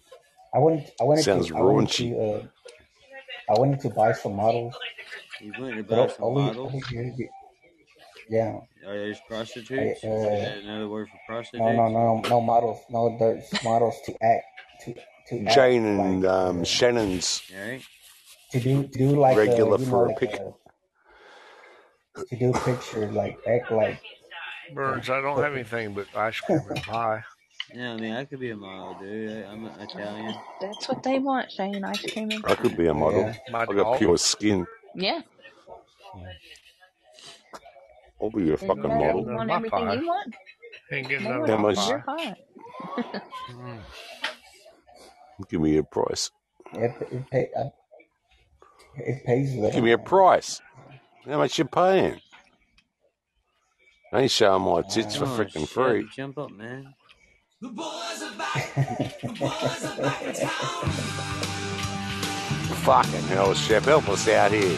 I 0.53 0.59
wanted 0.59 0.91
I 1.01 1.03
wanted 1.03 1.23
Sounds 1.23 1.47
to 1.47 1.57
I 1.57 1.61
wanted 1.61 1.89
raunchy. 1.89 2.11
to 2.11 2.21
uh, 2.21 3.53
I 3.53 3.59
wanted 3.59 3.79
to 3.81 3.89
buy 3.89 4.13
some 4.13 4.35
models, 4.35 4.73
You 5.41 5.53
went 5.59 5.75
to 5.75 5.83
buy 5.83 5.97
o- 5.97 6.07
some 6.07 6.23
only 6.25 6.43
models? 6.43 6.67
only 6.73 6.83
here. 6.89 7.03
to 7.03 7.11
get- 7.11 7.29
Yeah. 8.29 8.59
Are 8.87 8.97
those 8.97 9.17
I, 9.17 9.27
prostitutes? 9.27 10.03
Is 10.03 10.05
uh, 10.05 10.29
that 10.29 10.57
another 10.59 10.87
word 10.87 11.09
for 11.09 11.15
no, 11.15 11.21
prostitutes? 11.27 11.75
no, 11.75 11.87
no, 11.89 12.21
no 12.21 12.41
models. 12.41 12.79
No, 12.89 13.17
there's 13.19 13.45
models 13.63 13.95
to 14.05 14.13
act 14.23 14.45
to 14.85 14.93
to 15.27 15.43
act 15.45 15.55
Jane 15.55 15.97
like 15.97 16.05
and 16.07 16.25
um, 16.25 16.61
uh, 16.61 16.63
Shannon's 16.63 17.41
Alright. 17.53 17.83
To 18.55 18.61
do 18.61 18.83
to 18.83 18.97
do 18.97 19.09
like 19.19 19.35
a 19.35 19.39
regular 19.39 19.77
you 19.79 19.85
know 19.85 19.91
for 19.91 20.05
a 20.05 20.07
like 20.09 20.19
pic. 20.19 20.33
a 20.33 20.53
to 22.29 22.35
do 22.37 22.51
a 22.51 22.59
picture 22.59 23.11
like 23.11 23.37
act 23.47 23.71
like 23.71 23.99
Burns, 24.73 25.09
I 25.11 25.21
don't 25.21 25.37
have 25.43 25.53
anything 25.53 25.93
but 25.93 26.07
ice 26.15 26.39
cream 26.39 26.59
and 26.69 26.81
pie. 26.81 27.23
Yeah, 27.73 27.93
I 27.93 27.97
mean, 27.97 28.13
I 28.13 28.25
could 28.25 28.39
be 28.39 28.49
a 28.49 28.55
model, 28.55 28.95
dude. 28.99 29.45
I- 29.45 29.49
I'm 29.51 29.65
Italian. 29.65 30.33
That's 30.59 30.87
what 30.89 31.03
they 31.03 31.19
want, 31.19 31.51
Shane. 31.51 31.83
Ice 31.83 32.01
cream 32.11 32.31
and 32.31 32.43
I 32.47 32.55
could 32.55 32.75
be 32.75 32.87
a 32.87 32.93
model. 32.93 33.21
yeah. 33.21 33.35
My 33.51 33.61
I 33.61 33.65
got 33.65 33.99
pure 33.99 34.17
skin. 34.17 34.65
Yeah. 34.95 35.21
I'll 38.21 38.31
be 38.31 38.51
a 38.51 38.57
fucking 38.57 38.81
want, 38.83 38.99
model. 38.99 39.21
you 39.21 39.35
want 39.35 39.47
my 39.49 39.55
everything 39.57 39.85
pie. 39.85 39.93
you 39.95 40.07
want. 40.07 40.35
Ain't 40.91 41.09
getting 41.09 41.29
none 41.29 41.41
of 41.41 41.59
my 41.59 41.73
much? 41.73 41.87
your 41.89 41.99
pie. 41.99 42.35
pie. 42.95 43.21
Mm. 43.51 43.79
Give 45.49 45.61
me 45.61 45.77
a 45.77 45.83
price. 45.83 46.31
It, 46.73 46.91
it, 47.11 47.29
pay, 47.29 47.49
uh, 47.57 47.69
it 48.97 49.25
pays 49.25 49.53
Give 49.73 49.83
me 49.83 49.91
a 49.91 49.97
price. 49.97 50.61
How 51.25 51.37
much 51.37 51.57
you 51.57 51.65
paying? 51.65 52.21
I 54.13 54.21
ain't 54.21 54.31
showing 54.31 54.63
my 54.63 54.81
tits 54.83 55.15
for 55.15 55.25
oh, 55.25 55.27
Come 55.27 55.45
freaking 55.45 55.67
free. 55.67 56.07
Jump 56.15 56.37
up, 56.37 56.51
man. 56.51 56.93
The 57.59 57.69
boys 57.69 58.21
are 58.21 58.37
back. 58.37 58.75
Fucking 62.83 63.23
hell, 63.23 63.55
Chef, 63.55 63.85
help 63.85 64.07
us 64.09 64.27
out 64.27 64.51
here. 64.51 64.77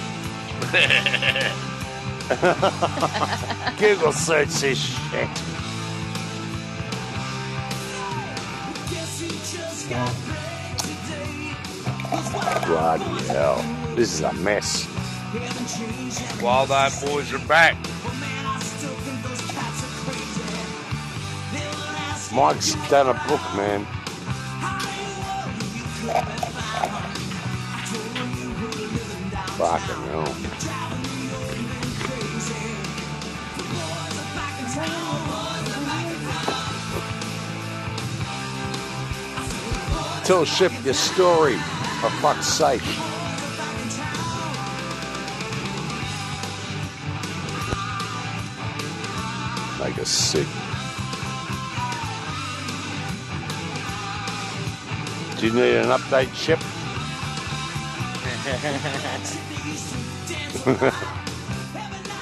Google 3.79 4.13
search 4.13 4.49
this 4.49 4.79
shit. 4.79 5.29
Bloody 12.65 13.27
hell. 13.27 13.86
This 13.97 14.13
is 14.13 14.21
a 14.21 14.31
mess. 14.33 14.87
Wild 16.39 16.69
Eyed 16.69 16.91
Boys 17.03 17.33
are 17.33 17.39
back. 17.47 17.75
Mike's 22.31 22.75
done 22.91 23.07
a 23.07 23.13
book, 23.27 23.41
man. 23.55 23.85
Fucking 29.57 30.03
hell. 30.05 30.35
Tell 40.23 40.45
Shep 40.45 40.71
your 40.85 40.93
story, 40.93 41.55
for 41.99 42.11
fuck's 42.21 42.45
sake. 42.45 42.83
Make 50.07 50.13
sick. 50.13 50.47
Do 55.37 55.47
you 55.47 55.53
need 55.53 55.75
an 55.75 55.87
update, 55.87 56.33
Shep? 56.33 56.59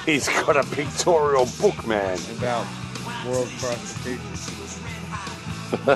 He's 0.04 0.28
got 0.28 0.56
a 0.56 0.64
pictorial 0.74 1.46
book, 1.60 1.86
man. 1.86 2.18
About 2.38 2.66
world 3.24 3.48
prostitution. 3.60 4.18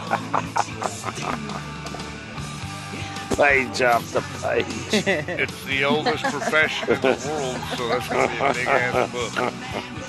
Page 3.37 3.83
after 3.83 4.21
page. 4.41 4.67
It's 4.93 5.65
the 5.65 5.85
oldest 5.85 6.23
profession 6.23 6.93
in 6.93 7.01
the 7.01 7.17
world, 7.27 7.59
so 7.77 7.89
that's 7.89 8.09
going 8.09 8.29
to 8.29 8.35
be 8.37 8.41
a 8.45 8.55
big 8.55 8.69
ass 8.69 9.11
book. 9.11 9.53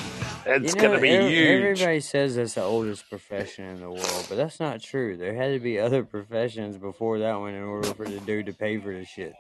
It's 0.55 0.75
You 0.75 0.81
know, 0.81 0.87
gonna 0.89 1.01
be 1.01 1.09
ev- 1.09 1.29
huge. 1.29 1.81
Everybody 1.81 1.99
says 2.01 2.35
that's 2.35 2.55
the 2.55 2.63
oldest 2.63 3.09
profession 3.09 3.65
in 3.65 3.79
the 3.81 3.89
world, 3.89 4.25
but 4.29 4.35
that's 4.35 4.59
not 4.59 4.81
true. 4.81 5.17
There 5.17 5.33
had 5.35 5.53
to 5.53 5.59
be 5.59 5.79
other 5.79 6.03
professions 6.03 6.77
before 6.77 7.19
that 7.19 7.39
one 7.39 7.53
in 7.53 7.63
order 7.63 7.93
for 7.93 8.05
the 8.05 8.19
dude 8.21 8.47
to 8.47 8.53
pay 8.53 8.77
for 8.77 8.93
the 8.93 9.05
shit. 9.05 9.33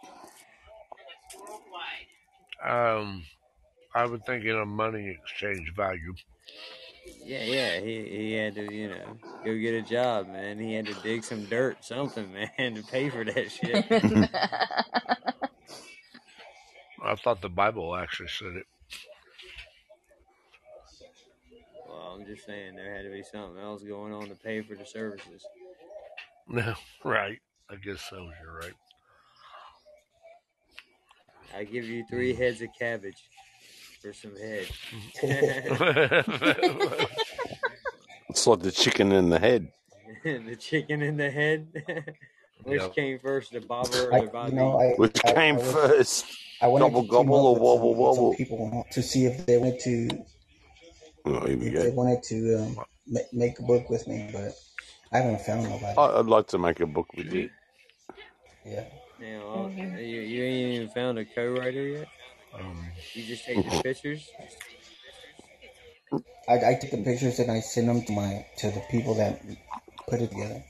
Um, 2.63 3.23
I 3.95 4.05
would 4.05 4.25
think 4.25 4.45
in 4.45 4.55
a 4.55 4.65
money 4.65 5.09
exchange 5.21 5.73
value. 5.75 6.13
Yeah, 7.25 7.43
yeah, 7.43 7.79
he 7.79 8.03
he 8.05 8.33
had 8.33 8.55
to, 8.55 8.71
you 8.73 8.89
know, 8.89 9.17
go 9.43 9.57
get 9.57 9.73
a 9.73 9.81
job, 9.81 10.27
man. 10.27 10.59
He 10.59 10.73
had 10.73 10.85
to 10.85 10.93
dig 11.01 11.23
some 11.23 11.45
dirt, 11.45 11.83
something, 11.83 12.31
man, 12.57 12.75
to 12.75 12.83
pay 12.83 13.09
for 13.09 13.23
that 13.25 13.51
shit. 13.51 13.85
I 17.03 17.15
thought 17.15 17.41
the 17.41 17.49
Bible 17.49 17.95
actually 17.95 18.29
said 18.29 18.55
it. 18.57 18.67
well, 21.89 22.10
I'm 22.21 22.27
just 22.27 22.45
saying 22.45 22.75
there 22.75 22.95
had 22.95 23.03
to 23.05 23.09
be 23.09 23.23
something 23.23 23.59
else 23.59 23.81
going 23.83 24.13
on 24.13 24.29
to 24.29 24.35
pay 24.35 24.61
for 24.61 24.75
the 24.75 24.85
services. 24.85 25.43
No, 26.47 26.75
right. 27.03 27.39
I 27.67 27.75
guess 27.77 28.01
so. 28.01 28.29
You're 28.43 28.59
right. 28.59 28.73
I 31.57 31.63
give 31.63 31.85
you 31.85 32.05
three 32.05 32.35
heads 32.35 32.61
of 32.61 32.69
cabbage 32.77 33.27
for 34.03 34.13
some 34.13 34.35
head. 34.37 34.67
It's 38.29 38.47
like 38.47 38.59
the 38.59 38.71
chicken 38.71 39.11
in 39.11 39.29
the 39.29 39.39
head. 39.39 39.67
the 40.23 40.55
chicken 40.55 41.01
in 41.01 41.17
the 41.17 41.31
head. 41.31 41.67
Which 42.63 42.81
Yep. 42.81 42.93
came 42.93 43.17
first, 43.17 43.51
the 43.51 43.61
bobber 43.61 44.11
or 44.11 44.13
I, 44.13 44.19
the 44.19 44.27
bobby? 44.27 44.51
you 44.51 44.57
know, 44.57 44.79
I, 44.79 44.93
Which 44.97 45.21
I, 45.25 45.31
I 45.31 45.33
came 45.33 45.57
was, 45.57 45.73
first? 45.73 46.25
I 46.61 46.67
wanted 46.67 46.91
Gobble 46.91 47.01
to 47.01 47.07
team 47.07 47.33
gobble 47.33 47.47
or 47.47 47.55
wobble 47.55 47.95
some, 47.95 47.99
with 48.03 48.13
some 48.13 48.27
wobble? 48.27 48.37
people 48.37 48.85
to 48.91 49.01
see 49.01 49.25
if 49.25 49.45
they 49.47 49.57
wanted 49.57 49.79
to 49.81 50.25
Oh, 51.25 51.43
if 51.45 51.73
they 51.73 51.91
wanted 51.91 52.23
to 52.23 52.59
um, 52.59 52.77
make 53.31 53.59
a 53.59 53.63
book 53.63 53.89
with 53.89 54.07
me, 54.07 54.29
but 54.33 54.53
I 55.13 55.19
haven't 55.19 55.41
found 55.41 55.69
nobody. 55.69 55.97
I- 55.97 56.19
I'd 56.19 56.25
like 56.25 56.47
to 56.47 56.57
make 56.57 56.79
a 56.79 56.87
book 56.87 57.07
with 57.15 57.31
you. 57.31 57.49
Yeah. 58.65 58.85
Now, 59.19 59.71
uh, 59.77 59.99
you, 59.99 60.21
you 60.21 60.43
ain't 60.43 60.75
even 60.75 60.89
found 60.89 61.19
a 61.19 61.25
co-writer 61.25 61.87
yet. 61.87 62.07
Um, 62.53 62.91
You 63.13 63.23
just 63.23 63.45
take 63.45 63.63
the 63.63 63.81
pictures. 63.81 64.31
I, 66.49 66.53
I 66.53 66.77
take 66.81 66.91
the 66.91 67.03
pictures 67.03 67.37
and 67.39 67.51
I 67.51 67.59
send 67.59 67.87
them 67.87 68.01
to 68.03 68.13
my 68.13 68.45
to 68.57 68.71
the 68.71 68.81
people 68.89 69.13
that 69.15 69.41
put 70.07 70.21
it 70.21 70.31
together. 70.31 70.63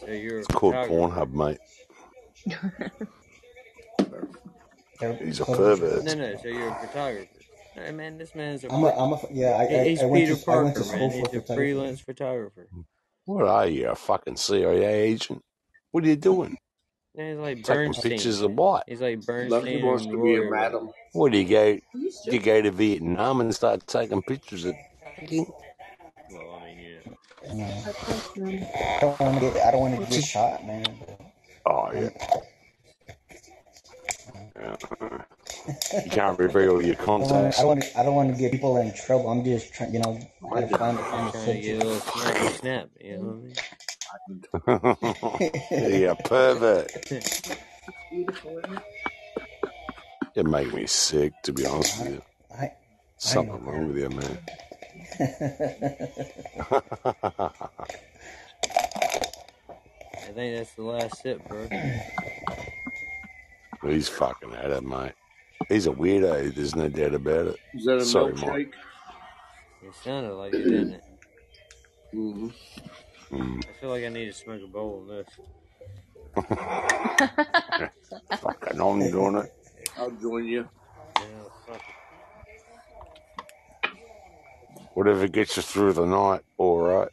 So 0.00 0.06
you're 0.06 0.38
It's 0.38 0.48
called. 0.48 0.74
Pornhub, 0.74 1.32
mate. 1.32 1.58
He's 5.24 5.40
a 5.40 5.44
pervert. 5.44 6.04
No, 6.04 6.14
no. 6.14 6.36
So 6.36 6.48
you're 6.48 6.68
a 6.68 6.74
photographer. 6.74 7.39
Hey, 7.86 7.92
man, 7.92 8.18
this 8.18 8.34
man's 8.34 8.64
a. 8.64 8.72
I'm 8.72 8.84
a, 8.84 8.88
I'm 8.90 9.12
a 9.12 9.20
yeah. 9.32 9.50
I, 9.52 9.64
I, 9.64 9.84
he's 9.84 10.02
I 10.02 10.06
went 10.06 10.24
Peter 10.24 10.36
to 10.36 10.52
I 10.52 10.56
went 10.56 10.74
Parker, 10.74 10.80
to 10.80 10.84
man. 10.84 10.98
school 10.98 11.10
He's 11.10 11.20
for 11.20 11.26
a 11.26 11.28
photography. 11.40 11.54
freelance 11.56 12.00
photographer. 12.00 12.68
What 13.26 13.46
are 13.46 13.66
you, 13.68 13.88
a 13.90 13.94
fucking 13.96 14.36
CIA 14.36 14.84
agent? 14.84 15.42
What 15.92 16.04
are 16.04 16.08
you 16.08 16.16
doing? 16.16 16.58
Man, 17.16 17.32
he's 17.32 17.40
like 17.40 17.62
Taking 17.64 17.94
Bernstein. 17.94 18.10
pictures 18.10 18.40
of 18.42 18.52
what? 18.52 18.84
He's 18.86 19.00
like 19.00 19.24
Lucky 19.26 19.26
Bernstein 19.26 19.82
wants 19.82 20.06
and 20.06 20.12
to 20.12 20.18
be 20.22 20.36
a 20.36 20.42
Roy. 20.42 20.50
madam. 20.50 20.90
What 21.12 21.32
do 21.32 21.38
you 21.38 21.48
go? 21.48 21.78
You 22.26 22.40
go 22.40 22.62
to 22.62 22.70
Vietnam 22.70 23.40
and 23.40 23.54
start 23.54 23.86
taking 23.86 24.22
pictures 24.22 24.64
of 24.66 24.76
Well, 26.30 26.60
I 26.62 26.66
mean, 26.66 26.78
you 26.80 27.54
know. 27.56 27.84
You 28.36 28.42
know, 28.44 28.68
I 28.74 29.00
don't 29.00 29.20
want 29.20 29.34
to 29.36 29.40
get 29.40 29.56
I 29.66 29.70
don't 29.72 29.80
want 29.80 29.94
to 29.94 30.00
get 30.10 30.24
shot, 30.24 30.66
man. 30.66 30.84
Oh 31.66 31.92
yeah. 31.92 32.10
Yeah. 34.60 34.76
You 36.04 36.10
can't 36.10 36.38
reveal 36.38 36.82
your 36.82 36.96
I 37.20 37.24
want 37.24 37.54
contacts. 37.54 37.58
I 37.58 37.62
don't 37.62 37.68
want 37.68 37.84
I 37.96 38.02
don't 38.04 38.14
want 38.16 38.32
to 38.34 38.38
get 38.40 38.52
people 38.52 38.76
in 38.78 38.94
trouble. 38.94 39.30
I'm 39.30 39.44
just 39.44 39.72
trying, 39.74 39.94
you 39.94 40.00
know, 40.00 40.20
trying 40.50 40.68
to 40.68 40.68
find 40.70 41.06
find 41.06 41.28
a 41.28 41.32
Trying 41.32 41.52
to 41.52 41.60
get 41.60 41.78
a 41.78 41.80
little 41.80 42.00
subject. 42.00 42.02
snappy 42.02 42.48
snap. 42.48 42.90
You 43.00 43.18
know 43.18 43.24
what 43.24 43.36
I 43.36 43.42
mean? 43.42 43.58
yeah, 46.02 46.14
pervert. 46.24 46.92
You 50.36 50.44
make 50.44 50.72
me 50.74 50.86
sick, 50.86 51.34
to 51.44 51.52
be 51.52 51.66
honest 51.66 51.98
with 52.00 52.08
you. 52.14 52.22
I 52.58 52.72
I 53.24 53.36
Something 53.36 53.40
know. 53.40 53.64
wrong 53.64 53.88
with 53.88 53.98
you, 53.98 54.10
man. 54.10 54.38
I 60.14 60.32
think 60.32 60.56
that's 60.58 60.74
the 60.74 60.82
last 60.84 61.22
sip, 61.22 61.46
bro. 61.48 61.68
He's 63.82 64.08
fucking 64.08 64.54
at 64.54 64.70
it, 64.70 64.84
mate. 64.84 65.12
He's 65.68 65.86
a 65.86 65.90
weirdo. 65.90 66.54
There's 66.54 66.74
no 66.76 66.88
doubt 66.88 67.14
about 67.14 67.46
it. 67.48 67.56
Is 67.74 67.84
that 67.84 67.96
a 67.98 68.04
Sorry, 68.04 68.32
milkshake? 68.34 68.46
Mike. 68.48 68.74
It 69.82 69.94
sounded 70.04 70.34
like 70.34 70.54
it, 70.54 70.64
didn't 70.64 70.92
it? 70.94 71.04
hmm 72.12 72.48
Mm. 73.30 73.64
I 73.64 73.72
feel 73.80 73.90
like 73.90 74.02
I 74.04 74.08
need 74.08 74.26
to 74.26 74.32
smoke 74.32 74.60
a 74.60 74.66
bowl 74.66 75.02
of 75.02 75.06
this. 75.06 75.28
fucking 78.40 78.80
on 78.80 78.98
doing 78.98 79.36
it. 79.36 79.54
I'll 79.96 80.10
join 80.10 80.46
you. 80.46 80.68
Yeah. 81.16 81.76
Whatever 84.94 85.28
gets 85.28 85.56
you 85.56 85.62
through 85.62 85.92
the 85.92 86.06
night, 86.06 86.40
all 86.58 86.80
right. 86.80 87.08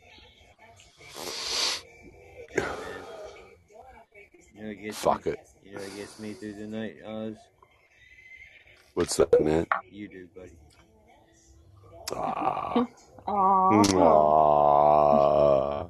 You 4.56 4.64
know, 4.64 4.70
it 4.70 4.82
gets 4.82 4.98
Fuck 4.98 5.28
it. 5.28 5.47
You 5.70 5.76
know, 5.78 5.82
it 5.84 5.96
gets 5.98 6.20
me 6.20 6.34
through 6.34 6.54
the 6.54 6.68
night, 6.68 6.96
Oz. 7.06 7.36
What's 8.94 9.18
that, 9.18 9.42
man? 9.44 9.68
You 9.92 10.08
do, 10.08 10.28
buddy. 10.36 10.52
Ah. 12.16 12.86
Aw, 13.28 13.84
Ah. 13.98 15.88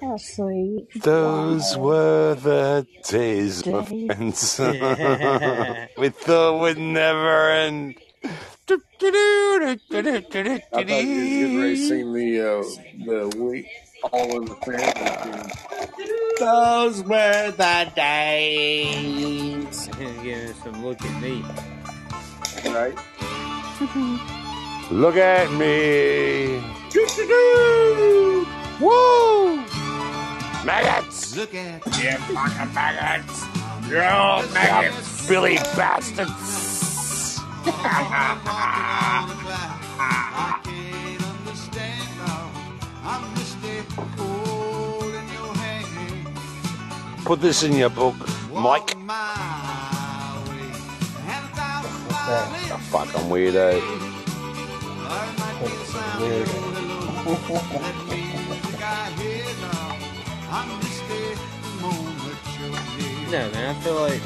how 0.00 0.16
sweet. 0.18 0.88
Those 1.02 1.76
Wow. 1.76 1.82
were 1.84 2.34
the 2.34 2.86
days, 3.08 3.64
my 3.66 3.80
Days. 3.84 4.06
friends. 4.06 4.60
we 5.96 6.08
thought 6.10 6.60
would 6.60 6.78
never 6.78 7.50
end. 7.50 7.94
I 8.24 8.36
thought 8.68 9.14
you 10.74 10.82
was 10.82 10.84
getting 10.84 11.58
ready 11.60 11.76
to 11.76 11.88
sing 11.88 12.12
the 12.12 12.40
uh, 12.40 12.62
the 13.06 13.28
week 13.38 13.66
all 14.12 14.36
in 14.36 14.44
the 14.44 14.56
family. 14.56 16.21
Those 16.42 17.04
were 17.04 17.52
the 17.52 17.92
days. 17.94 19.86
Give 19.86 20.10
him 20.10 20.54
some 20.64 20.84
look 20.84 21.00
at 21.00 21.22
me. 21.22 21.44
thing, 22.42 22.72
Right? 22.74 22.98
Look 24.90 25.14
at 25.14 25.52
me. 25.52 26.60
Woo! 28.80 29.56
Maggots! 30.64 31.36
Look 31.36 31.54
at 31.54 31.86
You 31.86 32.18
fucking 32.34 32.74
maggots! 32.74 33.46
You're 33.88 34.04
all 34.04 34.42
maggots, 34.48 35.28
Billy 35.28 35.58
bastards! 35.76 37.38
I 40.04 40.58
can't 40.64 41.22
understand 41.22 42.08
now. 42.18 42.50
I'm 43.04 43.32
misty 43.34 43.84
holding 43.94 44.18
your 44.18 44.32
hand. 44.34 44.41
Put 47.24 47.40
this 47.40 47.62
in 47.62 47.74
your 47.76 47.88
book, 47.90 48.14
Mike. 48.52 48.96
My 48.98 50.42
way. 50.48 50.58
A 50.58 51.40
thousand 51.54 51.92
What's 52.10 52.26
that? 52.26 52.70
A 52.72 52.78
fucking 52.90 53.30
weirdo. 53.30 53.80
I 53.80 55.34
might 55.38 55.58
be 55.60 55.68
the 55.68 55.84
sound 55.84 56.20
Weird. 56.20 56.48
of 56.48 56.54
your 56.54 56.62
hello. 57.22 57.78
That 57.78 57.96
music 58.08 58.82
I 58.82 59.10
hear 59.22 59.44
now. 59.60 59.98
I'm 60.50 60.68
misty 60.78 61.22
the 61.62 61.70
moment 61.80 62.40
you're 62.58 63.30
near. 63.30 63.30
No, 63.30 63.50
man, 63.52 63.76
I 63.76 63.80
feel 63.80 63.94
like 64.00 64.22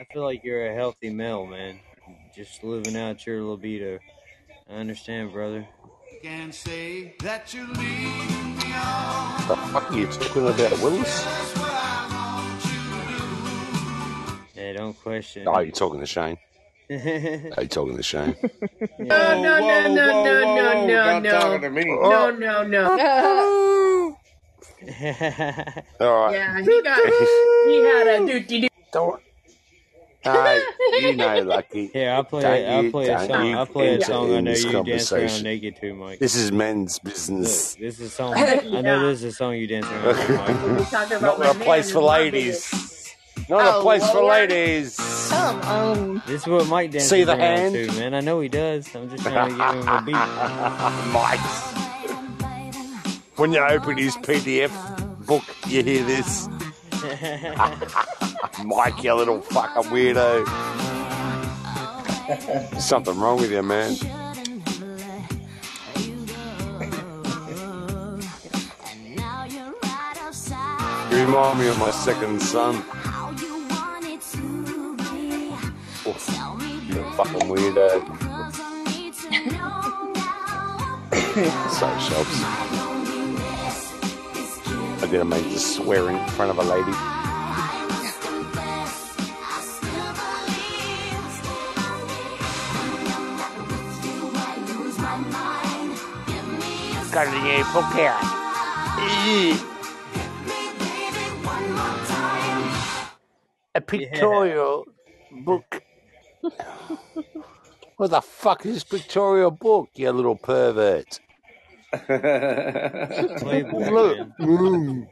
I 0.00 0.04
feel 0.12 0.24
like 0.24 0.42
you're 0.44 0.66
a 0.66 0.74
healthy 0.74 1.10
male, 1.10 1.46
man. 1.46 1.78
Just 2.34 2.64
living 2.64 2.96
out 2.96 3.24
your 3.24 3.42
libido. 3.42 4.00
I 4.68 4.74
understand, 4.74 5.32
brother. 5.32 5.66
Can 6.22 6.50
say 6.52 7.14
that 7.20 7.54
you 7.54 7.66
leave 7.68 7.78
me 7.78 8.72
on. 8.74 9.48
The 9.48 9.56
fuck 9.72 9.92
are 9.92 9.96
you 9.96 10.06
talking 10.08 10.42
about, 10.48 10.82
Willis? 10.82 11.67
Don't 14.78 15.02
question. 15.02 15.46
Oh, 15.46 15.58
you're 15.58 15.72
talking 15.72 16.00
to 16.00 16.06
Shane. 16.06 16.38
Are 16.90 17.62
you 17.62 17.68
talking 17.68 17.96
to 17.96 18.02
Shane? 18.02 18.36
No, 18.98 19.42
no, 19.42 19.58
no, 19.60 19.94
no, 19.94 20.24
no, 20.24 20.56
no, 20.56 20.86
no, 20.86 21.20
Not 21.20 21.24
talking 21.24 21.60
no. 21.60 21.68
to 21.68 21.70
me. 21.70 21.84
No, 21.84 22.00
oh. 22.02 22.30
no, 22.30 22.62
no. 22.62 24.16
All 26.00 26.26
right. 26.26 26.34
Yeah, 26.34 26.60
he 26.60 26.82
got 26.82 26.98
he 27.66 27.82
had 27.82 28.06
a 28.06 28.20
dookie 28.20 28.60
doo. 28.62 28.68
Don't. 28.92 29.20
No, 30.24 30.60
you 31.00 31.16
know, 31.16 31.40
Lucky. 31.42 31.86
Here, 31.88 32.10
I'll 32.10 32.24
play. 32.24 32.42
Don't 32.42 32.72
I'll 32.72 32.84
you- 32.84 32.90
play 32.90 33.08
a 33.08 33.20
song. 33.20 33.54
I'll 33.54 33.66
play 33.66 33.94
a 33.96 34.00
song. 34.04 34.34
I 34.34 34.40
know 34.40 34.50
this 34.52 34.64
you 34.64 34.84
dance 34.84 35.12
around 35.12 35.42
naked 35.42 35.76
to, 35.80 35.94
Mike. 35.94 36.18
This 36.18 36.36
is 36.36 36.52
men's 36.52 37.00
Look, 37.02 37.14
business. 37.14 37.74
this 37.74 37.98
is 37.98 38.06
a 38.06 38.10
song. 38.10 38.34
I 38.36 38.80
know 38.82 39.08
this 39.08 39.22
is 39.22 39.32
a 39.34 39.36
song 39.36 39.54
you 39.54 39.66
dance 39.66 39.86
around 39.86 40.14
to, 40.14 40.32
Mike. 40.34 40.62
When 40.62 40.76
we 40.76 40.84
talk 40.84 41.10
about 41.10 41.38
Not 41.38 41.56
a 41.56 41.58
place 41.58 41.90
for 41.90 41.98
it's 41.98 42.06
my 42.06 42.18
ladies. 42.18 42.97
Not 43.48 43.66
a 43.66 43.76
Oh, 43.76 43.82
place 43.82 44.08
for 44.10 44.22
ladies. 44.24 44.96
Come 45.30 45.60
on. 45.62 46.22
This 46.26 46.42
is 46.42 46.46
what 46.46 46.66
Mike 46.68 46.90
dances 46.90 47.08
See 47.10 47.24
the 47.24 47.32
around 47.32 47.40
hand? 47.40 47.74
to, 47.74 47.86
man. 47.98 48.14
I 48.14 48.20
know 48.20 48.40
he 48.40 48.48
does. 48.48 48.94
I'm 48.94 49.08
just 49.10 49.22
trying 49.22 49.50
to 49.50 49.56
give 49.56 49.74
him 49.82 49.88
a 49.88 50.02
beat. 50.02 50.12
Mike. 51.12 51.40
When 53.36 53.52
you 53.52 53.60
open 53.60 53.96
his 53.98 54.16
PDF 54.16 54.72
book, 55.26 55.44
you 55.68 55.82
hear 55.82 56.02
this. 56.04 56.48
Mike, 58.64 59.02
you 59.04 59.14
little 59.14 59.40
fucking 59.40 59.84
weirdo. 59.92 60.44
Something 62.80 63.18
wrong 63.18 63.36
with 63.38 63.52
you, 63.52 63.62
man. 63.62 63.94
You 71.10 71.24
remind 71.24 71.58
me 71.58 71.68
of 71.68 71.78
my 71.78 71.90
second 71.90 72.40
son. 72.40 72.84
You 76.88 77.04
fucking 77.12 77.48
weirdo. 77.48 77.88
Sorry, 81.70 82.00
Shelps. 82.00 82.38
I 85.02 85.06
didn't 85.10 85.28
mean 85.28 85.44
to 85.44 85.58
swear 85.58 86.08
in 86.08 86.26
front 86.28 86.50
of 86.50 86.58
a 86.58 86.62
lady. 86.62 86.92
Got 97.12 97.26
a 97.26 97.30
new 97.42 97.64
book 97.74 97.92
here. 97.92 98.16
A 103.74 103.80
pictorial 103.82 104.86
book. 105.44 105.82
What 107.96 108.10
the 108.10 108.20
fuck 108.20 108.64
is 108.64 108.84
pictorial 108.84 109.50
book, 109.50 109.90
you 109.94 110.10
little 110.12 110.36
pervert? 110.36 111.18
Playboy, 112.06 113.90
Look. 113.90 114.18
Mm. 114.38 115.08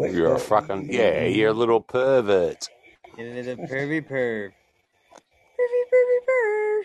You're 0.00 0.34
a 0.34 0.38
fucking 0.38 0.92
yeah, 0.92 1.24
you're 1.24 1.50
a 1.50 1.54
little 1.54 1.80
pervert. 1.80 2.68
Get 3.16 3.26
into 3.26 3.42
the 3.42 3.62
pervy 3.62 4.00
perv. 4.06 4.52
Pervy 5.58 5.82
pervy 5.92 6.18
perv. 6.28 6.82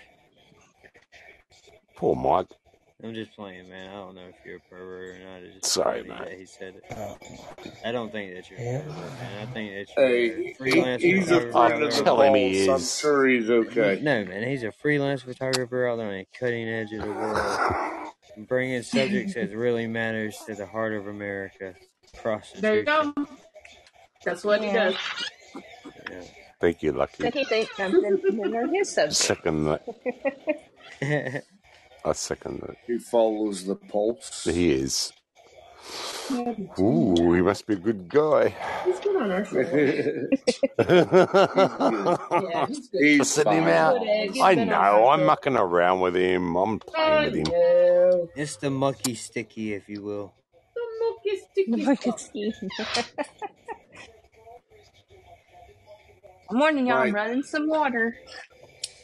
Poor 1.96 2.16
Mike. 2.16 2.48
I'm 3.04 3.14
just 3.14 3.36
playing, 3.36 3.70
man. 3.70 3.90
I 3.90 3.94
don't 3.96 4.16
know 4.16 4.22
if 4.30 4.36
you're 4.46 4.58
a 4.58 4.60
pervert 4.62 5.18
or 5.18 5.20
not. 5.26 5.44
It's 5.44 5.56
just 5.56 5.74
Sorry, 5.74 6.04
funny 6.04 6.20
mate. 6.20 6.30
that 6.30 6.40
he 6.40 6.46
said 6.46 6.76
it. 6.76 6.84
Oh, 6.96 7.18
I 7.86 7.92
don't 7.92 8.12
think 8.12 8.34
that 8.34 8.50
you're 8.50 8.60
a 8.60 8.64
yeah. 8.64 8.82
pervert, 8.82 9.12
man. 9.20 9.42
I 9.42 9.46
think 9.52 9.72
that 9.74 9.98
you're 9.98 10.08
Hey, 10.08 10.30
a 10.32 10.36
he, 10.48 10.54
freelance 10.54 11.02
he's 11.04 11.32
a 11.32 11.42
photographer 11.42 11.58
out 11.58 11.70
friend 11.70 11.84
of 11.84 11.90
there. 11.92 12.00
the 12.00 12.04
Tell 12.06 12.22
him 12.22 12.36
he 12.36 12.68
boss. 12.68 12.70
I'm 12.70 12.76
is. 12.82 13.00
sure 13.00 13.28
he's 13.28 13.50
okay. 13.50 14.00
No, 14.02 14.24
man, 14.24 14.48
he's 14.48 14.64
a 14.64 14.72
freelance 14.72 15.22
photographer 15.22 15.88
out 15.88 15.98
there 15.98 16.08
on 16.08 16.14
the 16.14 16.26
cutting 16.40 16.70
edge 16.70 16.94
of 16.94 17.02
the 17.02 17.12
world, 17.12 18.08
bringing 18.48 18.82
subjects 18.84 19.34
that 19.34 19.54
really 19.56 19.86
matters 19.88 20.38
to 20.48 20.56
the 20.56 20.66
heart 20.66 20.94
of 20.94 21.08
America. 21.08 21.76
There 22.60 22.76
you 22.78 22.84
go. 22.84 23.14
That's 24.24 24.44
what 24.46 24.64
he 24.64 24.72
does. 24.72 24.96
Yeah. 26.10 26.22
Thank 26.62 26.82
you, 26.84 26.94
Lucky. 26.94 27.24
Did 27.24 27.34
he 27.34 27.44
think 27.44 27.70
something? 27.76 28.22
Then 28.24 28.52
they're 28.52 28.68
his 28.68 28.90
subject. 28.94 29.16
Second 29.16 29.66
that. 29.66 31.44
I 32.06 32.14
second 32.14 32.62
that. 32.62 32.76
He 32.88 32.98
follows 33.00 33.66
the 33.66 33.76
pulse. 33.76 34.44
He 34.46 34.72
is. 34.74 35.12
Ooh, 36.80 37.34
he 37.34 37.42
must 37.42 37.68
be 37.68 37.74
a 37.74 37.78
good 37.78 38.08
guy. 38.10 38.56
He's 38.86 39.00
good 39.02 39.18
on 39.22 39.32
our 39.32 39.46
side. 39.46 39.68
he's 39.74 40.30
Yeah, 42.36 42.66
he's 42.68 42.90
good. 42.90 43.02
He's 43.04 43.30
Sitting 43.30 43.54
him 43.54 43.68
out. 43.68 44.00
He's 44.30 44.42
I 44.42 44.54
good 44.54 44.56
know. 44.56 45.10
I'm 45.10 45.20
side. 45.20 45.26
mucking 45.26 45.58
around 45.58 46.00
with 46.02 46.16
him. 46.16 46.56
I'm 46.56 46.80
playing 46.80 47.14
I 47.14 47.22
with 47.22 47.36
him. 47.36 47.48
know. 47.48 48.30
it's 48.36 48.56
the 48.58 48.70
mucky 48.72 49.16
sticky, 49.16 49.74
if 49.74 49.88
you 49.90 50.02
will. 50.04 50.34
The 50.76 50.82
milky 51.00 51.42
sticky 51.52 51.86
Look 51.86 52.08
at 52.08 52.20
stuff. 52.20 52.20
Steve. 52.20 52.56
Morning, 56.52 56.88
y'all. 56.88 57.00
I'm 57.00 57.00
Mike, 57.00 57.12
running 57.12 57.44
some 57.44 57.68
water. 57.68 58.16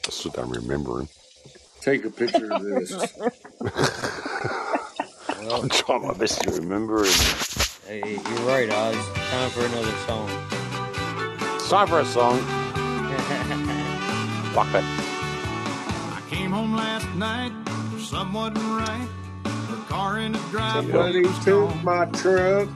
That's 0.03 0.25
what 0.25 0.39
I'm 0.39 0.51
remembering. 0.51 1.09
Take 1.81 2.05
a 2.05 2.09
picture 2.09 2.51
of 2.53 2.63
this. 2.63 2.93
Well, 5.41 5.61
I'm 5.63 5.69
trying 5.69 6.05
my 6.05 6.13
best 6.13 6.41
to 6.41 6.51
remember 6.51 7.05
him. 7.05 7.13
hey, 7.87 8.11
you're 8.11 8.45
right, 8.45 8.69
Oz. 8.69 8.95
Time 9.15 9.49
for 9.51 9.65
another 9.65 9.91
song. 10.05 10.29
It's 11.55 11.69
time 11.69 11.87
for 11.87 11.99
a 12.01 12.05
song. 12.05 12.39
Fuck 14.53 14.67
it. 14.75 14.83
I 14.83 16.21
came 16.29 16.51
home 16.51 16.75
last 16.75 17.07
night, 17.15 17.51
something 17.99 18.33
wasn't 18.33 18.57
right. 18.57 19.07
The 19.43 19.77
car 19.87 20.19
in 20.19 20.33
the 20.33 20.39
driveway 20.51 20.91
Somebody 20.91 21.23
took 21.43 21.83
my 21.83 22.05
truck. 22.05 22.69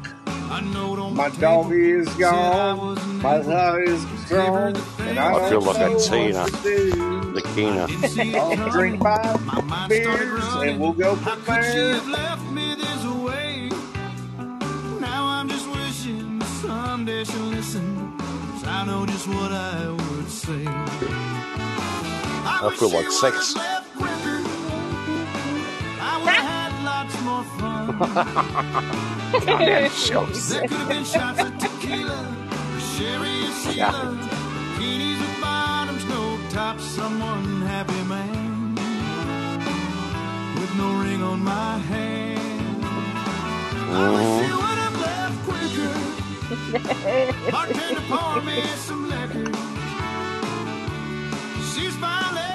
A 0.52 0.62
note 0.62 1.00
My 1.16 1.30
the 1.30 1.42
dog 1.42 1.72
is 1.72 2.08
I 2.08 2.20
gone. 2.20 3.22
My 3.22 3.36
able 3.38 3.52
heart 3.52 3.88
is 3.88 4.06
strong. 4.26 4.76
And 5.00 5.20
I, 5.20 5.34
I 5.46 5.50
feel 5.50 5.62
like 5.62 5.78
a 5.78 5.80
know 5.80 5.94
what 5.94 6.04
Tina. 6.04 6.46
The 7.34 7.42
Kina. 7.56 7.88
Didn't 7.88 8.10
see 8.10 8.30
it 8.30 8.36
I'll 8.36 8.70
drink 8.70 9.02
five 9.02 9.42
My 9.66 9.88
beers 9.88 10.44
and 10.56 10.80
we'll 10.80 10.94
go 10.94 11.16
How 11.16 11.36
from 11.36 11.56
could 11.56 11.64
she 11.66 11.72
there. 11.72 11.94
have 11.96 12.08
left 12.08 12.52
me 12.52 12.76
this 12.76 13.06
way? 13.06 13.70
Now 15.00 15.26
I'm 15.26 15.50
just 15.50 15.68
wishing 15.70 16.42
someday 16.62 17.24
she'll 17.24 17.42
listen. 17.42 18.18
'cause 18.20 18.64
I 18.68 18.86
know 18.86 19.06
just 19.06 19.28
what 19.28 19.52
I 19.52 19.90
would 19.90 20.30
say. 20.30 20.66
I, 22.46 22.60
I 22.64 22.76
feel 22.76 22.90
like 22.90 23.10
sex. 23.12 23.54
have 23.54 23.64
left 23.64 23.96
quicker. 23.96 24.42
I 26.02 26.20
would 26.20 26.30
have 26.30 26.46
had 26.52 26.74
lots 26.84 27.22
more 27.24 27.44
fun. 27.58 29.10
Goddamn 29.34 29.90
shots. 29.92 30.50
There 30.50 30.62
could 30.62 30.78
have 30.78 30.88
been 30.90 31.04
shots 31.04 31.40
of 31.42 31.58
tequila, 31.58 32.26
sherry 32.96 33.46
and 33.46 33.54
Sheila, 33.62 34.18
bikinis 34.78 35.20
with 35.20 35.42
bottoms, 35.42 36.06
no 36.06 36.40
tops, 36.50 36.84
some 36.84 37.22
unhappy 37.22 38.04
man 38.08 38.76
with 40.56 40.76
no 40.78 40.88
ring 41.04 41.24
on 41.24 41.44
my 41.44 41.78
hand. 41.80 42.86
I 43.96 44.10
wish 44.16 44.32
you 44.48 44.56
would 44.56 44.80
have 44.86 44.98
left 45.02 45.38
quicker. 45.48 45.94
Bartender, 47.52 48.04
pour 48.08 48.42
me 48.44 48.62
some 48.78 49.10
liquor. 49.10 49.52
She's 51.74 51.96
finally 51.98 52.53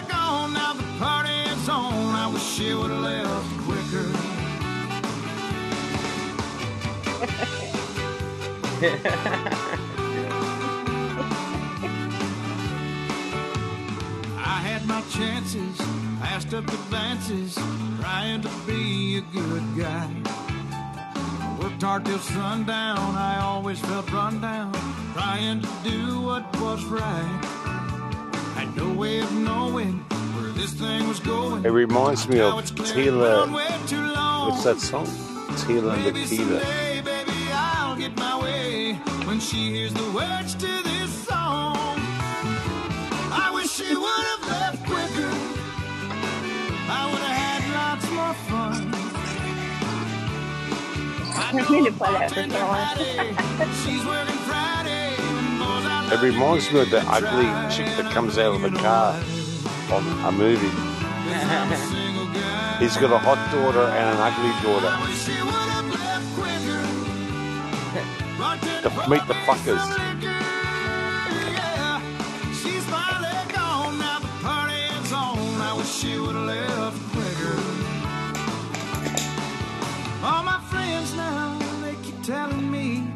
I 8.81 8.85
had 14.63 14.87
my 14.87 15.03
chances, 15.11 15.77
passed 16.21 16.55
up 16.55 16.63
advances, 16.69 17.59
trying 18.01 18.41
to 18.43 18.49
be 18.69 19.17
a 19.19 19.23
good 19.33 19.65
guy. 19.77 20.09
Worked 21.61 21.83
hard 21.83 22.05
till 22.05 22.21
sundown, 22.21 23.17
I 23.17 23.41
always 23.43 23.81
felt 23.81 24.13
run 24.13 24.41
down, 24.41 24.73
trying 25.13 25.61
to 25.61 25.69
do 25.83 26.21
what 26.21 26.45
was 26.61 26.85
right. 26.85 27.45
Had 28.55 28.77
no 28.77 28.93
way 28.93 29.19
of 29.19 29.33
knowing 29.33 29.95
where 30.37 30.53
this 30.53 30.73
thing 30.75 31.09
was 31.09 31.19
going. 31.19 31.65
It 31.65 31.71
reminds 31.71 32.29
me 32.29 32.39
of 32.39 32.57
it's 32.61 32.71
clear 32.71 33.11
Tila. 33.11 33.45
gone 33.45 33.53
way 33.55 33.75
too 33.89 34.01
long. 34.01 34.51
What's 34.51 34.63
that 34.63 34.79
song? 34.79 35.07
Tila 35.67 35.95
and 35.95 36.05
the 36.05 36.13
Maybe 36.13 36.89
when 39.27 39.41
she 39.41 39.71
hears 39.75 39.93
the 39.95 40.11
words 40.13 40.55
to 40.55 40.67
this 40.67 41.13
song. 41.27 41.77
I 43.31 43.51
wish 43.55 43.71
she 43.71 43.95
would 43.95 44.25
have 44.33 44.47
left 44.49 44.85
quicker. 44.87 45.31
I 46.91 47.11
would 47.11 47.23
have 47.23 47.37
had 47.45 47.63
lots 47.79 48.07
more 48.11 48.35
fun. 48.49 48.91
I 51.35 51.51
I 51.53 51.71
need 51.71 51.85
to 51.87 51.93
play 51.93 52.13
that 52.13 52.31
for 52.31 52.43
someone. 52.43 52.77
Hattie, 52.77 53.35
she's 53.83 54.05
working 54.05 54.41
Friday. 54.49 55.17
Boys, 55.59 55.85
I 55.87 56.11
It 56.15 56.21
reminds 56.23 56.73
me 56.73 56.81
of 56.81 56.91
the 56.91 57.03
ugly 57.07 57.49
chick 57.75 57.87
that 57.97 58.13
comes 58.13 58.39
out 58.39 58.55
of 58.55 58.63
the 58.63 58.71
car 58.79 59.15
on 59.93 60.03
a 60.25 60.33
movie. 60.33 60.71
He's 62.79 62.97
got 62.97 63.13
a 63.13 63.19
hot 63.19 63.39
daughter 63.53 63.83
and 63.83 64.15
an 64.15 64.21
ugly 64.21 64.53
daughter. 64.63 65.58
The, 68.83 68.91
meet 69.09 69.27
the 69.27 69.35
fuckers. 69.47 69.79
All 80.23 80.43
my 80.43 80.61
friends 80.71 81.15
now, 81.15 81.59
they 81.83 81.95
keep 82.03 82.23
telling 82.23 82.71
me 82.71 83.07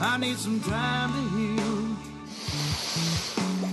I 0.00 0.18
need 0.18 0.36
some 0.36 0.60
time 0.60 1.12
to 1.12 1.22
heal. 1.36 1.96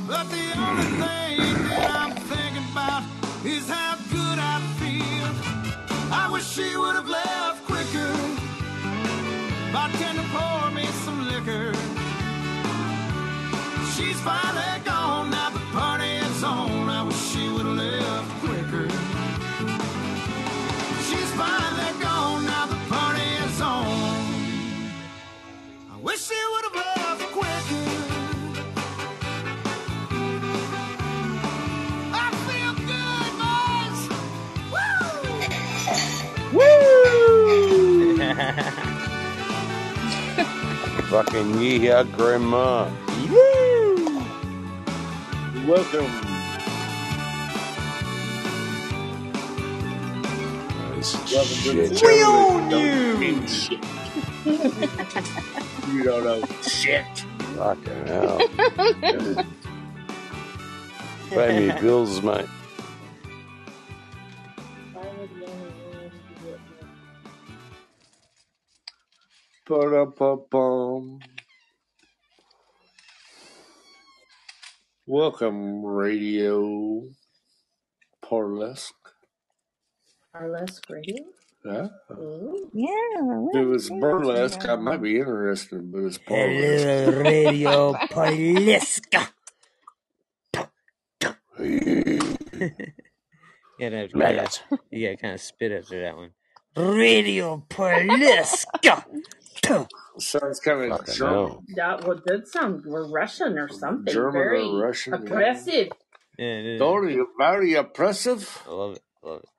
But 0.07 0.29
the 0.29 0.45
only 0.57 0.83
thing 0.83 1.37
that 1.69 1.91
I'm 2.01 2.13
thinking 2.31 2.65
about 2.71 3.03
is 3.43 3.67
how 3.67 3.97
good 4.11 4.39
I 4.39 4.59
feel. 4.79 5.29
I 6.11 6.29
wish 6.31 6.47
she 6.47 6.77
would 6.77 6.95
have 6.95 7.09
left 7.09 7.65
quicker. 7.65 8.13
Pour 10.35 10.71
me 10.71 10.84
liquor. 11.45 11.73
She's 13.95 14.19
finally 14.21 14.83
gone, 14.83 15.29
now 15.29 15.49
the 15.51 15.59
party 15.71 16.15
is 16.17 16.43
on. 16.43 16.89
I 16.89 17.03
wish 17.03 17.15
she 17.15 17.49
would 17.49 17.65
have 17.65 17.75
left 17.75 18.31
quicker. 18.41 18.89
She's 21.07 21.31
finally 21.33 22.01
gone, 22.01 22.45
now 22.45 22.65
the 22.65 22.79
party 22.89 23.29
is 23.45 23.61
on. 23.61 23.85
I 25.91 25.97
wish 26.01 26.21
she 26.21 26.35
would 26.51 26.63
have 26.65 26.75
left 26.75 26.94
Fucking 41.15 41.61
yeah, 41.61 42.03
grandma. 42.03 42.89
Welcome. 45.65 46.11
This 50.97 51.15
Welcome 51.31 51.55
to 51.63 51.87
shit. 51.87 52.01
We 52.03 52.21
own 52.21 52.69
don't 52.69 52.81
you. 52.81 53.47
shit. 53.47 53.83
you 55.93 56.03
don't 56.03 56.23
know 56.25 56.43
shit. 56.63 57.05
Fucking 57.55 58.07
hell. 58.07 58.37
Pay 61.29 61.49
me 61.69 61.79
bills, 61.79 62.21
mate. 62.21 62.45
Ba-da-ba-bum. 69.67 71.19
Welcome, 75.07 75.83
Radio 75.83 77.03
Parlesque. 78.21 78.93
Burlesque 80.31 80.87
radio? 80.87 81.15
Yeah. 81.65 81.87
Ooh. 82.11 82.69
Yeah. 82.73 83.49
If 83.53 83.55
it 83.55 83.65
was 83.65 83.89
burlesque, 83.89 84.67
I 84.69 84.75
might 84.75 85.01
be 85.01 85.17
interested, 85.17 85.91
but 85.91 86.03
it's 86.03 86.19
parlesque. 86.19 86.85
Hello, 86.85 87.21
Radio 87.23 87.93
Paleska. 87.93 89.29
you 91.59 92.29
gotta, 93.79 94.09
Man, 94.13 94.35
yeah, 94.35 94.47
you 94.91 95.07
gotta 95.07 95.17
kind 95.17 95.33
of 95.33 95.41
spit 95.41 95.71
after 95.71 96.01
that 96.03 96.15
one. 96.15 96.31
Radio 96.75 97.63
Paleska. 97.67 99.05
Sounds 100.19 100.59
kind 100.61 100.91
of 100.91 100.97
Fucking 100.99 101.13
German, 101.15 101.33
hell. 101.33 101.63
That 101.75 102.07
well, 102.07 102.21
did 102.25 102.47
sound 102.47 102.83
we're 102.85 103.07
Russian 103.09 103.57
or 103.57 103.69
something. 103.69 104.13
German 104.13 104.33
Very 104.33 104.63
or 104.63 104.77
Russian. 104.81 105.13
yeah. 105.13 105.19
aggressive. 105.19 105.87
Yeah, 106.37 106.45
it 106.45 106.65
is. 106.65 106.79
Very, 106.79 107.17
very 107.37 107.73
oppressive. 107.75 108.63
I 108.67 108.71
love 108.71 108.93
it. 108.97 109.03
I 109.23 109.27
love 109.29 109.43
it. 109.43 109.49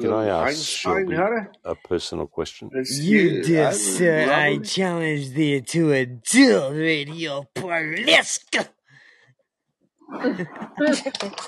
Can 0.00 0.12
I 0.12 0.26
ask 0.26 0.48
Einstein 0.48 1.06
Shelby 1.06 1.16
had 1.16 1.32
it? 1.32 1.56
a 1.64 1.74
personal 1.74 2.26
question? 2.26 2.70
It's 2.74 2.98
You 2.98 3.42
good. 3.42 3.44
dear 3.46 3.68
I 3.68 3.72
sir, 3.72 4.32
I 4.32 4.50
love 4.54 4.62
it. 4.62 4.64
challenge 4.64 5.30
thee 5.30 5.60
to 5.60 5.92
a 5.92 6.06
duel, 6.06 6.72
Radio 6.72 7.46
Paleska. 7.54 8.68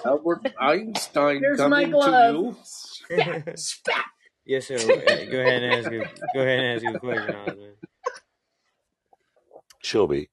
Albert 0.05 0.52
Einstein 0.61 1.40
Here's 1.40 1.59
my 1.59 1.84
coming 1.84 1.90
glove. 1.90 2.34
to 2.34 2.40
you. 2.40 2.57
Spat, 2.64 3.59
spat. 3.59 4.05
Yes, 4.47 4.66
sir. 4.68 4.78
Go 4.78 4.95
ahead 5.40 5.62
and 5.62 5.74
ask 5.74 5.86
a, 5.90 5.99
go 6.34 6.40
ahead 6.42 6.61
and 6.61 6.84
ask 6.84 6.95
a 6.97 6.99
question, 7.01 7.34
Osmond. 7.34 7.76
Shelby, 9.82 10.30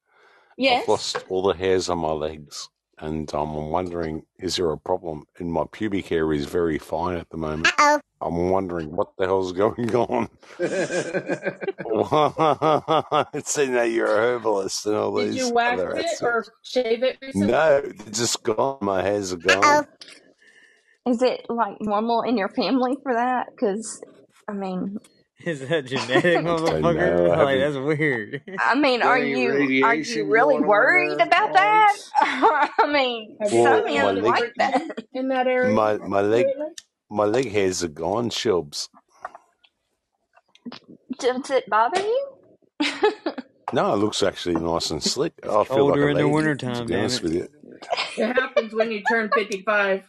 Yes. 0.58 0.84
I've 0.84 0.90
lost 0.90 1.26
all 1.30 1.42
the 1.44 1.54
hairs 1.54 1.90
on 1.90 1.98
my 2.00 2.12
legs. 2.12 2.70
and 3.00 3.34
um, 3.34 3.56
I'm 3.56 3.70
wondering, 3.70 4.24
is 4.38 4.58
there 4.58 4.72
a 4.72 4.78
problem? 4.78 5.24
And 5.40 5.52
my 5.52 5.64
pubic 5.72 6.08
hair 6.08 6.32
is 6.34 6.46
very 6.46 6.78
fine 6.78 7.18
at 7.18 7.30
the 7.30 7.38
moment. 7.38 7.68
I'm 7.80 8.50
wondering 8.52 8.96
what 8.96 9.10
the 9.18 9.26
hell's 9.26 9.54
going 9.54 9.96
on. 9.96 10.30
it's 13.34 13.52
saying 13.52 13.74
that 13.74 13.90
you're 13.92 14.06
a 14.08 14.18
herbalist 14.36 14.86
and 14.86 14.96
all 14.96 15.16
Did 15.18 15.30
these 15.34 15.38
you 15.38 15.50
wax 15.52 15.82
it 15.82 16.24
or 16.24 16.46
shave 16.64 17.02
it 17.04 17.18
recently? 17.22 17.48
No, 17.48 17.82
they're 17.82 18.14
just 18.14 18.44
gone. 18.44 18.78
My 18.82 19.02
hairs 19.02 19.34
are 19.34 19.38
gone. 19.38 19.88
Is 21.08 21.22
it 21.22 21.46
like 21.50 21.78
normal 21.82 22.22
in 22.22 22.38
your 22.38 22.50
family 22.50 22.96
for 23.02 23.14
that? 23.14 23.48
Because, 23.52 24.02
I 24.48 24.54
mean, 24.54 24.98
Is 25.44 25.68
that 25.68 25.86
genetic, 25.86 26.38
motherfucker? 26.46 26.82
know. 26.84 27.24
Like 27.44 27.60
haven't. 27.60 27.60
that's 27.60 27.78
weird. 28.00 28.42
I 28.60 28.76
mean, 28.76 29.02
are 29.02 29.18
you 29.18 29.84
are 29.84 29.96
you 29.96 30.26
really 30.26 30.60
worried 30.62 31.20
about 31.20 31.54
that? 31.54 31.96
I 32.80 32.92
mean, 32.92 33.36
Well, 33.40 33.50
some 33.64 33.86
men 33.86 34.06
any 34.10 34.22
leg, 34.22 34.24
like 34.42 34.54
that. 34.58 35.06
in 35.14 35.30
that 35.30 35.48
area 35.48 35.74
my 35.74 35.98
my 35.98 36.22
leg, 36.22 36.46
my 37.10 37.26
leg 37.26 37.52
hairs 37.52 37.84
are 37.84 37.88
gone, 37.88 38.30
Shubs. 38.30 38.88
Does 41.20 41.50
it 41.50 41.70
bother 41.70 42.02
you? 42.02 42.28
No, 43.74 43.94
it 43.94 43.98
looks 44.00 44.22
actually 44.22 44.56
nice 44.56 44.92
and 44.92 45.02
slick. 45.02 45.32
It's 45.38 45.48
I 45.48 45.64
feel 45.64 45.86
like 45.88 45.96
colder 45.96 46.08
a 46.10 46.12
in 46.12 46.18
the 46.18 46.24
lady, 46.24 46.30
to 46.30 46.34
wintertime, 46.36 46.86
be 46.88 46.94
honest 46.96 47.20
it. 47.20 47.24
with 47.24 47.34
you. 47.36 47.48
It 48.18 48.34
happens 48.34 48.74
when 48.76 48.92
you 48.92 49.02
turn 49.04 49.30
55. 49.34 50.04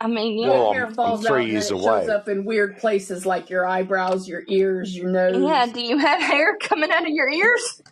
I 0.00 0.08
mean, 0.08 0.38
yeah, 0.38 0.58
Your 0.58 0.64
Well, 0.64 0.68
hair 0.68 0.86
I'm 0.86 0.96
I'm 1.04 1.16
falls 1.16 1.26
out 1.26 1.28
three 1.28 1.44
and 1.44 1.52
years 1.52 1.70
then 1.70 1.72
it 1.72 1.78
shows 1.78 2.08
away. 2.08 2.08
up 2.08 2.28
in 2.28 2.44
weird 2.44 2.78
places 2.78 3.26
like 3.26 3.50
your 3.50 3.66
eyebrows, 3.66 4.28
your 4.28 4.44
ears, 4.48 4.96
your 4.96 5.10
nose. 5.10 5.36
yeah. 5.42 5.66
Do 5.66 5.80
you 5.82 5.98
have 5.98 6.22
hair 6.22 6.56
coming 6.62 6.90
out 6.92 7.02
of 7.02 7.08
your 7.10 7.28
ears? 7.30 7.82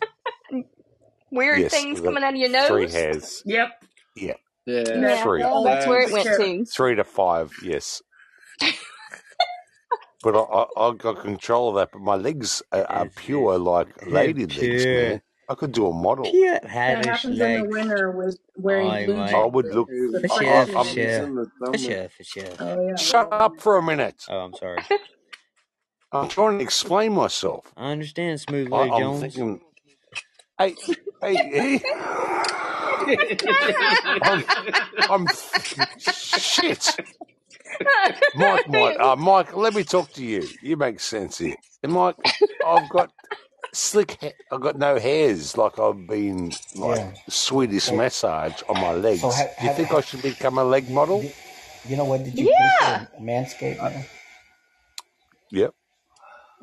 Weird 1.31 1.57
Yes, 1.59 1.71
things 1.71 2.01
coming 2.01 2.23
out 2.23 2.33
of 2.33 2.39
your 2.39 2.49
nose. 2.49 2.67
three 2.67 2.87
nose? 2.87 2.93
hairs. 2.93 3.45
Yep. 3.45 3.69
Yeah, 4.15 4.35
Yeah, 4.65 4.83
Yeah, 4.93 5.15
three, 5.23 5.41
well, 5.41 5.63
that's 5.63 5.85
where 5.87 6.01
it 6.03 6.11
went 6.11 6.27
Hair. 6.27 6.37
to. 6.37 6.65
three 6.65 6.95
to 6.95 7.03
five. 7.03 7.53
Yes, 7.61 8.01
but 10.23 10.35
I, 10.35 10.39
I, 10.39 10.89
I 10.89 10.93
got 10.95 11.21
control 11.21 11.69
of 11.69 11.75
that. 11.77 11.91
But 11.93 12.01
my 12.01 12.15
legs 12.15 12.63
are, 12.71 12.85
are 12.85 13.05
pure, 13.07 13.57
like 13.59 13.89
yeah, 14.05 14.07
lady 14.07 14.47
legs, 14.47 14.87
pure, 14.87 14.91
man. 14.91 15.21
I 15.49 15.55
could 15.55 15.71
do 15.73 15.87
a 15.87 15.93
model. 15.93 16.25
pure 16.31 16.59
That 16.61 16.71
haddish 16.71 17.05
happens 17.05 17.39
in 17.41 17.53
the 17.53 17.63
legs. 17.63 17.67
winter 17.69 18.11
with 18.11 18.39
where 18.55 18.81
you 18.81 18.89
Aye, 18.89 19.05
lose 19.05 19.31
mate. 19.31 19.33
I 19.33 19.45
would 19.45 19.67
look. 19.73 19.89
the 19.89 20.21
For 20.27 20.29
I, 20.29 20.43
sure, 20.43 20.65
for. 20.67 20.77
I'm. 20.79 20.85
sure. 20.85 21.21
the 21.35 21.51
For 21.71 21.77
sure, 21.77 22.09
for 22.09 22.23
sure. 22.23 22.53
Oh 22.59 22.87
yeah. 22.87 22.95
Shut 22.95 23.29
up 23.31 23.61
for 23.61 23.77
a 23.77 23.83
minute. 23.83 24.23
Oh, 24.29 24.39
I'm 24.39 24.53
sorry. 24.55 24.83
I'm 26.11 26.29
trying 26.29 26.57
to 26.59 26.63
explain 26.63 27.13
myself. 27.13 27.73
I 27.77 27.91
understand, 27.91 28.39
Smooth 28.41 28.69
I, 28.71 28.77
Leg 28.77 28.91
I'm 28.91 29.01
Jones. 29.01 29.21
thinking. 29.21 29.61
Hey, 30.59 30.75
hey, 31.21 31.41
hey. 31.51 31.81
I'm, 34.21 34.45
I'm 35.09 35.27
shit. 35.97 36.95
Mike, 38.33 38.67
Mike, 38.67 38.97
uh, 38.99 39.15
Mike, 39.17 39.55
let 39.55 39.73
me 39.75 39.83
talk 39.83 40.11
to 40.13 40.23
you. 40.25 40.55
You 40.61 40.77
make 40.77 40.99
sense 40.99 41.39
here. 41.39 41.55
And 41.83 41.93
Mike, 41.93 42.15
I've 42.63 42.89
got 42.89 43.11
slick. 43.73 44.17
Ha- 44.21 44.31
I've 44.51 44.61
got 44.61 44.77
no 44.77 44.99
hairs. 44.99 45.57
Like 45.57 45.79
I've 45.79 46.07
been 46.07 46.51
like 46.75 46.99
Yeah. 46.99 47.13
Swedish 47.29 47.85
So, 47.85 47.95
massage 47.95 48.61
on 48.69 48.79
my 48.81 48.93
legs. 48.93 49.21
so 49.21 49.29
have, 49.31 49.47
Do 49.47 49.63
you 49.63 49.67
have, 49.67 49.77
think 49.77 49.91
I 49.93 50.01
should 50.01 50.21
become 50.21 50.57
a 50.57 50.63
leg 50.63 50.89
model? 50.89 51.21
did, 51.21 51.33
you 51.87 51.97
know 51.97 52.05
what? 52.05 52.23
Did 52.23 52.37
you 52.37 52.49
Yeah. 52.51 52.99
pay 52.99 53.05
for 53.05 53.21
Manscaped, 53.23 53.77
man? 53.81 54.05
Yep. 55.51 55.73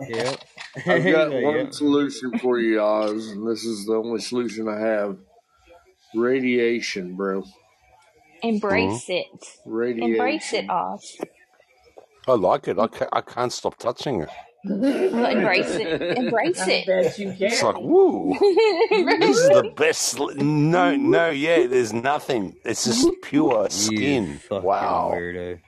Yep. 0.09 0.41
I've 0.87 1.05
got 1.05 1.31
like, 1.33 1.45
one 1.45 1.57
yep. 1.57 1.73
solution 1.75 2.39
for 2.39 2.59
you, 2.59 2.81
Oz, 2.81 3.29
and 3.29 3.47
this 3.49 3.65
is 3.65 3.87
the 3.87 3.95
only 3.95 4.21
solution 4.21 4.69
I 4.69 4.81
have. 4.81 5.17
Radiation, 6.15 7.17
bro. 7.17 7.45
Embrace 8.43 9.07
mm-hmm. 9.07 9.13
it. 9.13 9.27
Embrace 9.65 10.53
it, 10.53 10.67
Radiation. 10.67 10.71
Oz. 10.71 11.17
I 12.27 12.33
like 12.33 12.69
it. 12.69 12.79
I 12.79 12.87
can't, 12.89 13.11
I 13.13 13.21
can't 13.21 13.53
stop 13.53 13.79
touching 13.79 14.23
it. 14.23 14.29
Well, 14.65 15.27
embrace 15.27 15.71
it. 15.71 16.19
Embrace 16.19 16.67
it. 16.67 16.87
bet 16.87 17.19
you 17.19 17.35
It's 17.39 17.63
like, 17.63 17.79
woo. 17.81 18.35
This 18.41 19.39
is 19.39 19.49
the 19.49 19.73
best. 19.77 20.19
No, 20.37 20.97
no, 20.97 21.31
yeah, 21.31 21.67
there's 21.67 21.93
nothing. 21.93 22.57
It's 22.65 22.85
just 22.85 23.09
pure 23.23 23.65
You 23.65 23.71
skin. 23.71 24.41
Wow. 24.51 25.13
weirdo. 25.15 25.61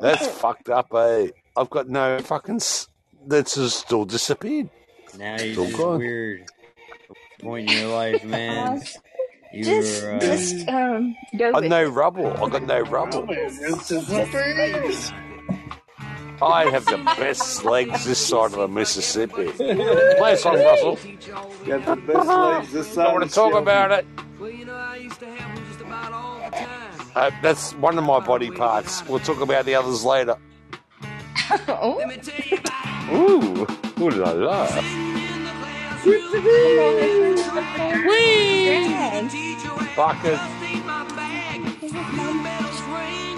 That's 0.00 0.26
fucked 0.28 0.68
up, 0.70 0.92
eh? 0.94 1.28
I've 1.56 1.70
got 1.70 1.88
no 1.88 2.18
fucking. 2.20 2.56
S- 2.56 2.88
that's 3.26 3.56
just 3.56 3.80
still 3.80 4.04
disappeared. 4.04 4.70
now 5.18 5.36
you're 5.40 5.52
Still 5.52 5.64
just 5.66 5.76
gone. 5.76 5.98
weird. 5.98 6.44
Point 7.40 7.70
in 7.70 7.78
your 7.78 7.88
life, 7.94 8.24
man. 8.24 8.82
Oz, 9.50 9.54
You 9.56 9.64
just, 9.64 10.02
were 10.02 10.12
uh, 10.12 10.18
just, 10.20 10.68
um, 10.68 11.16
go 11.36 11.50
I 11.52 11.60
with 11.60 11.70
no 11.70 11.84
it. 11.84 11.88
rubble. 11.88 12.26
I 12.44 12.48
got 12.48 12.62
no 12.64 12.80
rubble. 12.80 13.26
It's 13.28 13.58
just 13.88 13.90
a 13.92 14.26
face. 14.26 15.12
I 16.40 16.70
have 16.70 16.84
the 16.86 16.98
best 17.18 17.64
legs 17.64 18.04
this 18.04 18.18
side 18.24 18.52
of 18.52 18.58
the 18.58 18.68
Mississippi. 18.68 19.48
Play 19.50 20.32
a 20.32 20.36
song, 20.36 20.54
Russell. 20.56 20.96
Got 21.66 21.84
the 21.84 21.96
best 21.96 22.28
legs 22.28 22.72
this 22.72 22.90
I 22.92 22.94
side 22.94 23.12
want 23.12 23.24
of 23.24 23.28
to 23.30 23.34
talk 23.34 23.54
about 23.54 23.90
it. 23.92 24.06
Well, 24.38 24.50
you 24.50 24.64
know, 24.64 24.76
I 24.76 24.96
used 24.96 25.18
to 25.18 25.26
have 25.26 25.56
them 25.56 25.66
just 25.66 25.80
about 25.80 26.12
all 26.12 26.36
the 26.38 26.56
time. 26.56 26.68
Uh, 27.16 27.30
that's 27.42 27.72
one 27.74 27.98
of 27.98 28.04
my 28.04 28.20
body 28.20 28.50
parts. 28.52 29.04
We'll 29.08 29.18
talk 29.18 29.40
about 29.40 29.64
the 29.64 29.74
others 29.74 30.04
later. 30.04 30.36
oh, 31.68 31.96
Let 31.98 32.08
me 32.08 32.16
tell 32.18 32.38
you 32.46 32.58
about 32.58 33.10
it. 33.10 33.98
Ooh, 33.98 34.04
ooh 34.04 34.10
la 34.10 34.30
la. 34.30 35.07
Sitting 36.02 36.24
in 36.24 36.30
the 37.36 37.42
classroom, 37.42 38.06
Dad. 38.06 39.30
Fuckers. 39.96 40.42
ain't 40.62 40.84
my 40.86 41.04
bag. 41.16 41.60
New 41.82 42.34
medals 42.42 42.80
ring. 42.82 43.36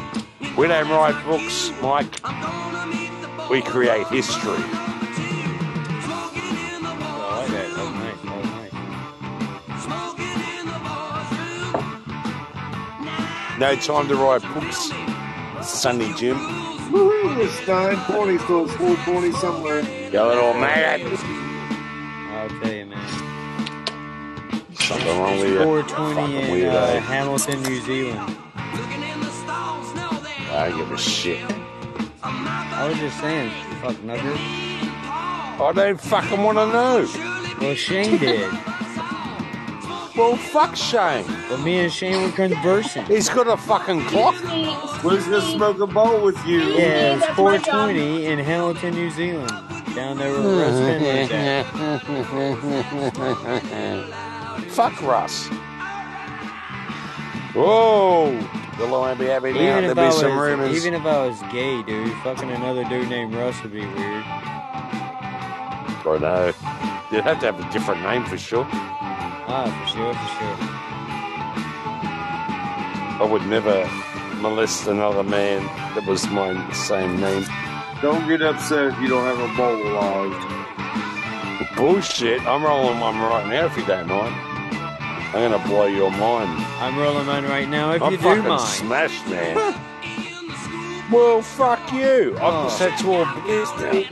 We 0.57 0.67
don't 0.69 0.89
write 0.91 1.19
books, 1.25 1.71
Mike. 1.83 2.21
I'm 2.25 2.41
gonna 2.43 2.87
meet 2.87 3.11
the 3.23 3.29
We 3.51 3.63
create 3.63 4.07
history. 4.09 4.53
number 4.53 5.07
two. 5.17 5.45
Smoking 6.05 6.57
in 6.75 6.83
the 6.83 6.91
I 6.91 6.93
like 7.39 7.51
that. 7.51 7.69
That 7.77 7.79
was 7.79 7.89
boys' 7.89 7.95
nice. 7.95 8.23
That 8.23 8.37
was 8.37 8.51
nice. 9.71 9.83
Smoking 9.85 10.41
in 10.59 10.65
the 10.67 10.79
boys' 10.89 11.33
room. 11.73 11.85
No 13.59 13.71
time 13.77 14.07
to 14.09 14.15
write 14.17 14.43
books. 14.55 14.91
Sunny 15.63 16.13
Jim. 16.15 16.37
Woohoo, 16.91 17.39
it's 17.39 17.67
920, 17.67 18.39
so 18.39 18.65
it's 18.65 18.73
420 18.75 19.33
somewhere. 19.33 19.81
You 20.11 20.23
little 20.23 20.55
maggot. 20.55 21.21
I'll 21.23 21.50
tell 22.61 22.73
you, 22.73 22.87
man. 22.87 23.09
Something 24.75 25.19
wrong 25.19 25.39
with 25.39 25.49
you. 25.51 25.63
420 25.63 26.15
Fucking 26.15 26.37
in 26.37 26.69
uh, 26.69 26.73
weirdo. 26.73 27.01
Hamilton, 27.01 27.63
New 27.63 27.81
Zealand. 27.83 28.37
I 30.53 30.69
don't 30.69 30.79
give 30.79 30.91
a 30.93 30.99
shit. 30.99 31.45
I 32.23 32.89
was 32.89 32.99
just 32.99 33.21
saying, 33.21 33.51
fuck 33.81 34.03
knuckle. 34.03 34.35
I 34.37 35.73
don't 35.75 36.01
fucking 36.01 36.43
want 36.43 36.59
to 36.59 36.67
know. 36.67 37.07
Well, 37.61 37.75
Shane 37.75 38.19
did. 38.19 38.51
Well, 40.17 40.37
fuck 40.37 40.75
Shane. 40.77 41.25
But 41.49 41.61
me 41.61 41.79
and 41.81 41.93
Shane 41.93 42.23
were 42.23 42.33
conversing. 42.33 43.05
He's 43.07 43.29
got 43.29 43.47
a 43.47 43.57
fucking 43.57 44.07
clock. 44.07 44.35
Who's 44.35 45.25
gonna 45.25 45.41
smoke 45.41 45.79
a 45.81 45.87
bowl 45.87 46.21
with 46.23 46.45
you? 46.47 46.61
Yeah, 46.61 47.15
it's 47.17 47.27
That's 47.27 47.39
my 47.39 47.57
job. 47.59 47.65
420 47.65 48.27
in 48.27 48.39
Hamilton, 48.39 48.95
New 48.95 49.11
Zealand. 49.11 49.70
Down 49.95 50.19
there 50.19 50.33
where 50.33 50.57
Russ 50.57 50.79
Finley's 50.79 51.31
at. 51.31 51.65
Fuck 54.71 55.03
Russ. 55.03 55.49
Whoa. 57.55 58.31
Will 58.79 59.03
I 59.03 59.15
be 59.15 59.27
happy 59.27 59.53
now? 59.53 59.79
If, 59.79 59.95
be 59.95 60.01
I 60.01 60.11
some 60.11 60.31
was, 60.37 60.41
rumors. 60.41 60.77
even 60.77 60.95
if 60.95 61.05
I 61.05 61.27
was 61.27 61.41
gay, 61.53 61.83
dude, 61.83 62.13
fucking 62.23 62.51
another 62.51 62.85
dude 62.85 63.09
named 63.11 63.35
Russ 63.35 63.61
would 63.63 63.73
be 63.73 63.81
weird. 63.81 64.25
I 66.07 66.19
know. 66.19 66.53
You'd 67.13 67.25
have 67.25 67.41
to 67.41 67.47
have 67.47 67.61
a 67.61 67.73
different 67.73 68.03
name 68.03 68.25
for 68.25 68.39
sure. 68.39 68.67
Ah, 68.73 69.67
for 69.67 69.89
sure, 69.91 70.15
for 70.15 70.29
sure. 70.39 70.57
I 73.21 73.25
would 73.31 73.47
never 73.47 73.89
molest 74.41 74.87
another 74.87 75.25
man 75.25 75.63
that 75.95 76.07
was 76.07 76.27
my 76.29 76.55
same 76.73 77.21
name. 77.21 77.45
Don't 78.03 78.27
get 78.29 78.41
upset 78.43 78.87
if 78.87 79.01
you 79.01 79.09
don't 79.09 79.25
have 79.25 79.39
a 79.39 79.49
bowl 79.57 79.77
lodged. 79.93 80.47
Bullshit. 81.77 82.41
I'm 82.47 82.63
rolling 82.65 82.99
one 83.01 83.19
right 83.19 83.47
now 83.47 83.67
if 83.67 83.77
you 83.77 83.85
don't 83.85 84.09
mind. 84.09 84.35
I'm 85.35 85.51
gonna 85.51 85.67
blow 85.69 85.85
your 85.87 86.11
mind. 86.11 86.51
I'm 86.81 86.99
rolling 86.99 87.27
mine 87.27 87.45
right 87.45 87.69
now 87.69 87.93
if 87.93 88.03
I'm 88.03 88.13
you 88.13 88.19
do 88.19 88.25
fucking 88.25 88.45
mind. 88.49 88.61
smashed, 88.63 89.27
man. 89.29 89.55
well, 91.13 91.43
fuck 91.43 91.93
you. 91.93 92.37
Oh. 92.41 92.43
I 92.43 92.49
Oh. 92.49 92.69
can 92.69 92.71
set 92.71 92.99
to 93.01 93.21
a 93.21 93.25
business. 93.47 94.07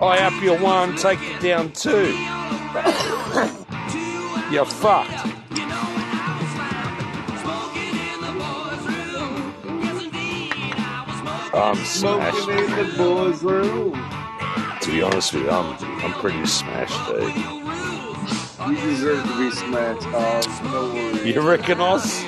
I 0.00 0.18
up 0.24 0.42
your 0.42 0.58
one, 0.58 0.96
take 0.96 1.20
it 1.22 1.40
down 1.40 1.72
two. 1.72 2.16
You're 4.52 4.64
fucked. 4.66 5.41
I'm 11.54 11.76
Smoking 11.84 12.58
in 12.58 12.70
the 12.70 12.94
boys' 12.96 13.42
room. 13.42 13.92
To 14.80 14.90
be 14.90 15.02
honest 15.02 15.34
with 15.34 15.42
you, 15.42 15.50
I'm 15.50 15.76
I'm 16.02 16.12
pretty 16.14 16.46
smashed, 16.46 16.98
dude. 17.06 17.34
You 18.68 18.76
deserve 18.80 19.22
to 19.22 19.38
be 19.38 19.50
smashed, 19.50 20.06
Oz. 20.06 20.62
No 20.62 20.94
worries. 20.94 21.24
You 21.26 21.40
reckon, 21.42 21.80
Oz? 21.80 22.04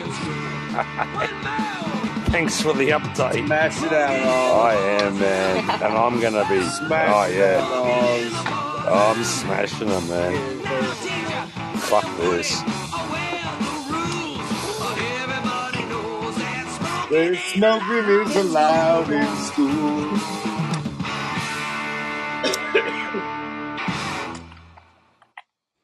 Thanks 2.30 2.60
for 2.60 2.74
the 2.74 2.90
update. 2.90 3.46
Smash 3.46 3.82
it 3.82 3.92
out, 3.92 4.10
Oz. 4.10 4.62
I 4.62 4.74
am, 4.74 5.18
man, 5.18 5.70
and 5.70 5.94
I'm 5.94 6.20
gonna 6.20 6.46
be. 6.48 6.62
Smash 6.62 7.10
oh 7.10 7.26
yeah, 7.34 7.60
out, 7.62 7.86
Oz. 7.88 9.16
I'm 9.16 9.24
smashing 9.24 9.88
them, 9.88 10.06
man. 10.08 10.60
Fuck 11.78 12.04
this. 12.18 12.83
There's 17.10 17.38
smoking 17.38 18.26
is 18.26 18.36
allowed 18.36 19.10
in 19.10 19.36
school. 19.36 20.18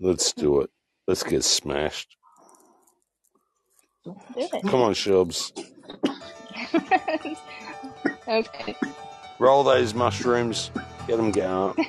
Let's 0.01 0.33
do 0.33 0.63
it. 0.63 0.71
Let's 1.07 1.23
get 1.23 1.45
smashed. 1.45 2.17
Do 4.05 4.17
it. 4.37 4.51
Come 4.67 4.81
on, 4.81 4.95
Shubs. 4.95 5.53
okay. 8.29 8.77
Roll 9.39 9.63
those 9.63 9.93
mushrooms. 9.93 10.71
Get 11.07 11.19
them 11.19 11.33
going. 11.33 11.75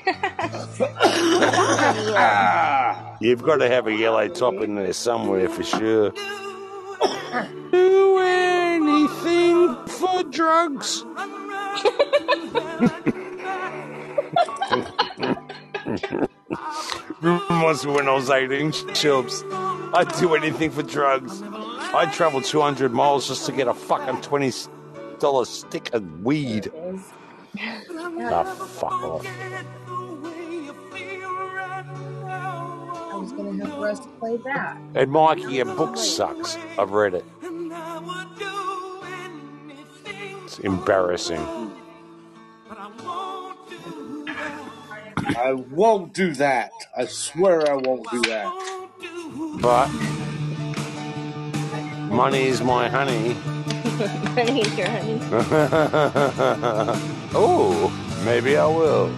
You've 3.22 3.44
got 3.44 3.58
to 3.58 3.70
have 3.70 3.88
a 3.88 3.94
yellow 3.94 4.28
top 4.28 4.56
in 4.56 4.76
there 4.76 4.92
somewhere 4.92 5.48
for 5.48 5.64
sure. 5.64 6.12
Do 7.72 8.18
anything 8.20 9.76
for 9.88 10.24
drugs. 10.24 11.04
Reminds 17.22 17.86
me 17.86 17.92
when 17.94 18.08
I 18.08 18.14
was 18.14 18.30
18, 18.30 18.72
Shubs. 18.72 19.44
I'd 19.94 20.12
do 20.20 20.36
anything 20.36 20.72
for 20.72 20.84
drugs. 20.84 21.42
I'd 21.44 22.12
travel 22.14 22.42
200 22.42 22.94
miles 22.94 23.28
just 23.28 23.46
to 23.46 23.52
get 23.52 23.68
a 23.68 23.74
fucking 23.74 24.18
$20 24.18 25.46
stick 25.46 25.94
of 25.94 26.24
weed. 26.24 26.72
Ah, 27.60 28.44
fuck 28.44 29.04
off. 29.04 29.26
I 33.22 33.24
was 33.24 33.34
going 33.34 33.60
to 33.60 33.66
have 33.68 33.78
Russ 33.78 34.00
play 34.18 34.38
that. 34.38 34.78
And 34.96 35.12
Mikey, 35.12 35.54
your 35.54 35.66
book 35.66 35.96
sucks. 35.96 36.58
I've 36.80 36.90
read 36.90 37.14
it. 37.14 37.24
It's 40.44 40.58
embarrassing. 40.58 41.38
I 45.38 45.54
won't 45.70 46.16
do 46.16 46.34
that. 46.34 46.72
I 46.98 47.06
swear 47.06 47.70
I 47.70 47.76
won't 47.76 48.10
do 48.10 48.22
that. 48.24 48.52
But 49.62 49.88
money 52.12 52.46
is 52.48 52.64
my 52.64 52.90
honey. 52.90 53.34
Honey, 54.32 54.62
is 54.62 54.78
your 54.80 54.90
honey. 54.90 55.20
oh, 57.36 58.24
maybe 58.26 58.58
I 58.58 58.66
will. 58.66 59.14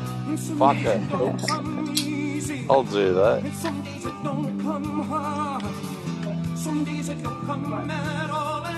Fuck 0.58 0.76
it. 0.80 2.14
I'll 2.70 2.84
do 2.84 3.14
that. 3.14 3.93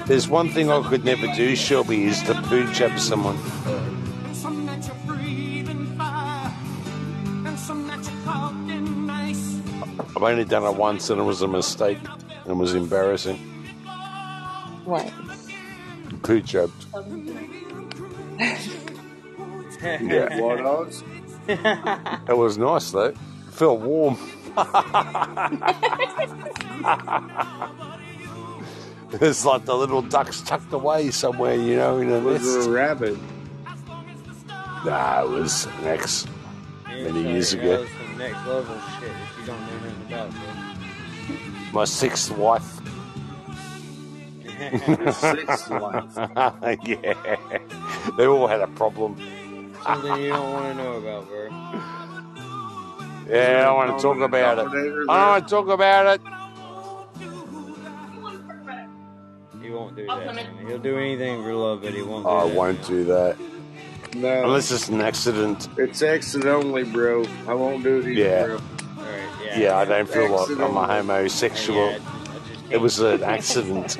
There's 0.06 0.28
one 0.28 0.50
thing 0.50 0.72
I 0.72 0.88
could 0.88 1.04
never 1.04 1.26
do, 1.36 1.56
Shelby, 1.56 2.06
is 2.06 2.22
to 2.24 2.36
pooch 2.44 2.82
up 2.82 2.98
someone. 3.00 3.38
I've 10.16 10.24
only 10.24 10.46
done 10.46 10.64
it 10.64 10.76
once 10.76 11.10
and 11.10 11.20
it 11.20 11.24
was 11.24 11.42
a 11.42 11.48
mistake 11.48 11.98
and 12.30 12.52
it 12.52 12.54
was 12.54 12.76
embarrassing. 12.76 13.38
What? 14.86 15.12
Pooch 16.22 16.56
up. 16.56 16.70
Yeah. 19.82 20.42
What, 20.42 20.62
Oz? 20.62 21.04
It 21.48 22.36
was 22.36 22.58
nice 22.58 22.90
though. 22.90 23.10
It 23.10 23.18
Felt 23.52 23.82
warm. 23.82 24.18
it's 29.22 29.46
like 29.46 29.66
the 29.66 29.76
little 29.76 30.02
ducks 30.02 30.42
tucked 30.42 30.72
away 30.74 31.12
somewhere, 31.12 31.56
you 31.56 31.76
know, 31.76 31.98
in 32.00 32.12
a 32.12 32.20
Was 32.20 32.42
nest. 32.56 32.68
a 32.68 32.72
rabbit? 32.72 33.18
Nah, 34.86 35.24
it 35.24 35.30
was 35.30 35.66
an 35.66 35.86
ex 35.86 36.26
many 36.88 37.24
years 37.24 37.54
ago. 37.54 37.86
next 38.18 38.46
level 38.46 38.76
shit 39.00 39.12
that 39.12 39.40
you 39.40 39.46
don't 39.46 39.60
know 39.62 39.80
nothing 39.80 40.06
about, 40.08 40.32
bro. 40.32 41.72
My 41.74 41.86
sixth 41.86 42.32
wife. 42.32 42.72
Sixth 45.14 45.70
wife. 45.70 46.06
yeah. 46.86 47.60
They 48.18 48.26
all 48.26 48.48
had 48.48 48.62
a 48.62 48.68
problem. 48.68 49.18
Something 49.84 50.22
you 50.22 50.30
don't 50.30 50.54
want 50.54 50.78
to 50.78 50.84
know 50.84 50.94
about, 50.94 51.28
bro. 51.28 51.50
Yeah, 53.28 53.60
I 53.60 53.64
don't 53.66 53.76
want 53.76 53.98
to 53.98 54.02
talk 54.02 54.20
about 54.20 54.60
it. 54.60 54.62
I 54.62 54.72
don't 54.72 55.08
want 55.08 55.48
to 55.48 55.50
talk 55.50 55.68
about 55.68 56.16
it. 56.16 56.35
Won't 59.76 59.96
do 59.96 60.06
that. 60.08 60.36
man. 60.36 60.68
He'll 60.68 60.78
do 60.80 60.98
anything 60.98 61.44
for 61.44 61.54
love, 61.54 61.82
but 61.82 61.94
he 61.94 62.02
won't 62.02 62.26
do 62.26 62.30
I 62.30 62.48
that. 62.48 62.56
won't 62.56 62.88
do 62.88 63.04
that. 63.06 63.38
No. 64.16 64.44
Unless 64.44 64.72
it's 64.72 64.88
an 64.90 65.02
accident. 65.02 65.68
It's 65.78 66.02
exit 66.02 66.46
only, 66.46 66.84
bro. 66.84 67.26
I 67.48 67.54
won't 67.54 67.84
do 67.84 68.00
it 68.00 68.08
either, 68.08 68.12
Yeah. 68.12 68.46
bro. 68.46 68.56
Alright, 68.56 69.30
yeah. 69.46 69.60
Yeah, 69.60 69.78
I 69.78 69.86
don't 69.86 70.08
feel 70.10 70.30
like 70.30 70.50
I'm 70.52 70.78
a 70.78 70.88
homosexual. 70.88 71.90
Yeah, 71.92 71.96
I 71.96 71.98
just- 72.00 72.08
I 72.08 72.54
just 72.54 72.72
It 72.72 72.82
was 72.82 73.00
an 73.00 73.24
accident. 73.24 73.98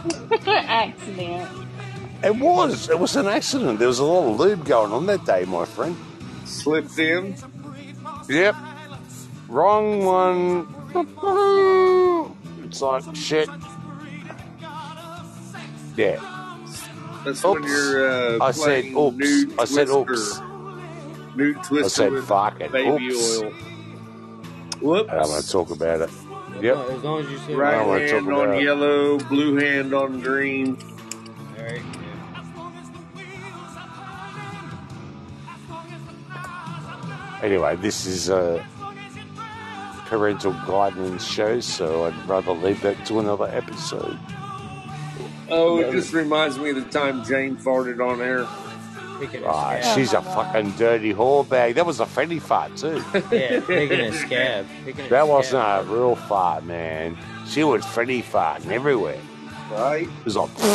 Accident. 0.46 1.48
It 2.22 2.36
was. 2.36 2.88
It 2.90 2.98
was 2.98 3.16
an 3.16 3.26
accident. 3.26 3.78
There 3.78 3.88
was 3.88 3.98
a 3.98 4.04
lot 4.04 4.30
of 4.30 4.38
lube 4.38 4.64
going 4.66 4.92
on 4.92 5.06
that 5.06 5.24
day, 5.24 5.44
my 5.46 5.64
friend. 5.64 5.96
Slipped 6.44 6.98
in. 6.98 7.34
Yep. 8.28 8.54
Wrong 9.48 10.04
one. 10.04 10.66
It's 12.64 12.82
like 12.82 13.02
shit. 13.16 13.48
Yeah. 15.96 16.18
That's 17.24 17.42
when 17.44 17.58
Oops. 17.58 17.68
you're 17.68 18.10
uh, 18.10 18.38
I 18.44 18.50
said 18.52 18.64
playing 18.64 18.96
oops. 18.96 19.16
nude 19.18 19.58
I 19.60 19.64
said 19.66 19.88
twister. 19.88 20.12
oops. 20.12 21.36
Nude 21.36 21.62
twister 21.64 21.84
I 21.84 21.88
said 22.06 22.12
with 22.12 22.26
fuck 22.28 22.60
it. 22.60 22.72
baby 22.72 23.06
Oops. 23.08 23.40
oil. 23.42 23.50
Whoops. 24.80 25.10
I 25.10 25.14
don't 25.18 25.28
want 25.30 25.44
to 25.44 25.50
talk 25.50 25.70
about 25.70 26.00
it. 26.00 26.10
Yep. 26.62 26.76
As 26.76 27.02
long 27.04 27.20
as 27.24 27.30
you 27.30 27.38
say 27.38 27.54
Right 27.54 27.74
I 27.74 27.98
hand 28.00 28.10
talk 28.10 28.22
about 28.22 28.48
on 28.48 28.54
it. 28.56 28.62
yellow, 28.62 29.18
blue 29.18 29.56
hand 29.56 29.92
on 29.94 30.20
green. 30.20 30.78
Alright, 31.58 31.82
Anyway, 37.42 37.76
this 37.76 38.06
is 38.06 38.28
a 38.28 38.64
parental 40.06 40.52
guidance 40.66 41.24
show, 41.24 41.60
so 41.60 42.04
I'd 42.04 42.28
rather 42.28 42.52
leave 42.52 42.80
that 42.82 43.06
to 43.06 43.18
another 43.20 43.46
episode. 43.46 44.18
Oh, 45.50 45.78
it 45.80 45.90
just 45.92 46.12
reminds 46.12 46.58
me 46.58 46.70
of 46.70 46.76
the 46.76 46.84
time 46.90 47.24
Jane 47.24 47.56
farted 47.56 48.00
on 48.06 48.20
air. 48.20 48.46
Picking 49.20 49.44
a 49.44 49.52
scab. 49.52 49.94
she's 49.98 50.12
a 50.14 50.22
fucking 50.22 50.70
dirty 50.72 51.12
whore 51.12 51.46
bag. 51.46 51.74
That 51.74 51.84
was 51.84 52.00
a 52.00 52.06
fatty 52.06 52.38
fart 52.38 52.74
too. 52.76 53.02
Yeah, 53.30 53.60
picking 53.60 54.00
a 54.00 54.12
scab. 54.12 54.66
Picking 54.84 55.04
a 55.06 55.08
That 55.10 55.24
scab. 55.24 55.28
wasn't 55.28 55.62
a 55.62 55.84
real 55.92 56.16
fart, 56.16 56.64
man. 56.64 57.18
She 57.46 57.62
was 57.64 57.84
fatty 57.84 58.22
farting 58.22 58.70
everywhere. 58.70 59.20
Right? 59.70 60.08
It 60.08 60.24
was 60.24 60.36
like. 60.36 60.50
Uh, 60.58 60.66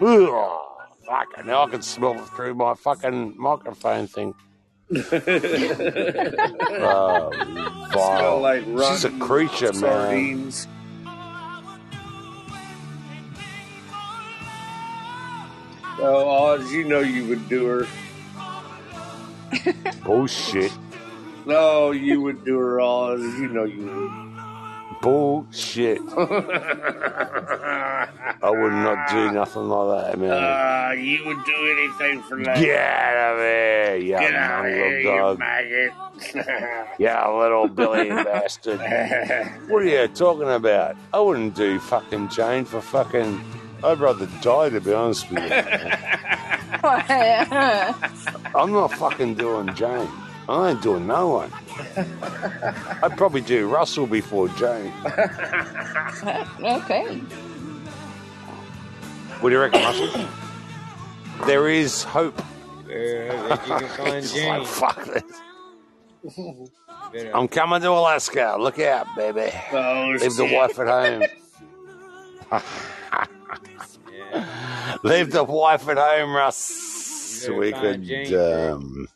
Ugh, 0.00 0.60
fuck, 1.06 1.44
now 1.44 1.64
I 1.64 1.68
can 1.70 1.82
smell 1.82 2.14
it 2.14 2.24
through 2.36 2.54
my 2.54 2.74
fucking 2.74 3.34
microphone 3.38 4.06
thing. 4.06 4.34
Oh, 6.82 7.30
Smell 7.32 7.90
vile. 7.92 8.40
like 8.40 8.64
She's 8.64 9.04
a 9.04 9.08
rotten 9.10 9.18
creature, 9.20 9.72
man. 9.72 9.74
sardines. 9.74 10.68
Oh, 16.02 16.28
Oz, 16.54 16.72
you 16.72 16.84
know 16.84 17.00
you 17.00 17.26
would 17.26 17.48
do 17.48 17.66
her. 17.66 17.86
Bullshit. 20.04 20.72
No, 21.46 21.90
you 21.90 22.20
would 22.20 22.44
do 22.44 22.58
her, 22.58 22.80
Oz. 22.80 23.20
You 23.20 23.48
know 23.48 23.64
you 23.64 23.84
would. 23.86 25.00
Bullshit. 25.02 26.00
I 28.42 28.48
would 28.50 28.72
not 28.72 29.08
do 29.10 29.32
nothing 29.32 29.68
like 29.68 30.06
that, 30.12 30.18
man. 30.18 30.30
Uh, 30.30 30.92
you 30.92 31.24
would 31.26 31.42
do 31.44 31.52
anything 31.78 32.22
for 32.22 32.42
that. 32.44 32.58
Get 32.58 32.78
out 32.78 33.34
of 33.34 33.38
here, 33.40 33.96
you 33.96 34.08
Get 34.18 34.34
out 34.34 34.66
of 34.66 34.72
here, 34.72 35.00
you 35.00 35.08
dog. 35.08 35.38
maggot. 35.38 35.92
Yeah, 36.98 37.26
little 37.30 37.66
Billy 37.68 38.08
bastard. 38.10 38.78
What 39.70 39.82
are 39.82 39.86
you 39.86 40.06
talking 40.08 40.50
about? 40.50 40.96
I 41.14 41.20
wouldn't 41.20 41.54
do 41.54 41.78
fucking 41.80 42.28
Jane 42.28 42.66
for 42.66 42.82
fucking 42.82 43.42
I'd 43.82 43.98
rather 44.00 44.26
die, 44.42 44.70
to 44.70 44.80
be 44.80 44.92
honest 44.92 45.30
with 45.30 45.42
you. 45.42 45.48
I'm 46.82 48.72
not 48.72 48.92
fucking 48.94 49.34
doing 49.34 49.74
Jane. 49.74 50.08
I 50.48 50.70
ain't 50.70 50.82
doing 50.82 51.06
no 51.06 51.28
one. 51.28 51.52
I'd 53.02 53.16
probably 53.16 53.40
do 53.40 53.68
Russell 53.68 54.06
before 54.06 54.48
Jane. 54.50 54.92
okay. 56.62 57.18
What 59.40 59.48
do 59.50 59.54
you 59.54 59.60
reckon, 59.60 59.80
Russell? 59.82 60.26
There 61.46 61.68
is 61.68 62.02
hope. 62.02 62.42
Yeah, 62.88 63.50
you 63.50 63.56
can 63.78 63.88
find 63.88 64.26
Jane. 64.34 64.48
like, 64.48 64.66
fuck 64.66 65.04
this. 65.04 65.22
Better- 67.12 67.36
I'm 67.36 67.48
coming 67.48 67.80
to 67.82 67.90
Alaska. 67.90 68.56
Look 68.58 68.78
out, 68.80 69.06
baby. 69.16 69.50
Oh, 69.72 70.16
Leave 70.20 70.36
the 70.36 70.44
wife 70.44 70.78
at 70.78 70.86
home. 70.88 71.22
Leave 75.04 75.30
the 75.30 75.44
wife 75.44 75.88
at 75.88 75.98
home, 75.98 76.34
Russ. 76.34 77.42
You 77.48 77.48
better 77.48 77.58
We 77.58 77.72
could. 77.72 78.04
Jane. 78.04 78.72
Um, 78.72 79.08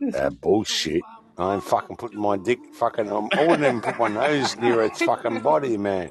that 0.00 0.40
bullshit. 0.40 1.02
I 1.36 1.54
ain't 1.54 1.64
fucking 1.64 1.96
putting 1.96 2.20
my 2.20 2.36
dick 2.36 2.58
fucking. 2.74 3.10
Um, 3.10 3.28
I 3.32 3.46
wouldn't 3.46 3.64
even 3.64 3.80
put 3.80 3.98
my 3.98 4.08
nose 4.08 4.56
near 4.56 4.82
its 4.82 5.00
fucking 5.02 5.40
body, 5.40 5.76
man. 5.76 6.10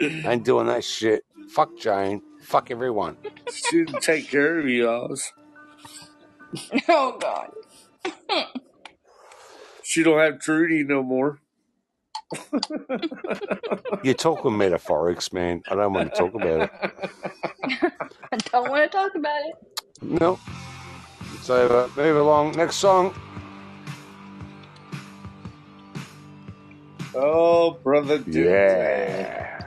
ain't 0.00 0.44
doing 0.44 0.66
that 0.66 0.84
shit. 0.84 1.24
Fuck 1.50 1.76
Jane. 1.78 2.22
Fuck 2.42 2.70
everyone. 2.70 3.16
She 3.52 3.84
didn't 3.84 4.02
take 4.02 4.28
care 4.28 4.58
of 4.58 4.66
you, 4.68 4.88
Oz. 4.88 5.32
Oh 6.88 7.18
God. 7.20 7.50
She 9.82 10.02
don't 10.02 10.18
have 10.18 10.40
Trudy 10.40 10.82
no 10.82 11.02
more. 11.04 11.38
You're 14.02 14.14
talking 14.14 14.52
metaphorics, 14.52 15.32
man. 15.32 15.62
I 15.68 15.74
don't 15.76 15.94
want 15.94 16.12
to 16.12 16.18
talk 16.18 16.34
about 16.34 16.62
it. 16.62 16.72
I 18.32 18.36
don't 18.52 18.68
want 18.70 18.90
to 18.90 18.96
talk 18.98 19.14
about 19.16 19.42
it. 19.46 19.54
No. 20.02 20.40
So 21.42 21.66
uh, 21.68 21.88
move 22.00 22.16
along. 22.16 22.52
Next 22.56 22.76
song. 22.76 23.14
Oh, 27.14 27.80
brother 27.84 28.18
Dempsey. 28.18 28.42
Yeah. 28.42 29.60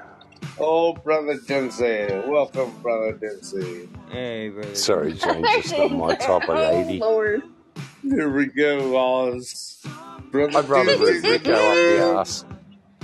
Oh, 0.58 0.94
brother 1.04 1.40
Dempsey. 1.48 2.08
Welcome, 2.26 2.80
brother 2.82 3.18
Dempsey. 3.20 3.90
Hey, 4.10 4.50
brother. 4.50 4.76
Sorry, 4.76 5.14
Jane. 5.14 5.50
Just 5.50 5.78
not 5.78 5.92
my 5.92 6.16
type 6.16 6.50
of 6.50 6.60
lady. 6.60 7.00
Oh 7.02 7.12
Lord. 7.12 7.44
Here 8.04 8.32
we 8.34 8.48
go, 8.48 8.98
Oz. 8.98 9.80
Brother 10.32 10.60
I'd 10.60 10.70
rather 10.70 10.98
rip 10.98 11.24
Rico 11.24 11.54
up 11.54 11.76
the 11.76 12.20
ass. 12.20 12.46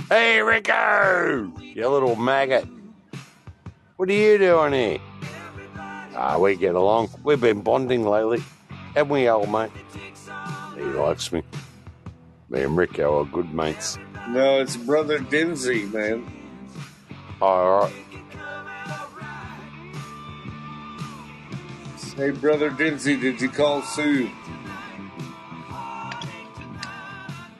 Hey, 0.08 0.40
Rico! 0.40 1.52
You 1.60 1.88
little 1.88 2.14
maggot. 2.14 2.66
What 3.96 4.08
are 4.08 4.12
you 4.12 4.38
doing 4.38 4.72
here? 4.72 4.98
Ah, 6.14 6.38
we 6.38 6.54
get 6.56 6.74
along. 6.74 7.08
We've 7.24 7.40
been 7.40 7.62
bonding 7.62 8.04
lately. 8.04 8.42
Haven't 8.94 9.12
we, 9.12 9.28
old 9.28 9.50
mate? 9.50 9.70
He 10.76 10.82
likes 10.82 11.32
me. 11.32 11.42
Me 12.48 12.62
and 12.62 12.76
Rico 12.76 13.20
are 13.20 13.24
good 13.24 13.52
mates. 13.52 13.98
No, 14.28 14.60
it's 14.60 14.76
brother 14.76 15.18
Dempsey, 15.18 15.84
man. 15.86 16.30
All 17.40 17.80
right. 17.80 17.92
Hey, 22.16 22.30
brother 22.30 22.70
Dempsey, 22.70 23.16
did 23.16 23.40
you 23.40 23.48
call 23.48 23.82
Sue? 23.82 24.30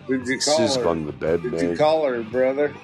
Did 0.09 0.27
you 0.27 0.39
call 0.39 0.57
Sue's 0.59 0.77
her? 0.77 0.83
gone 0.83 1.07
to 1.07 1.13
bed, 1.13 1.43
Did 1.43 1.53
man. 1.53 1.71
you 1.71 1.77
call 1.77 2.05
her, 2.07 2.23
brother? 2.23 2.75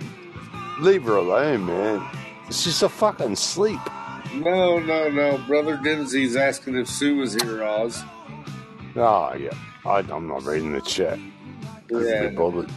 Leave 0.81 1.05
her 1.05 1.17
alone, 1.17 1.67
man. 1.67 2.07
She's 2.51 2.83
a 2.83 2.89
fucking 2.89 3.37
sleep. 3.37 3.81
No, 4.35 4.79
no, 4.79 5.09
no. 5.11 5.39
Brother 5.47 5.77
Dempsey's 5.77 6.37
asking 6.37 6.77
if 6.77 6.89
Sue 6.89 7.17
was 7.17 7.35
here, 7.35 7.63
Oz. 7.63 8.03
Oh, 8.97 9.35
yeah. 9.35 9.51
I, 9.85 9.99
I'm 9.99 10.27
not 10.29 10.45
reading 10.45 10.73
the 10.73 10.81
chat. 10.81 11.19
Yeah. 11.91 12.29
be 12.29 12.37
bothered. 12.37 12.71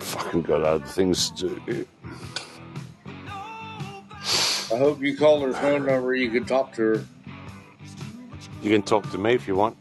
Fucking 0.00 0.42
got 0.42 0.62
other 0.62 0.86
things 0.86 1.30
to 1.32 1.60
do. 1.66 1.86
I 3.06 4.78
hope 4.78 5.00
you 5.02 5.16
call 5.16 5.40
her 5.42 5.52
phone 5.52 5.86
number. 5.86 6.14
You 6.14 6.30
can 6.30 6.44
talk 6.44 6.72
to 6.74 6.82
her. 6.82 7.04
You 8.62 8.70
can 8.70 8.82
talk 8.82 9.08
to 9.10 9.18
me 9.18 9.34
if 9.34 9.46
you 9.46 9.54
want. 9.54 9.76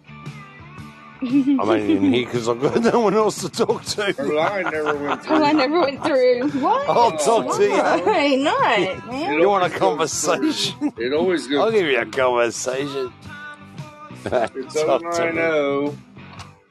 I'm 1.28 1.60
only 1.62 1.96
in 1.96 2.14
here 2.14 2.26
because 2.26 2.50
I've 2.50 2.62
got 2.62 2.82
no 2.94 3.00
one 3.00 3.14
else 3.14 3.42
to 3.42 3.50
talk 3.50 3.86
Her 3.96 4.12
to. 4.14 4.24
line 4.24 4.64
never 4.66 4.96
went 4.96 5.24
through. 5.24 5.36
Oh, 5.36 5.44
I 5.44 5.52
never 5.54 5.80
went 5.80 6.04
through. 6.04 6.50
What? 6.62 6.90
I'll 6.90 7.18
talk 7.18 7.56
to 7.58 7.64
you. 7.64 7.72
Why 7.72 8.36
not, 8.36 9.08
man? 9.08 9.40
You 9.40 9.48
want 9.50 9.72
a 9.74 9.78
conversation? 9.78 10.94
It 10.98 11.14
always 11.14 11.48
goes. 11.48 11.60
I'll 11.60 11.72
give 11.72 11.88
you 11.88 12.00
a 12.00 12.06
conversation. 12.06 13.14
It's 14.26 14.74
Talk 14.84 15.02
to 15.02 15.26
me. 15.32 15.32
090. 15.34 15.98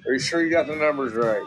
Are 0.06 0.12
you 0.12 0.18
sure 0.18 0.42
you 0.42 0.50
got 0.50 0.66
the 0.66 0.76
numbers 0.76 1.12
right? 1.14 1.44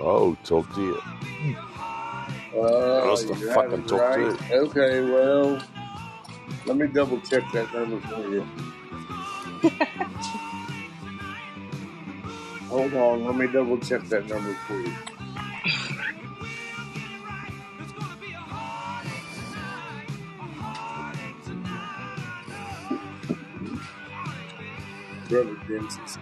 Oh, 0.00 0.34
talk 0.44 0.72
to 0.74 0.80
you. 0.80 1.56
Uh, 2.54 3.08
else 3.08 3.22
to 3.24 3.34
you 3.34 3.52
fucking 3.52 3.70
have 3.70 3.80
it 3.80 3.88
talk 3.88 4.14
to 4.14 4.26
right. 4.26 4.52
Okay, 4.52 5.00
well, 5.02 5.62
let 6.66 6.76
me 6.76 6.86
double 6.88 7.20
check 7.20 7.44
that 7.52 7.72
number 7.72 8.00
for 8.08 8.28
you. 8.28 8.44
Hold 12.68 12.94
on, 12.94 13.24
let 13.24 13.36
me 13.36 13.46
double 13.46 13.78
check 13.78 14.02
that 14.08 14.26
number 14.28 14.54
for 14.66 14.74
you. 14.74 14.92
Brother 25.28 25.56
Dempsey's. 25.68 26.18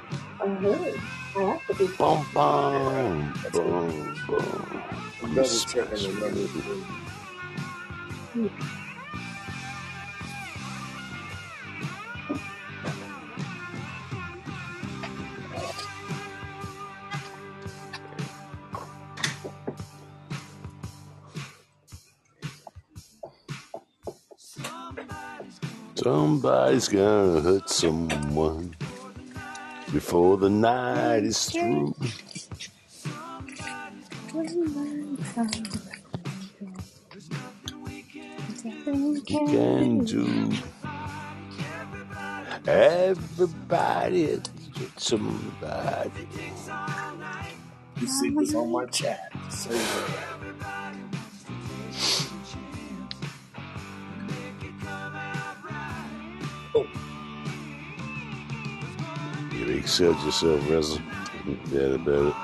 Double 1.39 1.59
checking 5.65 6.19
the 6.19 6.32
number. 6.35 6.98
Somebody's 25.94 26.89
gonna 26.89 27.40
hurt 27.40 27.70
someone 27.70 28.74
before 29.93 30.36
the 30.39 30.51
night 30.51 31.24
is 31.24 31.47
through. 31.47 31.94
You 38.86 39.23
can 39.27 40.05
do. 40.05 40.52
Everybody 42.66 44.27
hurt 44.27 45.01
somebody. 45.01 46.28
You 48.01 48.06
see 48.06 48.31
this 48.31 48.55
on 48.55 48.73
my 48.73 48.86
chat. 48.86 49.32
So, 49.51 49.70
oh. 56.74 56.86
You 56.86 57.07
excelled 59.77 60.20
yourself, 60.23 60.70
Russell. 60.70 61.01
Bad 61.73 61.93
about 61.93 62.27
it. 62.28 62.35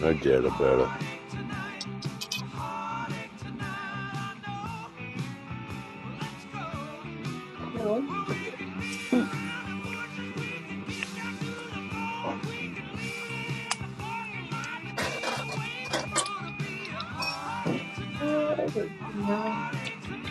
No 0.00 0.12
doubt 0.14 0.44
about 0.44 0.80
it. 0.80 0.88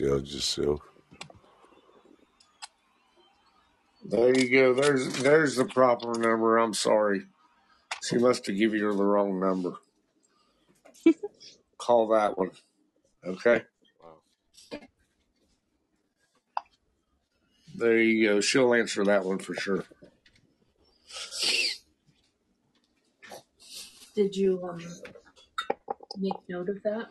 try. 0.00 0.08
Seal 0.08 0.20
yourself. 0.24 0.80
There 4.04 4.38
you 4.38 4.50
go. 4.50 4.74
There's 4.74 5.22
there's 5.22 5.56
the 5.56 5.66
proper 5.66 6.14
number. 6.18 6.58
I'm 6.58 6.74
sorry. 6.74 7.22
She 8.02 8.18
must 8.18 8.46
have 8.46 8.56
given 8.56 8.78
you 8.80 8.96
the 8.96 9.04
wrong 9.04 9.40
number. 9.40 9.74
Call 11.78 12.08
that 12.08 12.38
one. 12.38 12.52
Okay. 13.26 13.62
There 17.76 17.98
you 18.00 18.28
go. 18.28 18.40
She'll 18.40 18.74
answer 18.74 19.04
that 19.04 19.24
one 19.24 19.38
for 19.38 19.54
sure. 19.54 19.84
Did 24.14 24.36
you 24.36 24.60
um 24.68 24.80
make 26.18 26.34
note 26.48 26.68
of 26.68 26.82
that 26.84 27.08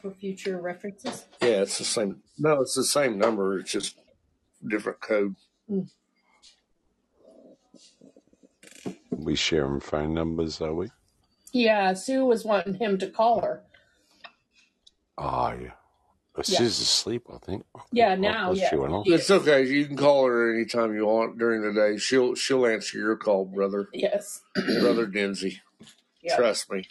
for 0.00 0.10
future 0.10 0.60
references? 0.60 1.26
Yeah, 1.42 1.62
it's 1.62 1.78
the 1.78 1.84
same. 1.84 2.22
No, 2.38 2.60
it's 2.60 2.74
the 2.74 2.84
same 2.84 3.18
number. 3.18 3.58
It's 3.58 3.72
just 3.72 3.96
different 4.66 5.00
code. 5.00 5.36
Hmm. 5.68 5.80
We 9.10 9.34
sharing 9.36 9.80
phone 9.80 10.14
numbers, 10.14 10.60
are 10.60 10.74
we? 10.74 10.90
Yeah, 11.52 11.94
Sue 11.94 12.24
was 12.24 12.44
wanting 12.44 12.74
him 12.74 12.98
to 12.98 13.08
call 13.08 13.40
her. 13.40 13.62
Oh, 15.18 15.52
yeah. 15.60 15.72
But 16.34 16.48
Yeah. 16.48 16.58
She's 16.60 16.80
asleep, 16.80 17.24
I 17.32 17.38
think. 17.38 17.64
Oh, 17.74 17.82
yeah, 17.92 18.14
now, 18.14 18.52
yeah. 18.52 18.70
she 18.70 18.76
went 18.76 18.92
off. 18.92 19.06
It's 19.06 19.30
okay. 19.30 19.66
You 19.66 19.84
can 19.86 19.96
call 19.96 20.26
her 20.26 20.54
anytime 20.54 20.94
you 20.94 21.06
want 21.06 21.38
during 21.38 21.60
the 21.62 21.72
day. 21.72 21.98
She'll 21.98 22.34
she'll 22.34 22.66
answer 22.66 22.98
your 22.98 23.16
call, 23.16 23.44
brother. 23.44 23.88
Yes. 23.92 24.42
brother 24.54 25.06
Denzi. 25.06 25.56
Yeah. 26.22 26.36
Trust 26.36 26.70
me. 26.70 26.84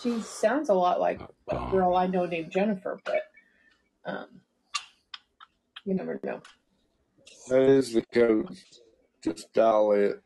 She 0.00 0.20
sounds 0.20 0.68
a 0.68 0.74
lot 0.74 1.00
like 1.00 1.20
a 1.50 1.70
girl 1.70 1.96
I 1.96 2.06
know 2.06 2.24
named 2.26 2.52
Jennifer, 2.52 3.00
but 3.04 3.22
um, 4.04 4.26
you 5.84 5.94
never 5.94 6.20
know. 6.22 6.40
That 7.48 7.62
is 7.62 7.92
the 7.92 8.02
code. 8.12 8.48
Just 9.22 9.52
dial 9.52 9.92
it. 9.92 10.22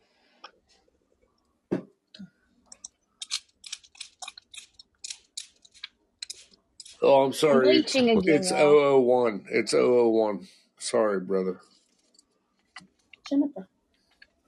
Oh, 7.01 7.23
I'm 7.23 7.33
sorry. 7.33 7.79
It's, 7.79 7.95
Bleaching 7.95 8.19
again, 8.19 8.35
it's 8.37 8.51
y'all. 8.51 9.03
001. 9.03 9.47
It's 9.51 9.73
001. 9.73 10.47
Sorry, 10.79 11.21
brother. 11.21 11.61
Jennifer, 13.29 13.69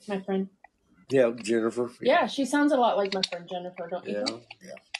my 0.06 0.20
friend. 0.20 0.48
Yeah, 1.10 1.30
Jennifer. 1.36 1.90
Yeah, 2.00 2.26
she 2.26 2.44
sounds 2.44 2.72
a 2.72 2.76
lot 2.76 2.96
like 2.96 3.14
my 3.14 3.22
friend 3.22 3.48
Jennifer, 3.48 3.88
don't 3.90 4.06
you 4.06 4.14
Yeah. 4.14 4.24
think? 4.24 4.42
Yeah. 4.62 4.93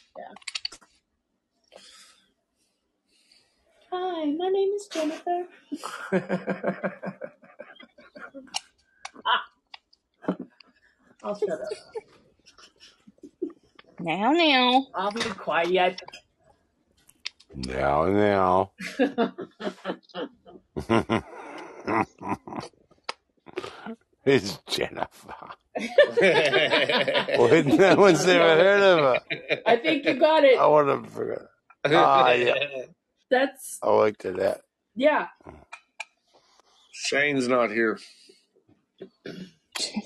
Hi, 3.92 4.26
my 4.26 4.50
name 4.50 4.72
is 4.74 4.88
Jennifer. 4.92 5.44
ah. 9.26 9.44
I'll 11.24 11.36
shut 11.36 11.62
up. 11.62 11.78
Now, 14.00 14.32
now. 14.32 14.88
I'll 14.94 15.12
be 15.12 15.22
quiet. 15.22 16.02
Now, 17.54 18.06
now. 18.06 18.72
it's 24.26 24.58
Jennifer. 24.68 25.34
well, 26.20 27.64
no 27.64 27.96
one's 27.96 28.26
ever 28.26 28.62
heard 28.62 28.82
of 28.82 28.98
her. 28.98 29.20
I 29.66 29.76
think 29.76 30.04
you 30.04 30.14
got 30.14 30.44
it. 30.44 30.58
I 30.58 30.66
want 30.66 31.04
to 31.04 31.10
forget. 31.10 31.42
Ah, 31.86 32.32
yeah. 32.32 32.54
That's 33.30 33.78
I 33.82 33.88
worked 33.88 34.24
it 34.24 34.40
out. 34.40 34.60
yeah. 34.94 35.26
Shane's 36.92 37.48
not 37.48 37.70
here. 37.70 37.98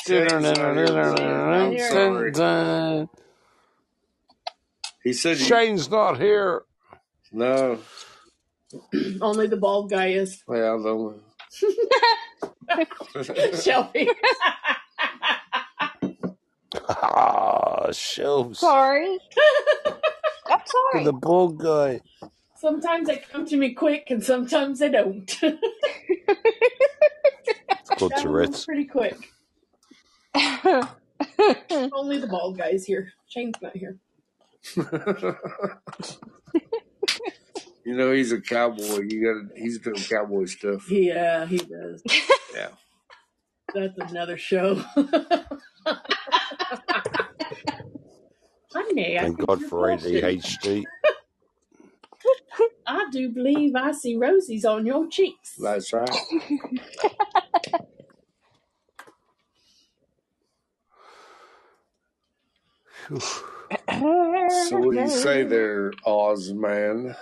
sorry. 1.80 3.08
He 5.04 5.14
said 5.14 5.38
Shane's 5.38 5.90
not 5.90 6.20
here. 6.20 6.64
No. 7.32 7.80
Only 9.22 9.48
the 9.48 9.58
bald 9.58 9.90
guy 9.90 10.08
is. 10.10 10.44
Well, 10.48 11.20
Shelby. 13.62 14.10
Ah, 16.90 17.92
shelves. 17.92 18.60
Sorry. 18.60 19.18
I'm 20.48 20.60
sorry. 20.66 21.04
The 21.04 21.14
bald 21.14 21.60
guy. 21.60 22.02
Sometimes 22.58 23.08
they 23.08 23.18
come 23.18 23.46
to 23.48 23.58
me 23.58 23.74
quick, 23.74 24.08
and 24.10 24.24
sometimes 24.24 24.80
they 24.80 24.90
don't. 24.90 25.30
It's 27.82 27.90
called 27.90 28.12
That 28.12 28.26
one 28.30 28.48
was 28.48 28.64
Tourette's. 28.64 28.66
pretty 28.66 28.86
quick. 28.86 29.18
Only 31.92 32.20
the 32.20 32.28
bald 32.30 32.58
guy's 32.58 32.86
here. 32.86 33.12
Shane's 33.28 33.56
not 33.62 33.76
here. 33.76 33.98
You 37.86 37.96
know 37.96 38.12
he's 38.12 38.32
a 38.32 38.42
cowboy. 38.42 39.02
You 39.10 39.48
got 39.48 39.58
he's 39.58 39.80
doing 39.80 39.96
cowboy 39.98 40.46
stuff. 40.46 40.90
Yeah, 40.92 41.42
uh, 41.44 41.46
he 41.48 41.58
does. 41.60 42.04
Yeah. 42.56 42.70
That's 43.74 43.98
another 44.12 44.38
show. 44.38 44.76
Honey, 48.74 49.18
I 49.20 49.22
Thank 49.22 49.38
think 49.38 49.48
God 49.48 49.62
for. 49.64 49.88
ADHD. 49.90 50.84
I 52.88 53.06
do 53.12 53.30
believe 53.30 53.76
I 53.76 53.92
see 53.92 54.18
roses 54.18 54.66
on 54.66 54.86
your 54.86 55.08
cheeks. 55.08 55.56
That's 55.58 55.94
right. 55.94 56.10
So 64.50 64.80
what 64.80 64.92
do 64.94 65.00
you 65.00 65.10
say 65.10 65.44
there, 65.44 65.94
Oz 66.06 66.54
man? 66.54 67.16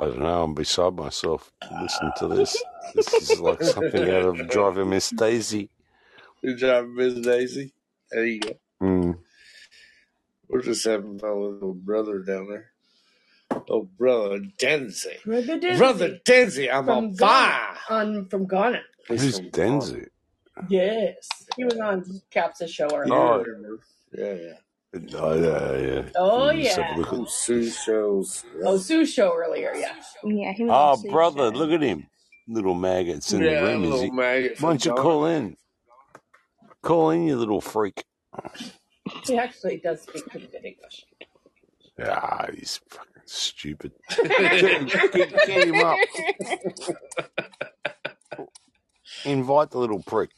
I 0.00 0.04
don't 0.06 0.18
know. 0.20 0.42
I'm 0.42 0.54
beside 0.54 0.94
myself 0.94 1.52
listening 1.80 2.12
to 2.18 2.28
this. 2.28 2.62
This 2.94 3.12
is 3.14 3.40
like 3.40 3.62
something 3.62 4.08
out 4.10 4.24
of 4.40 4.48
Driving 4.50 4.90
Miss 4.90 5.08
Daisy. 5.10 5.70
Good 6.44 6.58
job, 6.58 6.86
Miss 6.90 7.14
Daisy. 7.14 7.72
There 8.10 8.24
you 8.26 8.40
go. 8.40 8.50
Mm. 8.80 9.18
We're 10.48 10.62
just 10.62 10.84
having 10.84 11.18
fun 11.18 11.40
with 11.40 11.54
little 11.54 11.74
brother 11.74 12.20
down 12.20 12.48
there. 12.48 12.70
Oh, 13.68 13.88
brother 13.98 14.40
Denzi. 14.60 15.22
Brother 15.24 15.58
Denzi. 15.58 15.78
Brother 15.78 16.18
Denzi, 16.24 16.72
I'm 16.72 16.84
From 16.84 16.96
on 16.98 17.12
Ghana. 17.14 17.18
fire. 17.18 17.76
On 17.90 18.28
from 18.28 18.46
Ghana. 18.46 18.82
Who's 19.08 19.40
Denzi? 19.40 20.06
Yes, 20.68 21.28
he 21.56 21.64
was 21.64 21.78
on 21.78 22.04
Cap's 22.30 22.70
show 22.70 22.88
earlier. 22.94 23.12
Oh, 23.14 23.44
Yeah, 24.16 24.34
yeah. 24.34 24.52
Oh, 25.16 25.34
yeah, 25.34 25.76
yeah. 25.76 26.02
Oh, 26.16 26.50
You 26.50 26.64
just 26.64 26.76
have 26.76 26.86
yeah. 26.90 26.96
a 26.96 26.98
look 26.98 27.12
at- 27.12 27.28
Sue 27.30 27.68
shows. 27.70 28.44
Oh, 28.64 28.76
Sue's 28.76 29.12
show 29.12 29.34
earlier. 29.34 29.72
Yeah. 29.74 29.94
Yeah, 30.24 30.52
he 30.52 30.64
was 30.64 31.00
Oh, 31.04 31.10
brother, 31.10 31.50
show. 31.52 31.58
look 31.58 31.70
at 31.70 31.82
him. 31.82 32.06
Little 32.48 32.74
maggots 32.74 33.32
in 33.32 33.42
Yeah, 33.42 33.60
the 33.60 33.66
room. 33.66 33.84
Is 33.84 33.90
little 33.90 34.04
he? 34.04 34.10
maggot 34.10 34.60
Why 34.60 34.68
don't 34.70 34.84
you 34.84 34.90
from 34.94 35.02
call 35.02 35.26
in? 35.26 35.56
Call 36.82 37.10
in, 37.10 37.26
you 37.26 37.36
little 37.36 37.60
freak. 37.62 38.04
He 39.26 39.36
actually 39.38 39.78
does 39.78 40.02
speak 40.02 40.26
pretty 40.28 40.46
good 40.48 40.64
English. 40.64 41.04
Ah, 42.02 42.46
he's 42.54 42.80
fucking 42.90 43.22
stupid. 43.24 43.92
get, 44.16 44.86
get, 45.12 45.46
get 45.46 45.68
him 45.68 45.74
up. 45.76 45.98
Invite 49.24 49.70
the 49.70 49.78
little 49.78 50.02
prick. 50.02 50.30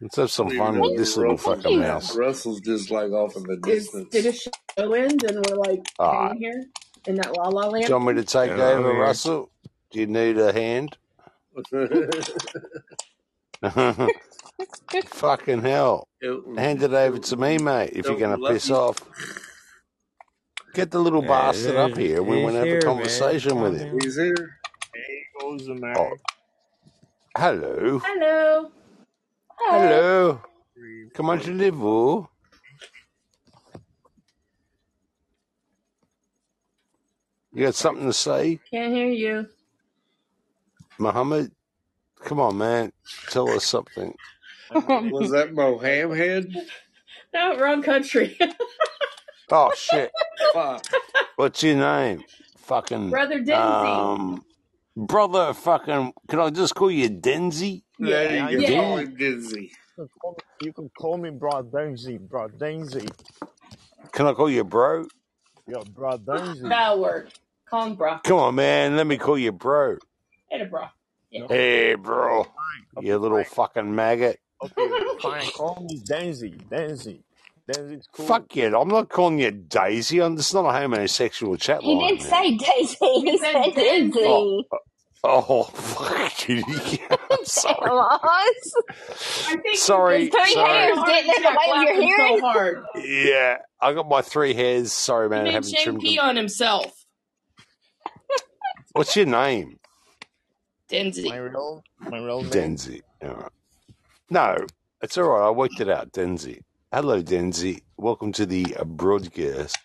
Let's 0.00 0.16
have 0.16 0.30
some 0.30 0.50
fun 0.50 0.78
with 0.78 0.96
this 0.96 1.16
little 1.16 1.36
fucking 1.36 1.80
mouse. 1.80 2.16
Russell's 2.16 2.60
just 2.60 2.90
like 2.90 3.10
off 3.10 3.36
in 3.36 3.42
the 3.42 3.56
distance. 3.56 4.08
did 4.10 4.26
a 4.26 4.32
show 4.32 4.92
end 4.94 5.24
and 5.24 5.44
we're 5.48 5.56
like 5.56 5.80
Ah. 5.98 6.28
hanging 6.28 6.40
here 6.40 6.64
in 7.06 7.16
that 7.16 7.36
La 7.36 7.48
La 7.48 7.64
Do 7.64 7.70
Land? 7.70 7.88
you 7.88 7.94
want 7.94 8.06
me 8.06 8.14
to 8.14 8.24
take 8.24 8.50
Yeah, 8.50 8.62
over, 8.64 8.92
yeah. 8.92 8.98
Russell? 9.00 9.50
Do 9.90 9.98
you 10.00 10.06
need 10.06 10.38
a 10.38 10.52
hand? 10.52 10.96
Fucking 15.06 15.62
hell. 15.62 16.06
Hand 16.56 16.82
it 16.82 16.92
over 16.92 17.18
to 17.18 17.36
me, 17.36 17.58
mate, 17.58 17.90
if 17.94 18.06
you're 18.06 18.16
going 18.18 18.38
to 18.40 18.48
piss 18.52 18.70
off. 18.70 18.98
Get 20.74 20.90
the 20.92 21.00
little 21.00 21.22
Yeah, 21.22 21.28
bastard 21.28 21.76
up 21.76 21.96
here. 21.96 22.22
We 22.22 22.42
want 22.42 22.54
to 22.54 22.58
have 22.60 22.66
here, 22.68 22.78
a 22.78 22.84
man. 22.84 22.94
conversation 22.94 23.60
with 23.60 23.78
him. 23.80 23.98
He's 24.00 24.16
here. 24.16 24.34
Hey, 24.94 25.22
goes 25.40 25.66
the 25.66 25.74
man. 25.74 25.94
Oh, 25.96 26.10
hello. 27.36 28.00
Hello. 28.04 28.70
Hello. 29.60 30.40
Come 31.14 31.30
on 31.30 31.40
to 31.40 31.50
Liverpool. 31.50 32.30
You 37.52 37.64
got 37.64 37.74
something 37.74 38.06
to 38.06 38.12
say, 38.12 38.60
Can't 38.70 38.92
hear 38.92 39.08
you. 39.08 39.46
Muhammad? 40.98 41.50
Come 42.24 42.40
on, 42.40 42.58
man. 42.58 42.92
Tell 43.30 43.48
us 43.50 43.64
something. 43.64 44.14
Was 44.70 45.30
that 45.30 45.52
Moham 45.54 46.16
head? 46.16 46.54
No, 47.34 47.58
wrong 47.58 47.82
country. 47.82 48.38
Oh 49.50 49.72
shit. 49.74 50.10
Fuck. 50.52 50.84
What's 51.36 51.62
your 51.62 51.76
name? 51.76 52.22
Fucking 52.58 53.08
Brother 53.08 53.40
Denzi. 53.40 53.54
Um, 53.56 54.44
brother. 54.94 55.54
Fucking. 55.54 56.12
Can 56.28 56.40
I 56.40 56.50
just 56.50 56.74
call 56.74 56.90
you 56.90 57.08
Denzi? 57.08 57.84
There 57.98 58.36
Yeah. 58.36 58.40
you 58.40 58.62
go. 58.62 58.62
Yeah. 58.62 58.80
Call 58.80 59.06
Dizzy. 59.06 59.72
You 59.98 60.04
can 60.04 60.10
call 60.20 60.32
me, 60.32 60.42
you 60.60 60.72
can 60.74 60.90
call 60.98 61.18
me 61.18 61.30
Bro 61.30 61.62
Daisy, 61.74 62.18
Bro 62.18 62.48
Daisy. 62.60 63.14
Can 64.12 64.26
I 64.28 64.34
call 64.34 64.50
you 64.50 64.64
bro? 64.64 65.06
Yeah, 65.66 65.84
Bro 65.86 66.18
Daisy. 66.18 66.68
That'll 66.68 67.02
work. 67.02 67.30
Call 67.70 67.86
him 67.88 67.96
bro. 67.96 68.18
Come 68.24 68.38
on, 68.38 68.56
man. 68.56 68.96
Let 68.96 69.06
me 69.06 69.18
call 69.18 69.38
you 69.38 69.52
bro. 69.52 69.98
Hey, 70.50 70.64
bro. 70.66 70.84
Yeah. 71.30 71.46
Hey, 71.48 71.94
bro. 71.96 72.46
Okay, 72.98 73.06
You 73.06 73.18
little 73.18 73.44
fine. 73.44 73.46
fucking 73.46 73.94
maggot. 73.94 74.40
Okay, 74.64 74.96
fine. 75.22 75.50
Call 75.50 75.86
me 75.88 75.98
Daisy. 75.98 76.60
Daisy. 76.70 77.24
Daisy's 77.68 78.08
cool. 78.12 78.46
Fuck 78.46 78.56
you. 78.56 78.76
I'm 78.78 78.88
not 78.88 79.08
calling 79.10 79.40
you 79.40 79.50
Daisy. 79.52 80.20
I'm, 80.20 80.34
it's 80.34 80.54
not 80.54 80.66
a 80.66 80.78
homosexual 80.80 81.56
chat 81.56 81.84
He 81.84 81.96
line. 81.96 81.98
didn't 81.98 82.22
say 82.22 82.56
Daisy. 82.56 82.96
He, 83.00 83.32
He 83.32 83.38
said 83.38 83.62
said 83.64 83.74
Daisy. 83.74 84.14
Daisy. 84.18 84.20
Oh, 84.24 84.64
Oh, 85.24 85.64
fuck 85.64 86.48
you. 86.48 86.62
I'm 87.30 87.44
sorry. 87.44 87.90
Moss. 87.90 88.74
I 89.48 89.56
think 89.62 89.76
Sorry. 89.76 90.28
Three 90.30 90.52
Sorry. 90.54 90.70
hairs 90.70 90.98
getting 91.06 91.32
in 91.36 91.42
the 91.42 91.48
way 91.50 91.76
of 91.76 91.82
your 91.82 92.02
hearing. 92.02 92.38
so 92.38 92.40
hard. 92.40 92.84
Yeah, 92.96 93.56
I 93.80 93.92
got 93.94 94.08
my 94.08 94.22
three 94.22 94.54
hairs. 94.54 94.92
Sorry, 94.92 95.26
He 95.26 95.30
man. 95.30 95.46
I 95.48 95.50
haven't 95.50 95.70
Shane 95.74 95.84
trimmed 95.84 96.00
pee 96.00 96.16
them. 96.16 96.26
on 96.26 96.36
himself. 96.36 97.04
What's 98.92 99.14
your 99.16 99.26
name? 99.26 99.78
Denzi. 100.90 101.28
My 101.28 101.36
real, 101.36 101.82
my 102.00 102.18
real 102.18 102.42
name. 102.42 102.50
Denzi. 102.50 103.00
All 103.22 103.28
right. 103.34 103.52
No, 104.30 104.56
it's 105.02 105.18
all 105.18 105.24
right. 105.28 105.46
I 105.46 105.50
worked 105.50 105.80
it 105.80 105.88
out. 105.90 106.12
Denzi. 106.12 106.60
Hello, 106.92 107.20
Denzi. 107.22 107.82
Welcome 107.96 108.32
to 108.32 108.46
the 108.46 108.76
uh, 108.78 108.84
broadcast. 108.84 109.76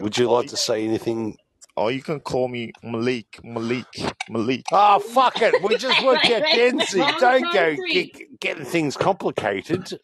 Would 0.00 0.16
you 0.18 0.30
like 0.30 0.48
to 0.48 0.56
say 0.56 0.84
anything? 0.84 1.36
Or 1.76 1.90
you 1.92 2.02
can 2.02 2.20
call 2.20 2.48
me 2.48 2.72
Malik. 2.82 3.38
Malik. 3.44 3.86
Malik. 4.30 4.64
Oh, 4.72 4.98
fuck 4.98 5.42
it. 5.42 5.62
We 5.62 5.76
just 5.76 6.02
worked 6.04 6.24
out 6.26 6.42
Denzi. 6.44 7.18
Don't 7.18 7.52
go 7.52 7.76
get, 7.92 8.40
getting 8.40 8.64
things 8.64 8.96
complicated. 8.96 9.98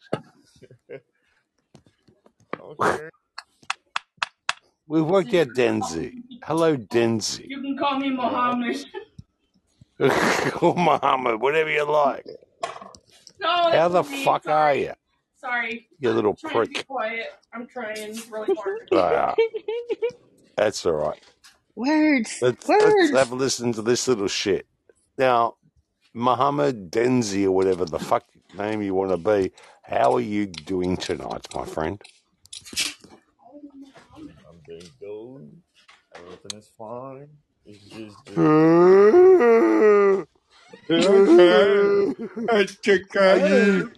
Okay. 2.59 3.09
We 4.87 5.01
worked 5.01 5.33
out 5.33 5.47
Denzi. 5.49 6.13
Hello, 6.43 6.77
Denzi. 6.77 7.47
You 7.47 7.61
can 7.61 7.77
call 7.77 7.97
me 7.99 8.09
Mohammed. 8.11 8.85
Call 10.51 10.75
Muhammad, 10.75 11.39
whatever 11.39 11.69
you 11.69 11.89
like. 11.89 12.25
No, 13.39 13.47
How 13.71 13.87
the 13.87 14.03
me. 14.03 14.23
fuck 14.25 14.47
are 14.47 14.73
you? 14.75 14.93
Sorry. 15.35 15.87
You 15.99 16.09
I'm 16.09 16.15
little 16.15 16.35
trying 16.35 16.61
to 16.63 16.67
be 16.67 16.73
prick. 16.73 16.87
quiet. 16.87 17.27
I'm 17.53 17.67
trying 17.67 18.19
really 18.29 18.55
hard. 18.55 18.89
Ah, 18.91 19.35
that's 20.57 20.85
all 20.85 20.93
right. 20.93 21.23
Words. 21.75 22.31
Let's, 22.41 22.75
let's 22.79 23.09
have 23.11 23.31
a 23.31 23.35
listen 23.35 23.73
to 23.73 23.81
this 23.81 24.07
little 24.07 24.27
shit. 24.29 24.67
Now, 25.17 25.55
Muhammad 26.13 26.91
Denzi 26.91 27.45
or 27.45 27.51
whatever 27.51 27.85
the 27.85 27.99
fuck 27.99 28.25
name 28.57 28.81
you 28.81 28.95
want 28.95 29.11
to 29.11 29.17
be, 29.17 29.51
how 29.83 30.15
are 30.15 30.21
you 30.21 30.47
doing 30.47 30.97
tonight, 30.97 31.47
my 31.55 31.65
friend? 31.65 32.01
I'm 34.47 34.59
doing 34.67 34.91
good. 34.99 35.51
Everything 36.15 36.59
is 36.59 36.69
fine. 36.77 37.29
It's 37.65 37.85
just 37.85 38.25
Uh, 38.35 40.25
the 40.87 42.15
I 42.49 42.65
took 42.83 43.15
a 43.15 43.91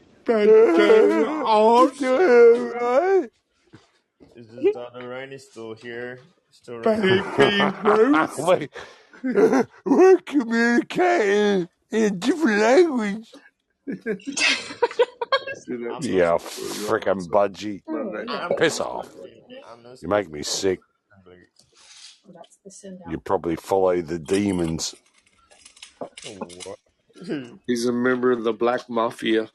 it's 4.35 4.49
just 4.51 4.73
that 4.73 4.93
the 4.93 5.03
rain 5.07 5.33
is 5.33 5.45
still 5.49 5.73
here. 5.75 6.19
Still 6.55 6.79
Baby 6.83 7.21
raining. 7.27 7.75
Ruth. 7.83 8.37
Wait, 8.37 8.71
we're 9.85 10.17
communicating 10.25 11.69
in 11.91 12.03
a 12.03 12.11
different 12.11 12.61
language. 12.61 13.33
Yeah, 15.99 16.37
speaking. 16.39 16.87
frickin' 16.89 17.29
budgie. 17.29 17.83
I'm 18.27 18.51
Piss 18.57 18.79
off. 18.81 19.09
speaking. 19.11 19.43
I'm 19.67 19.83
not 19.83 19.99
You 20.01 20.09
make 20.09 20.31
me 20.31 20.43
sick. 20.43 20.81
English. 21.17 21.47
That's 22.33 22.57
the 22.63 22.71
send 22.71 22.99
You 23.05 23.19
probably 23.19 23.55
follow 23.57 24.01
the 24.01 24.19
demons. 24.19 24.95
He's 27.67 27.85
a 27.85 27.93
member 27.93 28.31
of 28.31 28.43
the 28.43 28.53
Black 28.53 28.89
Mafia. 28.89 29.49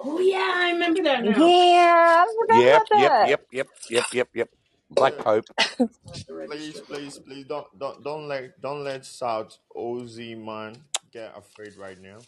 Oh 0.00 0.20
yeah, 0.20 0.52
I 0.56 0.72
remember 0.72 1.02
that 1.04 1.24
now. 1.24 1.46
Yeah, 1.46 2.24
I 2.24 2.26
forgot 2.38 2.64
Yep, 2.64 2.84
about 2.86 2.88
yep, 2.92 3.14
yep, 3.22 3.42
yep, 3.52 3.68
yep, 3.90 4.06
yep, 4.12 4.28
yep. 4.34 4.50
Black 4.90 5.18
Pope. 5.18 5.44
please, 6.46 6.80
please, 6.82 7.18
please 7.18 7.46
don't 7.48 7.66
don't 7.78 8.04
don't 8.04 8.28
let 8.28 8.60
don't 8.62 8.84
let 8.84 9.06
South 9.06 9.58
Ozzy 9.76 10.38
man 10.38 10.76
get 11.12 11.34
afraid 11.36 11.76
right 11.76 12.00
now. 12.00 12.20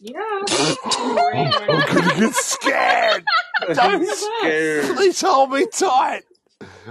Yeah. 0.00 0.42
I'm 0.98 1.16
right 1.16 1.54
I'm 1.68 1.68
now. 1.68 1.82
gonna 1.82 2.20
get 2.20 2.34
scared. 2.34 3.24
He's 3.66 3.76
Don't. 3.76 4.08
scared. 4.40 4.96
Please 4.96 5.20
hold 5.20 5.52
me 5.52 5.66
tight. 5.68 6.24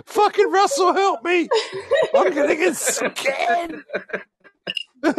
Fucking 0.06 0.52
Russell, 0.52 0.94
help 0.94 1.24
me. 1.24 1.50
I'm 2.16 2.34
gonna 2.34 2.56
get 2.56 2.76
scared. 2.78 3.84
I've 5.04 5.16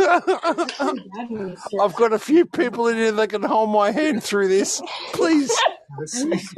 got 1.97 2.12
a 2.12 2.18
few 2.18 2.44
people 2.47 2.89
in 2.89 2.97
here 2.97 3.12
that 3.12 3.28
can 3.31 3.43
hold 3.43 3.70
my 3.70 3.90
hand 3.93 4.23
through 4.24 4.48
this. 4.48 4.82
Please 5.12 5.52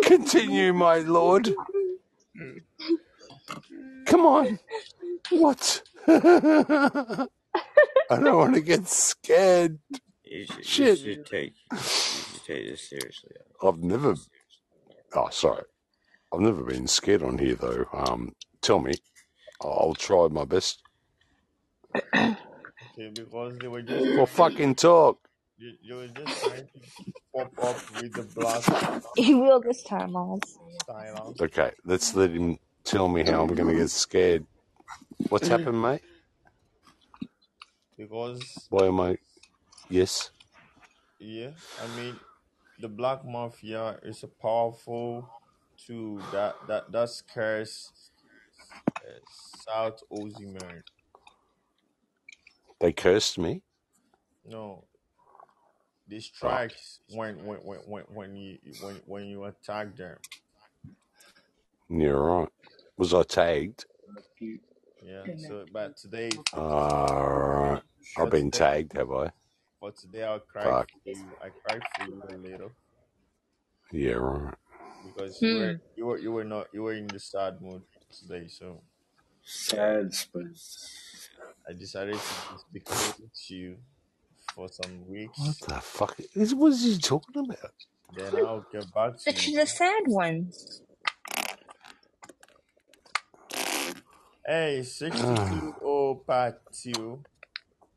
continue, 0.03 0.73
my 0.75 0.99
lord. 0.99 1.55
Come 4.07 4.27
on. 4.27 4.59
What? 5.31 5.83
I 6.09 7.27
don't 8.11 8.37
want 8.37 8.55
to 8.55 8.61
get 8.61 8.87
scared. 8.89 9.79
You 10.25 10.47
should, 10.47 10.57
you 10.59 10.63
Shit. 10.63 10.99
should 10.99 11.27
take 11.27 11.55
you 11.73 11.79
should 11.79 12.45
take 12.45 12.67
this 12.71 12.89
seriously. 12.89 13.31
I've 13.63 13.79
never. 13.79 14.15
Oh, 15.15 15.29
sorry. 15.31 15.65
I've 16.33 16.41
never 16.41 16.63
been 16.65 16.87
scared 16.87 17.23
on 17.23 17.39
here 17.39 17.55
though. 17.55 17.87
Um, 17.93 18.35
tell 18.61 18.79
me. 18.81 18.95
I'll 19.61 19.95
try 19.95 20.29
my 20.29 20.45
best. 20.45 20.83
Okay, 22.15 22.37
because 23.15 23.59
they 23.59 23.69
were 23.69 23.83
just 23.83 24.17
Well, 24.17 24.27
fucking 24.27 24.75
talk. 24.77 25.28
You, 25.59 25.73
you 25.83 25.97
were 25.97 26.09
just 26.09 26.41
trying 26.41 26.67
to 26.75 26.81
pop 27.35 27.53
up 27.63 27.85
with 27.91 28.15
the 28.17 28.25
blast 28.25 28.71
He 29.17 29.35
will 29.35 29.61
this 29.61 29.83
time, 29.85 30.17
Oz. 30.17 30.59
style. 30.83 31.35
Okay, 31.41 31.73
let's 31.85 32.15
let 32.15 32.31
him 32.31 32.59
tell 32.85 33.09
me 33.09 33.25
how 33.25 33.43
I'm 33.45 33.55
gonna 33.55 33.75
get 33.75 33.91
scared. 33.91 34.47
What's 35.29 35.49
happened, 35.49 35.81
mate? 35.83 36.03
Because 37.97 38.69
Why 38.71 38.87
am 38.87 39.01
I? 39.01 39.19
Yes. 39.91 40.31
yeah, 41.21 41.53
I 41.83 41.87
mean 41.89 42.21
the 42.81 42.89
black 42.89 43.25
mafia 43.25 43.99
is 44.03 44.23
a 44.23 44.29
powerful 44.29 45.31
tool 45.87 46.19
that 46.33 46.57
that 46.67 46.93
that 46.93 47.09
scares 47.11 47.91
uh, 49.07 49.21
South 49.27 50.01
Ozzy. 50.13 50.47
They 52.81 52.93
cursed 52.93 53.39
me. 53.39 53.63
No, 54.45 54.88
they 56.09 56.21
Oh, 56.43 56.61
strikes 56.61 57.01
when 57.09 57.45
when 57.45 57.59
when 57.61 57.79
when 57.81 58.05
when 58.09 58.37
you 58.37 58.59
when 58.81 58.97
when 59.07 59.25
you 59.27 59.45
attack 59.45 59.97
them. 59.97 60.19
you're 61.91 62.23
right. 62.23 62.49
Was 62.97 63.13
I 63.15 63.23
tagged? 63.25 63.85
Yeah. 65.03 65.27
So, 65.37 65.67
but 65.73 65.97
today, 65.97 66.31
Alright. 66.55 67.83
for 68.17 68.23
I've 68.23 68.31
been 68.31 68.51
today, 68.51 68.61
tagged, 68.61 68.95
have 68.95 69.11
I? 69.13 69.33
for 69.81 69.93
today, 69.93 70.23
I'll 70.25 70.41
cry 70.41 70.73
Fuck. 70.73 70.89
for 71.05 71.11
you. 71.11 71.37
I 71.41 71.51
cried 71.51 71.83
for 71.95 72.03
you 72.03 72.23
a 72.29 72.37
little 72.37 72.73
Yeah, 73.93 74.15
right. 74.15 74.55
because 75.03 75.43
you 75.43 75.51
Hmm. 75.51 75.57
were 75.57 75.81
you 75.97 76.07
were 76.07 76.19
you 76.19 76.33
were 76.33 76.45
not 76.45 76.69
you 76.73 76.83
were 76.83 76.93
in 76.95 77.07
the 77.13 77.19
sad 77.19 77.61
mood 77.61 77.83
today. 78.11 78.49
So 78.49 78.83
Sad 79.45 80.13
but 80.33 80.45
I 81.69 81.73
decided 81.73 82.15
to 82.15 82.35
just 82.51 82.73
be 82.73 82.81
close 82.81 83.21
to 83.47 83.55
you 83.55 83.79
for 84.59 84.69
some 84.69 85.05
What 85.37 85.57
the 85.69 85.75
fuck? 85.81 86.17
Is, 86.35 86.55
what 86.55 86.73
is 86.73 86.85
he 86.85 86.99
talking 86.99 87.45
about? 87.45 87.73
Then 88.17 88.41
I'll 88.41 88.67
get 88.73 88.93
back 88.95 89.19
to 89.25 89.25
But 89.27 89.39
she's 89.39 89.57
you. 89.57 89.59
a 89.59 89.67
sad 89.67 90.05
one. 90.07 90.53
Hey, 94.47 94.83
62 94.85 95.77
oh 95.83 96.17
Patio. 96.27 97.25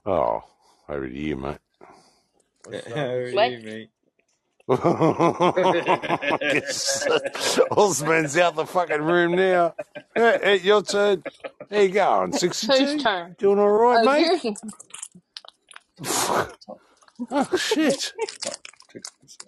oh, 0.05 0.41
over 0.89 1.09
to 1.09 1.17
you, 1.19 1.37
mate. 1.37 1.59
What's 2.63 2.87
How 2.87 2.95
up? 2.95 3.11
are 3.11 3.29
What? 3.29 3.51
you, 3.51 3.59
mate? 3.59 3.89
Osman's 7.71 8.37
out 8.37 8.55
the 8.55 8.65
fucking 8.67 9.01
room 9.03 9.35
now. 9.35 9.75
Hey, 10.15 10.39
hey, 10.43 10.57
your 10.59 10.83
turn. 10.83 11.23
There 11.69 11.83
you 11.83 11.89
go. 11.93 12.09
On 12.09 12.33
62. 12.33 12.71
Whose 12.71 12.95
turn? 12.95 13.35
Doing 13.39 13.59
all 13.59 13.69
right, 13.69 14.01
Oh, 14.01 14.03
mate? 14.03 14.33
yours. 14.33 14.41
Oh, 16.03 17.57
shit. 17.57 18.13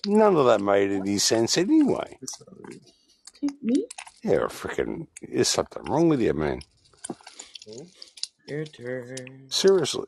None 0.05 0.35
of 0.35 0.45
that 0.45 0.61
made 0.61 0.91
any 0.91 1.17
sense 1.17 1.57
anyway. 1.57 2.17
Me? 3.61 3.88
Yeah, 4.23 4.47
freaking. 4.47 5.07
There's 5.21 5.47
something 5.47 5.84
wrong 5.84 6.07
with 6.09 6.21
you, 6.21 6.34
man. 6.34 6.61
Your 8.47 8.65
turn. 8.65 9.47
Seriously. 9.49 10.05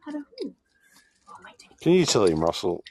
How 0.00 0.12
do 0.12 0.24
who? 0.40 0.54
Can 1.80 1.92
you 1.92 2.04
tell 2.04 2.24
him, 2.24 2.40
Russell? 2.40 2.82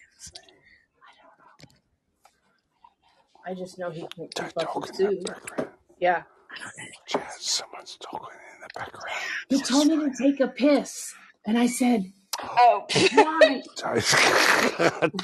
I 3.45 3.53
just 3.53 3.77
know 3.77 3.89
he 3.89 4.07
can't 4.15 4.34
keep 4.34 4.57
up 4.57 4.75
with 4.75 4.95
Sue. 4.95 5.21
Yeah. 5.99 6.23
Jazz, 7.07 7.38
someone's 7.39 7.97
talking 8.01 8.38
in 8.55 8.61
the 8.61 8.69
background. 8.73 9.17
He 9.49 9.61
told 9.61 9.88
me 9.88 9.97
to 9.97 10.11
take 10.17 10.39
a 10.39 10.47
piss. 10.47 11.13
And 11.45 11.57
I 11.57 11.67
said, 11.67 12.13
Oh, 12.57 12.85
why? 13.13 13.63
Don't, 13.77 14.05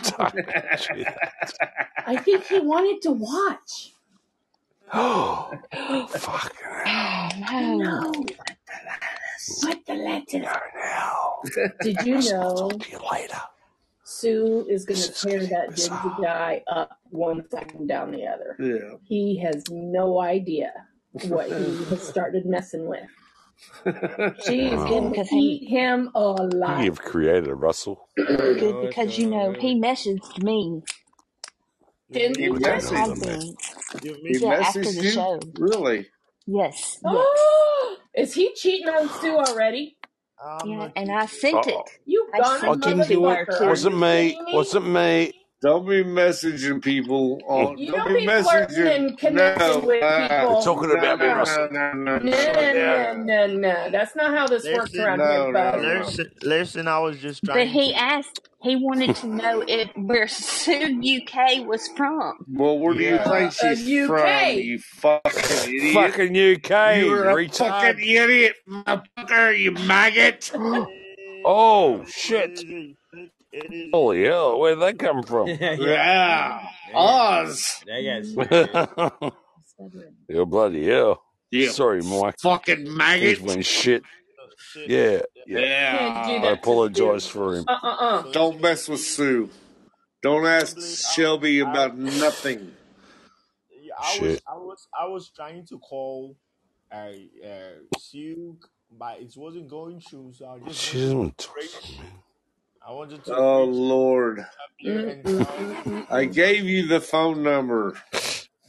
don't 0.04 0.36
do 0.36 1.04
that. 1.04 1.54
I 2.06 2.18
think 2.18 2.46
he 2.46 2.60
wanted 2.60 3.02
to 3.04 3.12
watch. 3.12 3.94
Oh, 4.94 5.52
fuck. 6.10 6.56
oh 6.88 7.30
no. 7.38 7.78
No. 7.78 8.12
What 9.62 9.86
the 9.86 9.94
letter? 9.94 10.40
now. 10.40 11.40
Did 11.82 11.98
you 12.06 12.16
know 12.16 12.70
See 12.82 12.92
you 12.92 13.00
later. 13.12 13.42
Sue 14.04 14.66
is 14.70 14.86
going 14.86 15.00
to 15.00 15.12
tear 15.14 15.46
that 15.48 15.76
ginger 15.76 16.16
guy 16.22 16.64
up 16.68 17.00
one 17.12 17.44
second 17.50 17.88
down 17.88 18.12
the 18.12 18.26
other? 18.26 18.56
Yeah. 18.60 18.98
He 19.04 19.38
has 19.40 19.64
no 19.70 20.20
idea 20.20 20.72
what 21.28 21.48
he 21.48 21.84
has 21.86 22.02
started 22.02 22.46
messing 22.46 22.88
with. 22.88 23.10
She's 24.38 24.86
going 24.86 25.14
to 25.14 25.26
eat 25.36 25.70
him 25.70 26.12
alive. 26.16 26.86
You've 26.86 27.02
created 27.02 27.54
Russell. 27.54 28.10
Good 28.58 28.80
because 28.82 29.18
you 29.18 29.28
know 29.28 29.54
he 29.60 29.80
messaged 29.80 30.44
me. 30.44 30.84
Didn't 32.14 32.40
He 32.40 32.50
he? 32.50 32.50
messaged 32.50 32.92
I've 32.92 33.20
them. 33.20 33.56
He 34.28 34.40
Yeah, 34.40 34.56
after 34.62 34.92
messaged 34.92 34.94
the 34.94 35.04
you? 35.04 35.14
show. 35.14 35.40
Really? 35.58 36.08
Yes. 36.48 37.00
yes. 37.04 37.50
Oh, 37.76 37.98
is 38.16 38.34
he 38.36 38.54
cheating 38.56 38.90
on 38.90 39.10
Sue 39.10 39.38
already? 39.38 39.98
I'm 40.44 40.64
Yeah, 40.64 40.90
and 40.96 41.12
I 41.12 41.28
sent 41.28 41.68
Uh-oh. 41.68 41.68
it. 41.68 41.90
You 42.06 42.34
I 42.34 42.44
gone 42.44 42.62
sent 42.62 42.86
it 42.88 42.98
didn't 42.98 43.08
to 43.08 43.16
do 43.16 43.28
her 43.28 43.46
it. 43.46 43.50
Wasn't 43.60 43.98
me. 43.98 44.38
me? 44.46 44.46
Wasn't 44.52 44.88
me. 44.88 45.34
Don't 45.62 45.86
be 45.88 46.06
messaging 46.06 46.82
people 46.82 47.42
on. 47.48 47.78
You 47.78 47.92
don't 47.92 48.06
don't 48.06 48.14
be 48.14 48.20
be 48.22 48.26
flirting 48.44 48.78
messaging. 48.78 48.96
and 48.96 49.18
connecting 49.18 49.68
No, 49.68 49.80
with 49.80 50.04
uh, 50.04 50.30
people. 50.30 50.54
You're 50.54 50.62
talking 50.64 50.92
about 50.98 51.20
me, 51.20 51.26
no, 51.28 51.36
Russell. 51.36 51.68
no, 51.72 51.92
no, 51.94 52.18
No, 52.20 52.20
no, 52.20 52.54
no, 52.54 52.74
no. 52.74 53.24
no, 53.24 53.48
no. 53.48 53.90
That's 53.92 54.16
not 54.16 54.32
how 54.38 54.48
this 54.48 54.64
works 54.66 54.96
around 54.96 55.18
No, 55.20 55.26
here, 55.26 55.52
no, 55.52 55.72
bud. 55.72 55.82
listen, 55.82 56.32
listen. 56.44 56.88
I 56.88 57.00
was 57.00 57.18
just 57.20 57.42
But 57.44 57.54
trying 57.54 57.68
he 57.70 57.94
asked. 57.94 58.42
He 58.62 58.76
wanted 58.78 59.16
to 59.18 59.28
know 59.28 59.62
if 59.68 59.90
where 59.96 60.28
Sue 60.30 61.02
UK 61.02 61.66
was 61.68 61.88
from. 61.90 62.34
Well, 62.50 62.80
where 62.80 62.94
do 62.94 63.02
you 63.02 63.16
Yeah. 63.16 63.24
think 63.24 63.48
Uh, 63.64 63.76
she's 63.76 64.08
from, 64.08 64.54
you 64.60 64.80
fucking 64.80 65.76
idiot? 65.76 65.94
Fucking 65.94 66.38
UK, 66.38 66.98
You're 67.00 67.30
a 67.32 67.36
retard. 67.36 67.58
fucking 67.70 68.00
idiot, 68.10 68.56
motherfucker, 68.70 69.60
you 69.60 69.72
maggot. 69.74 70.52
Oh, 71.46 72.04
shit. 72.06 72.60
It 73.52 73.74
is. 73.74 73.90
Holy 73.92 74.24
hell, 74.26 74.60
where'd 74.60 74.80
that 74.80 75.00
come 75.00 75.24
from? 75.30 75.48
yeah. 75.48 75.74
Yeah. 75.74 76.68
Oz. 76.94 77.84
That 77.86 78.02
guy's 78.02 79.32
You're 80.28 80.46
bloody 80.46 80.88
hell. 80.88 81.24
You 81.52 81.70
Sorry, 81.70 82.02
Mike. 82.04 82.36
fucking 82.40 82.86
He's 82.86 82.90
maggot. 82.96 83.42
when 83.42 83.62
shit. 83.64 84.04
Shit. 84.58 84.90
Yeah, 84.90 85.22
yeah. 85.48 86.28
Yeah. 86.30 86.44
I 86.44 86.52
apologize 86.52 87.26
for 87.26 87.56
him. 87.56 87.66
Uh 87.68 87.78
uh 87.82 87.88
uh. 87.88 88.22
Don't 88.32 88.62
mess 88.62 88.88
with 88.88 89.00
Sue. 89.00 89.50
Don't 90.22 90.46
ask 90.46 90.78
Shelby 91.16 91.60
about 91.62 91.98
nothing. 91.98 92.74
Yeah, 93.82 93.94
I 93.98 94.20
was, 94.22 94.42
I 94.48 94.58
was, 94.58 94.88
I 95.02 95.06
was 95.08 95.30
trying 95.30 95.66
to 95.68 95.80
call, 95.80 96.36
uh, 96.92 96.96
uh, 96.96 97.50
Sue, 97.98 98.58
but 98.92 99.22
it 99.22 99.34
wasn't 99.38 99.70
going 99.70 100.02
through. 100.02 100.34
So 100.34 100.46
I 100.46 100.60
just 100.68 100.80
She 100.82 101.00
doesn't 101.00 101.38
talk 101.38 101.56
to 101.56 101.92
me. 101.94 102.00
I 102.88 102.92
wanted 102.94 103.24
to 103.26 103.36
Oh 103.36 103.66
Lord. 103.66 104.40
up 104.42 104.72
here 104.78 105.08
and 105.10 105.26
Mm, 105.26 105.36
tell. 105.36 105.48
mm, 105.58 105.84
mm, 105.84 106.08
I 106.12 106.26
gave 106.26 106.66
you 106.66 106.88
the 106.88 107.02
phone 107.02 107.44
number. 107.44 107.98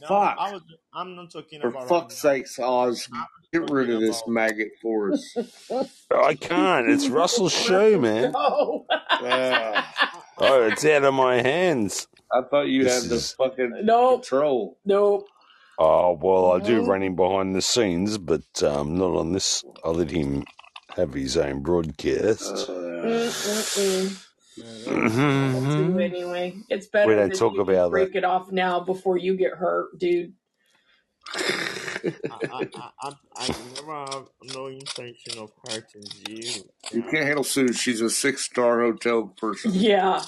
No, 0.01 0.07
Fuck. 0.07 0.37
I 0.37 0.51
was. 0.51 0.61
I'm 0.93 1.15
not 1.15 1.31
talking 1.31 1.61
For 1.61 1.67
about 1.69 1.87
right 1.87 1.87
fuck's 1.87 2.15
now. 2.15 2.19
sakes, 2.19 2.59
Oz, 2.59 3.09
get 3.53 3.63
rid 3.63 3.89
of 3.89 3.99
this 4.01 4.23
about. 4.23 4.27
maggot 4.27 4.69
for 4.81 5.11
us. 5.13 5.37
I 6.11 6.35
can't. 6.35 6.89
It's 6.89 7.09
Russell's 7.09 7.53
show, 7.67 7.99
man. 7.99 8.33
No. 8.33 8.85
Ah, 9.21 9.93
Oh, 10.37 10.63
it's 10.63 10.85
out 10.85 11.03
of 11.05 11.13
my 11.13 11.41
hands. 11.41 12.07
I 12.31 12.41
thought 12.49 12.67
you 12.67 12.83
This 12.83 13.03
had 13.03 13.09
the 13.09 13.15
is. 13.15 13.33
fucking 13.37 13.81
nope. 13.85 14.23
control. 14.23 14.77
Nope. 14.85 15.27
Oh, 15.77 16.17
well, 16.21 16.53
I 16.53 16.59
do 16.59 16.81
run 16.81 17.03
him 17.03 17.15
behind 17.15 17.55
the 17.55 17.61
scenes, 17.61 18.17
but 18.17 18.43
um, 18.63 18.97
not 18.97 19.15
on 19.15 19.33
this. 19.33 19.63
I 19.83 19.89
let 19.89 20.11
him 20.11 20.45
have 20.95 21.13
his 21.13 21.37
own 21.37 21.61
broadcast. 21.61 22.69
Uh, 22.69 22.73
Mm-mm-mm. 23.11 24.17
I'll 25.51 25.63
do 25.63 25.99
anyway. 25.99 26.63
It's 26.69 26.87
We 27.03 27.15
better 27.15 27.15
don't 27.15 27.33
that 27.33 27.33
talk 27.33 27.53
you 27.53 27.59
about 27.59 27.93
that. 27.93 28.09
break 28.09 28.15
it 28.15 28.25
off 28.25 28.51
now 28.51 28.81
before 28.81 29.17
you 29.17 29.37
get 29.37 29.53
hurt, 29.53 29.97
dude. 29.99 30.33
I, 32.29 32.39
I, 32.51 32.65
I, 32.75 32.91
I, 33.01 33.13
I 33.37 33.51
never 33.75 33.93
have 33.93 34.27
no 34.41 34.67
intention 34.67 35.37
of 35.39 35.51
hurting 35.67 36.11
you. 36.27 36.69
you 36.93 37.03
can't 37.03 37.25
handle 37.25 37.43
Sue. 37.45 37.73
She's 37.73 38.01
a 38.01 38.09
six 38.09 38.43
star 38.43 38.81
hotel 38.81 39.27
person. 39.37 39.71
Yeah. 39.71 40.23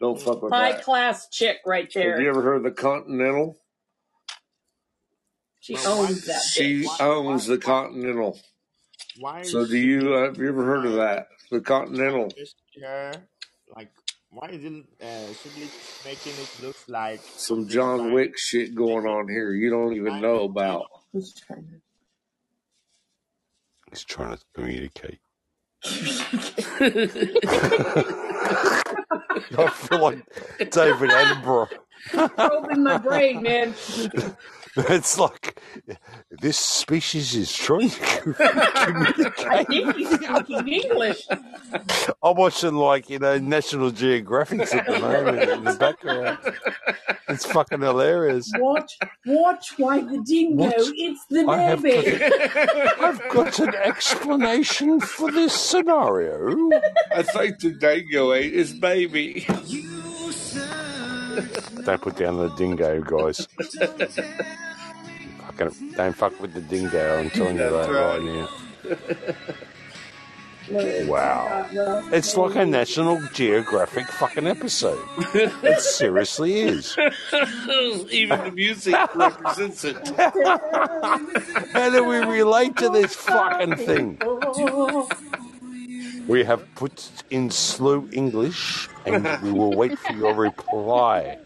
Don't 0.00 0.20
fuck 0.20 0.42
with 0.42 0.52
High 0.52 0.72
that. 0.72 0.84
class 0.84 1.28
chick 1.30 1.58
right 1.66 1.90
there. 1.94 2.12
Have 2.12 2.20
you 2.20 2.28
ever 2.30 2.42
heard 2.42 2.58
of 2.58 2.62
the 2.64 2.70
Continental? 2.72 3.58
She 5.60 5.74
But 5.74 5.88
why, 5.90 6.10
owns 6.10 6.26
that 6.26 6.52
She 6.52 6.82
bitch. 6.82 6.86
why, 6.86 6.98
why, 7.22 7.40
owns 7.40 7.46
the 7.46 7.58
why, 7.62 7.76
Continental. 7.92 8.40
why 9.16 9.42
So 9.42 9.66
do 9.66 9.78
you 9.78 10.14
uh, 10.14 10.24
have 10.26 10.38
you 10.38 10.48
ever 10.48 10.64
heard 10.64 10.86
of 10.86 10.94
that? 10.94 11.28
The 11.54 11.60
Continental. 11.60 12.32
why 12.80 13.12
like? 13.76 13.92
Why 14.30 14.48
is 14.48 14.64
it 14.64 14.72
uh, 15.00 15.32
simply 15.34 15.68
making 16.04 16.32
it 16.32 16.50
look 16.60 16.74
like 16.88 17.20
Some 17.36 17.68
John 17.68 17.98
trying 17.98 18.12
Wick 18.12 18.36
shit 18.36 18.74
going 18.74 19.06
on 19.06 19.28
here. 19.28 19.52
You 19.52 19.70
don't 19.70 19.94
even 19.94 20.20
know 20.20 20.42
about. 20.42 20.86
Who's 21.12 21.32
trying? 21.32 21.80
He's 23.88 24.02
trying 24.02 24.36
to 24.36 24.42
communicate. 24.52 25.20
I 29.56 29.70
feel 29.70 30.00
like 30.00 30.26
David 30.58 31.10
Attenborough. 31.10 31.68
Probing 32.10 32.82
my 32.82 32.98
brain, 32.98 33.42
man. 33.44 33.74
It's 34.88 35.18
like 35.18 35.60
this 36.30 36.58
species 36.58 37.34
is 37.36 37.52
trying 37.52 37.90
to 37.90 38.34
I 38.40 38.84
communicate. 38.86 39.68
think 39.68 39.96
he's 39.96 40.10
speaking 40.10 40.68
English. 40.68 41.28
I'm 42.22 42.36
watching 42.36 42.74
like 42.74 43.08
you 43.08 43.20
know 43.20 43.38
National 43.38 43.92
Geographics 43.92 44.74
at 44.74 44.86
the 44.86 44.98
moment 44.98 45.48
in 45.48 45.62
the 45.64 45.74
background. 45.74 46.38
It's 47.28 47.46
fucking 47.46 47.80
hilarious. 47.82 48.50
Watch, 48.58 48.98
watch 49.24 49.74
why 49.78 50.00
the 50.00 50.20
dingo 50.26 50.64
What? 50.64 50.94
eats 50.94 51.24
the 51.30 51.46
I 51.48 51.58
have 51.58 51.82
baby. 51.82 52.18
got, 52.18 53.00
I've 53.00 53.28
got 53.30 53.58
an 53.60 53.74
explanation 53.76 54.98
for 55.00 55.30
this 55.30 55.52
scenario. 55.54 56.70
I 57.14 57.22
think 57.22 57.60
the 57.60 57.70
dingo 57.72 58.32
ate 58.32 58.52
his 58.52 58.72
baby. 58.74 59.46
Don't 61.84 62.00
put 62.00 62.16
down 62.16 62.38
the 62.38 62.48
dingo, 62.56 63.00
guys. 63.02 63.46
Fucking, 65.38 65.92
don't 65.92 66.16
fuck 66.16 66.40
with 66.40 66.54
the 66.54 66.60
dingo. 66.60 67.18
I'm 67.18 67.30
telling 67.30 67.56
you 67.56 67.70
That's 67.70 67.86
that 67.86 67.92
right 67.92 68.18
right. 68.18 68.24
now. 68.24 68.48
Wow. 71.06 71.68
It's 72.12 72.36
like 72.36 72.56
a. 72.56 72.64
National 72.64 73.20
Geographic 73.34 74.06
fucking 74.06 74.46
episode. 74.46 74.98
It 75.34 75.80
seriously 75.80 76.60
is. 76.60 76.96
Even 78.10 78.44
the 78.44 78.52
music 78.52 78.94
represents 79.14 79.84
it. 79.84 79.96
How 81.72 81.90
do 81.90 82.04
we 82.04 82.16
relate 82.16 82.76
to 82.78 82.88
this 82.88 83.14
fucking 83.14 83.76
thing? 83.76 84.18
We 86.26 86.44
have 86.44 86.62
put 86.74 87.10
in 87.30 87.50
slow 87.50 88.08
English 88.12 88.88
and 89.04 89.26
we 89.42 89.52
will 89.52 89.72
wait 89.72 89.98
for 89.98 90.12
your 90.12 90.34
reply. 90.34 91.38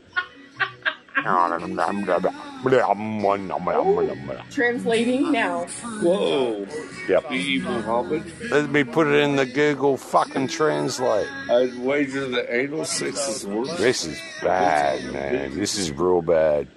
Translating 4.50 5.32
now. 5.32 5.66
Whoa. 6.00 6.66
Yep. 7.08 7.28
B.E. 7.28 7.58
Muhammad. 7.60 8.32
Let 8.50 8.70
me 8.70 8.84
put 8.84 9.08
it 9.08 9.14
in 9.22 9.36
the 9.36 9.46
Google 9.46 9.96
fucking 9.96 10.48
translate. 10.48 11.28
I'd 11.50 11.78
wager 11.80 12.28
that 12.28 12.54
anal 12.54 12.84
sex 12.84 13.28
is 13.28 13.46
worse. 13.46 13.76
This 13.78 14.04
is 14.04 14.20
bad, 14.42 15.12
man. 15.12 15.56
This 15.56 15.76
is 15.76 15.90
real 15.92 16.22
bad. 16.22 16.68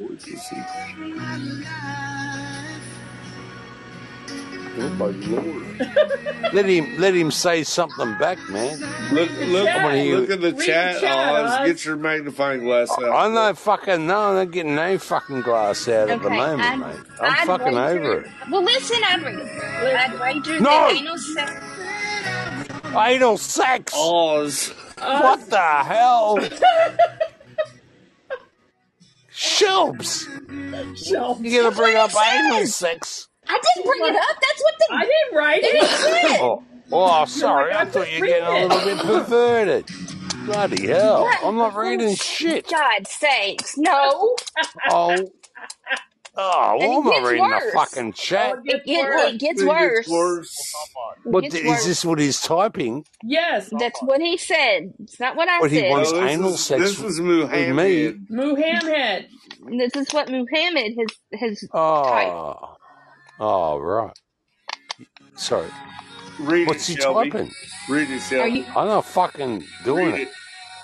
Oh 4.78 4.90
my 4.98 5.06
lord. 5.08 5.68
Let 6.54 6.66
him 6.66 6.98
let 7.00 7.14
him 7.16 7.32
say 7.32 7.64
something 7.64 8.18
back, 8.18 8.38
man. 8.50 8.78
Look 9.14 9.30
look 9.48 9.68
I 9.70 9.84
wanna 9.86 10.04
look 10.04 10.30
at 10.30 10.42
the 10.42 10.48
Read 10.48 10.58
the 10.58 10.64
chat, 10.64 11.00
chat, 11.00 11.18
Oz. 11.18 11.52
Oz. 11.62 11.68
Get 11.68 11.86
your 11.86 11.96
magnifying 11.98 12.64
glass 12.64 12.90
out. 12.92 13.04
I'm 13.16 13.34
not 13.34 13.58
fucking 13.58 14.06
no, 14.06 14.20
I'm 14.30 14.36
not 14.36 14.52
getting 14.52 14.76
no 14.76 14.98
fucking 14.98 15.42
glass 15.42 15.88
out 15.88 16.10
at 16.10 16.22
the 16.22 16.30
moment, 16.30 16.62
I'd- 16.62 16.78
mate. 16.80 16.96
I'm 17.22 17.32
I'd 17.32 17.46
fucking 17.48 17.74
wager- 17.76 18.00
over 18.04 18.20
it. 18.22 18.28
Well, 18.50 18.64
listen, 18.64 19.02
I'd. 19.08 19.24
I'd 19.26 20.20
wager 20.20 20.60
No! 20.60 20.70
that 20.70 20.94
anal 20.94 21.18
sex. 21.18 22.96
Anal 22.96 23.38
sex. 23.38 23.94
Oz. 23.96 24.74
What 24.98 25.50
the 25.50 25.58
hell? 25.60 26.38
Shelbs. 29.34 30.28
Shelf. 30.98 31.40
You 31.42 31.62
gonna 31.64 31.76
bring 31.76 31.96
up 31.96 32.12
That's 32.12 32.16
what 32.16 32.54
anal 32.54 32.66
sex? 32.68 33.28
I 33.54 33.60
didn't 33.76 33.86
bring 33.88 34.02
it 34.14 34.16
up. 34.16 34.38
That's 34.42 34.64
what 34.64 34.74
the 34.80 34.88
I 34.96 35.02
didn't 35.06 35.38
write 35.38 35.64
it 35.64 35.76
it. 35.76 35.90
said. 36.30 36.40
Oh, 36.42 36.64
oh 36.92 37.26
sorry. 37.26 37.74
I 37.74 37.82
I'm 37.82 37.90
thought 37.92 38.12
you 38.12 38.20
were 38.22 38.28
getting 38.28 38.48
a 38.48 38.68
little 38.68 38.86
bit 38.86 38.98
perverted. 39.06 39.86
Bloody 40.46 40.88
hell. 40.88 41.24
What? 41.24 41.40
I'm 41.44 41.58
not 41.58 41.76
reading 41.76 42.10
oh, 42.10 42.16
shit. 42.16 42.68
God 42.70 43.08
sakes, 43.08 43.78
no. 43.78 44.36
Oh. 44.90 45.16
Oh, 46.38 46.78
And 46.80 46.90
well, 46.90 47.00
I'm 47.02 47.02
it 47.02 47.04
not 47.04 47.14
gets 47.14 47.28
reading 47.28 47.44
the 47.50 47.56
worse. 47.58 47.74
fucking 47.74 48.14
chat. 48.14 48.54
Oh, 48.56 48.62
it 48.64 48.76
It, 48.76 48.86
get, 48.86 49.04
worse. 49.06 49.34
it 49.34 49.38
gets 49.40 49.62
It 49.62 49.68
worse. 49.68 49.98
gets 49.98 50.10
worse. 50.10 50.74
What, 51.26 51.42
gets 51.44 51.56
is 51.56 51.66
worse. 51.68 51.86
this 51.86 52.06
what 52.06 52.20
he's 52.20 52.42
typing? 52.42 53.06
Yes. 53.22 53.70
That's 53.78 54.02
what 54.02 54.22
he 54.22 54.38
said. 54.38 54.94
It's 55.00 55.20
not 55.20 55.36
what 55.36 55.50
I 55.50 55.58
said. 55.58 55.62
What 55.62 55.72
he 55.72 55.80
said. 55.82 55.90
wants 55.90 56.12
No, 56.14 56.22
this 56.22 56.32
anal 56.32 56.52
was- 56.52 56.64
sex 56.64 56.82
this 56.82 57.00
was 57.00 57.20
with 57.20 57.28
me? 57.28 57.42
Muhammad. 57.42 58.26
Muhammad. 58.30 59.28
This 59.78 59.96
is 59.96 60.14
what 60.14 60.30
Muhammad 60.30 60.94
has 60.98 61.40
has 61.40 61.64
ah. 61.74 62.04
typed. 62.10 62.32
Oh. 62.32 62.76
Oh, 63.44 63.80
right. 63.80 64.14
Sorry. 65.36 65.68
Read 66.40 66.68
What's 66.68 66.88
it, 66.90 66.96
he 66.96 67.02
Shelby. 67.02 67.32
typing? 67.32 67.52
Read 67.90 68.10
it, 68.12 68.18
Are 68.18 68.20
Shelby. 68.20 68.52
you? 68.60 68.66
I'm 68.76 68.88
not 68.88 69.06
fucking 69.06 69.66
doing 69.84 70.12
Read 70.12 70.22
it. 70.22 70.28
it. 70.28 70.34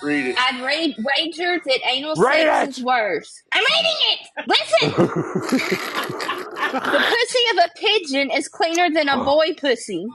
Read 0.02 0.26
it. 0.26 0.36
I'd 0.38 0.60
rate, 0.64 0.96
wager 0.98 1.58
that 1.64 1.80
anal 1.88 2.14
Rate 2.16 2.42
sex 2.42 2.68
it! 2.68 2.78
is 2.78 2.84
worse. 2.84 3.42
I'm 3.52 3.64
reading 3.64 3.96
it. 4.12 4.28
Listen. 4.48 5.78
The 6.70 6.80
pussy 6.80 7.38
of 7.52 7.64
a 7.64 7.70
pigeon 7.78 8.30
is 8.30 8.46
cleaner 8.48 8.90
than 8.90 9.08
a 9.08 9.24
boy 9.24 9.54
pussy. 9.54 10.06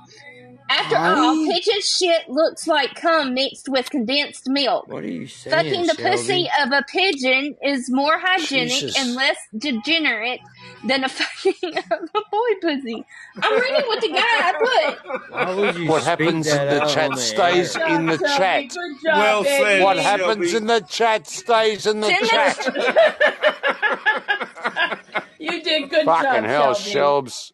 After 0.79 0.95
all, 0.97 1.35
pigeon 1.47 1.81
shit 1.81 2.29
looks 2.29 2.67
like 2.67 2.95
cum 2.95 3.33
mixed 3.35 3.69
with 3.69 3.89
condensed 3.91 4.49
milk. 4.49 4.87
What 4.87 5.03
are 5.03 5.07
you 5.11 5.27
saying, 5.27 5.55
Fucking 5.55 5.87
the 5.87 5.95
pussy 5.95 6.49
of 6.61 6.71
a 6.71 6.83
pigeon 6.91 7.55
is 7.63 7.89
more 7.91 8.17
hygienic 8.19 8.71
Jesus. 8.71 8.95
and 8.97 9.15
less 9.15 9.37
degenerate 9.57 10.41
than 10.83 11.03
a 11.03 11.09
fucking 11.09 11.77
of 11.77 12.09
a 12.15 12.21
boy 12.31 12.49
pussy. 12.61 13.05
I'm 13.41 13.53
reading 13.59 13.83
what 13.87 14.01
the 14.01 14.09
guy 14.09 14.21
I 14.21 14.53
put. 14.59 14.99
Why 15.27 15.55
would 15.55 15.75
you 15.75 15.89
What 15.89 16.03
happens 16.03 16.53
in 16.53 16.69
the 16.69 16.81
chat 16.81 17.17
stays 17.17 17.75
air? 17.77 17.87
in 17.87 18.07
the 18.07 18.19
Shelby, 18.19 18.19
chat. 18.19 18.77
Job, 19.05 19.15
Well 19.17 19.43
baby. 19.43 19.59
said. 19.59 19.83
What 19.83 19.97
happens 19.99 20.53
Shelby. 20.53 20.53
in 20.53 20.67
the 20.67 20.81
chat 20.81 21.27
stays 21.27 21.85
in 21.87 22.01
the 22.01 22.07
It's 22.09 22.29
chat. 22.29 22.57
the 22.57 22.73
You 25.39 25.63
did 25.63 25.89
good 25.89 26.05
Fucking 26.05 26.19
job, 26.19 26.45
hell, 26.45 26.73
Shelby. 26.73 26.75
Shelbs. 26.75 27.51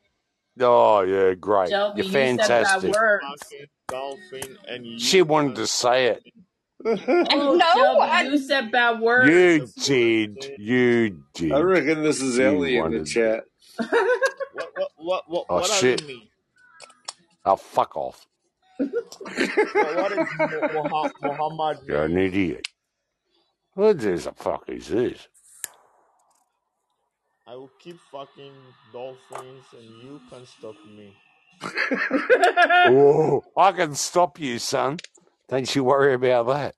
Oh, 0.62 1.02
yeah, 1.02 1.34
great. 1.36 1.70
Shelby, 1.70 1.98
You're 2.02 2.06
you 2.06 2.12
said 2.12 2.38
that 2.40 2.48
fantastic. 2.68 2.94
word. 2.94 3.22
Fucking 3.22 3.66
dolphin 3.88 4.58
and 4.68 4.86
you. 4.86 5.00
She 5.00 5.22
wanted 5.22 5.56
to 5.58 5.68
say 5.68 6.08
it. 6.08 6.24
Oh, 6.86 7.56
No, 7.56 7.66
Shelby, 7.76 8.02
I- 8.02 8.22
you 8.24 8.38
said 8.38 8.72
bad 8.72 9.02
words. 9.02 9.30
You 9.30 9.68
did. 9.84 10.38
You 10.58 11.24
did. 11.34 11.52
I 11.52 11.60
reckon 11.60 12.04
this 12.04 12.22
is 12.22 12.38
You 12.38 12.46
Ellie 12.46 12.78
in 12.78 12.92
the 12.92 13.04
chat. 13.04 13.44
What 13.78 14.70
what 14.76 14.92
what 14.98 15.24
what, 15.30 15.46
Oh, 15.50 15.56
what 15.60 15.70
shit. 15.72 16.02
it 16.02 16.08
mean? 16.08 16.28
Oh, 17.46 17.56
fuck 17.58 17.96
off. 17.98 18.26
What, 18.78 18.90
what 19.74 20.12
is 20.14 20.28
Mu- 20.40 21.10
Muhammad 21.30 21.80
You're 21.86 22.06
an 22.06 22.18
idiot. 22.18 22.68
What 23.74 24.00
the 24.00 24.18
fuck 24.36 24.64
is 24.70 24.88
this? 24.88 25.28
I 27.50 27.56
will 27.56 27.72
keep 27.80 28.00
fucking 28.12 28.54
dolphins 28.94 29.64
and 29.74 30.04
you 30.04 30.22
can 30.30 30.46
stop 30.46 30.76
me. 30.96 31.16
Oh, 32.86 33.44
I 33.58 33.72
can 33.72 33.96
stop 33.96 34.40
you, 34.40 34.60
son. 34.60 34.98
Don't 35.48 35.76
you 35.76 35.84
worry 35.84 36.14
about 36.14 36.46
that. 36.48 36.76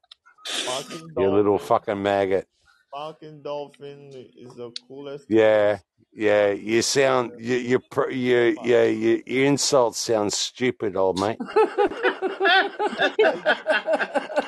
Fucking 0.48 1.10
You 1.18 1.30
little 1.30 1.60
fucking 1.60 2.02
maggot. 2.02 2.48
fucking 2.94 3.42
dolphin 3.42 4.12
is 4.38 4.56
the 4.56 4.72
coolest. 4.88 5.26
Yeah, 5.28 5.80
yeah. 6.14 6.52
You 6.52 6.82
sound 6.82 7.34
you 7.38 7.58
you 7.58 7.80
pr- 7.80 8.10
you 8.10 8.58
yeah 8.64 8.86
you, 8.86 9.22
your 9.26 9.46
insults 9.48 10.00
sound 10.00 10.32
stupid, 10.32 10.96
old 10.96 11.20
mate. 11.20 11.38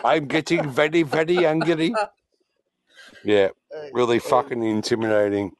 I'm 0.05 0.27
getting 0.27 0.69
very 0.69 1.03
very 1.03 1.45
angry. 1.45 1.93
Yeah, 3.25 3.49
really 3.93 4.19
fucking 4.19 4.63
intimidating. 4.63 5.53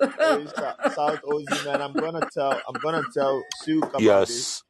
Hey, 0.00 0.46
Sou- 0.46 0.90
South 0.94 1.22
Aussie 1.22 1.64
man, 1.64 1.82
I'm 1.82 1.92
gonna 1.92 2.26
tell, 2.32 2.60
I'm 2.68 2.80
gonna 2.80 3.02
tell 3.14 3.42
Sue 3.62 3.78
about 3.78 3.98
this. 4.00 4.62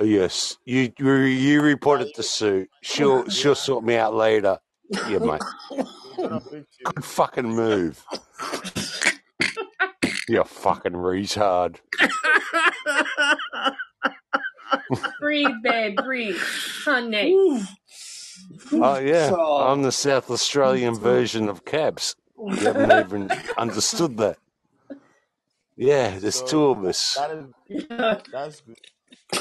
Yes, 0.00 0.08
yes. 0.08 0.58
You 0.64 0.92
you, 0.98 1.12
you 1.14 1.62
report 1.62 2.00
it 2.02 2.14
to 2.16 2.22
Sue. 2.22 2.66
She'll 2.82 3.28
she'll 3.28 3.54
sort 3.54 3.84
me 3.84 3.96
out 3.96 4.14
later. 4.14 4.58
Yeah, 5.08 5.18
mate. 5.18 5.42
She's 5.68 5.84
gonna 6.16 6.40
beat 6.40 6.52
you. 6.78 6.84
Good 6.84 7.04
fucking 7.04 7.48
move. 7.48 8.04
You 10.28 10.42
fucking 10.44 10.92
retard. 10.92 11.76
breathe, 15.20 15.48
babe, 15.62 15.96
breathe. 15.96 16.36
Honey. 16.84 17.62
Oh 18.72 18.98
yeah, 18.98 19.34
I'm 19.34 19.82
the 19.82 19.92
South 19.92 20.30
Australian 20.30 20.94
version 20.96 21.48
of 21.48 21.64
Cabs. 21.64 22.14
You 22.38 22.56
haven't 22.56 23.06
even 23.06 23.30
understood 23.56 24.16
that. 24.18 24.38
Yeah, 25.76 26.18
there's 26.18 26.36
So 26.36 26.46
two 26.46 26.64
of 26.66 26.84
us. 26.84 27.14
that 27.14 27.30
is 27.30 27.88
that's 28.32 28.60
good. 28.60 28.76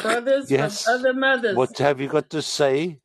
Brothers 0.02 0.52
Yes. 0.52 0.84
from 0.84 0.96
other 1.00 1.14
mothers. 1.14 1.56
What 1.56 1.78
have 1.78 2.02
you 2.02 2.08
got 2.08 2.30
to 2.32 2.42
say? 2.42 3.00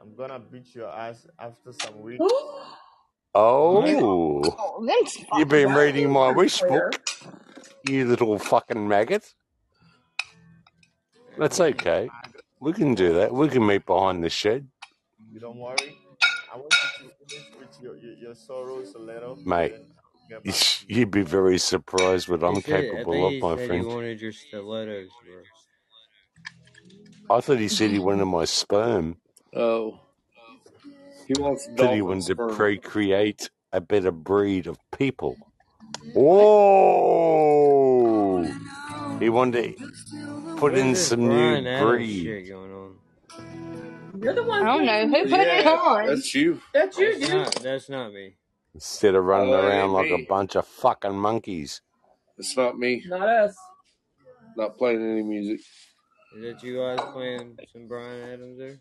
I'm 0.00 0.14
gonna 0.16 0.38
beat 0.38 0.74
your 0.74 0.88
ass 0.88 1.26
after 1.38 1.72
some 1.72 2.00
weeks. 2.02 2.24
Oh, 2.26 2.64
Oh, 3.34 4.42
you've 5.36 5.48
been 5.48 5.72
reading 5.74 6.10
my 6.10 6.30
wish 6.30 6.60
book, 6.62 7.00
you 7.84 8.06
little 8.06 8.38
fucking 8.38 8.88
maggot. 8.88 9.32
That's 11.36 11.60
okay. 11.60 12.08
We 12.60 12.72
can 12.72 12.94
do 12.94 13.14
that. 13.14 13.32
We 13.32 13.48
can 13.48 13.64
meet 13.66 13.86
behind 13.86 14.24
the 14.24 14.30
shed, 14.30 14.66
You 15.30 15.38
don't 15.38 15.58
worry. 15.58 15.96
I 16.52 16.56
want 16.56 16.74
you 17.02 17.08
to 17.08 17.14
finish 17.28 17.46
with 17.50 17.57
your 17.82 17.96
your, 17.96 18.14
your 18.14 18.34
sorrows 18.34 18.94
a 18.94 18.98
little, 18.98 19.36
mate. 19.44 19.72
then 19.72 19.86
I'll 19.98 20.28
get 20.28 20.44
back 20.46 20.54
to 20.78 20.86
you. 20.88 20.96
You'd 20.96 21.10
be 21.10 21.22
very 21.22 21.58
surprised 21.58 22.28
what 22.28 22.42
I'm 22.44 22.62
said, 22.62 22.62
capable 22.62 23.26
of, 23.26 23.34
my 23.40 23.56
said 23.56 23.60
he 23.60 23.66
friend. 23.68 23.82
wanted 23.82 24.20
your 24.20 24.32
stilettos, 24.32 25.08
bro. 25.24 25.42
I 27.30 27.40
thought 27.40 27.58
he 27.58 27.68
said 27.68 27.90
he 27.90 27.98
wanted 27.98 28.24
my 28.26 28.44
sperm. 28.46 29.16
Oh. 29.54 30.00
He 31.26 31.34
wants 31.34 31.66
That 31.76 31.92
he 31.92 32.00
dolphin 32.00 32.02
wanted 32.02 32.26
to 32.26 32.34
sperm. 32.34 32.56
procreate 32.56 33.50
a 33.72 33.80
better 33.80 34.10
breed 34.12 34.66
of 34.66 34.78
people. 34.96 35.36
Whoa! 36.14 37.24
He 39.20 39.28
wanted 39.30 39.76
to 39.78 39.84
put 40.56 40.72
What 40.72 40.74
in 40.74 40.88
is 40.88 40.92
this 40.94 41.08
some 41.08 41.24
Bryan 41.24 41.64
new 41.64 41.66
Adams 41.66 41.80
breed. 41.80 42.52
Shit 44.20 44.22
going 44.22 44.30
on? 44.30 44.34
You're 44.34 44.34
the 44.34 44.42
one 44.48 44.66
I 44.66 44.76
don't 44.76 44.86
know 44.86 45.18
who 45.18 45.22
put 45.30 45.40
it 45.40 45.66
on. 45.66 46.06
that's 46.06 46.34
you. 46.34 46.60
That's 46.74 46.98
you, 46.98 47.12
That's 47.18 47.20
dude. 47.26 47.34
not. 47.34 47.54
That's 47.62 47.88
not 47.88 48.12
me. 48.12 48.34
Instead 48.74 49.14
of 49.14 49.24
running 49.24 49.52
Oh, 49.54 49.66
around 49.66 49.84
ain't 49.84 49.92
like 49.92 50.10
a 50.10 50.26
bunch 50.28 50.56
of 50.56 50.66
fucking 50.66 51.18
monkeys. 51.18 51.80
It's 52.36 52.56
not 52.56 52.78
me. 52.78 53.02
Not 53.06 53.28
us. 53.28 53.56
Not 54.56 54.76
playing 54.78 55.02
any 55.02 55.22
music. 55.22 55.60
Is 56.36 56.42
that 56.42 56.62
you 56.62 56.78
guys 56.78 57.00
playing 57.12 57.58
some 57.72 57.88
Bryan 57.88 58.28
Adams 58.32 58.58
there? 58.58 58.78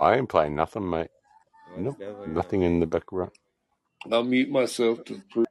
I 0.00 0.16
ain't 0.16 0.28
playing 0.28 0.54
nothing, 0.54 0.88
mate. 0.88 1.08
Oh, 1.74 1.80
Nope, 1.80 1.98
definitely 1.98 2.26
not 2.28 2.36
nothing 2.36 2.62
in 2.62 2.80
the 2.80 2.86
background. 2.86 3.30
I'll 4.12 4.22
mute 4.22 4.50
myself 4.50 5.04
to 5.06 5.20
prove. 5.32 5.46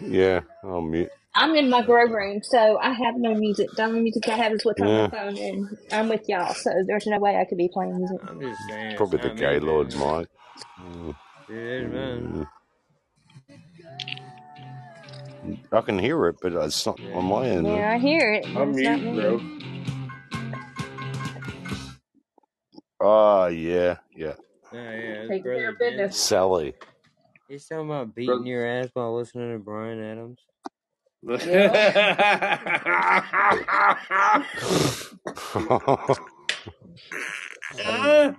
Yeah, 0.00 0.40
I'll 0.64 0.80
mute. 0.80 1.10
I'm 1.36 1.54
in 1.56 1.70
my 1.70 1.82
grow 1.82 2.06
room, 2.06 2.42
so 2.44 2.78
I 2.78 2.92
have 2.92 3.16
no 3.16 3.34
music. 3.34 3.70
The 3.76 3.84
only 3.84 4.02
music 4.02 4.28
I 4.28 4.36
have 4.36 4.52
is 4.52 4.64
what's 4.64 4.82
on 4.82 4.94
my 4.94 5.04
phone, 5.10 5.38
and 5.38 5.78
I'm 5.92 6.08
with 6.08 6.28
y'all, 6.28 6.54
so 6.54 6.70
there's 6.86 7.06
no 7.06 7.18
way 7.20 7.36
I 7.36 7.46
could 7.46 7.58
be 7.58 7.70
playing 7.72 7.98
music. 7.98 8.18
I'm 8.28 8.40
just 8.40 8.66
saying. 8.68 8.96
Probably 8.96 9.18
the 9.20 9.30
not 9.30 9.36
me, 9.36 9.46
gay 9.50 9.60
lord 9.60 9.94
man. 9.94 9.94
might. 9.94 10.28
Mm, 10.80 11.16
It 11.48 11.56
is, 11.56 11.90
man. 11.92 12.28
mm. 12.32 12.48
I 15.72 15.82
can 15.82 15.98
hear 15.98 16.26
it, 16.28 16.36
but 16.42 16.52
it's 16.54 16.86
not 16.86 17.00
on 17.12 17.26
my 17.26 17.46
end. 17.48 17.66
Yeah, 17.66 17.90
I 17.92 17.98
hear 17.98 18.32
it. 18.34 18.46
but 18.54 18.62
I'm 18.62 18.70
it's 18.70 18.82
not 18.82 19.02
mute, 19.02 19.14
me. 19.14 19.14
bro. 19.14 19.42
Oh 23.00 23.46
yeah, 23.48 23.98
yeah. 24.14 24.34
Oh, 24.72 24.76
yeah, 24.78 25.24
it's 25.24 25.30
Take 25.30 25.44
care 25.44 25.70
brother 25.70 25.70
of 25.70 25.78
business. 25.78 26.16
Sally. 26.16 26.74
He's 27.48 27.66
talking 27.66 27.86
about 27.86 28.14
beating 28.14 28.46
your 28.46 28.66
ass 28.66 28.90
while 28.94 29.16
listening 29.16 29.52
to 29.52 29.58
Bryan 29.58 30.02
Adams. 30.02 30.40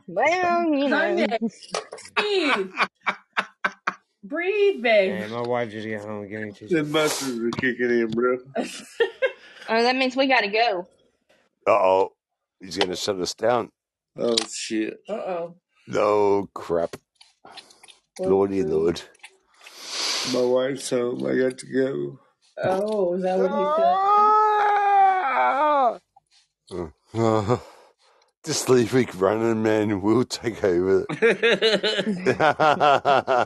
Well, 0.08 0.74
you 0.74 0.90
know. 0.90 0.90
Sunday. 0.90 1.38
Breathe. 2.16 2.72
Breathe, 4.24 4.82
babe. 4.82 5.22
Hey, 5.22 5.28
my 5.32 5.42
wife 5.42 5.72
just 5.72 5.88
got 5.88 6.02
home 6.02 6.28
getting 6.30 6.54
too. 6.54 6.68
the 6.68 6.84
mustards 6.84 7.48
are 7.48 7.52
kicking 7.52 7.90
in, 7.90 8.08
bro. 8.10 8.38
Oh, 9.70 9.84
that 9.84 9.98
means 9.98 10.16
we 10.16 10.28
gotta 10.28 10.48
go. 10.48 10.88
Uh 11.68 11.72
oh, 11.72 12.14
he's 12.62 12.78
gonna 12.78 12.96
shut 12.96 13.20
us 13.20 13.34
down. 13.34 13.70
Oh 14.18 14.38
shit. 14.50 14.94
Uh 15.10 15.14
oh. 15.14 15.56
No 15.88 16.48
crap, 16.54 16.96
lordy 18.18 18.64
lord. 18.64 19.02
My 20.34 20.42
wife's 20.42 20.90
home. 20.90 21.26
I 21.28 21.36
got 21.36 21.58
to 21.58 21.66
go. 21.68 22.20
Oh, 22.64 23.14
is 23.16 23.24
that 23.24 23.38
what 23.38 23.52
he 23.52 23.66
said? 27.14 27.60
Just 28.46 28.70
leave 28.70 28.94
me 28.94 29.06
running, 29.16 29.62
man. 29.62 30.02
We'll 30.02 30.24
take 30.24 30.64
over. 30.64 31.06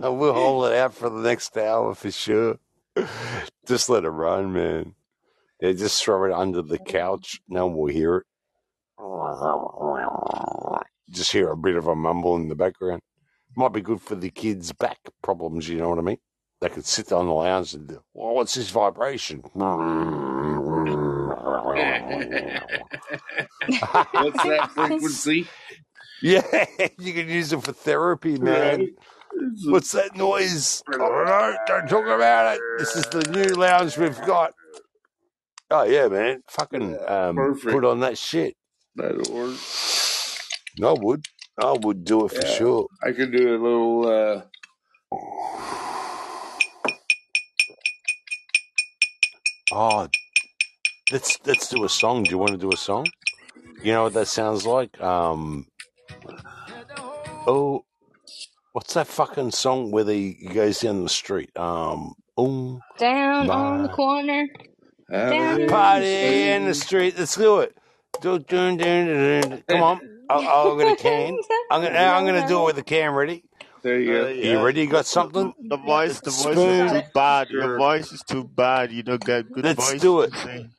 we'll 0.03 0.33
hold 0.33 0.65
it 0.65 0.77
out 0.77 0.93
for 0.93 1.09
the 1.09 1.21
next 1.21 1.57
hour 1.57 1.95
for 1.95 2.11
sure. 2.11 2.59
Just 3.65 3.89
let 3.89 4.03
it 4.03 4.09
run, 4.09 4.53
man. 4.53 4.93
Yeah, 5.59 5.71
just 5.73 6.03
throw 6.03 6.25
it 6.25 6.31
under 6.31 6.61
the 6.61 6.77
couch. 6.79 7.41
No 7.47 7.67
one 7.67 7.77
will 7.77 7.88
hear 7.88 8.17
it. 8.17 8.25
Just 11.09 11.31
hear 11.31 11.49
a 11.49 11.57
bit 11.57 11.75
of 11.75 11.88
a 11.88 11.95
mumble 11.95 12.35
in 12.35 12.47
the 12.47 12.55
background. 12.55 13.01
Might 13.55 13.73
be 13.73 13.81
good 13.81 14.01
for 14.01 14.15
the 14.15 14.29
kids' 14.29 14.71
back 14.71 14.99
problems, 15.21 15.67
you 15.67 15.77
know 15.77 15.89
what 15.89 15.99
I 15.99 16.01
mean? 16.01 16.17
They 16.61 16.69
could 16.69 16.85
sit 16.85 17.11
on 17.11 17.25
the 17.25 17.33
lounge 17.33 17.73
and, 17.73 17.89
well, 18.13 18.35
what's 18.35 18.53
this 18.53 18.69
vibration? 18.69 19.41
What's 24.11 24.43
that 24.43 24.69
frequency? 24.75 25.47
Yeah, 26.21 26.41
you 26.99 27.13
can 27.13 27.27
use 27.29 27.51
it 27.51 27.63
for 27.63 27.71
therapy, 27.71 28.38
man. 28.38 28.79
Right. 28.79 28.89
What's 29.65 29.91
that 29.93 30.15
noise? 30.15 30.83
I 30.88 30.97
don't 30.97 31.25
know. 31.25 31.55
Don't 31.67 31.88
talk 31.88 32.05
about 32.05 32.55
it. 32.55 32.61
This 32.77 32.95
is 32.95 33.07
the 33.07 33.23
new 33.31 33.55
lounge 33.55 33.97
we've 33.97 34.21
got. 34.21 34.53
Oh 35.71 35.83
yeah, 35.83 36.07
man. 36.09 36.43
Fucking 36.47 36.97
um, 37.07 37.59
put 37.61 37.85
on 37.85 38.01
that 38.01 38.17
shit. 38.19 38.55
That'll 38.95 39.33
work. 39.33 39.57
I 40.83 40.91
would. 40.93 41.25
I 41.57 41.71
would 41.71 42.03
do 42.05 42.25
it 42.25 42.31
for 42.33 42.45
Yeah. 42.45 42.53
sure. 42.53 42.88
I 43.03 43.13
could 43.13 43.31
do 43.31 43.55
a 43.55 43.57
little. 43.57 44.07
uh 44.07 44.41
Oh, 49.72 50.07
let's 51.11 51.38
let's 51.45 51.69
do 51.69 51.84
a 51.84 51.89
song. 51.89 52.23
Do 52.23 52.31
you 52.31 52.38
want 52.38 52.52
to 52.52 52.57
do 52.57 52.72
a 52.72 52.77
song? 52.77 53.07
You 53.84 53.93
know 53.93 54.03
what 54.03 54.14
that 54.14 54.27
sounds 54.27 54.65
like? 54.65 54.99
Um. 55.02 55.68
Oh, 57.48 57.84
what's 58.73 58.93
that 58.93 59.07
fucking 59.07 59.52
song 59.52 59.91
where 59.91 60.06
he 60.06 60.34
he 60.39 60.48
goes 60.48 60.80
down 60.80 61.03
the 61.03 61.10
street? 61.10 61.56
Um. 61.57 62.14
Oh, 62.38 62.80
Down 62.98 63.49
on 63.49 63.84
the 63.84 63.89
corner. 63.89 64.48
Down 65.11 65.68
party 65.68 66.49
in 66.49 66.65
the 66.65 66.73
street. 66.73 67.15
Let's 67.18 67.35
do 67.35 67.60
it. 67.60 67.76
Do, 68.22 68.39
do, 68.39 68.77
do, 68.77 68.77
do, 68.77 69.41
do. 69.41 69.64
Come 69.68 69.84
on. 69.84 69.99
I'll, 70.30 70.48
I'll 70.48 70.77
get 70.77 70.93
a 70.93 70.95
can. 70.95 71.38
I'm 71.69 71.81
gonna, 71.81 71.98
I'm 71.98 72.26
gonna 72.26 72.48
do 72.48 72.61
it 72.61 72.65
with 72.65 72.77
a 72.77 72.84
can. 72.84 73.14
Ready? 73.14 73.43
There 73.83 73.99
you 73.99 74.13
Uh, 74.13 74.23
go. 74.23 74.27
You 74.41 74.59
yeah. 74.59 74.61
ready? 74.61 74.81
You 74.81 74.87
got 74.87 75.05
something? 75.07 75.53
The 75.69 75.77
voice, 75.77 76.21
the 76.21 76.31
voice 76.31 76.63
Spoon. 76.63 76.65
is 76.65 76.91
too 76.91 77.03
bad. 77.13 77.49
Sure. 77.51 77.59
Your 77.59 77.69
voice 77.69 78.11
is 78.11 78.23
too 78.23 78.45
bad. 78.45 78.91
You 78.91 79.03
don't 79.03 79.23
get 79.23 79.51
good 79.51 79.67
voice. 79.67 79.77
Let's 79.77 79.93
voice. 79.93 80.01
do 80.01 80.21
it. 80.21 80.33
to 80.33 80.37
sing. 80.37 80.73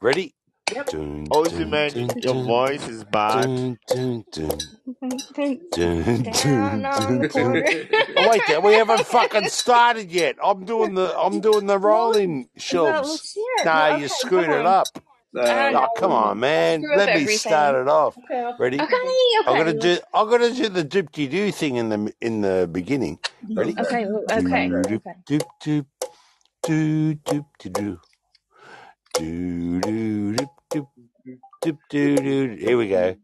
Ready? 0.00 0.34
Yep. 0.68 0.90
Dun, 0.90 1.32
Ozzy 1.32 1.66
dun, 1.66 1.68
man, 1.68 1.92
dun, 1.92 2.16
your 2.22 2.34
dun, 2.34 2.44
voice 2.44 2.88
is 2.88 3.04
bad. 3.04 3.50
dun, 3.50 3.78
dun, 3.88 4.24
dun, 4.32 4.78
dun, 5.72 6.30
Down 6.32 6.84
dun, 6.86 6.86
on 6.86 7.18
the 7.20 7.28
dun, 7.28 7.30
corner. 7.30 7.62
dun. 7.64 7.88
Oh, 8.16 8.24
wait, 8.24 8.46
there, 8.46 8.60
we 8.60 8.74
haven't 8.74 9.06
fucking 9.06 9.48
started 9.48 10.12
yet. 10.12 10.36
I'm 10.42 10.64
doing 10.66 10.94
the 10.94 11.14
I'm 11.18 11.40
doing 11.40 11.66
the 11.66 11.78
rolling 11.78 12.48
Well, 12.70 13.18
shubs. 13.18 13.18
shit. 13.18 13.44
Nah, 13.62 13.88
Well, 13.88 13.98
you 13.98 14.08
okay, 14.08 14.08
screwed 14.08 14.44
come 14.44 14.50
it 14.50 14.66
on. 14.66 14.66
up. 14.66 14.98
I 15.36 15.72
Uh, 15.74 15.88
Oh, 15.88 15.88
come 15.96 16.12
on, 16.12 16.40
man. 16.40 16.90
Let 16.92 17.12
me 17.12 17.22
everything. 17.22 17.26
start 17.26 17.76
it 17.76 17.88
off. 17.88 18.18
Okay, 18.18 18.40
I'll- 18.40 18.58
Ready? 18.58 18.78
Okay, 18.80 18.96
I'm 19.46 19.56
okay. 19.56 19.58
gonna 19.58 19.74
do 19.74 19.98
I'm 20.14 20.30
gonna 20.30 20.52
do 20.52 20.68
the 20.68 20.84
doop 20.84 21.12
de 21.12 21.28
doo 21.28 21.52
thing 21.52 21.76
in 21.76 21.88
the 21.90 22.14
in 22.20 22.42
the 22.42 22.68
beginning. 22.70 23.18
Ready? 23.56 23.80
Okay, 23.80 24.06
okay, 24.06 24.38
Doop 24.38 24.46
okay. 24.46 24.68
doop 25.26 25.46
doop 25.62 25.86
doop 26.66 27.20
doop 27.24 27.46
de 27.60 27.70
doo. 27.70 28.00
Doo 29.14 29.80
doo 29.80 30.34
doop 30.36 30.50
doop 30.74 30.88
doop 31.64 31.78
doo 31.90 32.16
doo. 32.16 32.56
Here 32.58 32.78
we 32.78 32.88
go. 32.88 33.16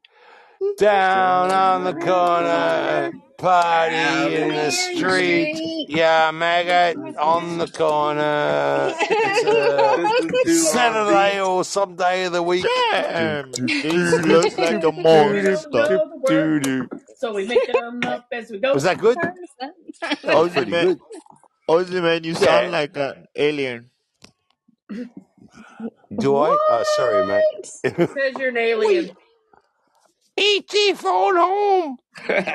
Down 0.77 1.51
on 1.51 1.85
the 1.85 1.95
corner, 1.95 3.13
party 3.39 4.35
in 4.37 4.49
the 4.49 4.71
street. 4.71 5.87
Yeah, 5.89 6.31
maggot 6.33 6.99
on 7.17 7.57
the 7.59 7.67
corner. 7.67 8.93
It's 9.01 10.49
a 10.49 10.55
Saturday 10.73 11.41
or 11.47 11.65
some 11.65 11.97
day 11.97 12.25
of 12.25 12.33
the 12.33 12.43
week. 12.43 12.67
Damn, 12.93 13.51
looks 13.53 14.59
like 14.59 14.85
a 14.85 14.93
monster. 14.93 16.01
Doo 16.27 16.61
doo. 16.61 16.89
So 17.17 17.35
we 17.35 17.47
make 17.47 17.73
them 17.73 18.01
up 18.05 18.27
as 18.33 18.51
we 18.51 18.59
go. 18.59 18.75
Was 18.75 18.83
that 18.85 18.99
good? 18.99 19.17
That 20.23 20.37
was 20.37 20.53
pretty 20.53 20.71
good. 20.71 20.99
Ozzy 21.69 22.03
man, 22.03 22.25
you 22.25 22.33
Yeah. 22.33 22.39
sound 22.39 22.73
like 22.73 22.97
an 22.97 23.27
alien. 23.37 23.91
Do 24.89 26.37
I? 26.37 26.49
Oh, 26.71 26.85
sorry, 26.97 27.27
mate. 27.27 27.45
Says 27.65 28.35
you're 28.39 28.49
an 28.49 28.57
alien. 28.57 29.11
E.T. 30.41 30.95
phone 30.95 31.37
home. 31.37 31.99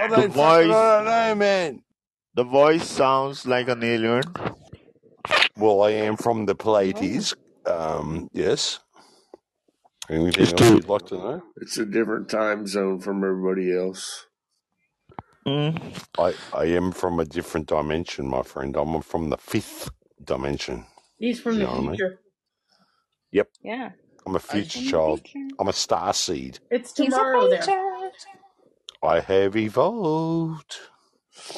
The 0.07 0.27
voice, 0.27 0.37
I 0.71 0.97
don't 0.97 1.05
know, 1.05 1.35
man. 1.35 1.83
the 2.35 2.43
voice 2.45 2.87
sounds 2.87 3.45
like 3.47 3.69
an 3.69 3.83
alien. 3.83 4.23
Well, 5.57 5.83
I 5.83 5.91
am 5.91 6.17
from 6.17 6.45
the 6.47 6.55
Pleiades. 6.55 7.35
Um, 7.65 8.29
yes. 8.33 8.79
Anything 10.09 10.53
else 10.53 10.73
you'd 10.73 10.89
like 10.89 11.05
to 11.07 11.15
know? 11.15 11.43
it's 11.57 11.77
a 11.77 11.85
different 11.85 12.29
time 12.29 12.67
zone 12.67 12.99
from 12.99 13.23
everybody 13.23 13.75
else. 13.75 14.27
Mm. 15.47 15.81
I, 16.17 16.35
I 16.53 16.65
am 16.65 16.91
from 16.91 17.19
a 17.19 17.25
different 17.25 17.67
dimension, 17.67 18.27
my 18.29 18.43
friend. 18.43 18.75
I'm 18.77 19.01
from 19.01 19.29
the 19.29 19.37
fifth 19.37 19.89
dimension. 20.23 20.85
He's 21.17 21.39
from 21.41 21.53
You 21.53 21.59
the 21.59 21.65
know 21.65 21.71
what 21.73 21.79
I 21.79 21.87
mean? 21.87 21.97
future. 21.97 22.19
Yep. 23.31 23.49
Yeah. 23.63 23.89
I'm 24.25 24.35
a 24.35 24.39
future 24.39 24.81
child. 24.81 25.21
I'm 25.59 25.67
a 25.69 25.73
star 25.73 26.13
seed. 26.13 26.59
It's 26.71 26.93
He's 26.97 27.17
a 27.17 27.25
tomorrow 27.25 27.47
there. 27.49 27.75
I 29.03 29.21
have 29.21 29.55
evolved. 29.55 30.77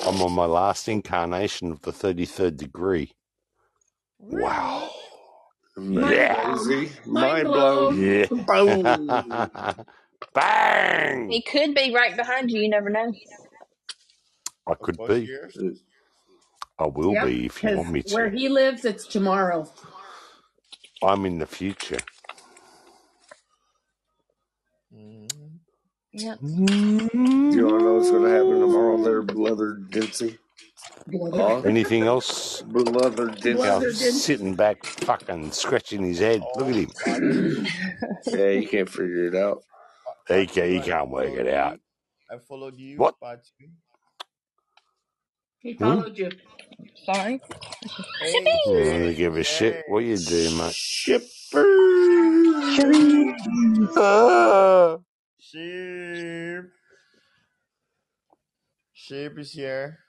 I'm 0.05 0.21
on 0.21 0.33
my 0.33 0.45
last 0.45 0.87
incarnation 0.89 1.71
of 1.71 1.81
the 1.81 1.91
33rd 1.91 2.57
degree. 2.57 3.13
Wow. 4.19 4.91
Yeah. 5.77 6.35
Amazing. 6.45 6.91
Mind 7.05 7.43
Mind 7.43 7.53
blown. 7.53 7.99
Yeah. 7.99 8.27
Boom. 8.47 9.01
Bang! 10.35 11.29
He 11.29 11.41
could 11.43 11.75
be 11.75 11.93
right 11.93 12.15
behind 12.17 12.51
you. 12.51 12.61
You 12.61 12.69
never 12.69 12.89
know. 12.89 13.13
I 14.67 14.75
could 14.81 15.03
be. 15.05 15.31
yours? 15.31 15.57
I 16.79 16.87
will 16.87 17.15
Yep, 17.15 17.17
be 17.17 17.45
if 17.45 17.63
you 17.63 17.71
want 17.71 17.91
me 17.91 18.03
because 18.03 18.13
where 18.13 18.29
he 18.29 18.49
lives, 18.49 18.85
it's 18.85 19.07
tomorrow. 19.07 19.71
I'm 21.03 21.25
in 21.25 21.39
the 21.39 21.47
future. 21.47 22.05
Yep. 26.17 26.39
Do 26.41 27.57
you 27.57 27.65
want 27.67 27.79
to 27.79 27.85
know 27.85 27.95
what's 27.95 28.11
going 28.11 28.23
to 28.23 28.29
happen 28.31 28.59
tomorrow 28.61 28.97
there, 29.03 29.23
Brother 29.23 29.75
Dempsey? 29.91 30.37
Huh? 31.33 31.61
Anything 31.65 32.03
else? 32.03 32.63
Brother 32.63 33.27
Yeah, 33.53 33.79
Dempsey. 33.79 34.05
Dempsey. 34.05 34.11
sitting 34.11 34.55
back, 34.55 34.85
fucking 34.85 35.51
scratching 35.51 36.03
his 36.03 36.19
head. 36.19 36.41
Look 36.55 36.69
at 36.69 36.75
him. 36.75 36.91
Yeah, 38.27 38.49
you 38.51 38.67
can't 38.67 38.89
figure 38.89 39.27
it 39.27 39.35
out. 39.35 39.63
He 40.27 40.47
can't, 40.47 40.69
he 40.71 40.79
can't 40.81 41.09
work 41.09 41.29
it 41.33 41.47
out. 41.47 41.79
I 42.31 42.37
followed 42.39 42.77
you, 42.77 42.97
What? 42.97 43.15
part 43.21 43.41
two. 43.59 43.67
He 45.59 45.73
Hmm? 45.79 46.01
followed 46.01 46.17
you. 46.17 46.31
Sorry. 47.05 47.41
Hey, 48.19 48.31
Shipping. 48.33 48.59
I 48.65 48.99
don't 48.99 49.15
Chip. 49.15 49.17
give 49.17 49.37
a 49.37 49.43
shit 49.43 49.75
Hey. 49.75 49.83
what 49.87 50.03
you 50.05 50.17
do, 50.17 50.51
mate. 50.57 50.73
Shipper. 50.73 51.65
Ah. 53.97 54.97
Sheep. 55.49 56.65
Sheep 58.93 59.39
is 59.39 59.53
here. 59.53 59.99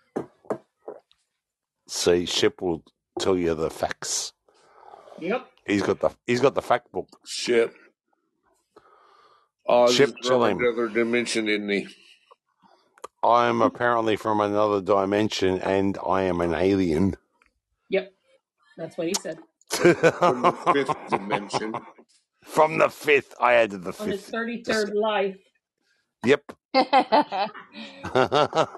See, 1.86 2.26
Ship 2.26 2.60
will 2.60 2.82
tell 3.20 3.36
you 3.36 3.54
the 3.54 3.70
facts. 3.70 4.32
Yep. 5.20 5.46
He's 5.64 5.82
got 5.82 6.00
the 6.00 6.10
he's 6.26 6.40
got 6.40 6.56
the 6.56 6.62
fact 6.62 6.90
book. 6.90 7.20
Ship. 7.24 7.72
Oz 9.68 9.94
Ship, 9.94 10.12
tell 10.22 10.40
from 10.40 10.50
him. 10.50 10.58
another 10.58 10.88
dimension, 10.88 11.48
isn't 11.48 11.68
he? 11.68 11.86
I 13.22 13.46
am 13.46 13.62
apparently 13.62 14.16
from 14.16 14.40
another 14.40 14.80
dimension, 14.80 15.60
and 15.60 15.98
I 16.04 16.22
am 16.22 16.40
an 16.40 16.54
alien. 16.54 17.14
Yep. 17.90 18.12
That's 18.76 18.98
what 18.98 19.06
he 19.06 19.14
said. 19.14 19.38
From 19.70 20.42
the 20.42 20.52
fifth 20.72 21.10
dimension. 21.10 21.74
From 22.48 22.78
the 22.78 22.88
fifth, 22.88 23.34
I 23.40 23.54
added 23.54 23.84
the 23.84 23.94
On 24.00 24.08
his 24.08 24.22
fifth. 24.22 24.32
33rd 24.32 24.94
life. 24.94 25.36
Yep. 26.24 26.52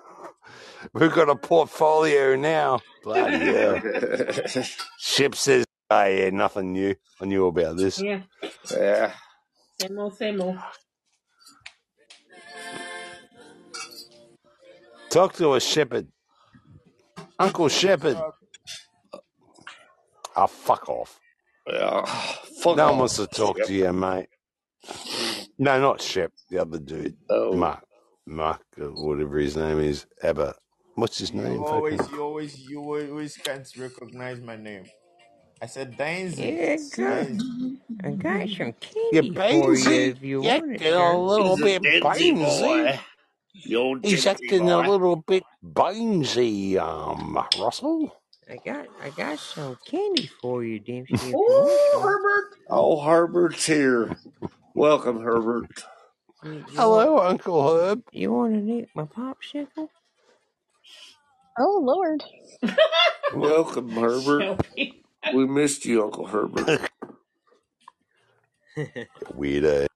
We've 0.95 1.13
got 1.13 1.29
a 1.31 1.37
portfolio 1.37 2.37
now. 2.37 2.81
Bloody 3.05 3.39
hell. 3.39 3.81
Ship 4.99 5.35
says, 5.35 5.65
"Oh 5.91 6.05
yeah, 6.05 6.31
nothing 6.31 6.73
new. 6.73 6.95
I 7.21 7.27
knew 7.27 7.47
about 7.47 7.77
this." 7.77 8.01
Yeah. 8.01 8.23
Yeah. 8.71 9.13
Same 9.81 9.99
old, 9.99 10.17
same 10.17 10.41
old. 10.41 10.59
Talk 15.11 15.35
to 15.35 15.55
a 15.55 15.61
shepherd, 15.61 16.09
Uncle 17.39 17.69
Shepherd. 17.69 18.19
Ah, 20.37 20.47
fuck 20.47 20.89
off. 20.89 21.19
Yeah. 21.67 22.05
Fuck 22.63 22.77
no 22.77 22.87
one 22.91 22.99
wants 23.01 23.17
to 23.17 23.27
talk 23.27 23.59
Shep. 23.59 23.67
to 23.67 23.75
you, 23.75 23.93
mate. 23.93 24.29
No, 25.59 25.81
not 25.81 26.01
Shep. 26.01 26.33
The 26.49 26.59
other 26.59 26.79
dude, 26.79 27.17
Oh. 27.29 27.53
Mark, 27.55 27.85
Mark, 28.27 28.63
uh, 28.81 28.87
whatever 28.87 29.39
his 29.39 29.57
name 29.57 29.79
is. 29.81 30.07
Abba. 30.23 30.55
What's 30.95 31.19
his 31.19 31.31
You 31.33 31.43
name? 31.43 31.63
always, 31.63 32.01
you 32.11 32.21
always, 32.23 32.59
you 32.69 32.81
always 32.81 33.37
can't 33.37 33.67
recognize 33.77 34.41
my 34.41 34.57
name. 34.57 34.85
I 35.63 35.67
said 35.67 35.97
Daisy. 35.97 36.43
Yeah, 36.43 36.77
good. 36.95 37.39
Daisy. 37.39 37.81
I 38.03 38.11
got 38.13 38.49
some 38.49 38.75
You 39.13 39.33
candy 39.33 39.35
for 39.35 39.75
you 39.75 40.01
if 40.11 40.23
you 40.23 40.43
You 40.43 40.43
want 40.43 40.81
it, 40.81 40.93
a 40.95 41.17
little 41.19 41.57
He's 41.57 41.65
bit 41.65 41.83
Dinsey 41.83 42.33
Beansy. 42.33 42.95
boy. 42.95 43.01
The 43.67 43.77
old 43.77 44.05
He's 44.05 44.27
acting 44.27 44.65
boy. 44.67 44.75
a 44.75 44.89
little 44.91 45.17
bit 45.17 45.43
Beansy, 45.63 46.79
um, 46.79 47.39
Russell. 47.59 48.17
I 48.51 48.59
got 48.59 48.89
I 49.01 49.11
got 49.11 49.41
some 49.41 49.79
candy 49.87 50.27
for 50.43 50.65
you, 50.65 50.81
Dempsey. 50.81 51.33
If 51.33 51.41
you 51.49 51.65
Ooh, 51.65 51.79
some. 51.93 52.03
Herbert. 52.03 52.57
Oh, 52.69 53.01
Herbert's 53.03 53.67
here. 53.67 54.17
Welcome, 54.75 55.23
Herbert. 55.23 55.85
You, 56.43 56.65
you 56.69 56.85
want 56.87 57.11
Hello, 57.11 57.19
Uncle 57.19 57.69
Herb. 57.77 58.03
you 58.13 58.33
want 58.33 58.55
to 58.55 58.73
eat 58.73 58.89
my 58.95 59.05
popsicle? 59.05 59.89
Oh 61.59 61.81
Lord. 61.85 62.25
Welcome, 63.31 63.97
Herbert. 63.97 64.49
Shelby. 64.77 65.05
We 65.31 65.47
missed 65.47 65.85
you, 65.87 66.05
Uncle 66.05 66.27
Herbert. 66.29 66.73
We 69.35 69.61
Weirdo. 69.61 69.87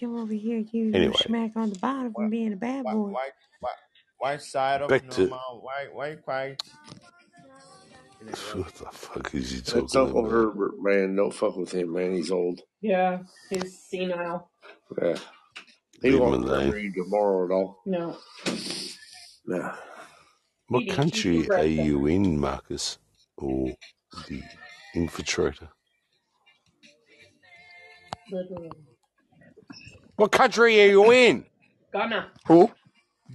Come 0.00 0.16
over 0.16 0.32
here, 0.34 0.64
you 0.72 0.94
Anyway. 0.94 1.14
smack 1.14 1.52
on 1.56 1.70
the 1.70 1.76
bottom 1.76 2.14
from 2.14 2.30
being 2.30 2.52
a 2.52 2.56
bad 2.56 2.84
Why, 2.84 2.92
boy. 2.92 3.10
why, 3.10 3.30
why, 4.18 4.32
why 4.32 4.36
side 4.38 4.82
of 4.82 4.88
Back 4.88 5.08
to- 5.10 5.20
normal? 5.22 5.60
Why, 5.62 5.86
why 5.92 6.14
quiet? 6.16 6.62
What 8.54 8.74
the 8.74 8.84
fuck 8.92 9.34
is 9.34 9.50
he 9.50 9.56
That's 9.58 9.72
talking 9.92 10.00
Uncle 10.00 10.20
about? 10.20 10.32
Herbert, 10.32 10.72
man. 10.80 11.16
Don't 11.16 11.32
fuck 11.32 11.56
with 11.56 11.72
him, 11.72 11.92
man. 11.92 12.14
He's 12.14 12.30
old. 12.32 12.60
Yeah, 12.80 13.18
he's 13.48 13.78
senile. 13.88 14.50
Yeah. 15.00 15.14
He 16.02 16.10
Leave 16.10 16.14
him 16.14 16.20
won't 16.20 16.44
alone. 16.44 16.56
remember 16.58 16.78
you 16.80 16.92
tomorrow 16.92 17.44
at 17.46 17.50
all. 17.52 17.80
No. 17.86 18.16
No. 19.46 19.72
What 20.68 20.82
Eating 20.82 20.94
country 20.94 21.20
cheesy 21.36 21.44
are 21.44 21.46
breakfast. 21.48 21.86
you 21.86 22.06
in, 22.06 22.38
Marcus? 22.40 22.98
Or 23.36 23.72
the 24.28 24.42
infiltrator? 24.96 25.68
Literally. 28.30 28.70
What 30.16 30.32
country 30.32 30.80
are 30.82 30.86
you 30.90 31.10
in? 31.12 31.46
Ghana. 31.92 32.30
Who? 32.46 32.70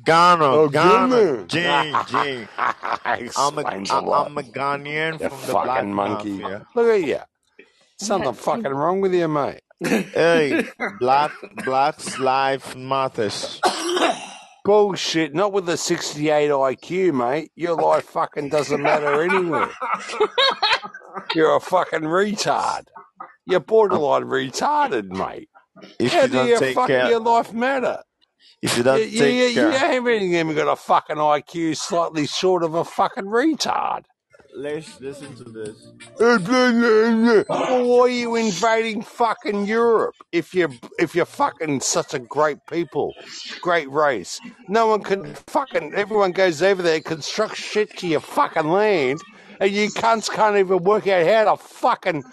Ghana. 0.06 0.46
Oh, 0.46 0.70
Ghana. 0.70 1.46
Ghana. 1.48 1.48
Jing, 1.48 1.96
Jing. 2.08 2.48
I'm 2.58 3.58
a, 3.58 3.62
Explains 3.62 3.92
a 3.92 3.94
I, 3.96 4.00
lot. 4.00 4.28
I'm 4.28 4.38
a 4.38 4.42
Ghanaian 4.44 5.20
You 5.20 5.30
from 5.30 5.42
the 5.46 5.52
Black 5.54 5.68
fucking 5.68 5.94
monkey. 5.94 6.32
Mafia. 6.40 6.66
Look 6.76 6.88
at 6.88 7.08
you. 7.08 7.20
Something 7.98 8.34
fucking 8.34 8.72
wrong 8.72 9.02
with 9.02 9.14
you, 9.14 9.28
mate. 9.28 9.62
Hey, 9.80 10.64
Black 11.00 11.32
Black 11.66 12.20
life 12.20 12.76
Matters. 12.76 13.62
Bullshit. 14.66 15.34
Not 15.36 15.52
with 15.52 15.68
a 15.70 15.76
68 15.78 16.50
IQ, 16.50 17.14
mate. 17.14 17.52
Your 17.56 17.76
life 17.76 18.06
fucking 18.06 18.50
doesn't 18.50 18.82
matter 18.82 19.22
anywhere. 19.22 19.70
You're 21.36 21.56
a 21.56 21.60
fucking 21.60 22.02
retard. 22.02 22.88
You're 23.46 23.60
borderline 23.60 24.24
retarded, 24.24 25.10
mate. 25.10 25.50
If 26.00 26.14
How 26.14 26.22
you 26.22 26.28
do 26.28 26.34
don't 26.34 26.48
your 26.48 26.60
take 26.60 26.76
fucking 26.76 26.96
care, 26.96 27.10
your 27.10 27.20
life 27.20 27.54
matter? 27.54 28.04
If 28.62 28.78
you 28.78 28.84
don't 28.84 29.00
You, 29.00 29.06
you, 29.06 29.20
take 29.20 29.36
you, 29.36 29.46
you 29.64 29.72
care, 29.72 29.92
haven't 29.94 30.22
even 30.24 30.56
got 30.56 30.72
a 30.72 30.76
fucking 30.76 31.18
IQ 31.18 31.78
slightly 31.78 32.28
short 32.28 32.64
of 32.64 32.74
a 32.76 32.86
fucking 32.86 33.26
retard. 33.26 34.04
let's 34.56 35.02
listen 35.02 35.36
to 35.36 35.44
this. 35.46 35.88
well, 36.20 37.88
why 37.88 38.00
are 38.02 38.08
you 38.08 38.36
invading 38.36 39.02
fucking 39.02 39.66
Europe 39.66 40.16
if 40.32 40.54
you're 40.54 40.70
if 41.00 41.16
you're 41.16 41.26
fucking 41.26 41.82
such 41.82 42.14
a 42.14 42.20
great 42.20 42.60
people, 42.70 43.14
great 43.62 43.90
race? 43.92 44.40
No 44.68 44.88
one 44.88 45.02
can 45.04 45.34
fucking 45.48 45.94
everyone 45.96 46.32
goes 46.32 46.62
over 46.62 46.82
there, 46.82 47.02
constructs 47.02 47.60
shit 47.60 47.98
to 47.98 48.08
your 48.08 48.20
fucking 48.22 48.68
land, 48.68 49.22
and 49.60 49.72
you 49.72 49.90
cunts 49.90 50.30
can't 50.32 50.56
even 50.58 50.84
work 50.84 51.08
out 51.08 51.26
how 51.26 51.56
to 51.56 51.62
fucking 51.62 52.24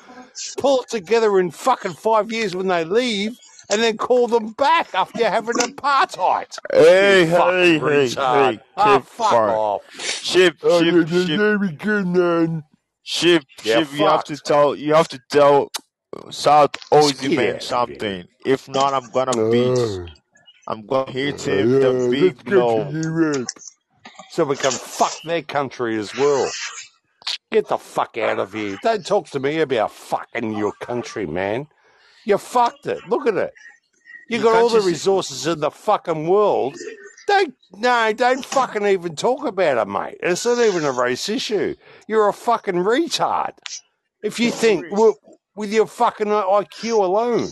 pull 0.59 0.83
it 0.83 0.89
together 0.89 1.39
in 1.39 1.51
fucking 1.51 1.95
five 1.95 2.31
years 2.31 2.55
when 2.55 2.69
they 2.69 2.85
leave, 2.85 3.37
and 3.71 3.83
then 3.83 3.99
call 3.99 4.29
them 4.29 4.53
back 4.53 4.95
after 4.95 5.29
having 5.29 5.59
apartheid. 5.59 6.59
Hey, 6.73 7.27
You 7.27 7.27
hey, 7.27 7.81
hey, 7.81 8.17
retard. 8.17 8.21
hey, 8.29 8.61
Ah, 8.77 9.01
keep 9.01 9.05
fuck 9.05 9.43
quiet. 9.43 9.49
off. 9.49 9.83
Ship, 10.21 10.57
Oh, 10.63 10.81
ship, 10.81 10.99
yeah, 11.05 11.05
ship, 11.07 11.43
very 11.45 11.73
good, 11.73 12.07
man. 12.07 12.65
ship, 13.05 13.45
Yeah, 13.63 13.81
ship. 13.81 13.93
You 13.93 14.07
have 14.09 14.25
to 14.25 14.37
fucked. 14.37 14.43
tell, 14.43 14.77
you 14.77 14.95
have 14.95 15.09
to 15.09 15.21
tell 15.31 15.73
South 16.31 16.73
Aussie 16.93 17.31
get 17.31 17.33
man 17.33 17.61
out 17.61 17.69
of 17.71 17.81
here. 17.87 18.03
something. 18.03 18.29
If 18.45 18.69
not, 18.69 18.95
I'm 18.95 19.11
gonna 19.11 19.37
beat. 19.51 20.01
Oh. 20.01 20.13
I'm 20.67 20.87
gonna 20.87 21.13
hit 21.13 21.47
Uh, 21.47 21.49
him 21.49 21.79
yeah, 21.79 21.81
the 21.81 21.95
big 22.11 22.45
go 22.45 22.63
blow. 22.65 22.77
to 22.77 23.01
Europe. 23.01 23.51
So 24.29 24.45
we 24.45 24.57
can 24.57 24.79
fuck 24.79 25.23
their 25.23 25.43
country 25.43 25.99
as 25.99 26.15
well. 26.15 26.57
Get 27.53 27.69
the 27.69 27.79
fuck 27.79 28.19
out 28.19 28.41
of 28.41 28.53
here. 28.55 28.79
Don't 28.79 29.07
talk 29.07 29.31
to 29.31 29.41
me 29.41 29.61
about 29.61 29.93
fucking 29.93 30.53
your 30.55 30.73
country, 30.75 31.27
man. 31.27 31.69
You 32.31 32.39
fucked 32.39 32.87
it. 32.87 33.01
Look 33.09 33.27
at 33.27 33.37
it. 33.37 33.53
You 34.29 34.39
You 34.39 34.45
got 34.45 34.55
all 34.55 34.69
the 34.69 34.83
resources 34.83 35.49
in 35.49 35.59
the 35.59 35.71
fucking 35.73 36.29
world. 36.29 36.77
Don't 37.27 37.55
no, 37.73 38.13
don't 38.13 38.45
fucking 38.45 38.87
even 38.87 39.17
talk 39.17 39.45
about 39.45 39.79
it, 39.79 39.91
mate. 39.91 40.19
It's 40.23 40.47
not 40.47 40.65
even 40.65 40.85
a 40.85 40.93
race 40.93 41.29
issue. 41.29 41.75
You're 42.07 42.29
a 42.29 42.33
fucking 42.33 42.77
retard. 42.77 43.55
If 44.23 44.39
you 44.39 44.53
think 44.53 44.87
well, 44.93 45.17
with 45.57 45.73
your 45.73 45.89
fucking 45.89 46.29
IQ 46.29 46.99
alone, 47.03 47.49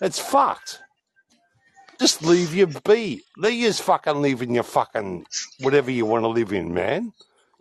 it's 0.00 0.18
fucked. 0.18 0.80
Just 2.00 2.24
leave 2.24 2.52
your 2.52 2.66
be. 2.84 3.22
Leave 3.36 3.62
your 3.62 3.72
fucking 3.74 4.20
live 4.20 4.42
in 4.42 4.54
your 4.54 4.64
fucking 4.64 5.24
whatever 5.60 5.92
you 5.92 6.04
want 6.04 6.24
to 6.24 6.28
live 6.28 6.52
in, 6.52 6.74
man. 6.74 7.12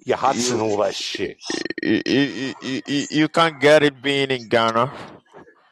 Your 0.03 0.17
huts 0.17 0.49
and 0.49 0.61
all 0.61 0.77
that 0.77 0.95
shit. 0.95 1.37
you, 1.83 2.01
you, 2.07 2.55
you, 2.61 2.81
you, 2.87 3.05
you 3.11 3.27
can't 3.29 3.59
get 3.59 3.83
it 3.83 4.01
being 4.01 4.31
in 4.31 4.49
Ghana. 4.49 4.91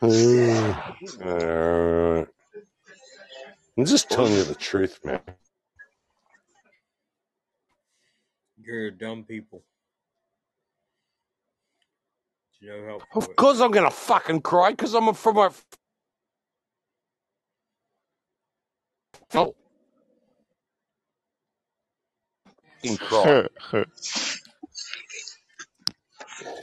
Uh, 0.04 0.76
I'm 3.78 3.86
just 3.86 4.10
telling 4.10 4.34
you 4.34 4.44
the 4.44 4.56
truth, 4.56 5.00
man. 5.06 5.22
You're 8.62 8.92
dumb 8.92 9.24
people. 9.24 9.64
There's 12.62 12.82
no 12.82 12.86
help 12.88 13.04
for 13.14 13.18
Of 13.20 13.30
it. 13.30 13.36
course 13.38 13.60
I'm 13.62 13.72
gonna 13.72 13.92
fucking 13.92 14.42
cry 14.42 14.72
because 14.72 14.94
I'm 14.94 15.14
from 15.14 15.38
a 15.38 15.52
oh, 19.36 19.56
fucking 22.82 22.98
cry. 22.98 23.48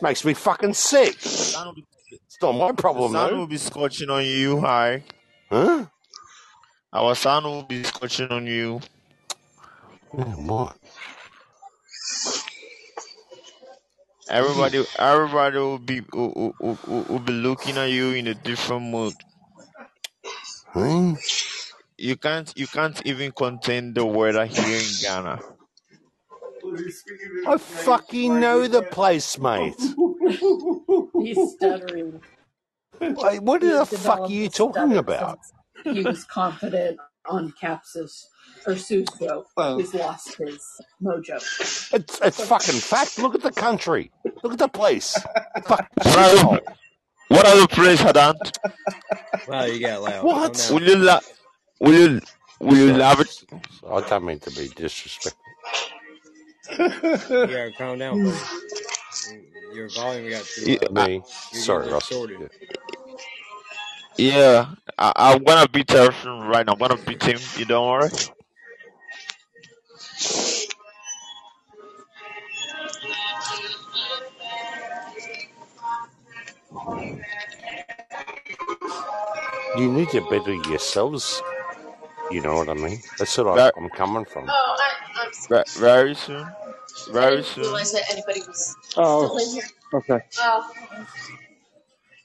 Makes 0.02 0.24
me 0.24 0.34
fucking 0.34 0.74
sick. 0.74 1.18
The 1.20 1.82
not 2.42 2.52
my 2.52 2.72
the 2.72 2.74
problem 2.74 3.12
sun 3.12 3.30
though. 3.30 3.36
will 3.38 3.46
be 3.46 3.58
scorching 3.58 4.10
on 4.10 4.24
you, 4.24 4.60
hi. 4.60 5.02
Huh? 5.50 5.86
Our 6.92 7.14
sun 7.14 7.44
will 7.44 7.62
be 7.62 7.84
scorching 7.84 8.28
on 8.28 8.46
you. 8.46 8.80
Yeah, 10.16 10.24
what? 10.24 10.76
Everybody, 14.28 14.84
everybody 14.98 15.58
will 15.58 15.78
be 15.78 16.02
will, 16.12 16.54
will, 16.60 16.78
will, 16.86 17.02
will 17.08 17.18
be 17.18 17.32
looking 17.32 17.76
at 17.76 17.90
you 17.90 18.10
in 18.12 18.28
a 18.28 18.34
different 18.34 18.82
mood. 18.82 19.14
Huh? 20.68 21.14
You 21.98 22.16
can't, 22.16 22.52
you 22.56 22.66
can't 22.66 23.04
even 23.04 23.32
contain 23.32 23.92
the 23.92 24.06
weather 24.06 24.46
here 24.46 24.78
in 24.78 24.94
Ghana. 25.02 25.40
I 27.46 27.56
fucking 27.58 28.40
know 28.40 28.68
the 28.68 28.82
place, 28.82 29.38
mate. 29.38 29.74
He's 31.18 31.52
stuttering. 31.54 32.20
Wait, 33.00 33.42
what 33.42 33.62
He 33.62 33.68
the 33.70 33.86
fuck 33.86 34.20
are 34.20 34.32
you 34.32 34.48
talking 34.50 34.96
about? 34.96 35.40
He 35.84 36.02
was 36.02 36.24
confident 36.24 36.98
on 37.26 37.52
Capsis 37.60 38.26
or 38.66 38.76
Sue's 38.76 39.10
throat. 39.18 39.46
He's 39.76 39.94
lost 39.94 40.36
his 40.38 40.62
mojo. 41.02 41.42
It's 41.92 42.20
it's 42.22 42.40
fucking 42.40 42.80
fact. 42.80 43.18
Look 43.18 43.34
at 43.34 43.42
the 43.42 43.52
country. 43.52 44.12
Look 44.42 44.54
at 44.54 44.58
the 44.60 44.68
place. 44.68 45.26
Fuck. 45.66 45.88
What 46.02 46.64
what 47.28 47.46
are 47.46 47.60
the 47.60 47.68
place, 47.68 48.02
Hadan? 48.02 48.36
Wow, 49.46 49.64
you 49.64 49.80
got 49.80 50.02
loud. 50.02 50.24
What? 50.24 50.54
Calm 50.54 50.62
Will 50.68 50.82
you 50.82 50.96
la- 50.96 51.20
will 51.80 51.94
you 51.94 52.20
will 52.60 52.76
you 52.78 52.92
love 52.92 53.20
it? 53.20 53.34
I 53.88 54.00
don't 54.02 54.24
mean 54.26 54.40
to 54.40 54.50
be 54.52 54.68
disrespectful. 54.68 55.40
yeah, 57.44 57.66
You 57.66 57.72
calm 57.78 57.98
down, 57.98 58.20
buddy. 58.20 58.44
Your 59.70 59.90
volume 59.90 60.30
got 60.30 60.48
too 60.50 60.66
Yeah, 60.66 60.78
loud. 60.94 61.08
Me. 61.08 61.22
You're 61.52 61.64
Sorry, 61.64 61.86
getting 61.86 61.88
Ross. 61.88 62.02
distorted. 62.02 62.50
yeah. 64.18 64.74
I, 64.98 65.12
I'm 65.16 65.44
gonna 65.44 65.68
beat 65.68 65.90
Harrison 65.90 66.40
right 66.40 66.66
now. 66.66 66.74
I'm 66.74 66.78
gonna 66.78 66.98
beat 66.98 67.22
him. 67.22 67.50
You 67.54 67.66
don't 67.66 67.88
worry. 67.88 68.10
You 79.74 79.92
need 79.92 80.10
to 80.10 80.22
better 80.22 80.54
yourselves. 80.54 81.42
You 82.30 82.42
know 82.42 82.56
what 82.56 82.70
I 82.70 82.74
mean? 82.74 83.02
That's 83.18 83.36
what 83.38 83.48
I, 83.48 83.58
Ver- 83.58 83.72
I'm 83.76 83.90
coming 83.90 84.26
from. 84.26 84.54
I, 85.52 85.56
ve- 85.56 85.64
very 85.80 86.14
soon. 86.14 86.56
I 87.22 87.30
Very 87.30 87.32
didn't 87.32 87.44
soon. 87.44 87.62
realize 87.62 87.92
that 87.92 88.04
anybody 88.10 88.42
was 88.46 88.76
Oh, 88.96 89.32
still 89.32 89.38
in 89.38 89.50
here. 89.54 89.64
okay. 89.94 90.20
Oh, 90.38 90.72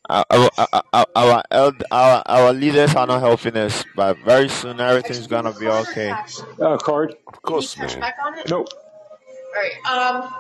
Our, 0.10 0.26
our, 0.32 0.52
our, 0.94 1.08
our, 1.16 1.44
eld- 1.52 1.84
our, 1.92 2.24
our 2.28 2.54
leaders 2.54 2.96
are 2.96 3.08
not 3.08 3.22
helping 3.22 3.58
us, 3.58 3.86
but 3.96 4.20
very 4.20 4.50
soon 4.50 4.80
everything's 4.82 5.28
gonna 5.28 5.54
be 5.54 5.68
okay. 5.70 6.20
Uh, 6.62 6.78
card? 6.78 7.16
Of 7.28 7.42
any 7.48 7.68
course, 7.68 7.78
cash 7.78 7.96
man. 7.96 8.00
back 8.00 8.16
on 8.26 8.38
it? 8.40 8.48
Nope. 8.48 8.70
Alright, 9.56 9.74
um, 10.24 10.32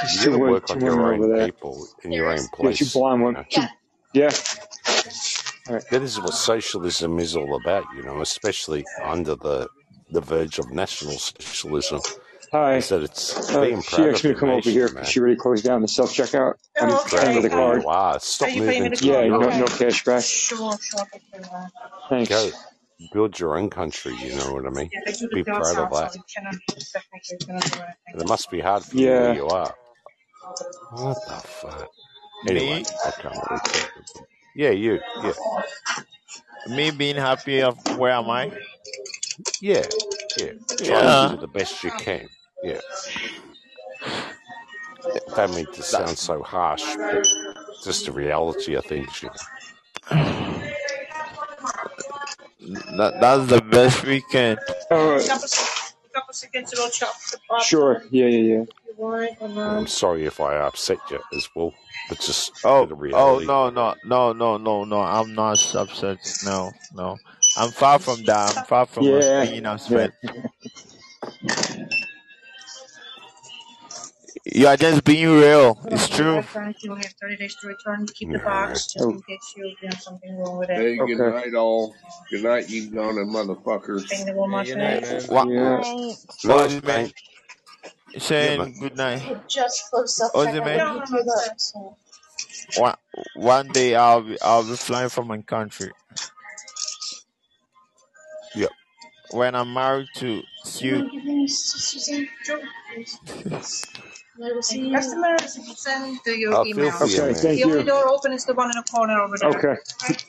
There's 0.00 0.16
You 0.16 0.20
two, 0.20 0.32
gotta 0.32 0.38
wo- 0.38 0.54
work 0.54 0.70
two 0.70 0.78
on 0.78 0.82
your 0.82 1.00
women 1.00 1.06
over 1.06 1.26
own 1.26 1.28
there. 1.28 1.48
people 1.48 1.88
in 2.04 2.12
your 2.12 2.30
own 2.30 2.48
is. 2.48 2.50
Yeah, 2.60 2.70
two 2.72 2.86
place. 2.86 2.86
blonde 2.86 3.22
You 3.22 3.24
women. 3.24 3.38
know? 3.38 3.44
Two, 3.50 3.62
Yeah. 3.62 3.68
yeah. 4.14 4.36
All 5.68 5.74
right. 5.76 5.84
That 5.90 6.02
is 6.02 6.20
what 6.20 6.34
socialism 6.34 7.18
is 7.18 7.36
all 7.36 7.56
about, 7.56 7.84
you 7.96 8.02
know, 8.02 8.20
especially 8.20 8.84
under 9.02 9.34
the 9.36 9.68
the 10.10 10.20
verge 10.20 10.58
of 10.58 10.70
national 10.70 11.12
socialism. 11.18 12.00
Hi. 12.52 12.76
Is 12.76 12.90
that 12.90 13.02
it's 13.02 13.50
Uh, 13.54 13.62
being 13.62 13.82
she 13.82 13.96
proud 13.96 14.08
asked 14.10 14.24
me 14.24 14.32
to 14.34 14.38
come 14.38 14.50
over 14.50 14.70
here 14.70 14.84
man. 14.86 14.94
because 14.94 15.08
she 15.08 15.18
already 15.20 15.36
closed 15.36 15.64
down 15.64 15.80
the 15.82 15.88
self 15.88 16.12
checkout. 16.12 16.54
I'm 16.80 16.90
Oh, 16.90 17.02
Proud 17.08 17.20
paying 17.22 17.36
with 17.36 17.46
of 17.46 17.52
a 17.52 17.54
who 17.56 17.62
card. 17.62 17.82
you 17.82 17.88
are. 17.88 18.14
Are 18.14 18.20
Stop 18.20 18.50
you 18.50 18.60
moving 18.62 18.82
me 18.84 18.90
to 18.90 18.96
the 18.96 19.04
New 19.06 19.12
Yeah, 19.12 19.26
no, 19.28 19.40
York. 19.40 19.54
no 19.56 19.64
cash 19.66 20.04
back. 20.04 20.22
Sure, 20.22 20.76
sure, 20.80 21.00
I 21.00 21.04
can 21.18 21.20
do 21.32 21.40
that. 21.40 21.70
Thanks. 22.10 22.28
Go 22.28 22.50
build 23.12 23.40
your 23.40 23.58
own 23.58 23.70
country. 23.70 24.14
You 24.16 24.36
know 24.36 24.52
what 24.52 24.66
I 24.66 24.70
mean? 24.70 24.90
Yeah, 24.92 25.00
I 25.06 25.10
do 25.12 25.28
the 25.28 25.34
Be 25.34 25.42
proud 25.44 25.78
of 25.78 25.90
that. 25.90 26.12
we 26.14 26.22
cannot 26.32 26.54
technically 26.92 27.38
cannot 27.46 27.64
do 27.64 27.78
anything. 27.80 28.20
It 28.20 28.28
must 28.28 28.50
be 28.50 28.60
hard 28.60 28.84
for 28.84 28.96
you 28.96 29.08
where 29.08 29.34
you 29.34 29.46
are. 29.48 29.74
What 30.92 31.16
the 31.26 31.34
fuck? 31.48 31.88
Anyway, 32.48 32.66
Me, 32.82 32.84
I 33.06 33.10
can't 33.10 33.24
really 33.34 33.40
talk 33.40 33.66
about 33.66 34.26
Yeah, 34.54 34.70
you. 34.70 35.00
Yeah. 35.22 35.32
me 36.68 36.90
being 36.90 37.16
happy 37.16 37.60
of 37.62 37.76
where 37.98 38.12
am 38.12 38.30
I? 38.30 38.52
Yeah. 39.60 39.82
Yeah. 40.38 40.52
Try 40.78 41.00
and 41.00 41.06
Yeah. 41.06 41.28
do 41.34 41.40
the 41.40 41.48
best 41.48 41.82
you 41.82 41.90
can. 41.98 42.28
Yeah. 42.62 42.80
Don't 45.36 45.54
mean 45.54 45.66
to 45.74 45.82
sound 45.82 46.16
so 46.16 46.42
harsh, 46.42 46.84
but 46.96 47.26
just 47.84 48.06
the 48.06 48.12
reality 48.12 48.74
of 48.74 48.84
things, 48.84 49.22
you 49.22 49.28
know. 49.28 49.34
That, 52.96 53.20
that's 53.20 53.46
the 53.50 53.60
best 53.60 54.04
we 54.04 54.22
can. 54.32 54.56
Uh, 54.90 55.20
Couple 55.26 55.48
se- 56.14 56.20
couple 56.20 56.34
seconds 56.34 56.70
to 56.70 56.76
go 56.76 56.88
chop 56.90 57.14
the 57.32 57.38
pot. 57.48 57.66
sure. 57.66 58.02
Yeah, 58.10 58.26
yeah, 58.26 58.54
yeah. 58.56 58.64
You 58.86 58.94
want 58.98 59.30
and 59.40 59.58
And 59.64 59.76
I'm 59.76 59.86
then 59.86 59.88
sorry 59.88 60.26
if 60.26 60.40
I 60.40 60.56
upset 60.58 61.10
you 61.10 61.20
as 61.32 61.48
well. 61.54 61.74
But 62.08 62.20
just 62.20 62.52
Oh, 62.64 62.86
bit 62.88 62.98
oh 63.12 63.38
reality. 63.38 63.46
no, 63.46 63.70
no, 63.70 63.96
no, 64.04 64.32
no, 64.32 64.58
no, 64.58 64.84
no. 64.84 65.00
I'm 65.00 65.34
not 65.34 65.74
upset. 65.74 66.20
No, 66.42 66.76
no. 66.92 67.20
I'm 67.56 67.72
far 67.72 67.98
from 68.00 68.24
that. 68.26 68.50
I'm 68.50 68.62
far 68.62 68.86
from 68.86 69.12
us 69.14 69.30
Yeah, 69.30 69.42
being 69.42 69.66
yeah. 69.66 69.66
upset. 69.66 70.12
You 74.46 74.66
are 74.66 74.76
just 74.76 75.04
being 75.04 75.28
real. 75.30 75.78
It's 75.86 76.08
true. 76.08 76.36
return. 76.36 76.74
You 76.82 76.94
have 76.94 77.14
30 77.20 77.36
days 77.36 77.56
to 77.56 77.68
return. 77.68 78.06
Keep 78.06 78.32
the 78.32 78.38
box 78.40 78.86
just 78.92 79.04
in 79.04 79.22
case 79.22 79.54
you 79.56 79.74
have 79.84 80.00
something 80.02 80.36
wrong 80.36 80.58
with 80.58 80.70
it. 80.70 80.76
Hey, 80.76 80.96
good 80.96 81.20
okay. 81.20 81.36
night, 81.36 81.54
all. 81.54 81.94
Good 82.30 82.42
night, 82.44 82.68
you 82.68 82.90
gonna 82.90 83.22
motherfuckers. 83.22 84.08
Thing 84.08 84.26
that 84.26 84.36
will 84.36 84.48
Yeah, 84.50 84.64
good 84.64 84.78
night, 84.78 85.06
finish. 85.06 85.28
man. 85.28 85.36
What? 85.36 85.48
Yeah. 85.48 85.60
Right. 85.60 86.14
What 86.44 86.72
is 86.72 86.82
man? 86.82 87.04
mate. 87.04 87.14
Yeah, 88.12 88.20
Saying 88.20 88.76
good 88.80 88.96
night. 88.96 89.22
You 89.22 89.40
just? 89.48 89.84
No, 89.92 90.44
no, 90.44 91.04
all. 91.74 91.98
One, 92.76 92.96
one 93.36 93.68
day 93.68 93.94
I'll 93.94 94.22
be 94.22 94.40
I'll 94.42 94.62
be 94.64 94.76
flying 94.76 95.08
from 95.08 95.28
my 95.28 95.40
country. 95.42 95.90
Yep. 98.54 98.70
When 99.30 99.54
I'm 99.54 99.72
married 99.74 100.08
to 100.16 100.42
Do 100.78 100.86
you 100.86 100.96
want 100.96 101.04
Sue. 101.04 101.04
to 101.10 101.10
give 101.16 101.24
things 101.24 101.58
Suzanne? 101.58 102.28
Sure. 102.44 102.60
Please. 104.36 104.44
I 104.50 104.52
will 104.54 104.62
see 104.62 104.88
you. 104.88 104.92
Customer 104.96 105.36
send 105.76 106.18
to 106.24 106.32
your 106.38 106.54
I'll 106.54 106.66
feel 106.66 106.90
email. 106.90 106.92
for 106.92 107.06
you, 107.06 107.22
Okay, 107.22 107.24
man. 107.24 107.36
thank 107.42 107.56
The 107.56 107.64
only 107.64 107.84
you. 107.84 107.84
door 107.84 108.08
open 108.08 108.32
is 108.32 108.44
the 108.46 108.54
one 108.54 108.70
in 108.70 108.76
the 108.76 108.84
corner 108.84 109.20
over 109.20 109.36
there. 109.38 109.50
Okay. 109.50 109.76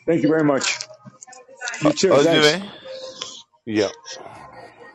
Thank 0.08 0.24
you 0.24 0.30
very 0.30 0.44
much. 0.46 0.80
You 1.82 1.94
too. 1.94 2.16
What's 2.16 2.32
it, 2.32 2.40
Thanks. 2.40 2.58
man? 2.62 2.72
Yeah. 3.66 3.90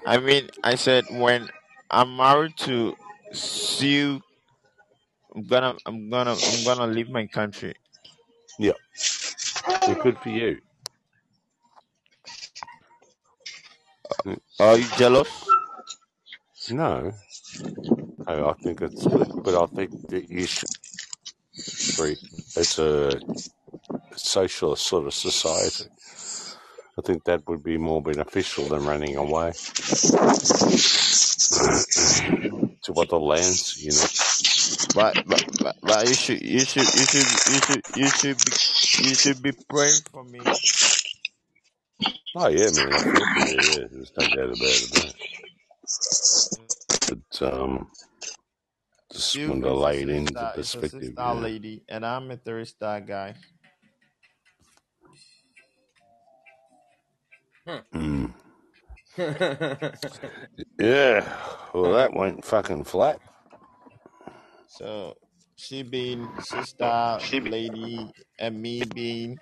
I 0.07 0.19
mean, 0.19 0.51
I 0.65 0.77
said 0.77 1.07
when 1.11 1.51
I'm 1.91 2.16
married 2.16 2.57
to 2.59 2.97
Sue, 3.32 4.20
I'm 5.35 5.47
gonna, 5.47 5.77
I'm 5.87 6.11
gonna, 6.11 6.39
I'm 6.47 6.65
gonna 6.65 6.87
leave 6.89 7.11
my 7.11 7.27
country. 7.27 7.74
Yeah. 8.59 8.73
Yeah, 9.87 9.95
good 10.03 10.19
for 10.19 10.31
you. 10.31 10.61
Mm, 14.27 14.39
Are 14.61 14.78
you 14.78 14.89
jealous? 14.91 15.31
No. 16.70 17.12
I, 18.31 18.51
I 18.51 18.52
think 18.55 18.81
it's 18.81 19.07
good, 19.07 19.43
but 19.43 19.61
I 19.61 19.66
think 19.66 20.09
that 20.09 20.31
you 20.31 20.47
should 20.47 20.69
treat 21.97 22.19
it's 22.57 22.78
a 22.78 23.20
socialist 24.16 24.86
sort 24.86 25.07
of 25.07 25.15
society. 25.15 25.90
I 26.98 27.02
think 27.02 27.24
that 27.24 27.48
would 27.48 27.65
be 27.65 27.77
more 27.77 28.02
beneficial 28.02 28.66
than 28.66 28.85
running 28.85 29.16
away 29.16 29.52
to 32.82 32.93
other 32.97 33.16
lands, 33.16 33.82
you 33.82 33.93
know. 33.93 34.07
But, 34.94 35.24
but, 35.27 35.44
but, 35.62 35.77
but 35.82 36.09
you 36.09 36.15
should, 36.15 36.43
you 36.43 36.61
should, 36.61 36.82
you 36.94 37.07
should, 37.07 37.27
you 37.52 37.61
should, 37.66 37.82
you 37.97 38.09
should 38.09 38.39
be, 38.39 38.52
you 39.09 39.15
should 39.15 39.43
be 39.43 39.52
praying 39.69 40.02
for 40.12 40.24
me. 40.24 40.40
Oh 42.36 42.48
yeah, 42.48 42.69
man, 42.77 42.93
I 42.93 42.98
feel 42.98 43.27
for 43.35 43.47
you, 43.48 43.57
yeah, 43.57 43.86
there's 43.90 44.12
no 44.16 44.24
doubt 44.28 44.55
about 44.55 44.61
it. 44.61 45.15
But 47.09 47.52
um, 47.52 47.90
just 49.12 49.35
Sue 49.35 49.47
want 49.47 49.62
is 49.62 49.65
to 49.65 49.70
a 49.70 49.74
lay 49.74 50.03
it 50.03 50.09
six 50.09 50.11
into 50.11 50.32
star, 50.32 50.55
a 50.57 50.65
six 50.65 50.95
perspective, 50.95 51.05
star 51.09 51.35
yeah. 51.35 51.35
lady, 51.35 51.85
and 51.89 52.05
I'm 52.05 52.31
a 52.31 52.37
three 52.37 52.65
star 52.65 53.01
guy. 53.01 53.35
Mm. 57.95 58.32
Yeah, 60.78 61.20
well, 61.74 61.93
that 61.93 62.15
went 62.15 62.45
fucking 62.45 62.85
flat. 62.85 63.20
So 64.66 65.16
she 65.57 65.82
being 65.82 66.32
six 66.39 66.70
star 66.70 67.24
lady, 67.32 68.15
and 68.39 68.61
me 68.62 68.85
being 68.85 69.41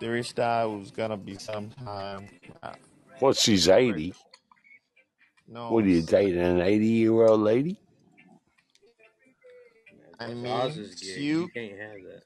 three 0.00 0.22
star 0.22 0.68
was 0.68 0.90
gonna 0.90 1.16
be 1.16 1.38
sometime. 1.38 2.30
Uh, 2.62 2.74
What, 3.20 3.36
she's 3.36 3.68
80? 3.68 4.14
no, 5.46 5.66
What 5.68 5.84
are 5.84 5.88
you 5.88 6.02
s- 6.02 6.02
dating, 6.02 6.40
an 6.40 6.60
80 6.60 6.86
year 6.86 7.26
old 7.26 7.40
lady? 7.40 7.83
I 10.24 10.28
That's 10.28 10.40
mean 10.40 10.52
Oz's 10.52 10.94
gig. 10.94 11.18
You 11.22 11.38
Sue. 11.44 11.48
can't 11.54 11.80
have 11.80 12.02
that. 12.08 12.22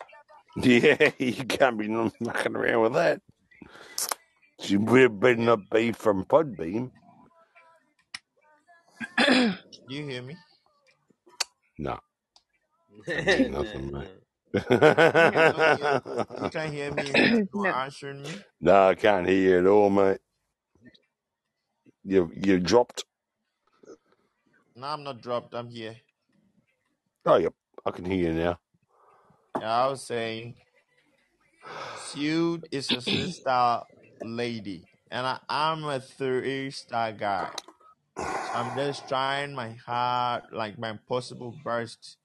Yeah, 0.64 1.10
you 1.18 1.44
can't 1.44 1.78
be 1.78 1.88
mucking 1.88 2.56
around 2.56 2.82
with 2.82 2.94
that. 2.94 3.20
She 4.60 4.76
would 4.76 5.20
better 5.20 5.36
not 5.36 5.70
be 5.70 5.92
from 5.92 6.24
Podbeam. 6.24 6.90
You 9.88 10.06
hear 10.06 10.22
me? 10.22 10.36
No, 11.78 11.98
nah, 13.08 13.16
nothing, 13.16 13.92
nah. 13.92 14.00
mate. 14.00 14.08
You 14.54 14.78
can't 14.78 15.78
hear, 15.78 16.02
you 16.42 16.50
can't 16.50 16.72
hear 16.72 16.92
me. 16.92 17.46
You're 17.54 17.66
answering 17.68 18.22
me. 18.22 18.30
no, 18.60 18.88
I 18.88 18.94
can't 18.94 19.28
hear 19.28 19.50
you 19.50 19.58
at 19.58 19.66
all, 19.66 19.90
mate. 19.90 20.18
You 22.04 22.30
you 22.34 22.58
dropped. 22.58 23.04
No, 24.74 24.86
I'm 24.86 25.04
not 25.04 25.20
dropped. 25.20 25.54
I'm 25.54 25.68
here. 25.68 25.96
Oh, 27.26 27.36
yep. 27.36 27.52
I 27.84 27.90
can 27.90 28.04
hear 28.04 28.28
you 28.28 28.34
now. 28.34 28.60
Yeah, 29.58 29.84
I 29.84 29.88
was 29.88 30.06
saying, 30.06 30.56
Sued 31.92 32.66
is 32.70 32.90
a 32.92 33.02
three-star 33.02 33.88
lady, 34.22 34.88
and 35.10 35.26
I, 35.26 35.40
I'm 35.48 35.84
a 35.84 36.00
three-star 36.00 37.12
guy. 37.12 37.52
So 38.38 38.58
I'm 38.58 38.74
just 38.74 39.08
trying 39.08 39.54
my 39.54 39.72
hard, 39.72 40.44
like 40.52 40.78
my 40.78 40.94
possible 41.08 41.52
best, 41.52 42.18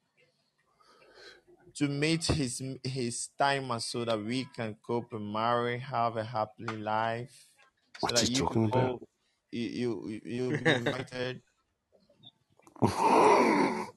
to 1.75 1.87
meet 1.87 2.25
his 2.25 2.61
his 2.83 3.29
timer 3.37 3.79
so 3.79 4.05
that 4.05 4.19
we 4.19 4.45
can 4.55 4.75
cope 4.85 5.13
and 5.13 5.31
marry, 5.33 5.79
have 5.79 6.17
a 6.17 6.23
happy 6.23 6.77
life. 6.77 7.49
So 7.97 8.13
What's 8.13 8.13
that 8.13 8.25
he 8.25 8.27
you 8.27 8.45
talking 8.45 8.65
about? 8.65 8.91
all, 8.91 9.07
you 9.51 9.69
you 10.11 10.21
you'll 10.25 10.57
invited 10.75 11.41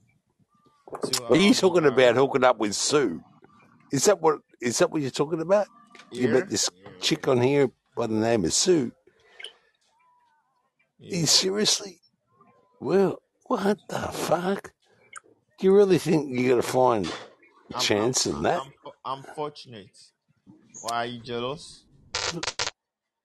Are 1.29 1.37
you 1.37 1.49
um 1.49 1.55
talking 1.55 1.87
about 1.87 2.17
hooking 2.17 2.45
up 2.45 2.59
with 2.59 2.75
Sue? 2.75 3.23
Is 3.93 4.05
that 4.07 4.21
what 4.21 4.41
is 4.61 4.79
that 4.79 4.91
what 4.91 5.03
you're 5.03 5.11
talking 5.11 5.41
about? 5.41 5.67
You 6.11 6.29
met 6.29 6.49
this 6.49 6.71
chick 7.01 7.29
on 7.29 7.41
here 7.41 7.71
by 7.97 8.07
the 8.07 8.15
name 8.15 8.45
of 8.45 8.53
Sue. 8.53 8.93
You 10.99 11.27
seriously? 11.27 12.01
Well, 12.81 13.21
what 13.47 13.79
the 13.89 13.99
fuck? 13.99 14.73
Do 15.59 15.67
you 15.67 15.75
really 15.75 15.99
think 15.99 16.29
you're 16.31 16.51
gonna 16.51 16.63
find 16.63 17.07
a 17.07 17.09
I'm 17.09 17.15
I'm 17.75 17.81
chance 17.81 18.27
in 18.27 18.43
that? 18.43 18.61
I'm 18.61 18.93
I'm 19.05 19.23
fortunate. 19.35 19.97
Why 20.83 20.97
are 20.97 21.07
you 21.07 21.21
jealous? 21.21 21.85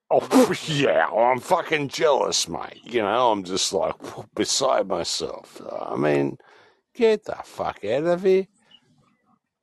Oh 0.10 0.53
yeah, 0.68 1.07
I'm 1.07 1.39
fucking 1.39 1.88
jealous, 1.88 2.49
mate. 2.49 2.81
You 2.84 3.02
know, 3.02 3.31
I'm 3.31 3.43
just 3.43 3.72
like 3.72 3.95
beside 4.35 4.88
myself. 4.88 5.61
I 5.72 5.95
mean, 5.95 6.38
get 6.94 7.26
the 7.26 7.36
fuck 7.44 7.84
out 7.86 8.04
of 8.06 8.24
here. 8.24 8.48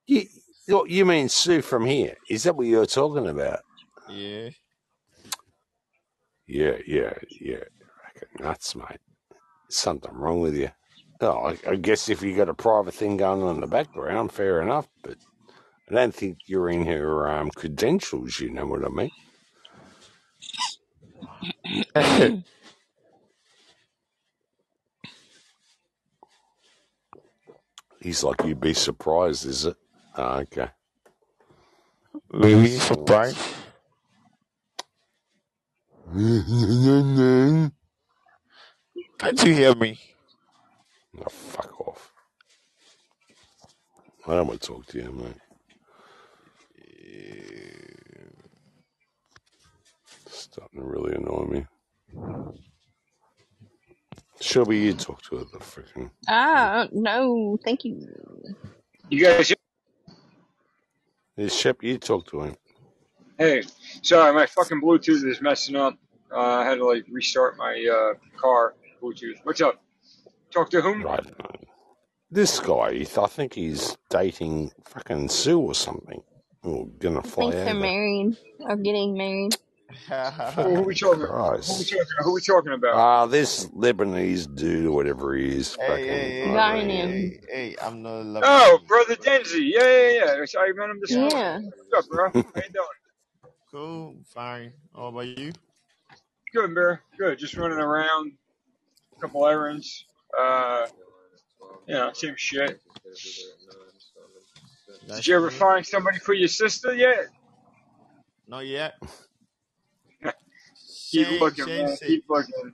You, 0.06 0.22
you 0.66 0.84
you 0.88 1.04
mean 1.04 1.28
Sue 1.28 1.62
from 1.62 1.86
here? 1.86 2.16
Is 2.28 2.44
that 2.44 2.56
what 2.56 2.66
you're 2.66 2.86
talking 2.86 3.26
about? 3.26 3.60
Yeah. 4.08 4.50
Yeah, 6.46 6.76
yeah, 6.86 7.12
yeah. 7.40 7.64
Fucking 8.04 8.28
nuts, 8.40 8.74
mate. 8.74 9.00
Something 9.68 10.14
wrong 10.14 10.40
with 10.40 10.56
you. 10.56 10.70
Oh, 11.20 11.48
I, 11.48 11.58
I 11.68 11.76
guess 11.76 12.08
if 12.08 12.22
you 12.22 12.34
got 12.34 12.48
a 12.48 12.54
private 12.54 12.94
thing 12.94 13.16
going 13.18 13.42
on 13.42 13.56
in 13.56 13.60
the 13.60 13.66
background, 13.66 14.32
fair 14.32 14.62
enough. 14.62 14.88
But 15.02 15.16
I 15.90 15.94
don't 15.94 16.14
think 16.14 16.38
you're 16.46 16.70
in 16.70 16.86
her 16.86 17.28
um, 17.28 17.50
credentials. 17.50 18.40
You 18.40 18.50
know 18.50 18.66
what 18.66 18.84
I 18.84 18.88
mean? 21.94 22.44
He's 28.00 28.24
like, 28.24 28.44
you'd 28.44 28.60
be 28.60 28.74
surprised, 28.74 29.46
is 29.46 29.66
it? 29.66 29.76
Ah, 30.16 30.38
okay. 30.40 30.68
Maybe 32.32 32.68
So 32.68 32.94
surprised. 32.94 33.38
Can't 39.18 39.44
you 39.44 39.54
hear 39.54 39.74
me? 39.74 40.00
Oh, 41.18 41.28
fuck 41.28 41.80
off. 41.88 42.12
I 44.26 44.34
don't 44.34 44.48
want 44.48 44.60
to 44.60 44.66
talk 44.68 44.86
to 44.86 44.98
you, 44.98 45.12
mate. 45.12 45.36
Starting 50.26 50.80
to 50.80 50.86
really 50.86 51.14
annoy 51.14 51.44
me. 51.46 51.66
Shelby, 54.40 54.78
you 54.78 54.94
talk 54.94 55.20
to 55.22 55.36
her, 55.38 55.44
the 55.52 55.58
freaking. 55.58 56.10
Ah, 56.28 56.86
no, 56.92 57.58
thank 57.64 57.84
you. 57.84 58.06
You 59.10 59.24
guys, 59.24 59.52
Hey, 61.36 61.48
Shep, 61.48 61.82
you 61.82 61.98
talk 61.98 62.26
to 62.30 62.42
him. 62.42 62.56
hey, 63.38 63.62
sorry, 64.02 64.32
my 64.34 64.46
fucking 64.46 64.80
Bluetooth 64.80 65.24
is 65.28 65.40
messing 65.40 65.76
up. 65.76 65.96
Uh, 66.32 66.36
I 66.40 66.64
had 66.64 66.76
to 66.76 66.84
like 66.86 67.04
restart 67.10 67.56
my 67.56 67.74
uh, 67.90 68.14
car 68.40 68.74
Bluetooth. 69.02 69.36
What's 69.44 69.60
up? 69.60 69.80
Talk 70.50 70.68
to 70.70 70.80
whom? 70.80 71.02
Right. 71.02 71.24
This 72.30 72.58
guy, 72.60 72.92
he- 72.94 73.06
I 73.16 73.26
think 73.26 73.54
he's 73.54 73.96
dating 74.10 74.72
fucking 74.84 75.28
Sue 75.30 75.60
or 75.60 75.74
something. 75.74 76.22
Or 76.64 76.86
gonna 76.98 77.20
I 77.20 77.22
fly 77.22 77.44
think 77.52 77.54
they're 77.54 77.70
over. 77.70 77.80
married 77.80 78.36
or 78.60 78.76
getting 78.76 79.16
married. 79.16 79.56
Who, 80.08 80.76
who 80.76 80.82
we 80.82 80.94
talking? 80.94 81.20
Who 81.22 81.78
we 81.78 81.84
talking? 81.84 82.04
Who 82.24 82.34
we 82.34 82.40
talking 82.42 82.72
about? 82.72 82.94
Ah, 82.94 83.26
this 83.26 83.66
Lebanese 83.68 84.54
dude 84.54 84.90
whatever 84.90 85.34
he 85.34 85.48
is, 85.56 85.76
Hey, 85.76 85.86
fucking. 85.88 86.04
hey, 86.04 86.14
I 86.14 86.18
hey, 86.18 86.44
don't 86.44 86.54
Zion. 86.54 86.88
hey, 86.90 87.40
hey, 87.50 87.76
I'm 87.82 88.02
not 88.02 88.24
Lebanese. 88.24 88.42
Oh, 88.44 88.78
brother 88.86 89.16
Denzi. 89.16 89.70
Yeah, 89.72 90.10
yeah, 90.10 90.44
yeah. 90.44 90.60
I 90.60 90.72
met 90.72 90.90
him 90.90 91.00
this 91.00 91.12
morning. 91.14 91.36
Yeah. 91.38 91.60
What's 91.90 92.06
up, 92.06 92.10
bro? 92.10 92.30
How 92.34 92.38
you 92.56 92.72
doing? 92.72 93.52
Cool, 93.70 94.16
fine. 94.26 94.72
How 94.94 95.06
about 95.06 95.26
you? 95.26 95.52
Good, 96.52 96.74
bro. 96.74 96.96
Good. 97.18 97.38
Just 97.38 97.56
running 97.56 97.78
around. 97.78 98.32
A 99.16 99.20
couple 99.20 99.46
errands. 99.46 100.04
Uh, 100.38 100.86
you 101.86 101.94
know, 101.94 102.12
same 102.12 102.34
shit. 102.36 102.80
Did 105.08 105.26
you 105.26 105.36
ever 105.36 105.50
find 105.50 105.84
somebody 105.86 106.18
for 106.18 106.34
your 106.34 106.48
sister 106.48 106.94
yet? 106.94 107.26
Not 108.46 108.66
yet. 108.66 108.94
Keep 111.10 111.28
Shane, 111.28 111.40
looking, 111.40 111.64
Shane 111.64 111.86
man. 111.86 111.96
said, 111.96 112.08
Keep 112.08 112.24
looking. 112.28 112.72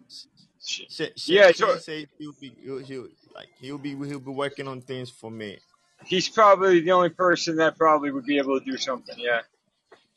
Shane, 0.62 1.10
Shane, 1.16 1.36
Yeah, 1.36 1.52
Shane 1.52 1.54
so 1.54 1.76
said 1.78 2.08
he'll 2.18 2.32
be, 2.40 2.56
he'll, 2.62 2.78
he'll, 2.78 3.08
like, 3.34 3.48
he'll 3.58 3.78
be, 3.78 3.90
he'll 3.96 4.20
be 4.20 4.30
working 4.32 4.68
on 4.68 4.82
things 4.82 5.10
for 5.10 5.30
me. 5.30 5.58
he's 6.04 6.28
probably 6.28 6.80
the 6.80 6.92
only 6.92 7.10
person 7.10 7.56
that 7.56 7.78
probably 7.78 8.10
would 8.12 8.26
be 8.26 8.38
able 8.38 8.58
to 8.58 8.64
do 8.64 8.76
something. 8.78 9.16
Yeah. 9.18 9.40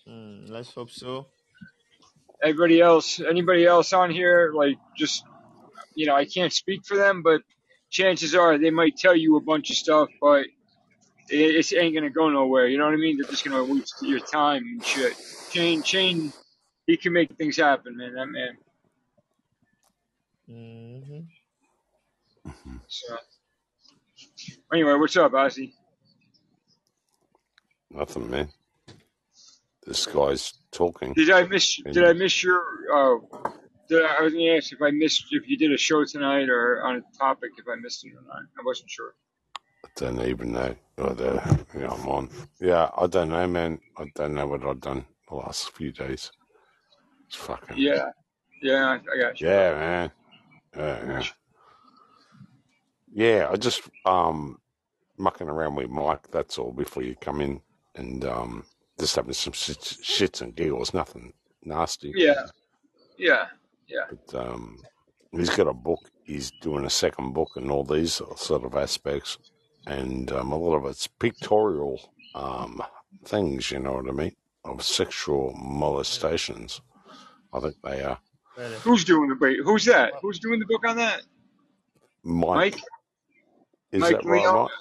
Mm, 0.08 0.50
let's 0.50 0.74
hope 0.74 0.92
so. 0.92 1.28
Everybody 2.44 2.82
else, 2.82 3.20
anybody 3.20 3.66
else 3.66 3.94
on 3.94 4.12
here, 4.12 4.54
like 4.56 4.78
just 4.98 5.24
you 5.96 6.06
know, 6.06 6.16
I 6.16 6.26
can't 6.26 6.54
speak 6.54 6.86
for 6.86 6.98
them, 6.98 7.24
but 7.24 7.42
chances 7.90 8.36
are 8.36 8.58
they 8.58 8.72
might 8.72 8.98
tell 8.98 9.16
you 9.16 9.38
a 9.38 9.42
bunch 9.42 9.72
of 9.72 9.78
stuff, 9.78 10.10
but 10.22 10.46
it, 11.30 11.72
it 11.72 11.78
ain't 11.78 11.96
gonna 11.96 12.10
go 12.12 12.30
nowhere. 12.30 12.68
You 12.68 12.78
know 12.78 12.86
what 12.86 12.94
I 12.94 12.98
mean? 12.98 13.18
They're 13.18 13.30
just 13.30 13.46
gonna 13.46 13.64
waste 13.66 13.96
your 14.02 14.20
time 14.20 14.64
and 14.64 14.86
shit. 14.86 15.16
Shane, 15.50 15.84
Shane, 15.84 16.34
he 16.88 16.98
can 16.98 17.14
make 17.14 17.36
things 17.38 17.58
happen, 17.58 17.98
man. 17.98 18.14
That 18.16 18.28
man. 18.28 18.58
hmm 20.48 21.20
So 22.88 23.18
anyway, 24.74 24.96
what's 24.96 25.18
up, 25.18 25.34
Ozzy? 25.34 25.74
Nothing, 27.92 28.30
man. 28.30 28.50
This 29.86 30.06
guy's 30.06 30.54
talking. 30.72 31.14
Did 31.14 31.32
I 31.32 31.44
miss? 31.48 31.78
Did 31.92 32.06
I 32.06 32.14
miss 32.14 32.44
your? 32.44 32.62
Uh, 32.94 33.18
did 33.90 34.04
I, 34.04 34.18
I 34.20 34.22
was 34.22 34.34
gonna 34.34 34.52
ask 34.58 34.74
if 34.74 34.82
I 34.82 34.92
missed 34.92 35.26
if 35.32 35.48
you 35.48 35.58
did 35.58 35.72
a 35.74 35.78
show 35.78 36.06
tonight 36.06 36.50
or 36.50 36.84
on 36.84 36.98
a 36.98 37.18
topic 37.18 37.52
if 37.58 37.66
I 37.72 37.76
missed 37.82 38.06
it 38.06 38.10
or 38.10 38.22
not. 38.28 38.44
I 38.60 38.64
wasn't 38.66 38.90
sure. 38.90 39.16
I 39.86 39.90
don't 39.96 40.22
even 40.26 40.54
know. 40.54 40.76
Oh, 40.98 41.14
there, 41.14 41.44
yeah, 41.78 41.92
I'm 41.92 42.08
on. 42.08 42.30
Yeah, 42.60 42.90
I 42.98 43.08
don't 43.08 43.30
know, 43.30 43.48
man. 43.48 43.80
I 43.98 44.06
don't 44.16 44.36
know 44.36 44.48
what 44.48 44.66
I've 44.66 44.82
done 44.82 45.06
the 45.30 45.36
last 45.36 45.72
few 45.72 45.92
days. 45.92 46.32
It's 47.28 47.36
fucking. 47.36 47.78
Yeah, 47.78 48.10
yeah, 48.62 48.98
I, 49.14 49.18
got 49.20 49.40
you. 49.40 49.48
Yeah, 49.48 49.74
man. 49.76 50.12
Yeah, 50.76 51.06
yeah. 51.08 51.24
Yeah, 53.14 53.50
I 53.52 53.56
just 53.56 53.82
um 54.06 54.60
mucking 55.18 55.50
around 55.50 55.76
with 55.76 55.90
Mike. 55.90 56.30
That's 56.32 56.58
all. 56.58 56.72
Before 56.72 57.04
you 57.04 57.16
come 57.20 57.42
in, 57.42 57.62
and 57.96 58.24
um 58.26 58.64
just 59.00 59.16
having 59.16 59.34
some 59.34 59.54
shit, 59.54 59.80
shits 59.80 60.42
and 60.42 60.56
giggles. 60.56 60.94
Nothing 60.94 61.34
nasty. 61.64 62.14
Yeah, 62.16 62.46
yeah, 63.18 63.46
yeah. 63.88 64.06
But 64.10 64.48
um, 64.48 64.80
he's 65.32 65.50
got 65.50 65.68
a 65.68 65.74
book. 65.74 66.10
He's 66.24 66.52
doing 66.62 66.86
a 66.86 66.90
second 66.90 67.34
book 67.34 67.52
and 67.56 67.72
all 67.72 67.84
these 67.84 68.22
sort 68.36 68.64
of 68.64 68.76
aspects, 68.76 69.38
and 69.86 70.32
um, 70.32 70.52
a 70.52 70.58
lot 70.58 70.78
of 70.78 70.86
it's 70.86 71.08
pictorial 71.08 72.00
um, 72.36 72.82
things. 73.26 73.72
You 73.72 73.80
know 73.80 73.94
what 73.94 74.10
I 74.10 74.12
mean? 74.12 74.36
Of 74.64 74.84
sexual 74.84 75.54
molestations. 75.56 76.82
I 77.54 77.60
think 77.60 77.76
they 77.84 78.04
are. 78.04 78.20
Who's 78.84 79.04
doing 79.06 79.30
the 79.30 79.36
wait? 79.40 79.60
Who's 79.64 79.86
that? 79.86 80.14
Who's 80.22 80.40
doing 80.40 80.60
the 80.60 80.66
book 80.66 80.86
on 80.88 80.98
that? 80.98 81.22
Mike, 82.24 82.56
Mike, 82.74 82.82
is 83.92 84.02
Mike 84.02 84.12
that 84.16 84.26
right, 84.26 84.42
Leone, 84.42 84.56
Mike? 84.64 84.72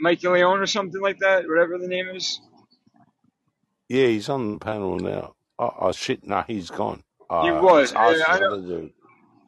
Mike 0.00 0.22
Leone 0.22 0.60
or 0.60 0.66
something 0.66 1.00
like 1.00 1.18
that. 1.20 1.48
Whatever 1.48 1.78
the 1.78 1.88
name 1.88 2.08
is. 2.08 2.40
Yeah, 3.88 4.06
he's 4.06 4.28
on 4.28 4.52
the 4.54 4.58
panel 4.58 4.98
now. 4.98 5.34
Oh, 5.58 5.72
oh 5.80 5.92
shit! 5.92 6.26
No, 6.26 6.42
he's 6.46 6.70
gone. 6.70 7.02
He 7.30 7.36
Uh, 7.36 7.62
was. 7.62 7.92
Yeah, 7.92 8.24
I 8.26 8.38
know. 8.40 8.46
other 8.54 8.62
dude. 8.62 8.92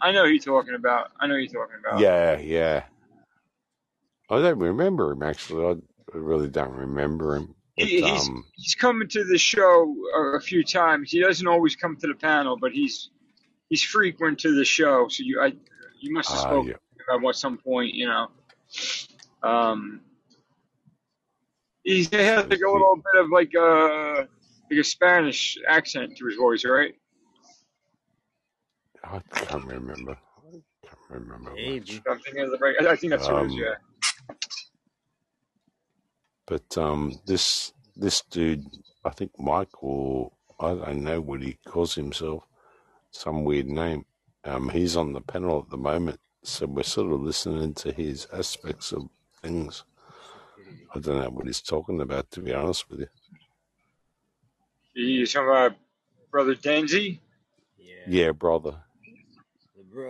I 0.01 0.13
know 0.13 0.25
who 0.25 0.31
you're 0.31 0.43
talking 0.43 0.75
about. 0.75 1.11
I 1.21 1.27
know 1.27 1.35
who 1.35 1.41
you're 1.41 1.53
talking 1.53 1.77
about. 1.85 2.01
Yeah, 2.01 2.39
yeah. 2.39 2.85
I 4.31 4.41
don't 4.41 4.59
remember 4.59 5.13
him 5.13 5.23
actually. 5.23 5.65
I 5.67 5.71
I 6.15 6.19
really 6.19 6.49
don't 6.49 6.73
remember 6.73 7.37
him. 7.37 7.55
But 7.79 7.89
He, 7.89 8.03
he's 8.03 8.29
um, 8.29 8.45
he's 8.55 8.75
coming 8.75 9.09
to 9.09 9.25
the 9.25 9.39
show 9.39 9.95
a, 10.15 10.21
a 10.37 10.41
few 10.41 10.63
times. 10.63 11.11
He 11.11 11.21
doesn't 11.21 11.47
always 11.47 11.75
come 11.77 11.97
to 11.97 12.07
the 12.07 12.15
panel, 12.15 12.57
but 12.57 12.73
he's 12.73 13.11
he's 13.71 13.83
frequent 13.83 14.41
to 14.41 14.55
the 14.55 14.65
show, 14.65 15.09
so 15.09 15.23
you 15.23 15.41
I 15.41 15.55
you 16.01 16.13
must 16.13 16.31
have 16.31 16.39
Ah, 16.41 16.43
spoken 16.43 16.69
yeah. 16.69 16.75
to 17.09 17.17
him 17.17 17.27
at 17.27 17.35
some 17.37 17.59
point, 17.59 17.95
you 17.95 18.07
know. 18.07 18.29
Um, 19.43 20.01
he 21.85 22.05
has 22.05 22.47
like 22.47 22.61
a 22.61 22.71
little 22.71 22.97
bit 22.97 23.25
of 23.25 23.31
like 23.31 23.53
a 23.55 24.29
like 24.71 24.81
a 24.81 24.85
Spanish 24.85 25.59
accent 25.69 26.17
to 26.19 26.27
his 26.27 26.37
voice, 26.37 26.65
right? 26.65 26.95
I 29.05 29.21
can't 29.31 29.65
remember. 29.67 30.13
I 30.13 30.87
can't 30.87 30.99
remember 31.11 31.51
much. 31.51 32.01
I'm 32.09 32.19
the 32.51 32.59
right. 32.61 32.87
I 32.87 32.97
think 32.97 33.11
that's 33.11 33.29
what 33.29 33.43
it 33.43 33.47
is. 33.47 33.53
Um, 33.53 33.59
Yeah. 33.59 33.92
But 36.47 36.77
um, 36.77 37.21
this 37.27 37.73
this 37.97 38.23
dude, 38.23 38.67
I 39.05 39.11
think 39.11 39.33
Mike 39.39 39.83
or 39.83 40.33
I 40.59 40.75
don't 40.75 41.05
know 41.05 41.21
what 41.21 41.43
he 41.43 41.59
calls 41.67 41.95
himself, 41.95 42.45
some 43.11 43.45
weird 43.45 43.67
name. 43.67 44.05
Um, 44.45 44.69
he's 44.69 44.97
on 44.97 45.13
the 45.13 45.21
panel 45.21 45.61
at 45.65 45.71
the 45.71 45.77
moment, 45.77 46.19
so 46.43 46.67
we're 46.67 46.83
sort 46.83 47.13
of 47.13 47.21
listening 47.21 47.75
to 47.75 47.93
his 47.93 48.27
aspects 48.33 48.93
of 48.93 49.09
things. 49.41 49.85
I 50.95 50.99
don't 50.99 51.21
know 51.21 51.31
what 51.31 51.47
he's 51.47 51.61
talking 51.61 52.01
about, 52.01 52.31
to 52.33 52.41
be 52.41 52.53
honest 52.53 52.91
with 52.91 53.01
you. 53.01 53.09
You 54.95 55.27
talking 55.27 55.49
about 55.49 55.77
brother 56.31 56.55
Denzi? 56.55 57.21
Yeah, 58.07 58.33
brother. 58.33 58.77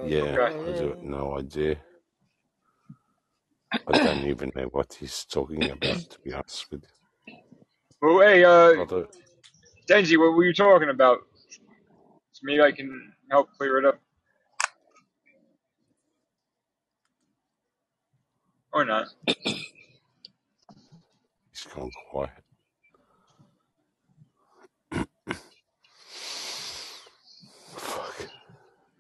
Yeah, 0.05 0.21
Okay. 0.21 0.71
I 0.71 0.79
do 0.79 0.97
no 1.03 1.39
idea. 1.39 1.77
I 3.73 3.99
don't 3.99 4.27
even 4.27 4.53
know 4.55 4.65
what 4.65 4.95
he's 4.95 5.25
talking 5.25 5.71
about, 5.71 6.11
to 6.11 6.19
be 6.21 6.33
honest 6.33 6.71
with 6.71 6.83
you. 6.83 6.89
Well, 8.01 8.21
hey, 8.21 8.45
uh, 8.45 8.85
Denzi, 9.89 10.19
what 10.19 10.35
were 10.35 10.45
you 10.45 10.53
talking 10.53 10.91
about? 10.91 11.21
Maybe 12.43 12.61
I 12.61 12.73
can 12.73 13.13
help 13.31 13.51
clear 13.57 13.79
it 13.79 13.85
up, 13.85 14.01
or 18.73 18.85
not. 18.85 19.07
he's 19.27 19.65
gone 21.75 21.91
quiet. 22.11 22.31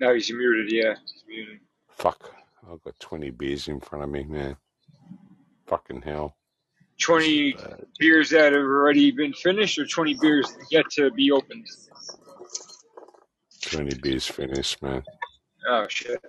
No, 0.00 0.14
he's 0.14 0.32
muted. 0.32 0.72
Yeah, 0.72 0.94
he's 1.04 1.24
muted. 1.28 1.60
Fuck. 1.90 2.31
I've 2.72 2.82
got 2.82 2.98
20 3.00 3.30
beers 3.30 3.68
in 3.68 3.80
front 3.80 4.04
of 4.04 4.10
me, 4.10 4.24
man. 4.24 4.56
Fucking 5.66 6.02
hell. 6.02 6.36
Twenty 7.00 7.56
beers 7.98 8.30
that 8.30 8.52
have 8.52 8.62
already 8.62 9.10
been 9.10 9.32
finished, 9.32 9.78
or 9.78 9.86
twenty 9.86 10.14
beers 10.20 10.46
yet 10.70 10.84
to 10.92 11.10
be 11.10 11.32
opened. 11.32 11.66
20 13.62 13.96
beers 13.98 14.26
finished, 14.26 14.80
man. 14.82 15.02
Oh 15.68 15.86
shit! 15.88 16.20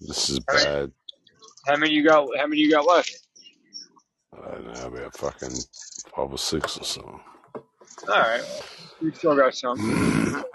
This 0.00 0.28
is 0.28 0.38
How 0.48 0.54
many, 0.54 0.64
bad. 0.64 0.92
how 1.66 1.76
many 1.76 1.92
you 1.92 2.04
got? 2.04 2.28
How 2.36 2.46
many 2.46 2.60
you 2.60 2.70
got 2.70 2.86
left? 2.86 3.26
I 4.32 4.50
don't 4.52 4.72
know, 4.72 4.86
about 4.86 5.16
fucking 5.16 5.56
five 6.14 6.30
or 6.30 6.38
six 6.38 6.78
or 6.78 6.84
something. 6.84 7.20
All 8.08 8.14
right, 8.14 8.40
well, 8.42 8.62
we 9.02 9.12
still 9.12 9.34
got 9.36 9.54
some. 9.54 10.44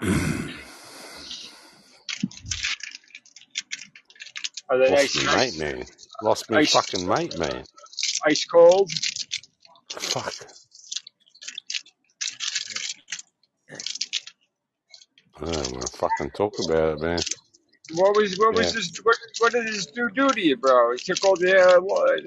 Are 4.68 4.78
they 4.78 4.90
Lost 4.90 5.24
nice, 5.24 5.58
mate, 5.58 5.74
man. 5.76 5.86
Lost 6.22 6.50
me 6.50 6.56
ice, 6.58 6.72
fucking 6.72 7.06
mate, 7.06 7.38
man. 7.38 7.64
ice 8.24 8.44
cold? 8.46 8.90
Fuck. 9.90 10.34
I 15.38 15.44
don't 15.44 15.72
want 15.72 15.86
to 15.86 15.96
fucking 15.98 16.30
talk 16.30 16.58
about 16.64 16.94
it, 16.94 17.00
man. 17.00 17.20
What 17.94 18.16
was 18.16 18.36
what 18.38 18.52
Yeah. 18.52 18.58
was 18.62 18.72
this? 18.72 18.96
What, 19.04 19.16
what 19.38 19.52
did 19.52 19.66
this 19.68 19.86
dude 19.86 20.14
do 20.14 20.32
to 20.32 20.40
you, 20.40 20.56
bro? 20.56 20.92
He 20.92 20.98
took 20.98 21.24
all 21.24 21.36
the 21.36 21.56
uh, 21.56 21.78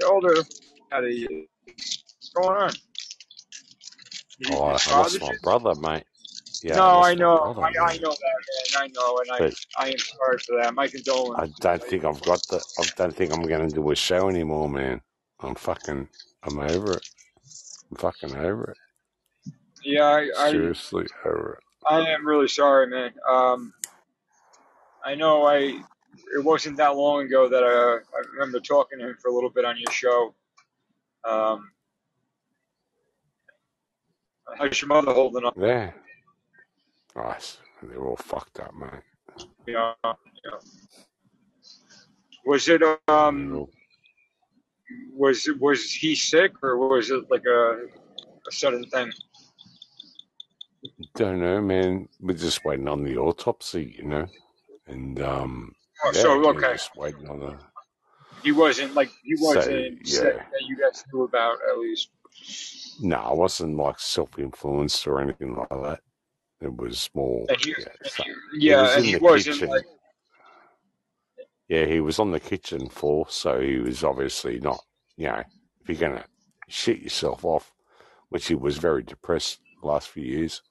all 0.07 0.25
out 0.91 1.03
of 1.03 1.11
you. 1.11 1.47
What's 1.65 2.29
going 2.33 2.57
on? 2.57 2.71
Oh, 4.51 4.63
I 4.63 4.97
lost 4.97 5.21
my 5.21 5.35
brother, 5.43 5.75
mate. 5.75 6.05
Yeah, 6.61 6.75
No, 6.75 7.01
I 7.01 7.15
know, 7.15 7.37
I, 7.57 7.67
I 7.67 7.97
know 7.97 8.09
that, 8.09 8.73
man. 8.73 8.83
I 8.83 8.87
know, 8.87 9.19
and 9.19 9.31
I 9.31 9.37
But 9.39 9.53
I 9.77 9.89
am 9.91 9.97
sorry 9.97 10.37
for 10.39 10.57
that. 10.61 10.73
My 10.73 10.87
condolences. 10.87 11.53
I 11.57 11.61
don't 11.61 11.83
think 11.83 12.03
I've 12.03 12.21
got 12.21 12.41
the. 12.49 12.61
I 12.77 12.83
don't 12.97 13.15
think 13.15 13.31
I'm 13.31 13.43
going 13.43 13.69
to 13.69 13.73
do 13.73 13.91
a 13.91 13.95
show 13.95 14.27
anymore, 14.27 14.69
man. 14.69 15.01
I'm 15.39 15.55
fucking. 15.55 16.09
I'm 16.43 16.59
over 16.59 16.93
it. 16.93 17.09
I'm 17.91 17.97
fucking 17.97 18.35
over 18.35 18.71
it. 18.71 19.53
Yeah, 19.85 20.03
I, 20.03 20.29
I 20.37 20.51
Seriously 20.51 21.07
over 21.25 21.59
it. 21.59 21.63
I 21.89 22.09
am 22.09 22.27
really 22.27 22.49
sorry, 22.49 22.87
man. 22.87 23.13
Um, 23.27 23.73
I 25.05 25.15
know 25.15 25.45
I. 25.45 25.81
It 26.35 26.43
wasn't 26.43 26.75
that 26.77 26.95
long 26.95 27.21
ago 27.25 27.47
that 27.47 27.63
uh, 27.63 27.99
I 27.99 28.21
remember 28.33 28.59
talking 28.59 28.99
to 28.99 29.09
him 29.09 29.17
for 29.21 29.29
a 29.29 29.33
little 29.33 29.49
bit 29.49 29.63
on 29.63 29.77
your 29.79 29.91
show. 29.91 30.33
Um, 31.23 31.71
how's 34.57 34.81
your 34.81 34.89
mother 34.89 35.13
holding 35.13 35.45
up? 35.45 35.53
Yeah. 35.57 35.91
Nice. 37.23 37.57
They're 37.83 38.05
all 38.05 38.15
fucked 38.15 38.59
up, 38.59 38.73
mate. 38.75 39.47
Yeah, 39.67 39.93
know. 40.03 40.59
Was 42.45 42.67
it 42.67 42.81
um 43.07 43.67
was 45.13 45.47
it 45.47 45.59
was 45.59 45.91
he 45.91 46.15
sick 46.15 46.51
or 46.63 46.77
was 46.77 47.09
it 47.11 47.29
like 47.29 47.43
a 47.45 47.85
a 48.47 48.51
sudden 48.51 48.83
thing? 48.85 49.11
Don't 51.15 51.41
know, 51.41 51.61
man. 51.61 52.07
We're 52.19 52.33
just 52.33 52.63
waiting 52.63 52.87
on 52.87 53.03
the 53.03 53.17
autopsy, 53.17 53.95
you 53.97 54.05
know. 54.05 54.25
And 54.87 55.21
um, 55.21 55.75
Oh, 56.03 56.11
yeah, 56.13 56.21
so 56.21 56.49
okay, 56.49 56.71
just 56.73 56.95
waiting 56.95 57.29
on 57.29 57.39
the. 57.39 57.57
he 58.41 58.53
wasn't 58.53 58.93
like 58.93 59.09
he 59.23 59.35
wasn't 59.37 60.07
sick 60.07 60.33
yeah, 60.33 60.43
that 60.51 60.61
you 60.65 60.77
guys 60.77 61.03
knew 61.13 61.23
about 61.23 61.57
at 61.69 61.77
least. 61.77 62.09
no, 63.01 63.17
I 63.17 63.33
wasn't 63.33 63.75
like 63.75 63.99
self-influenced 63.99 65.05
or 65.07 65.19
anything 65.21 65.55
like 65.55 65.69
that. 65.69 65.99
It 66.61 66.75
was 66.75 66.99
small. 66.99 67.47
He, 67.61 67.75
yeah. 68.57 68.83
He 68.83 68.83
was 68.83 68.97
in 68.97 69.03
he 69.03 69.13
the 69.13 69.19
kitchen. 69.19 69.69
like 69.69 69.85
Yeah, 71.69 71.85
he 71.85 72.01
was 72.01 72.19
on 72.19 72.31
the 72.31 72.39
kitchen 72.39 72.89
floor, 72.89 73.27
so 73.29 73.61
he 73.61 73.77
was 73.77 74.03
obviously 74.03 74.59
not. 74.59 74.81
You 75.15 75.27
know, 75.27 75.43
if 75.81 75.87
you're 75.89 76.09
gonna 76.09 76.25
shit 76.67 76.99
yourself 76.99 77.45
off, 77.45 77.73
which 78.29 78.47
he 78.47 78.55
was 78.55 78.77
very 78.77 79.03
depressed 79.03 79.59
the 79.81 79.87
last 79.87 80.09
few 80.09 80.23
years. 80.23 80.61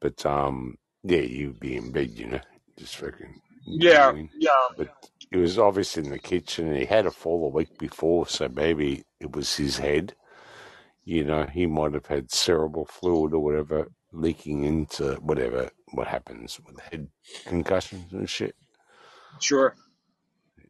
But 0.00 0.24
um, 0.24 0.76
yeah, 1.02 1.20
you'd 1.20 1.60
be 1.60 1.76
in 1.76 1.92
bed, 1.92 2.10
you 2.10 2.26
know, 2.26 2.40
just 2.78 2.96
fucking 2.96 3.40
yeah, 3.66 4.12
doing. 4.12 4.30
yeah. 4.38 4.68
But 4.76 4.88
he 5.30 5.36
was 5.36 5.58
obviously 5.58 6.04
in 6.04 6.10
the 6.10 6.18
kitchen, 6.18 6.68
and 6.68 6.76
he 6.76 6.86
had 6.86 7.06
a 7.06 7.10
fall 7.10 7.46
a 7.46 7.50
week 7.50 7.78
before, 7.78 8.26
so 8.26 8.48
maybe 8.48 9.04
it 9.20 9.34
was 9.34 9.54
his 9.56 9.78
head. 9.78 10.14
You 11.04 11.24
know, 11.24 11.44
he 11.44 11.66
might 11.66 11.92
have 11.92 12.06
had 12.06 12.30
cerebral 12.30 12.86
fluid 12.86 13.34
or 13.34 13.40
whatever 13.40 13.88
leaking 14.14 14.64
into 14.64 15.14
whatever 15.16 15.70
what 15.92 16.06
happens 16.08 16.60
with 16.66 16.80
head 16.80 17.08
concussions 17.46 18.12
and 18.12 18.28
shit. 18.30 18.56
Sure, 19.40 19.74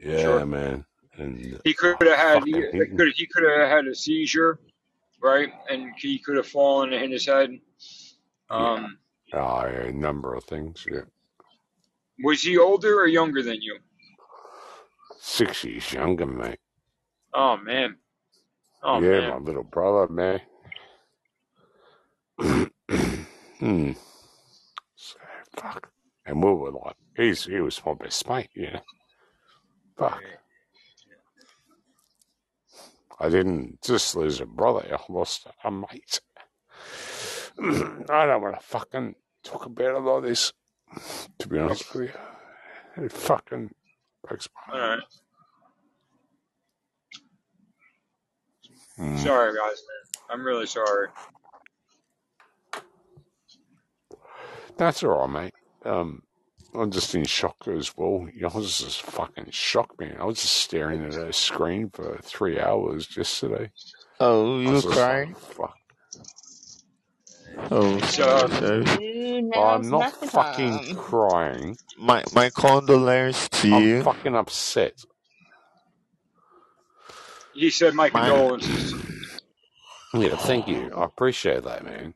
Yeah, 0.00 0.18
sure. 0.18 0.44
man. 0.44 0.86
And 1.18 1.60
He 1.64 1.74
could 1.74 1.96
have 2.00 2.18
had 2.18 2.44
he 2.44 2.52
could 2.96 3.12
he 3.14 3.26
could 3.26 3.44
have 3.44 3.68
had 3.70 3.86
a 3.86 3.94
seizure, 3.94 4.58
right? 5.22 5.52
And 5.70 5.92
he 5.96 6.18
could 6.18 6.36
have 6.36 6.46
fallen 6.48 6.92
and 6.92 7.02
hit 7.02 7.10
his 7.12 7.26
head. 7.26 7.50
yeah, 8.56 8.66
Um, 8.74 8.98
oh, 9.34 9.66
yeah, 9.66 9.84
a 9.88 9.92
number 9.92 10.34
of 10.34 10.44
things. 10.44 10.86
Yeah, 10.90 11.02
was 12.22 12.42
he 12.42 12.58
older 12.58 13.00
or 13.00 13.06
younger 13.08 13.42
than 13.42 13.62
you? 13.62 13.78
six 15.18 15.64
years 15.64 15.92
younger, 15.92 16.26
mate. 16.26 16.58
Oh 17.34 17.56
man, 17.56 17.96
oh 18.82 19.00
yeah, 19.00 19.20
man. 19.20 19.30
my 19.30 19.36
little 19.36 19.64
brother, 19.64 20.12
man. 20.12 20.40
hmm. 23.64 23.92
So, 24.94 25.16
fuck. 25.56 25.90
And 26.26 26.42
we 26.42 26.52
were 26.52 26.70
like, 26.70 26.96
he's 27.16 27.44
he 27.44 27.60
was 27.60 27.80
my 27.84 27.94
best 27.94 28.28
mate, 28.28 28.50
you 28.54 28.70
know. 28.72 28.80
Fuck. 29.98 30.22
I 33.20 33.28
didn't 33.28 33.80
just 33.82 34.16
lose 34.16 34.40
a 34.40 34.46
brother, 34.46 34.86
I 34.92 35.12
lost 35.12 35.46
a 35.64 35.70
mate. 35.70 36.20
I 37.58 38.26
don't 38.26 38.42
want 38.42 38.58
to 38.58 38.66
fucking 38.66 39.14
talk 39.44 39.66
about 39.66 39.96
it 39.96 40.00
like 40.00 40.22
this, 40.24 40.52
to 41.38 41.48
be 41.48 41.58
honest 41.58 41.94
with 41.94 42.10
you. 42.96 43.04
It 43.04 43.12
fucking 43.12 43.70
breaks 44.26 44.48
my 44.68 44.74
All 44.74 44.80
heart. 44.80 44.98
right. 44.98 45.04
Mm. 48.98 49.18
Sorry, 49.18 49.52
guys, 49.52 49.82
man. 49.82 50.24
I'm 50.30 50.44
really 50.44 50.66
sorry. 50.66 51.08
That's 54.76 55.02
all 55.02 55.26
right, 55.26 55.30
mate. 55.30 55.54
Um, 55.84 56.22
I'm 56.74 56.90
just 56.90 57.14
in 57.14 57.24
shock 57.24 57.68
as 57.68 57.96
well. 57.96 58.26
You 58.34 58.42
know, 58.42 58.50
I 58.54 58.58
was 58.58 58.78
just 58.78 59.02
fucking 59.02 59.50
shocked, 59.50 60.00
man. 60.00 60.16
I 60.20 60.24
was 60.24 60.40
just 60.40 60.54
staring 60.54 61.04
at 61.04 61.14
a 61.14 61.32
screen 61.32 61.90
for 61.90 62.18
three 62.22 62.60
hours 62.60 63.16
yesterday. 63.16 63.70
Oh, 64.20 64.60
you 64.60 64.72
was 64.72 64.84
were 64.84 64.92
just 64.92 65.08
like, 65.08 65.28
crying? 65.28 65.34
fuck. 65.36 65.76
Oh, 67.70 67.98
So 68.02 68.84
sorry. 68.84 68.84
I'm 69.54 69.90
not 69.90 69.90
not 69.90 70.12
fucking 70.14 70.96
crying. 70.96 71.78
My 71.98 72.24
my 72.34 72.50
condolences 72.50 73.48
to 73.50 73.68
you. 73.68 73.96
I'm 73.98 74.04
fucking 74.04 74.34
upset. 74.36 74.94
You 77.54 77.70
said 77.70 77.94
my 77.94 78.10
My 78.12 78.28
condolences. 78.28 78.94
Yeah, 80.14 80.36
thank 80.36 80.68
you. 80.68 80.92
I 80.96 81.04
appreciate 81.04 81.64
that, 81.64 81.84
man. 81.84 82.14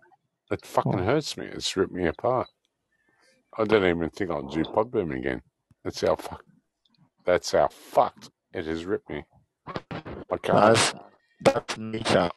It 0.51 0.65
fucking 0.65 0.99
hurts 0.99 1.37
me. 1.37 1.47
It's 1.47 1.77
ripped 1.77 1.93
me 1.93 2.07
apart. 2.07 2.49
I 3.57 3.65
don't 3.65 3.85
even 3.85 4.11
think 4.11 4.31
I'll 4.31 4.49
do 4.49 4.62
Podboom 4.62 5.16
again. 5.16 5.43
That's 5.85 6.01
how 6.01 6.16
fuck. 6.16 6.43
That's 7.25 7.53
how 7.53 7.69
fucked 7.69 8.31
it 8.55 8.65
has 8.66 8.85
ripped 8.85 9.11
me. 9.11 9.25
I 9.66 10.37
can't. 10.43 10.75
that's 10.75 10.95
that's 11.43 11.79
nature. 11.79 12.31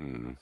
Mm. 0.00 0.36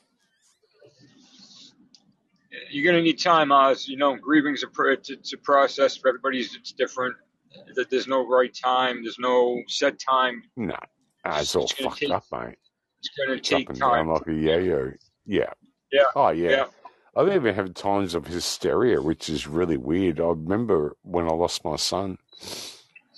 You're 2.70 2.84
gonna 2.92 3.02
need 3.02 3.18
time, 3.20 3.52
Oz. 3.52 3.86
You 3.88 3.96
know, 3.96 4.16
grieving's 4.16 4.62
a 4.62 4.68
pr- 4.68 4.88
it's, 4.90 5.10
it's 5.10 5.32
a 5.32 5.38
process 5.38 5.96
for 5.96 6.08
everybody's. 6.08 6.54
It's 6.56 6.72
different. 6.72 7.14
That 7.76 7.90
there's 7.90 8.08
no 8.08 8.26
right 8.26 8.54
time. 8.54 9.02
There's 9.04 9.18
no 9.18 9.60
set 9.68 9.98
time. 9.98 10.42
No, 10.56 10.76
Ah, 11.24 11.34
It's, 11.40 11.42
it's 11.42 11.56
all 11.56 11.64
it's 11.64 11.72
gonna 11.74 11.90
fucked 11.90 12.00
take. 12.00 12.10
up, 12.10 12.24
mate. 12.32 12.56
It's 13.00 13.10
gonna 13.16 13.38
It's 13.38 13.52
up 13.52 13.58
take 13.58 13.68
and 13.70 13.78
down 13.78 13.90
time. 13.90 14.08
like 14.08 14.26
a 14.26 14.32
yo-yo. 14.34 14.92
Yeah. 15.24 15.52
Yeah. 15.92 16.04
Oh 16.14 16.30
yeah. 16.30 16.50
Yeah. 16.50 16.64
I've 17.16 17.34
even 17.34 17.54
had 17.54 17.74
times 17.74 18.14
of 18.14 18.26
hysteria, 18.26 19.02
which 19.02 19.28
is 19.28 19.46
really 19.48 19.76
weird. 19.76 20.20
I 20.20 20.28
remember 20.28 20.96
when 21.02 21.26
I 21.26 21.32
lost 21.32 21.64
my 21.64 21.76
son 21.76 22.18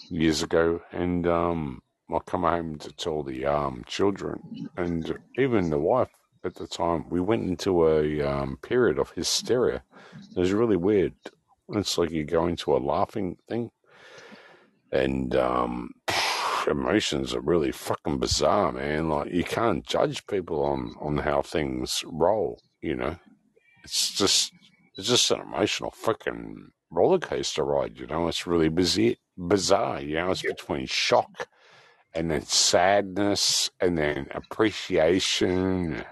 years 0.08 0.42
ago, 0.42 0.80
and 0.90 1.26
um, 1.26 1.82
I 2.10 2.18
come 2.20 2.42
home 2.42 2.78
to 2.78 2.92
tell 2.92 3.22
the 3.22 3.44
um, 3.44 3.84
children 3.86 4.68
and 4.76 5.18
even 5.36 5.68
the 5.70 5.78
wife 5.78 6.08
at 6.44 6.54
the 6.54 6.66
time. 6.66 7.08
We 7.10 7.20
went 7.20 7.46
into 7.46 7.86
a 7.88 8.22
um, 8.22 8.56
period 8.62 8.98
of 8.98 9.10
hysteria. 9.10 9.82
It 10.34 10.38
was 10.38 10.52
really 10.52 10.76
weird. 10.76 11.14
It's 11.70 11.98
like 11.98 12.10
you 12.10 12.24
go 12.24 12.46
into 12.46 12.74
a 12.74 12.78
laughing 12.78 13.36
thing, 13.48 13.70
and 14.92 15.36
um, 15.36 15.90
emotions 16.68 17.34
are 17.34 17.40
really 17.40 17.72
fucking 17.72 18.18
bizarre, 18.18 18.72
man. 18.72 19.08
Like 19.08 19.32
you 19.32 19.44
can't 19.44 19.86
judge 19.86 20.26
people 20.26 20.62
on 20.62 20.94
on 21.00 21.18
how 21.18 21.42
things 21.42 22.02
roll. 22.06 22.60
You 22.82 22.96
know, 22.96 23.16
it's 23.84 24.12
just 24.14 24.52
it's 24.96 25.08
just 25.08 25.30
an 25.30 25.40
emotional 25.40 25.90
fucking 25.90 26.70
roller 26.90 27.18
coaster 27.18 27.64
ride. 27.64 27.98
You 27.98 28.06
know, 28.06 28.28
it's 28.28 28.46
really 28.46 28.68
bizarre. 28.68 29.14
Bizarre. 29.38 30.00
You 30.00 30.16
know, 30.16 30.30
it's 30.32 30.42
between 30.42 30.86
shock 30.86 31.48
and 32.14 32.30
then 32.30 32.42
sadness 32.42 33.70
and 33.80 33.96
then 33.96 34.26
appreciation. 34.32 36.04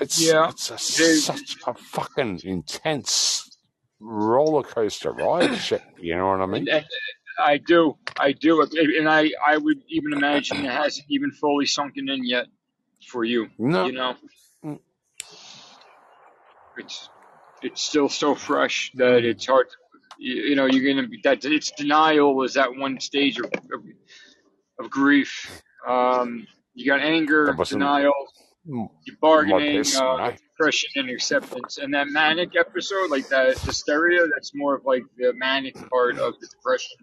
It's 0.00 0.20
Yeah. 0.20 0.50
it's 0.50 0.70
a, 0.70 0.78
such 0.78 1.56
a 1.66 1.74
fucking 1.74 2.40
intense 2.44 3.58
roller 3.98 4.62
coaster 4.62 5.12
ride. 5.12 5.56
Shit, 5.56 5.82
you 5.98 6.14
know 6.16 6.28
what 6.28 6.40
I 6.40 6.46
mean? 6.46 6.68
I 7.38 7.56
do, 7.56 7.96
I 8.18 8.32
do, 8.32 8.62
and 8.62 9.08
I, 9.08 9.30
I 9.46 9.56
would 9.56 9.82
even 9.88 10.12
imagine 10.12 10.64
it 10.64 10.70
hasn't 10.70 11.06
even 11.10 11.30
fully 11.30 11.66
sunken 11.66 12.08
in 12.08 12.24
yet 12.24 12.46
for 13.06 13.24
you. 13.24 13.48
No, 13.58 13.86
You 13.86 13.92
know, 13.92 14.14
mm, 14.64 14.78
it's 16.76 17.08
it's 17.62 17.82
still 17.82 18.08
so 18.08 18.34
fresh 18.34 18.90
that 18.94 19.24
it's 19.24 19.46
hard. 19.46 19.68
To, 19.68 19.76
you, 20.18 20.34
you 20.42 20.56
know, 20.56 20.66
you're 20.66 20.94
gonna 20.94 21.08
be 21.08 21.20
that. 21.24 21.44
It's 21.44 21.70
denial 21.72 22.42
is 22.42 22.54
that 22.54 22.74
one 22.76 23.00
stage 23.00 23.38
of 23.38 23.46
of, 23.46 23.84
of 24.78 24.90
grief. 24.90 25.62
Um, 25.86 26.46
you 26.74 26.86
got 26.86 27.00
anger, 27.00 27.56
denial, 27.64 28.12
you're 28.64 29.16
bargaining, 29.20 29.84
uh, 29.96 30.32
depression, 30.58 30.90
and 30.96 31.10
acceptance. 31.10 31.78
And 31.78 31.94
that 31.94 32.08
manic 32.08 32.50
episode, 32.56 33.10
like 33.10 33.28
that 33.28 33.58
hysteria, 33.58 34.26
that's 34.32 34.54
more 34.54 34.76
of 34.76 34.84
like 34.84 35.02
the 35.16 35.32
manic 35.34 35.74
part 35.90 36.18
of 36.18 36.34
the 36.40 36.46
depression. 36.46 36.98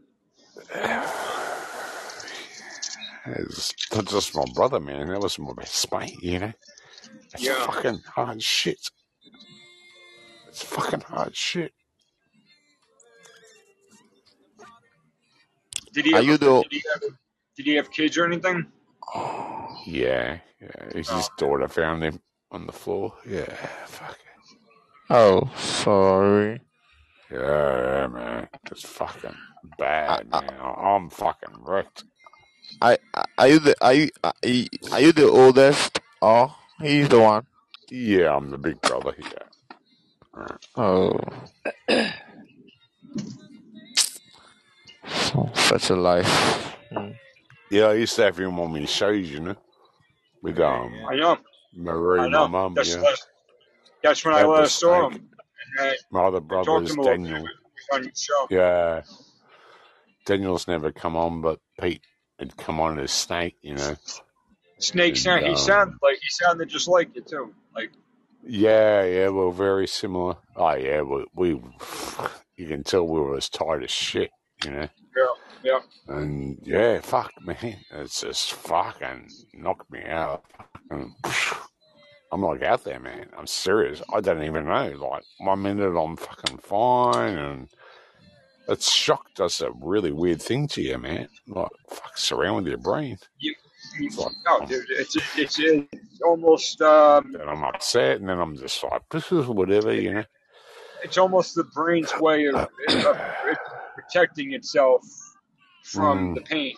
It's 3.25 3.73
not 3.93 4.05
just 4.05 4.35
my 4.35 4.45
brother, 4.55 4.79
man. 4.79 5.07
That 5.07 5.19
was 5.19 5.37
my 5.37 5.53
best 5.53 5.91
mate, 5.91 6.21
you 6.21 6.39
know? 6.39 6.53
It's 7.33 7.43
Yeah. 7.43 7.65
fucking 7.65 7.99
hard 8.15 8.41
shit. 8.41 8.79
It's 10.47 10.63
fucking 10.63 11.01
hard 11.01 11.35
shit. 11.35 11.73
Did 15.93 16.05
he 16.05 16.13
Are 16.13 16.17
have? 16.17 16.25
you 16.25 16.33
A, 16.35 16.37
the 16.37 16.61
did 16.63 16.71
he 16.71 16.83
have? 16.93 17.01
Did 17.57 17.65
he 17.65 17.73
have 17.75 17.91
kids 17.91 18.17
or 18.17 18.25
anything? 18.25 18.71
Yeah, 19.85 20.39
yeah. 20.61 20.93
His 20.93 21.09
Oh, 21.09 21.15
his 21.17 21.29
daughter 21.37 21.67
found 21.67 22.03
him 22.03 22.21
on 22.51 22.65
the 22.65 22.71
floor. 22.73 23.13
Yeah, 23.25 23.51
fuck. 23.85 24.17
oh 25.09 25.49
sorry. 25.57 26.61
Yeah, 27.31 28.01
yeah, 28.01 28.07
man. 28.07 28.47
It's 28.71 28.83
fucking 28.85 29.35
bad, 29.77 30.27
I, 30.31 30.41
man. 30.41 30.59
I'm 30.61 31.09
fucking 31.09 31.55
wrecked. 31.61 32.03
I, 32.81 32.97
I- 33.13 33.25
are 33.37 33.47
you 33.47 33.59
the 33.59 33.75
are 33.81 33.93
you 33.93 34.09
are 34.91 34.99
you 35.01 35.11
the 35.11 35.27
oldest? 35.29 35.99
Oh, 36.21 36.55
he's 36.81 37.09
the 37.09 37.19
one. 37.19 37.45
Yeah, 37.89 38.35
I'm 38.35 38.49
the 38.49 38.57
big 38.57 38.81
brother 38.81 39.13
here. 39.17 39.47
Oh, 40.75 41.19
such 45.53 45.89
a 45.89 45.95
life. 45.95 46.75
Yeah, 47.71 47.85
I 47.87 47.93
used 47.93 48.15
to 48.15 48.23
have 48.23 48.37
him 48.39 48.59
on 48.59 48.71
my 48.73 48.85
shows, 48.85 49.29
you 49.31 49.39
know, 49.39 49.55
with 50.41 50.59
um 50.59 50.93
I 51.09 51.15
know. 51.15 51.37
Marie, 51.75 52.19
I 52.21 52.23
my 52.25 52.29
know. 52.29 52.47
mum. 52.47 52.73
That's 52.75 52.89
Yeah, 52.95 53.01
that's, 53.01 53.27
that's 54.03 54.25
when 54.25 54.33
I 54.35 54.39
Dad 54.41 54.45
the 54.45 54.49
last 54.49 54.79
saw 54.79 55.09
snake. 55.09 55.21
him. 55.21 55.29
My 56.11 56.25
other 56.25 56.39
brother 56.39 56.83
is 56.83 56.93
to 56.93 56.93
him 56.93 56.99
a 56.99 57.01
little 57.03 57.17
bit 57.17 57.31
Daniel. 57.31 57.47
on 57.93 58.03
your 58.03 58.11
show. 58.15 58.47
Yeah, 58.49 59.01
Daniel's 60.25 60.67
never 60.67 60.91
come 60.91 61.15
on, 61.15 61.41
but 61.41 61.59
Pete 61.79 62.01
had 62.39 62.55
come 62.57 62.79
on 62.79 62.99
as 62.99 63.11
Snake, 63.11 63.55
you 63.61 63.75
know, 63.75 63.95
Snake 64.79 65.15
sound. 65.15 65.43
He 65.43 65.51
um, 65.51 65.57
sounded 65.57 65.97
like 66.01 66.15
he 66.21 66.29
sounded 66.29 66.69
just 66.69 66.87
like 66.87 67.15
you 67.15 67.21
too. 67.21 67.53
Like 67.75 67.91
yeah, 68.43 69.03
yeah, 69.03 69.29
we're 69.29 69.51
very 69.51 69.87
similar. 69.87 70.35
Oh 70.55 70.75
yeah, 70.75 71.01
we, 71.01 71.25
we 71.33 71.61
you 72.55 72.67
can 72.67 72.83
tell 72.83 73.07
we 73.07 73.19
were 73.19 73.37
as 73.37 73.49
tired 73.49 73.83
as 73.83 73.91
shit, 73.91 74.31
you 74.63 74.71
know. 74.71 74.87
yeah, 75.15 75.25
yeah. 75.63 75.79
And 76.07 76.59
yeah, 76.63 76.99
fuck 77.01 77.31
man, 77.41 77.77
it's 77.91 78.21
just 78.21 78.53
fucking 78.53 79.29
knocked 79.53 79.91
me 79.91 80.03
out. 80.05 80.43
I'm 82.31 82.41
like 82.41 82.63
out 82.63 82.83
there, 82.83 82.99
man. 82.99 83.27
I'm 83.37 83.47
serious. 83.47 84.01
I 84.13 84.21
don't 84.21 84.43
even 84.43 84.65
know. 84.65 84.89
Like 84.91 85.23
one 85.39 85.61
minute 85.63 85.97
I'm 85.97 86.17
fucking 86.17 86.59
fine, 86.59 87.37
and 87.37 87.69
it's 88.69 88.91
shock 88.91 89.33
does 89.35 89.61
a 89.61 89.71
really 89.71 90.11
weird 90.11 90.41
thing 90.41 90.67
to 90.69 90.81
you, 90.81 90.97
man. 90.97 91.29
Like 91.47 91.71
fucks 91.89 92.31
around 92.31 92.57
with 92.57 92.67
your 92.67 92.77
brain. 92.79 93.17
You, 93.39 93.55
you, 93.99 94.07
It's 94.07 94.17
like 94.17 94.33
no, 94.45 94.61
dude. 94.67 94.85
It's 94.89 95.15
it's 95.37 95.59
it's 95.59 96.21
almost 96.25 96.81
um. 96.81 97.37
then 97.37 97.49
I'm 97.49 97.63
upset, 97.63 98.19
and 98.19 98.29
then 98.29 98.39
I'm 98.39 98.57
just 98.57 98.83
like, 98.83 99.03
this 99.11 99.31
is 99.31 99.47
whatever, 99.47 99.93
you 99.93 100.13
know. 100.15 100.23
It's 101.03 101.17
almost 101.17 101.55
the 101.55 101.63
brain's 101.65 102.13
way 102.19 102.45
of, 102.47 102.55
of 102.55 103.17
protecting 103.95 104.53
itself 104.53 105.03
from 105.83 106.19
Mm, 106.19 106.33
the 106.33 106.41
pain. 106.41 106.75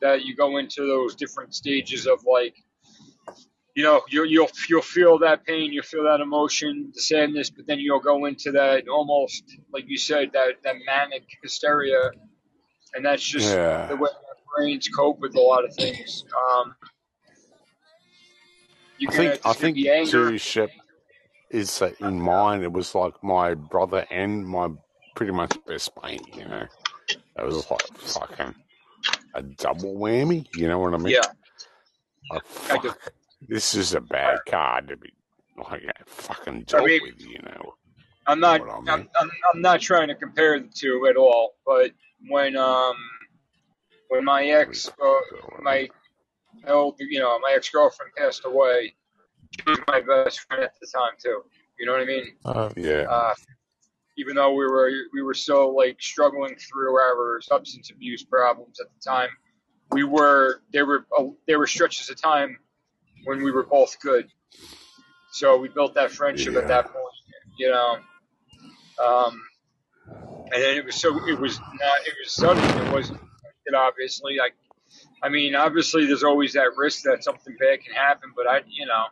That 0.00 0.24
you 0.24 0.36
go 0.36 0.58
into 0.58 0.86
those 0.86 1.14
different 1.16 1.54
stages 1.54 2.06
of 2.06 2.24
like 2.24 2.56
you 3.78 3.84
know, 3.84 4.02
you, 4.08 4.24
you'll 4.24 4.50
you'll 4.68 4.82
feel 4.82 5.20
that 5.20 5.46
pain, 5.46 5.72
you'll 5.72 5.84
feel 5.84 6.02
that 6.02 6.20
emotion, 6.20 6.90
the 6.92 7.00
sadness, 7.00 7.48
but 7.48 7.64
then 7.68 7.78
you'll 7.78 8.00
go 8.00 8.24
into 8.24 8.50
that 8.50 8.88
almost 8.88 9.44
like 9.72 9.84
you 9.86 9.96
said 9.96 10.30
that 10.32 10.54
that 10.64 10.74
manic 10.84 11.22
hysteria, 11.44 12.10
and 12.94 13.06
that's 13.06 13.22
just 13.22 13.54
yeah, 13.54 13.86
the 13.86 13.94
way 13.94 14.10
our 14.10 14.56
brains 14.56 14.88
cope 14.88 15.20
with 15.20 15.36
a 15.36 15.40
lot 15.40 15.64
of 15.64 15.72
things. 15.76 16.24
Um, 16.56 16.74
I 19.06 19.12
think 19.12 19.40
I 19.46 19.52
think 19.52 19.76
too, 20.08 20.38
Shep, 20.38 20.70
is 21.48 21.78
that 21.78 22.00
in 22.00 22.20
mine 22.20 22.64
it 22.64 22.72
was 22.72 22.96
like 22.96 23.22
my 23.22 23.54
brother 23.54 24.04
and 24.10 24.44
my 24.44 24.70
pretty 25.14 25.30
much 25.30 25.56
best 25.68 25.92
mate, 26.02 26.20
you 26.34 26.46
know. 26.46 26.66
It 27.38 27.46
was 27.46 27.70
like 27.70 27.86
fucking 27.96 28.56
a 29.34 29.42
double 29.42 29.94
whammy, 29.94 30.48
you 30.56 30.66
know 30.66 30.80
what 30.80 30.94
I 30.94 30.96
mean? 30.96 31.14
Yeah, 31.14 31.20
Like 32.28 32.44
fuck, 32.44 32.98
this 33.42 33.74
is 33.74 33.94
a 33.94 34.00
bad 34.00 34.40
card 34.46 34.88
to 34.88 34.96
be 34.96 35.12
like 35.56 35.82
fucking 36.06 36.64
I 36.74 36.80
dealt 36.80 36.84
mean, 36.84 37.00
with, 37.02 37.20
you 37.20 37.40
know. 37.42 37.74
I'm 38.26 38.40
You 38.42 38.48
know 38.50 38.58
not 38.58 38.60
what 38.60 38.70
I 38.70 38.76
I'm, 38.92 39.00
mean? 39.00 39.08
I'm 39.20 39.30
I'm 39.54 39.60
not 39.62 39.80
trying 39.80 40.08
to 40.08 40.14
compare 40.14 40.58
the 40.60 40.68
two 40.68 41.06
at 41.08 41.16
all, 41.16 41.54
but 41.66 41.92
when 42.28 42.56
um 42.56 42.96
when 44.08 44.24
my 44.24 44.44
ex 44.44 44.88
uh, 44.88 44.92
do 45.30 45.36
what 45.48 45.66
I 45.66 45.88
my 46.64 46.72
old 46.72 46.96
you 46.98 47.20
know 47.20 47.38
my 47.40 47.52
ex 47.56 47.68
girlfriend 47.70 48.12
passed 48.16 48.44
away, 48.44 48.94
she 49.56 49.62
was 49.70 49.78
my 49.88 50.00
best 50.00 50.40
friend 50.40 50.62
at 50.62 50.72
the 50.80 50.86
time 50.94 51.12
too. 51.22 51.42
You 51.78 51.86
know 51.86 51.92
what 51.92 52.02
I 52.02 52.06
mean? 52.06 52.24
Uh, 52.44 52.70
Yeah. 52.76 53.06
Uh, 53.08 53.34
even 54.16 54.34
though 54.34 54.50
we 54.52 54.66
were 54.66 54.90
we 55.12 55.22
were 55.22 55.34
still 55.34 55.76
like 55.76 56.00
struggling 56.00 56.56
through 56.56 56.96
our 56.98 57.40
substance 57.40 57.90
abuse 57.90 58.24
problems 58.24 58.80
at 58.80 58.88
the 58.92 59.00
time, 59.10 59.28
we 59.92 60.04
were 60.04 60.62
there 60.72 60.86
were 60.86 61.06
uh, 61.16 61.24
there 61.46 61.58
were 61.58 61.66
stretches 61.68 62.10
of 62.10 62.20
time 62.20 62.58
when 63.28 63.42
we 63.42 63.52
were 63.52 63.62
both 63.62 64.00
good. 64.00 64.26
So 65.32 65.58
we 65.58 65.68
built 65.68 65.94
that 65.96 66.10
friendship 66.10 66.56
at 66.56 66.66
that 66.68 66.86
point, 66.86 67.14
you 67.58 67.70
know. 67.70 67.98
Um, 69.04 69.42
and 70.50 70.62
then 70.62 70.78
it 70.78 70.84
was 70.86 70.94
so 70.94 71.28
it 71.28 71.38
was 71.38 71.60
not 71.60 72.06
it 72.06 72.14
was 72.24 72.32
sudden. 72.32 72.86
It 72.86 72.92
wasn't 72.92 73.20
it 73.66 73.74
obviously 73.74 74.38
like 74.38 74.54
I 75.22 75.28
mean 75.28 75.54
obviously 75.54 76.06
there's 76.06 76.24
always 76.24 76.54
that 76.54 76.70
risk 76.78 77.02
that 77.02 77.22
something 77.22 77.54
bad 77.60 77.84
can 77.84 77.94
happen, 77.94 78.32
but 78.34 78.48
I 78.48 78.62
you 78.66 78.86
know 78.86 79.04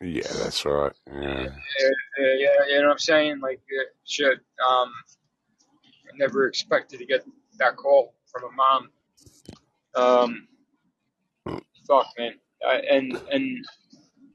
Yeah, 0.00 0.32
that's 0.42 0.64
right. 0.64 0.92
Yeah. 1.06 1.48
yeah 2.18 2.38
you 2.68 2.78
know 2.78 2.86
what 2.86 2.92
I'm 2.92 2.98
saying 2.98 3.40
like 3.40 3.60
uh, 3.78 3.84
shit. 4.06 4.38
Um, 4.66 4.90
I 6.08 6.16
never 6.16 6.46
expected 6.46 7.00
to 7.00 7.04
get 7.04 7.22
that 7.58 7.76
call 7.76 8.14
from 8.32 8.44
a 8.44 8.52
mom. 8.56 8.90
Um, 9.94 10.48
fuck 11.86 12.06
man, 12.16 12.32
I, 12.32 12.49
and 12.62 13.20
and 13.32 13.64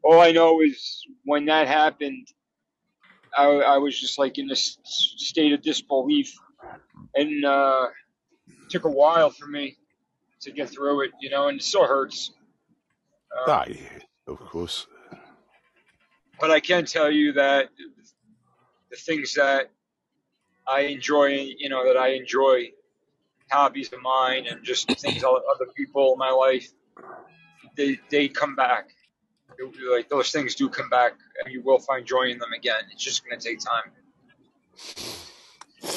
all 0.03 0.19
I 0.21 0.31
know 0.31 0.61
is 0.61 1.05
when 1.23 1.45
that 1.45 1.67
happened, 1.67 2.27
I, 3.37 3.45
I 3.45 3.77
was 3.77 3.99
just 3.99 4.19
like 4.19 4.37
in 4.37 4.47
this 4.47 4.77
state 4.83 5.53
of 5.53 5.61
disbelief, 5.61 6.33
and 7.15 7.45
uh, 7.45 7.87
it 8.47 8.69
took 8.69 8.85
a 8.85 8.89
while 8.91 9.29
for 9.29 9.47
me 9.47 9.77
to 10.41 10.51
get 10.51 10.69
through 10.69 11.01
it, 11.05 11.11
you 11.21 11.29
know, 11.29 11.47
and 11.47 11.59
it 11.59 11.63
still 11.63 11.87
hurts. 11.87 12.31
Um, 13.35 13.43
Ah, 13.47 13.65
yeah, 13.67 13.99
of 14.27 14.39
course. 14.39 14.87
but 16.39 16.51
I 16.51 16.59
can 16.59 16.85
tell 16.85 17.11
you 17.11 17.33
that 17.33 17.69
the 18.91 18.97
things 18.97 19.33
that 19.33 19.71
I 20.67 20.81
enjoy, 20.81 21.27
you 21.57 21.69
know, 21.69 21.85
that 21.85 21.97
I 21.97 22.09
enjoy, 22.09 22.71
hobbies 23.51 23.91
of 23.93 24.01
mine, 24.01 24.45
and 24.47 24.63
just 24.63 24.87
things 24.99 25.23
other 25.23 25.71
people 25.75 26.13
in 26.13 26.19
my 26.19 26.31
life, 26.31 26.67
they 27.75 27.99
they 28.09 28.27
come 28.27 28.55
back. 28.55 28.89
It- 29.57 29.91
like 29.91 30.09
those 30.09 30.31
things 30.31 30.55
do 30.55 30.69
come 30.69 30.89
back, 30.89 31.13
and 31.43 31.53
you 31.53 31.61
will 31.61 31.79
find 31.79 32.05
joy 32.05 32.23
in 32.23 32.39
them 32.39 32.53
again. 32.53 32.83
It's 32.91 33.03
just 33.03 33.25
going 33.25 33.39
to 33.39 33.47
take 33.47 33.59
time. 33.59 33.91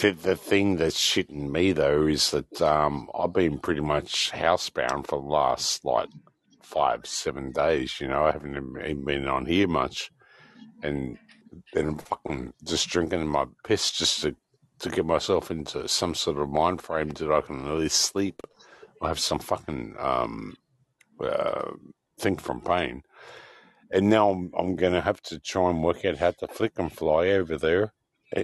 The, 0.00 0.36
thing 0.36 0.76
that's 0.76 0.96
shitting 0.96 1.50
me 1.50 1.72
though 1.72 2.06
is 2.06 2.30
that 2.30 2.62
um, 2.62 3.08
I've 3.18 3.32
been 3.32 3.58
pretty 3.58 3.80
much 3.80 4.30
housebound 4.32 5.06
for 5.08 5.20
the 5.20 5.26
last 5.28 5.84
like 5.84 6.08
five, 6.62 7.06
seven 7.06 7.50
days. 7.50 8.00
You 8.00 8.08
know, 8.08 8.24
I 8.24 8.32
haven't 8.32 8.52
even 8.56 9.04
been 9.04 9.26
on 9.26 9.46
here 9.46 9.66
much, 9.66 10.10
and 10.82 11.18
then 11.72 11.88
I'm 11.88 11.98
fucking 11.98 12.52
just 12.64 12.88
drinking 12.88 13.26
my 13.26 13.46
piss 13.64 13.90
just 13.90 14.22
to 14.22 14.36
to 14.80 14.90
get 14.90 15.06
myself 15.06 15.50
into 15.50 15.88
some 15.88 16.14
sort 16.14 16.38
of 16.38 16.48
mind 16.50 16.80
frame 16.80 17.08
that 17.08 17.32
I 17.32 17.40
can 17.40 17.66
at 17.66 17.74
least 17.78 18.00
sleep. 18.00 18.40
I 19.02 19.08
have 19.08 19.18
some 19.18 19.40
fucking 19.40 19.96
um, 19.98 20.56
uh, 21.22 21.70
thing 22.18 22.36
from 22.36 22.60
pain, 22.60 23.02
and 23.92 24.10
now 24.10 24.30
I'm, 24.30 24.50
I'm 24.56 24.76
going 24.76 24.92
to 24.92 25.00
have 25.00 25.20
to 25.22 25.38
try 25.38 25.70
and 25.70 25.82
work 25.82 26.04
out 26.04 26.18
how 26.18 26.32
to 26.32 26.48
flick 26.48 26.78
and 26.78 26.92
fly 26.92 27.28
over 27.28 27.56
there 27.58 27.92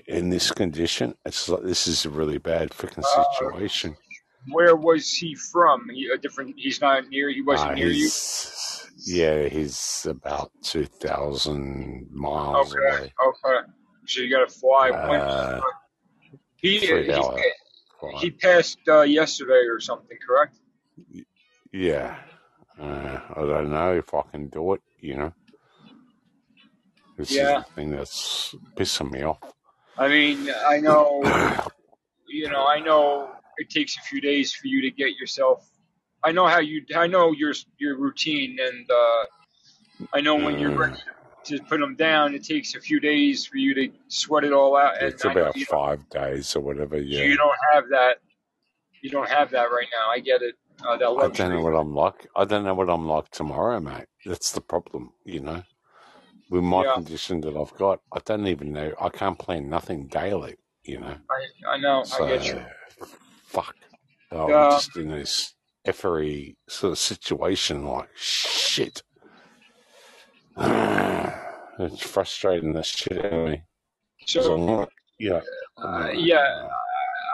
in 0.07 0.31
this 0.31 0.51
condition. 0.51 1.15
It's 1.25 1.49
like 1.49 1.63
this 1.63 1.87
is 1.87 2.05
a 2.07 2.11
really 2.11 2.39
bad 2.39 2.71
freaking 2.71 3.05
Uh, 3.05 3.25
situation. 3.25 3.97
where 4.53 4.77
was 4.77 5.11
he 5.13 5.35
from? 5.35 5.89
He, 5.93 6.09
a 6.13 6.19
different. 6.19 6.55
He's 6.57 6.81
not 6.81 7.09
near. 7.09 7.31
He 7.31 7.43
wasn't 7.43 7.73
Uh, 7.73 7.75
near 7.75 7.89
you. 7.91 8.11
yeah, 9.07 9.49
he's 9.49 10.07
about 10.09 10.51
two 10.63 10.87
thousand 10.87 12.09
miles 12.11 12.75
Okay. 12.75 12.87
away. 12.97 13.13
Okay. 13.27 13.69
So 14.07 14.21
you 14.21 14.31
got 14.31 14.49
to 14.49 14.55
fly. 14.55 14.91
Uh, 14.91 15.61
he 16.57 16.79
he 16.79 17.23
he 18.19 18.31
passed 18.31 18.79
uh, 18.89 19.03
yesterday 19.03 19.67
or 19.69 19.81
something, 19.81 20.17
correct? 20.27 20.57
Yeah, 21.73 22.17
uh, 22.81 23.21
I 23.37 23.41
don't 23.41 23.71
know 23.71 23.95
if 23.95 24.13
I 24.15 24.23
can 24.31 24.49
do 24.49 24.75
it. 24.75 24.83
You 25.01 25.17
know, 25.17 25.33
this 27.17 27.31
is 27.31 27.37
Yeah. 27.37 27.59
the 27.59 27.75
thing 27.75 27.91
that's 27.91 28.55
pissing 28.77 29.11
me 29.11 29.23
off. 29.23 29.39
I 29.99 30.09
mean, 30.09 30.51
I 30.67 30.81
know. 30.81 31.23
You 32.27 32.49
know, 32.51 32.67
I 32.67 32.81
know 32.81 33.31
it 33.59 33.71
takes 33.71 33.97
a 33.97 34.01
few 34.01 34.21
days 34.21 34.53
for 34.53 34.67
you 34.67 34.83
to 34.83 34.91
get 34.91 35.15
yourself. 35.15 35.71
I 36.25 36.33
know 36.33 36.49
how 36.49 36.59
you. 36.59 36.85
I 36.97 37.07
know 37.07 37.31
your 37.31 37.53
your 37.79 37.97
routine, 37.97 38.59
and 38.61 38.91
uh, 38.91 40.07
I 40.13 40.21
know 40.21 40.35
when 40.35 40.59
you're 40.59 40.77
ready 40.77 40.95
Uh, 40.95 41.45
to 41.45 41.63
put 41.69 41.79
them 41.79 41.95
down, 41.95 42.35
it 42.35 42.43
takes 42.43 42.75
a 42.75 42.81
few 42.81 42.99
days 42.99 43.47
for 43.47 43.59
you 43.59 43.73
to 43.75 43.89
sweat 44.09 44.43
it 44.43 44.53
all 44.53 44.77
out. 44.77 44.97
And 44.99 45.13
it's 45.13 45.25
about 45.25 45.57
five 45.69 46.09
days 46.09 46.57
or 46.57 46.61
whatever. 46.61 46.99
Yeah, 46.99 47.23
you 47.23 47.37
don't 47.37 47.55
have 47.73 47.85
that. 47.91 48.17
You 49.01 49.11
don't 49.11 49.29
have 49.29 49.51
that 49.53 49.71
right 49.71 49.87
now. 49.97 50.11
I 50.11 50.19
get 50.19 50.43
it. 50.43 50.57
I 50.89 51.29
don't 51.29 51.51
know 51.53 51.63
what 51.63 51.75
I'm 51.75 51.95
like. 51.95 52.27
I 52.37 52.45
don't 52.45 52.65
know 52.65 52.75
what 52.75 52.91
I'm 52.91 53.07
like 53.07 53.31
tomorrow, 53.31 53.81
mate. 53.81 54.07
That's 54.27 54.53
the 54.53 54.61
problem. 54.61 55.13
You 55.25 55.41
know, 55.41 55.63
with 56.51 56.65
my 56.65 56.83
Yeah, 56.83 56.95
condition 56.95 57.41
that 57.43 57.57
I've 57.57 57.75
got, 57.75 58.01
I 58.13 58.21
don't 58.25 58.47
even 58.47 58.73
know. 58.73 58.95
I 59.01 59.09
can't 59.09 59.39
plan 59.39 59.69
nothing 59.69 60.07
daily. 60.09 60.57
You 60.85 61.01
know, 61.01 61.17
I 61.31 61.75
I 61.75 61.79
know. 61.79 62.05
I 62.13 62.29
get 62.29 62.47
you. 62.47 62.61
so 62.99 63.07
fuck. 63.45 63.75
I'm 64.33 64.39
Um, 64.39 64.71
just 64.71 64.97
in 64.97 65.09
this 65.09 65.55
effery 65.87 66.57
sort 66.69 66.93
of 66.93 66.99
situation. 66.99 67.85
Like 67.87 68.11
shit. 68.15 69.03
it's 70.59 72.03
frustrating 72.03 72.73
the 72.73 72.83
shit 72.83 73.25
out 73.25 73.33
of 73.33 73.49
me. 73.51 73.63
I'm 74.37 74.43
so 74.43 74.57
not, 74.67 74.91
yeah, 75.19 75.41
uh, 75.79 76.11
yeah, 76.15 76.69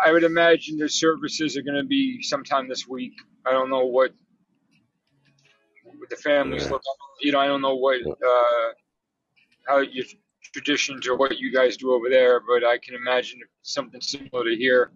I 0.04 0.12
would 0.12 0.24
imagine 0.24 0.78
the 0.78 0.88
services 0.88 1.56
are 1.56 1.62
going 1.62 1.76
to 1.76 1.84
be 1.84 2.22
sometime 2.22 2.68
this 2.68 2.88
week. 2.88 3.12
I 3.46 3.52
don't 3.52 3.70
know 3.70 3.86
what 3.86 4.12
the 6.08 6.16
families 6.16 6.64
yeah, 6.64 6.70
look. 6.70 6.82
You 7.20 7.32
know, 7.32 7.40
I 7.40 7.46
don't 7.46 7.62
know 7.62 7.76
what 7.76 8.00
uh, 8.06 8.68
how 9.66 9.78
your 9.78 10.04
traditions 10.52 11.06
or 11.06 11.16
what 11.16 11.38
you 11.38 11.52
guys 11.52 11.76
do 11.76 11.92
over 11.92 12.08
there, 12.08 12.40
but 12.40 12.64
I 12.64 12.78
can 12.78 12.94
imagine 12.94 13.40
something 13.62 14.00
similar 14.00 14.44
to 14.44 14.56
here. 14.56 14.90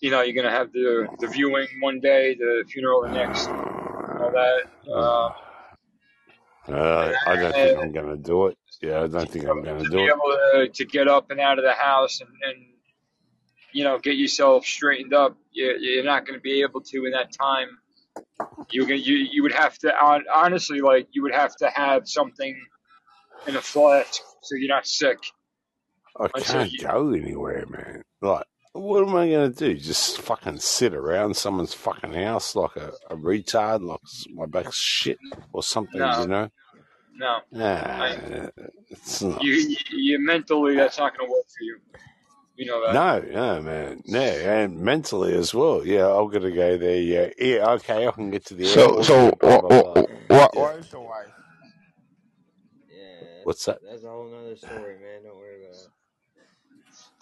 You 0.00 0.10
know, 0.10 0.22
you're 0.22 0.34
going 0.34 0.44
to 0.44 0.50
have 0.50 0.72
the 0.72 1.08
the 1.18 1.28
viewing 1.28 1.66
one 1.80 2.00
day, 2.00 2.34
the 2.34 2.64
funeral 2.68 3.02
the 3.02 3.08
next, 3.08 3.48
all 3.48 4.30
that. 4.32 4.92
Um, 4.92 5.32
Uh, 6.66 7.12
I 7.26 7.36
don't 7.36 7.52
think 7.52 7.78
I'm 7.78 7.92
going 7.92 8.08
to 8.08 8.16
do 8.16 8.46
it. 8.46 8.56
Yeah, 8.80 9.02
I 9.02 9.06
don't 9.06 9.30
think 9.30 9.46
I'm 9.46 9.62
going 9.62 9.78
to 9.78 9.84
to 9.84 9.90
do 9.90 9.98
it. 10.06 10.74
to, 10.74 10.84
to 10.84 10.84
get 10.90 11.08
up 11.08 11.30
and 11.30 11.38
out 11.38 11.58
of 11.58 11.64
the 11.64 11.74
house 11.74 12.22
and, 12.22 12.30
and 12.42 12.73
you 13.74 13.84
know 13.84 13.98
get 13.98 14.16
yourself 14.16 14.64
straightened 14.64 15.12
up 15.12 15.36
you, 15.52 15.76
you're 15.78 16.04
not 16.04 16.26
going 16.26 16.38
to 16.38 16.42
be 16.42 16.62
able 16.62 16.80
to 16.80 17.04
in 17.04 17.12
that 17.12 17.32
time 17.32 17.68
you 18.70 18.86
you 18.86 19.16
you 19.16 19.42
would 19.42 19.52
have 19.52 19.76
to 19.78 19.92
honestly 20.34 20.80
like 20.80 21.08
you 21.12 21.22
would 21.22 21.34
have 21.34 21.54
to 21.56 21.68
have 21.68 22.08
something 22.08 22.56
in 23.46 23.56
a 23.56 23.60
flask 23.60 24.22
so 24.42 24.54
you're 24.54 24.74
not 24.74 24.86
sick 24.86 25.18
I 26.18 26.28
can't 26.40 26.70
you 26.70 26.78
go 26.78 27.10
anywhere, 27.10 27.64
man. 27.68 28.02
Like, 28.20 28.44
what 28.72 29.02
am 29.02 29.16
I 29.16 29.28
going 29.28 29.52
to 29.52 29.58
do? 29.58 29.74
Just 29.74 30.20
fucking 30.20 30.58
sit 30.58 30.94
around 30.94 31.36
someone's 31.36 31.74
fucking 31.74 32.12
house 32.12 32.54
like 32.54 32.76
a, 32.76 32.92
a 33.10 33.16
retard, 33.16 33.82
like 33.82 34.00
my 34.32 34.46
back's 34.46 34.76
shit 34.76 35.18
or 35.52 35.62
something, 35.62 36.00
you 36.00 36.26
know? 36.26 36.48
no 37.16 37.38
Nah, 37.52 37.64
I, 37.64 38.48
it's 38.88 39.22
not. 39.22 39.42
you, 39.42 39.54
you 39.54 39.76
you 39.90 40.18
mentally 40.18 40.74
that's 40.74 40.98
not 40.98 41.16
going 41.16 41.28
to 41.28 41.32
work 41.32 41.46
for 41.46 41.62
you 41.62 41.78
you 42.56 42.66
know 42.66 42.86
that 42.86 42.94
No, 42.94 43.20
no, 43.20 43.62
man. 43.62 44.02
No, 44.06 44.20
and 44.20 44.78
mentally 44.80 45.34
as 45.34 45.54
well. 45.54 45.84
Yeah, 45.86 46.06
I'm 46.06 46.28
going 46.30 46.42
to 46.42 46.52
go 46.52 46.76
there. 46.78 47.00
Yeah, 47.00 47.30
yeah, 47.38 47.70
okay, 47.72 48.06
I 48.06 48.10
can 48.12 48.30
get 48.30 48.46
to 48.46 48.54
the 48.54 48.66
So, 48.66 48.80
airport. 48.90 49.04
so 49.04 49.26
Yeah, 49.26 49.32
blah, 49.40 49.58
what, 49.58 49.60
blah, 49.60 49.72
what, 49.76 49.86
blah. 49.94 50.02
what, 50.28 50.54
Yeah. 50.54 50.60
what 50.60 50.76
is 50.80 50.92
your 50.92 51.02
wife? 51.06 51.32
Yeah, 52.90 53.26
What's 53.44 53.64
that? 53.66 53.80
that's 53.90 54.04
a 54.04 54.08
whole 54.08 54.28
nother 54.28 54.56
story, 54.56 54.94
man. 54.98 55.24
Don't 55.24 55.36
worry 55.36 55.60
about 55.64 55.74
it. 55.74 55.90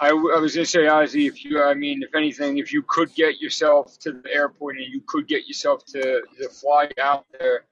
I, 0.01 0.09
w- 0.09 0.35
I 0.35 0.39
was 0.41 0.55
going 0.55 0.65
to 0.65 0.71
say, 0.71 0.81
Ozzy, 0.81 1.29
if 1.29 1.45
you, 1.45 1.63
I 1.63 1.75
mean, 1.75 2.03
if 2.03 2.15
anything, 2.15 2.59
if 2.59 2.73
you 2.73 2.83
could 2.83 3.15
get 3.15 3.41
yourself 3.41 3.99
to 4.01 4.13
the 4.13 4.33
airport 4.33 4.77
and 4.77 4.87
you 4.87 5.03
could 5.07 5.29
get 5.29 5.47
yourself 5.47 5.85
to, 5.87 6.23
to 6.41 6.49
fly 6.51 6.91
out 7.01 7.27
there, 7.39 7.65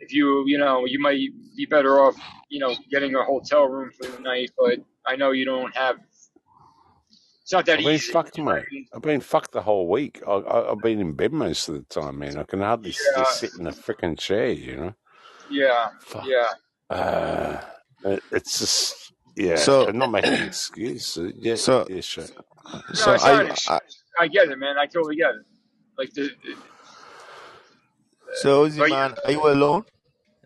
if 0.00 0.12
you, 0.12 0.44
you 0.46 0.58
know, 0.58 0.84
you 0.86 1.00
might 1.00 1.18
be 1.56 1.66
better 1.66 2.00
off, 2.00 2.16
you 2.48 2.60
know, 2.60 2.74
getting 2.90 3.14
a 3.14 3.22
hotel 3.24 3.66
room 3.66 3.90
for 3.92 4.06
the 4.10 4.18
night. 4.20 4.50
But 4.58 4.80
I 5.06 5.16
know 5.16 5.32
you 5.32 5.44
don't 5.44 5.74
have. 5.76 5.96
It's 7.52 7.56
not 7.58 7.66
that 7.66 7.80
I've 7.80 7.84
been 7.84 7.94
easy. 7.96 8.12
fucked, 8.12 8.38
You 8.38 8.44
know 8.44 8.52
what 8.52 8.56
mate. 8.60 8.66
I 8.70 8.74
mean? 8.74 8.86
I've 8.94 9.02
been 9.02 9.20
fucked 9.20 9.52
the 9.52 9.60
whole 9.60 9.86
week. 9.86 10.22
I, 10.26 10.30
I, 10.32 10.72
I've 10.72 10.80
been 10.80 11.00
in 11.00 11.12
bed 11.12 11.34
most 11.34 11.68
of 11.68 11.74
the 11.74 11.82
time, 11.82 12.18
man. 12.18 12.38
I 12.38 12.44
can 12.44 12.60
hardly 12.62 12.92
Yeah, 12.92 13.24
just 13.24 13.40
sit 13.40 13.52
in 13.58 13.66
a 13.66 13.72
freaking 13.72 14.18
chair, 14.18 14.48
you 14.48 14.76
know? 14.76 14.94
yeah, 15.50 15.90
Fuck. 16.00 16.24
yeah. 16.26 16.46
Uh, 16.88 17.60
it- 18.06 18.22
it's 18.32 18.58
just, 18.58 19.12
yeah, 19.36 19.56
So, 19.56 19.86
I'm 19.86 19.98
not 19.98 20.10
making 20.10 20.32
an 20.32 20.44
excuse. 20.44 21.18
Uh, 21.18 21.30
Yeah, 21.36 21.56
so, 21.56 21.86
yeah, 21.90 22.00
sure. 22.00 22.24
No, 22.72 22.80
so 22.94 23.12
it's 23.12 23.22
are 23.22 23.32
not 23.32 23.34
you, 23.34 23.40
an 23.40 23.46
uh, 23.50 23.52
excuse. 23.52 24.02
I 24.18 24.28
get 24.28 24.48
it, 24.48 24.58
man. 24.58 24.78
I 24.78 24.86
totally 24.86 25.16
get 25.16 25.34
it. 25.34 25.42
Like 25.98 26.14
the, 26.14 26.30
so 28.36 28.66
Ozzy 28.66 28.78
but 28.78 28.88
man, 28.88 29.14
are 29.26 29.30
you 29.30 29.46
alone? 29.46 29.84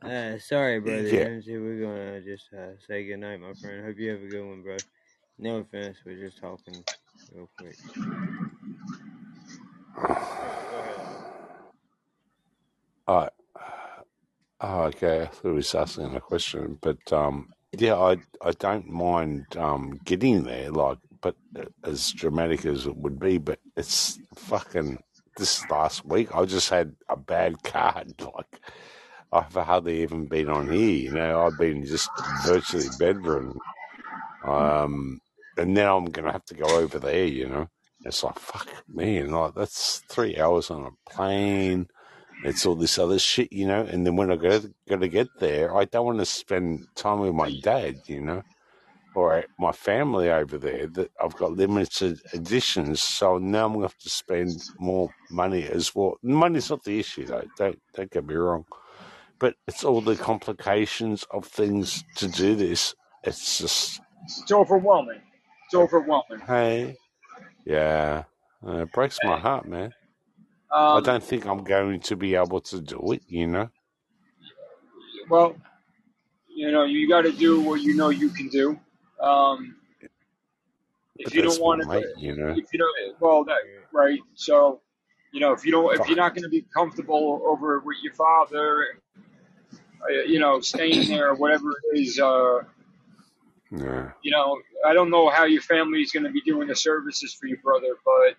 Uh, 0.02 0.38
sorry, 0.40 0.80
brother 0.80 1.02
Yeah. 1.02 1.38
We're 1.56 1.80
gonna 1.82 2.20
just 2.22 2.52
uh, 2.52 2.76
say 2.88 3.06
goodnight, 3.06 3.40
my 3.40 3.52
friend. 3.54 3.84
Hope 3.84 3.96
you 3.96 4.10
have 4.10 4.22
a 4.22 4.26
good 4.26 4.44
one, 4.44 4.62
bro. 4.62 4.76
No 5.38 5.58
offense, 5.58 5.98
we're 6.06 6.18
just 6.24 6.40
talking 6.40 6.84
real 7.34 7.50
quick. 7.58 7.78
All 13.06 13.16
right. 13.22 13.32
Oh, 14.60 14.82
okay. 14.84 15.22
I 15.22 15.26
thought 15.26 15.42
he 15.50 15.56
was 15.56 15.74
asking 15.74 16.16
a 16.16 16.20
question, 16.20 16.78
but 16.82 17.12
um, 17.12 17.50
yeah, 17.78 17.96
I 17.96 18.18
I 18.42 18.52
don't 18.58 18.88
mind 18.90 19.56
um 19.56 19.98
getting 20.04 20.44
there, 20.44 20.70
like, 20.72 20.98
but 21.22 21.36
uh, 21.58 21.66
as 21.84 22.12
dramatic 22.12 22.66
as 22.66 22.86
it 22.86 22.96
would 22.96 23.20
be, 23.20 23.38
but 23.38 23.60
it's 23.76 24.20
fucking 24.36 24.98
this 25.36 25.68
last 25.70 26.06
week. 26.06 26.34
I 26.34 26.44
just 26.46 26.70
had 26.70 26.96
a 27.08 27.16
bad 27.16 27.62
card, 27.64 28.14
like. 28.20 28.60
I've 29.32 29.52
hardly 29.54 30.02
even 30.02 30.26
been 30.26 30.48
on 30.48 30.68
here, 30.70 30.90
you 30.96 31.12
know. 31.12 31.46
I've 31.46 31.56
been 31.58 31.84
just 31.84 32.12
virtually 32.32 32.88
bedridden, 32.88 33.60
um, 34.44 35.20
and 35.56 35.74
now 35.74 35.96
I'm 35.96 36.06
gonna 36.06 36.32
have 36.32 36.44
to 36.46 36.54
go 36.54 36.78
over 36.78 36.98
there, 36.98 37.24
you 37.26 37.48
know. 37.48 37.68
It's 38.04 38.22
like 38.24 38.38
fuck, 38.38 38.68
man, 38.88 39.30
like 39.30 39.54
that's 39.54 40.02
three 40.08 40.38
hours 40.38 40.70
on 40.70 40.86
a 40.86 41.10
plane. 41.10 41.88
It's 42.44 42.66
all 42.66 42.76
this 42.76 42.98
other 42.98 43.18
shit, 43.18 43.52
you 43.52 43.66
know. 43.66 43.82
And 43.82 44.06
then 44.06 44.16
when 44.16 44.30
I 44.30 44.36
go 44.36 44.60
got 44.88 45.00
to 45.00 45.08
get 45.08 45.28
there, 45.40 45.76
I 45.76 45.86
don't 45.86 46.06
want 46.06 46.18
to 46.20 46.26
spend 46.26 46.86
time 46.94 47.20
with 47.20 47.34
my 47.34 47.50
dad, 47.62 47.96
you 48.06 48.20
know, 48.20 48.42
or 49.14 49.44
my 49.58 49.72
family 49.72 50.30
over 50.30 50.58
there. 50.58 50.86
That 50.88 51.10
I've 51.22 51.36
got 51.36 51.52
limited 51.52 52.20
editions, 52.34 53.02
so 53.02 53.38
now 53.38 53.66
I'm 53.66 53.72
going 53.74 53.88
to 53.88 53.94
have 53.94 53.98
to 53.98 54.10
spend 54.10 54.52
more 54.78 55.10
money 55.30 55.64
as 55.68 55.94
well. 55.94 56.16
Money's 56.22 56.70
not 56.70 56.84
the 56.84 57.00
issue, 57.00 57.26
though. 57.26 57.44
Don't 57.58 57.80
don't 57.94 58.10
get 58.10 58.26
me 58.26 58.34
wrong, 58.34 58.66
but 59.38 59.56
it's 59.68 59.84
all 59.84 60.00
the 60.02 60.16
complications 60.16 61.24
of 61.32 61.46
things 61.46 62.04
to 62.16 62.28
do 62.28 62.54
this. 62.56 62.94
It's 63.24 63.58
just 63.58 64.00
It's 64.24 64.52
overwhelming. 64.52 65.22
It's 65.66 65.74
overwhelming. 65.74 66.42
hey, 66.46 66.96
yeah, 67.64 68.24
uh, 68.66 68.82
it 68.82 68.92
breaks 68.92 69.22
my 69.22 69.38
heart, 69.38 69.66
man. 69.66 69.94
I 70.92 71.00
Um, 71.00 71.02
don't 71.02 71.22
think 71.22 71.46
I'm 71.46 71.64
going 71.64 72.00
to 72.00 72.16
be 72.16 72.34
able 72.34 72.60
to 72.62 72.80
do 72.80 73.12
it, 73.12 73.22
you 73.28 73.46
know. 73.46 73.70
well, 75.28 75.56
you 76.48 76.70
know, 76.70 76.84
you 76.84 77.08
got 77.08 77.22
to 77.22 77.32
do 77.32 77.60
what 77.60 77.80
you 77.80 77.94
know 77.94 78.10
you 78.10 78.30
can 78.30 78.48
do. 78.48 78.78
Um, 79.20 79.76
if 81.18 81.34
you 81.34 81.42
don't 81.42 81.60
want 81.60 81.82
to, 81.82 82.12
you 82.20 82.36
know. 82.36 82.52
if 82.56 82.72
you 82.72 82.78
don't, 82.78 83.20
well, 83.20 83.44
that 83.44 83.58
right. 83.92 84.20
So, 84.34 84.80
you 85.32 85.40
know, 85.40 85.52
if 85.52 85.64
you 85.64 85.72
don't, 85.72 85.94
if 85.98 86.06
you're 86.08 86.16
not 86.16 86.34
going 86.34 86.44
to 86.44 86.48
be 86.48 86.62
comfortable 86.62 87.42
over 87.44 87.80
with 87.80 87.96
your 88.02 88.14
father, 88.14 88.86
uh, 90.02 90.22
you 90.26 90.38
know, 90.38 90.60
staying 90.60 91.08
there, 91.08 91.30
or 91.30 91.34
whatever 91.34 91.70
it 91.92 91.98
is, 91.98 92.18
uh, 92.20 92.60
Yeah. 93.70 94.12
you 94.22 94.30
know, 94.30 94.60
I 94.84 94.94
don't 94.94 95.10
know 95.10 95.28
how 95.30 95.44
your 95.44 95.62
family 95.62 96.00
is 96.00 96.12
going 96.12 96.24
to 96.24 96.30
be 96.30 96.40
doing 96.42 96.68
the 96.68 96.76
services 96.76 97.34
for 97.34 97.46
your 97.46 97.58
brother, 97.58 97.94
but 98.04 98.36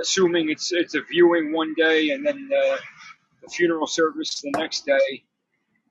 assuming 0.00 0.50
it's 0.50 0.72
it's 0.72 0.94
a 0.94 1.02
viewing 1.02 1.52
one 1.52 1.74
day 1.74 2.10
and 2.10 2.24
then 2.24 2.48
the, 2.48 2.78
the 3.42 3.48
funeral 3.48 3.86
service 3.86 4.40
the 4.40 4.52
next 4.56 4.86
day, 4.86 5.22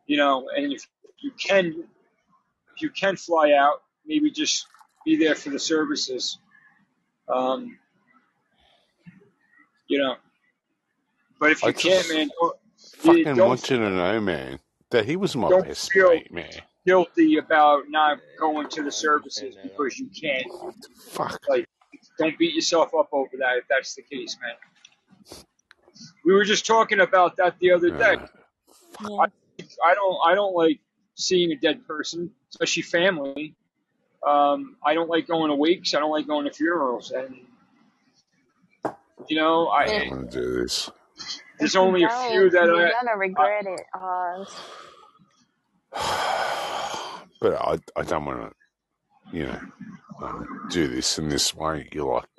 you 0.06 0.18
know, 0.18 0.48
and 0.56 0.72
if 0.72 0.88
you 1.20 1.32
can 1.32 1.84
if 2.76 2.82
you 2.82 2.90
can 2.90 3.16
fly 3.16 3.54
out, 3.54 3.82
maybe 4.06 4.32
just 4.32 4.68
be 5.06 5.16
there 5.16 5.36
for 5.36 5.50
the 5.50 5.60
services, 5.60 6.38
um, 7.30 7.78
you 9.88 10.00
know. 10.00 10.16
But 11.40 11.52
if 11.52 11.64
I 11.64 11.68
you 11.68 11.74
can't, 11.74 12.10
man, 12.10 12.30
don't, 12.40 12.56
fucking 12.98 13.36
don't 13.36 13.48
want 13.48 13.70
you 13.70 13.78
to 13.78 13.90
know, 13.90 14.20
man, 14.22 14.60
that 14.92 15.06
he 15.06 15.16
was 15.16 15.36
my 15.36 15.62
best 15.62 15.92
feel 15.92 16.10
mate, 16.10 16.32
man. 16.32 16.52
Guilty 16.88 17.38
about 17.38 17.84
not 17.90 18.20
going 18.40 18.70
to 18.70 18.82
the 18.82 18.92
services 18.92 19.56
because 19.62 20.00
you 20.00 20.08
can't. 20.08 20.48
Fuck. 21.10 21.42
Like, 21.50 21.68
don't 22.18 22.38
beat 22.40 22.56
yourself 22.56 22.96
up 22.98 23.10
over 23.12 23.32
that 23.40 23.58
if 23.58 23.66
that's 23.70 23.94
the 23.96 24.02
case, 24.04 24.38
man. 24.42 25.44
We 26.24 26.34
were 26.34 26.46
just 26.46 26.66
talking 26.66 27.02
about 27.02 27.36
that 27.38 27.60
the 27.60 27.72
other 27.72 27.90
day. 27.90 28.16
Uh, 29.04 29.16
I, 29.16 29.26
I 29.86 29.94
don't 29.94 30.18
I 30.26 30.34
don't 30.34 30.54
like 30.54 30.80
seeing 31.16 31.52
a 31.52 31.58
dead 31.58 31.86
person, 31.86 32.32
especially 32.50 32.84
family. 32.84 33.54
Um, 34.26 34.78
I 34.84 34.94
don't 34.94 35.10
like 35.10 35.28
going 35.28 35.50
to 35.50 35.56
wakes. 35.56 35.94
I 35.94 36.00
don't 36.00 36.12
like 36.12 36.26
going 36.26 36.46
to 36.46 36.52
funerals, 36.52 37.12
and 37.12 37.36
you 39.28 39.36
know, 39.36 39.68
I 39.68 39.84
I 39.84 39.86
don't 39.86 40.10
want 40.10 40.32
to 40.32 40.42
do 40.42 40.62
this. 40.62 40.90
there's 41.60 41.76
only 41.76 42.04
a 42.04 42.10
few 42.10 42.50
that 42.50 42.66
you're 42.66 42.88
I, 42.88 42.92
gonna 42.92 43.12
I 43.12 43.16
regret 43.16 43.66
it, 43.66 43.82
Oz. 43.94 44.56
But 47.42 47.56
I, 47.56 47.80
I 47.96 48.04
don't 48.04 48.26
want 48.26 48.42
to, 48.42 49.38
you 49.38 49.46
know, 49.48 49.62
um, 50.22 50.50
do 50.70 50.88
this 50.88 51.20
in 51.20 51.30
this 51.30 51.56
way. 51.56 51.90
You're 51.94 52.16
like, 52.16 52.30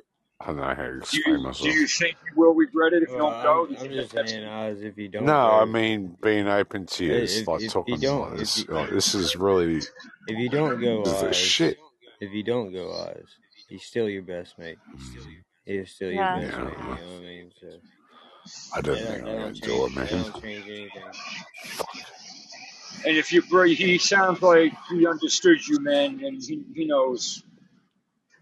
I 0.41 0.47
don't 0.49 0.57
know 0.59 0.65
how 0.65 0.75
to 0.75 0.99
do 1.13 1.19
explain 1.19 1.19
you 1.19 1.53
do 1.61 1.71
you 1.71 1.87
think 1.89 2.19
you 2.25 2.33
will 2.37 2.55
regret 2.55 2.93
it 2.95 3.03
if 3.03 3.11
you 3.11 3.17
Well, 3.17 3.23
don't 3.23 3.43
go? 3.43 3.69
I'm 3.69 3.77
I'm 3.81 3.91
just 3.93 4.13
that 4.15 4.27
saying, 4.27 4.45
Oz, 4.45 4.83
if 4.83 4.99
you 4.99 5.09
don't 5.09 5.27
No, 5.27 5.57
I 5.59 5.65
mean 5.67 6.17
being 6.23 6.49
open 6.49 6.87
to 6.87 7.05
you. 7.07 7.15
It's 7.15 7.47
if 7.47 7.49
like 7.49 7.67
if 7.67 7.75
you 7.87 7.99
talking 7.99 7.99
don't 7.99 8.33
like 8.33 8.39
this. 8.39 8.57
you 8.57 8.69
Like, 8.69 8.91
this 8.91 9.15
is 9.15 9.37
really 9.37 9.87
if 10.27 10.39
you 10.39 10.51
don't 10.51 10.81
go, 10.81 11.05
this 11.05 11.23
is 11.23 11.37
Oz, 11.37 11.37
shit. 11.37 11.79
if 12.21 12.33
you 12.33 12.43
don't 12.45 12.73
go, 12.73 12.93
Oz, 12.93 13.39
he's 13.69 13.85
still 13.85 14.09
your 14.09 14.23
best 14.23 14.59
mate. 14.59 14.79
He 15.67 15.77
is 15.77 15.93
still 15.93 16.13
your 16.13 16.27
Yeah. 16.27 16.31
best 16.31 16.61
Yeah, 16.61 16.65
mate. 16.65 16.81
You 16.85 16.97
know 17.01 17.09
what 17.13 17.19
I 17.19 17.21
mean? 17.27 17.53
So 17.61 17.69
I 18.77 18.81
don't 18.83 19.01
that 19.01 19.07
think 19.07 19.25
don't 19.25 19.27
I'm 19.27 19.39
gonna 19.39 19.53
don't 19.53 19.61
do 19.61 19.71
change 19.73 19.87
it, 19.87 19.95
man. 19.95 20.27
Don't 23.05 23.07
change 23.07 23.07
anything. 23.07 23.07
And 23.07 23.17
if 23.17 23.33
you 23.33 23.43
bro, 23.43 23.65
he 23.67 23.99
sounds 23.99 24.43
like 24.43 24.75
he 24.91 25.07
understood 25.07 25.67
you, 25.67 25.81
man, 25.81 26.21
and 26.25 26.43
he 26.43 26.65
he 26.75 26.87
knows, 26.87 27.45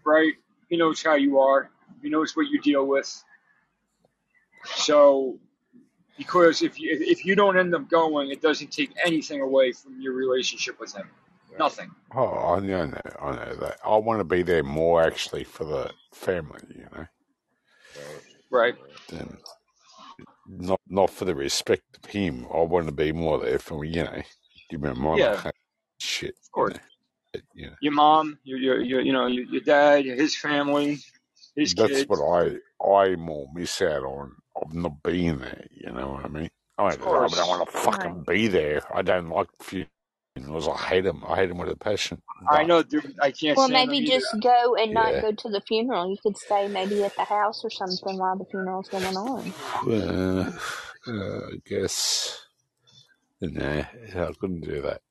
right? 0.05 0.33
He 0.69 0.77
knows 0.77 1.03
how 1.03 1.15
you 1.15 1.39
are. 1.39 1.71
He 2.01 2.09
knows 2.09 2.35
what 2.35 2.47
you 2.49 2.61
deal 2.61 2.85
with. 2.87 3.23
So 4.65 5.39
because 6.17 6.61
if 6.63 6.79
you 6.79 6.97
if 7.01 7.25
you 7.25 7.35
don't 7.35 7.57
end 7.57 7.75
up 7.75 7.89
going, 7.89 8.31
it 8.31 8.41
doesn't 8.41 8.71
take 8.71 8.91
anything 9.05 9.41
away 9.41 9.73
from 9.73 10.01
your 10.01 10.13
relationship 10.13 10.79
with 10.79 10.95
him. 10.95 11.09
Nothing. 11.59 11.91
Oh, 12.15 12.55
I 12.55 12.59
know, 12.61 12.93
I 13.21 13.31
know 13.31 13.55
that. 13.55 13.79
I 13.85 13.97
want 13.97 14.19
to 14.19 14.25
be 14.25 14.43
there 14.43 14.63
more 14.63 15.03
actually 15.03 15.45
for 15.45 15.65
the 15.65 15.91
family, 16.13 16.61
you 16.75 16.87
know, 16.93 17.07
Right. 17.95 18.23
Right. 18.51 18.75
Right. 18.75 18.75
than 19.09 19.37
not 20.47 20.81
not 20.87 21.09
for 21.11 21.25
the 21.25 21.35
respect 21.35 21.97
of 22.03 22.11
him. 22.11 22.47
I 22.53 22.61
want 22.61 22.87
to 22.87 22.93
be 22.93 23.11
more 23.13 23.39
there 23.39 23.59
for 23.59 23.85
you 23.85 24.03
know, 24.05 24.23
give 24.69 24.81
me 24.81 24.89
a 24.89 24.95
monarch 24.95 25.35
Yeah, 25.35 25.43
and 25.45 25.53
shit, 25.99 26.35
of 26.43 26.51
you 26.55 26.65
course. 26.65 26.73
know. 26.73 26.79
But, 27.33 27.43
you 27.53 27.67
know, 27.67 27.75
Your 27.81 27.93
mom, 27.93 28.39
your 28.43 28.59
your, 28.59 28.81
your 28.81 29.01
you 29.01 29.13
know 29.13 29.27
your, 29.27 29.45
your 29.45 29.61
dad, 29.61 30.05
his 30.05 30.35
family, 30.37 30.99
his 31.55 31.73
that's 31.77 32.03
kids. 32.03 32.09
what 32.09 32.21
I 32.21 32.57
I 32.85 33.15
more 33.17 33.49
miss 33.53 33.81
out 33.81 34.03
on 34.03 34.33
of 34.55 34.73
not 34.73 35.03
being 35.03 35.39
there. 35.39 35.67
You 35.71 35.91
know 35.93 36.11
what 36.13 36.25
I 36.25 36.29
mean? 36.29 36.49
I 36.77 36.91
Of 36.91 36.97
don't, 36.97 37.03
I 37.33 37.37
don't 37.37 37.47
want 37.49 37.69
to 37.69 37.77
Right. 37.85 38.11
fucking 38.11 38.25
be 38.27 38.47
there. 38.49 38.81
I 38.95 39.01
don't 39.03 39.29
like 39.29 39.49
funerals. 39.61 40.67
I 40.69 40.77
hate 40.77 41.05
them. 41.05 41.23
I 41.27 41.37
hate 41.37 41.47
them 41.49 41.59
with 41.59 41.69
a 41.69 41.77
passion. 41.77 42.21
I 42.49 42.63
know, 42.63 42.83
dude. 42.83 43.15
I 43.21 43.31
can't 43.31 43.57
Well, 43.57 43.69
stand 43.69 43.89
them 43.89 43.95
maybe 43.95 44.03
either. 44.03 44.21
just 44.21 44.37
go 44.41 44.75
and 44.75 44.93
not 44.93 45.19
go 45.19 45.31
to 45.33 45.49
the 45.49 45.61
funeral. 45.61 46.09
You 46.11 46.17
could 46.23 46.37
stay 46.37 46.69
maybe 46.69 47.03
at 47.05 47.13
the 47.17 47.25
house 47.25 47.61
or 47.63 47.71
something 47.71 48.17
while 48.17 48.37
the 48.37 48.45
funeral's 48.51 48.89
going 48.89 49.17
on. 49.17 49.55
uh, 49.87 50.51
uh, 51.07 51.47
I 51.47 51.61
guess 51.65 52.41
nah, 53.41 53.83
I 54.15 54.33
couldn't 54.39 54.61
do 54.61 54.81
that. 54.81 55.01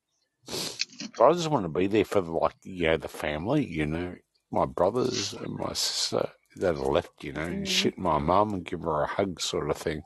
But 1.17 1.29
I 1.29 1.33
just 1.33 1.49
want 1.49 1.65
to 1.65 1.69
be 1.69 1.87
there 1.87 2.05
for 2.05 2.21
the, 2.21 2.31
like 2.31 2.55
you 2.63 2.87
know 2.87 2.97
the 2.97 3.07
family. 3.07 3.65
You 3.65 3.85
know, 3.85 4.15
my 4.51 4.65
brothers 4.65 5.33
and 5.33 5.55
my 5.57 5.73
sister 5.73 6.29
that 6.57 6.75
are 6.75 6.91
left. 6.91 7.23
You 7.23 7.33
know, 7.33 7.41
and 7.41 7.65
Mm. 7.65 7.67
shit 7.67 7.97
my 7.97 8.17
mum 8.19 8.53
and 8.53 8.65
give 8.65 8.81
her 8.81 9.03
a 9.03 9.07
hug, 9.07 9.39
sort 9.41 9.69
of 9.69 9.77
thing. 9.77 10.03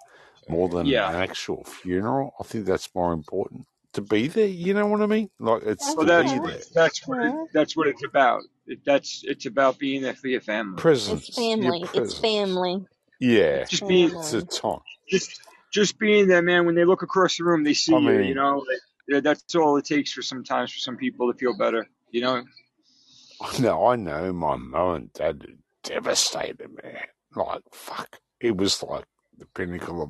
More 0.50 0.70
than 0.70 0.88
Yeah. 0.88 1.10
an 1.10 1.16
actual 1.16 1.64
funeral, 1.64 2.34
I 2.40 2.44
think 2.44 2.66
that's 2.66 2.94
more 2.96 3.14
important 3.14 3.66
to 3.94 4.02
be 4.02 4.28
there. 4.28 4.48
You 4.48 4.74
know 4.74 4.88
what 4.88 5.02
I 5.02 5.06
mean? 5.06 5.30
Like 5.40 5.64
it's 5.64 5.96
Well, 5.96 6.06
to 6.06 6.06
get 6.06 6.26
be 6.26 6.30
that's 6.30 6.34
that. 6.40 6.44
there. 6.44 6.62
that's 6.74 7.08
what 7.08 7.26
it, 7.26 7.34
that's 7.54 7.78
what 7.78 7.88
it's 7.88 8.04
about. 8.04 8.42
It, 8.68 8.80
that's 8.86 9.24
it's 9.26 9.46
about 9.46 9.80
being 9.80 10.02
there 10.02 10.16
for 10.16 10.28
your 10.28 10.42
family. 10.42 10.78
Presence, 10.82 11.30
your 11.58 11.74
family. 11.74 11.90
It's 11.94 12.20
family. 12.20 12.86
Yeah, 13.20 13.40
It's 13.62 13.72
Just 13.72 13.88
being 13.88 14.10
it's 14.10 14.34
a 14.34 14.42
family. 14.42 14.48
time. 14.48 14.80
just 15.10 15.42
just 15.72 15.98
being 15.98 16.28
there, 16.28 16.42
man. 16.42 16.66
When 16.66 16.76
they 16.76 16.86
look 16.86 17.02
across 17.02 17.38
the 17.38 17.44
room, 17.44 17.64
they 17.64 17.74
see 17.74 17.94
I 17.96 18.00
you. 18.00 18.20
You 18.22 18.36
know, 18.36 18.58
like, 18.58 18.80
yeah, 19.08 19.20
that's 19.22 19.56
all 19.56 19.78
it 19.78 19.86
takes 19.86 20.12
for 20.12 20.22
sometimes 20.22 20.72
for 20.72 20.80
some 20.80 20.98
people 20.98 21.32
to 21.32 21.38
feel 21.38 21.58
better. 21.58 21.86
You 22.12 22.22
know. 22.22 22.44
no, 23.60 23.88
I 23.88 23.96
know 23.96 24.32
my 24.34 24.56
mum 24.56 24.96
and 24.96 25.14
dad 25.14 25.46
devastated, 25.84 26.70
me. 26.70 26.92
Like 27.36 27.62
fuck, 27.72 28.20
it 28.40 28.56
was 28.58 28.84
like 28.84 29.06
the 29.38 29.46
pinnacle 29.48 30.04
of 30.04 30.10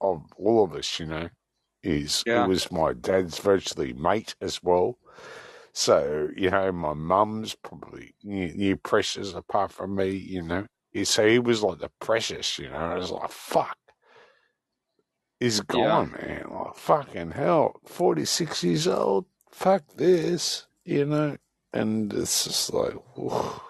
of 0.00 0.24
all 0.36 0.64
of 0.64 0.74
us. 0.74 0.98
You 0.98 1.06
know, 1.06 1.28
is 1.82 2.24
it 2.44 2.48
was 2.48 2.72
my 2.72 2.94
dad's 2.94 3.38
virtually 3.38 3.92
mate 3.92 4.34
as 4.40 4.62
well. 4.62 4.98
So 5.74 6.28
you 6.36 6.50
know, 6.50 6.72
my 6.72 6.94
mum's 6.94 7.54
probably 7.54 8.14
new, 8.24 8.52
new 8.54 8.76
precious 8.76 9.34
apart 9.34 9.70
from 9.72 9.94
me. 9.94 10.10
You 10.10 10.42
know, 10.42 10.66
He- 10.92 11.04
so 11.04 11.26
he 11.26 11.38
was 11.38 11.62
like 11.62 11.78
the 11.78 11.90
precious. 12.00 12.58
You 12.58 12.70
know, 12.70 12.76
I 12.76 12.94
was 12.96 13.10
like 13.10 13.30
fuck. 13.30 13.76
He's 15.42 15.58
Yeah. 15.58 15.64
gone, 15.74 16.12
man. 16.12 16.46
Like 16.50 16.76
fucking 16.76 17.32
hell, 17.32 17.80
forty 17.84 18.24
six 18.24 18.62
years 18.62 18.86
old. 18.86 19.26
Fuck 19.50 19.82
this, 19.96 20.66
you 20.84 21.04
know. 21.04 21.36
And 21.72 22.12
it's 22.12 22.44
just 22.44 22.72
like, 22.72 22.94
whew. 23.16 23.60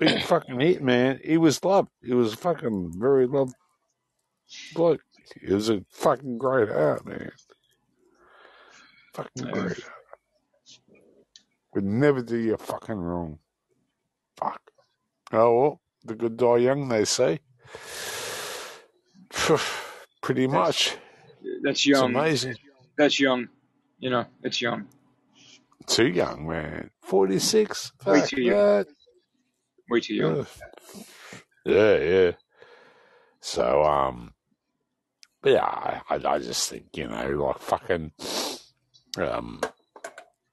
big 0.00 0.20
fucking 0.24 0.58
hit, 0.58 0.82
man. 0.82 1.20
He 1.22 1.36
was 1.36 1.62
loved. 1.64 1.90
He 2.02 2.12
was 2.12 2.34
fucking 2.34 2.94
very 2.98 3.28
loved 3.28 3.54
bloke. 4.74 5.02
He 5.40 5.54
was 5.54 5.68
a 5.70 5.84
fucking 5.90 6.38
great 6.38 6.68
heart, 6.70 7.06
man. 7.06 7.30
Fucking 9.14 9.46
Yeah. 9.46 9.52
great. 9.52 9.84
Would 11.74 11.84
never 11.84 12.20
do 12.20 12.36
you 12.36 12.56
fucking 12.56 12.96
wrong. 12.96 13.38
Fuck. 14.36 14.60
Oh 15.32 15.54
well, 15.60 15.80
the 16.04 16.16
good 16.16 16.36
die 16.36 16.56
young, 16.56 16.88
they 16.88 17.04
say. 17.04 17.38
Pretty 20.20 20.46
much. 20.46 20.96
That's 21.62 21.86
young. 21.86 22.10
It's 22.10 22.18
amazing. 22.18 22.56
That's 22.96 23.18
young. 23.18 23.48
You 23.98 24.10
know, 24.10 24.26
it's 24.42 24.60
young. 24.60 24.86
Too 25.86 26.08
young, 26.08 26.46
man. 26.46 26.90
Forty 27.02 27.38
six. 27.38 27.92
Way 28.06 28.20
Fuck 28.20 28.28
too 28.28 28.42
young. 28.42 28.56
that. 28.56 28.86
Way 29.88 30.00
too 30.00 30.14
young. 30.14 30.46
Yeah, 31.64 31.96
yeah. 31.96 32.30
So, 33.40 33.82
um, 33.84 34.34
but 35.42 35.52
yeah, 35.52 35.64
I, 35.64 36.00
I 36.10 36.14
I 36.34 36.38
just 36.38 36.68
think 36.68 36.86
you 36.94 37.08
know, 37.08 37.28
like 37.30 37.58
fucking, 37.58 38.12
um, 39.18 39.60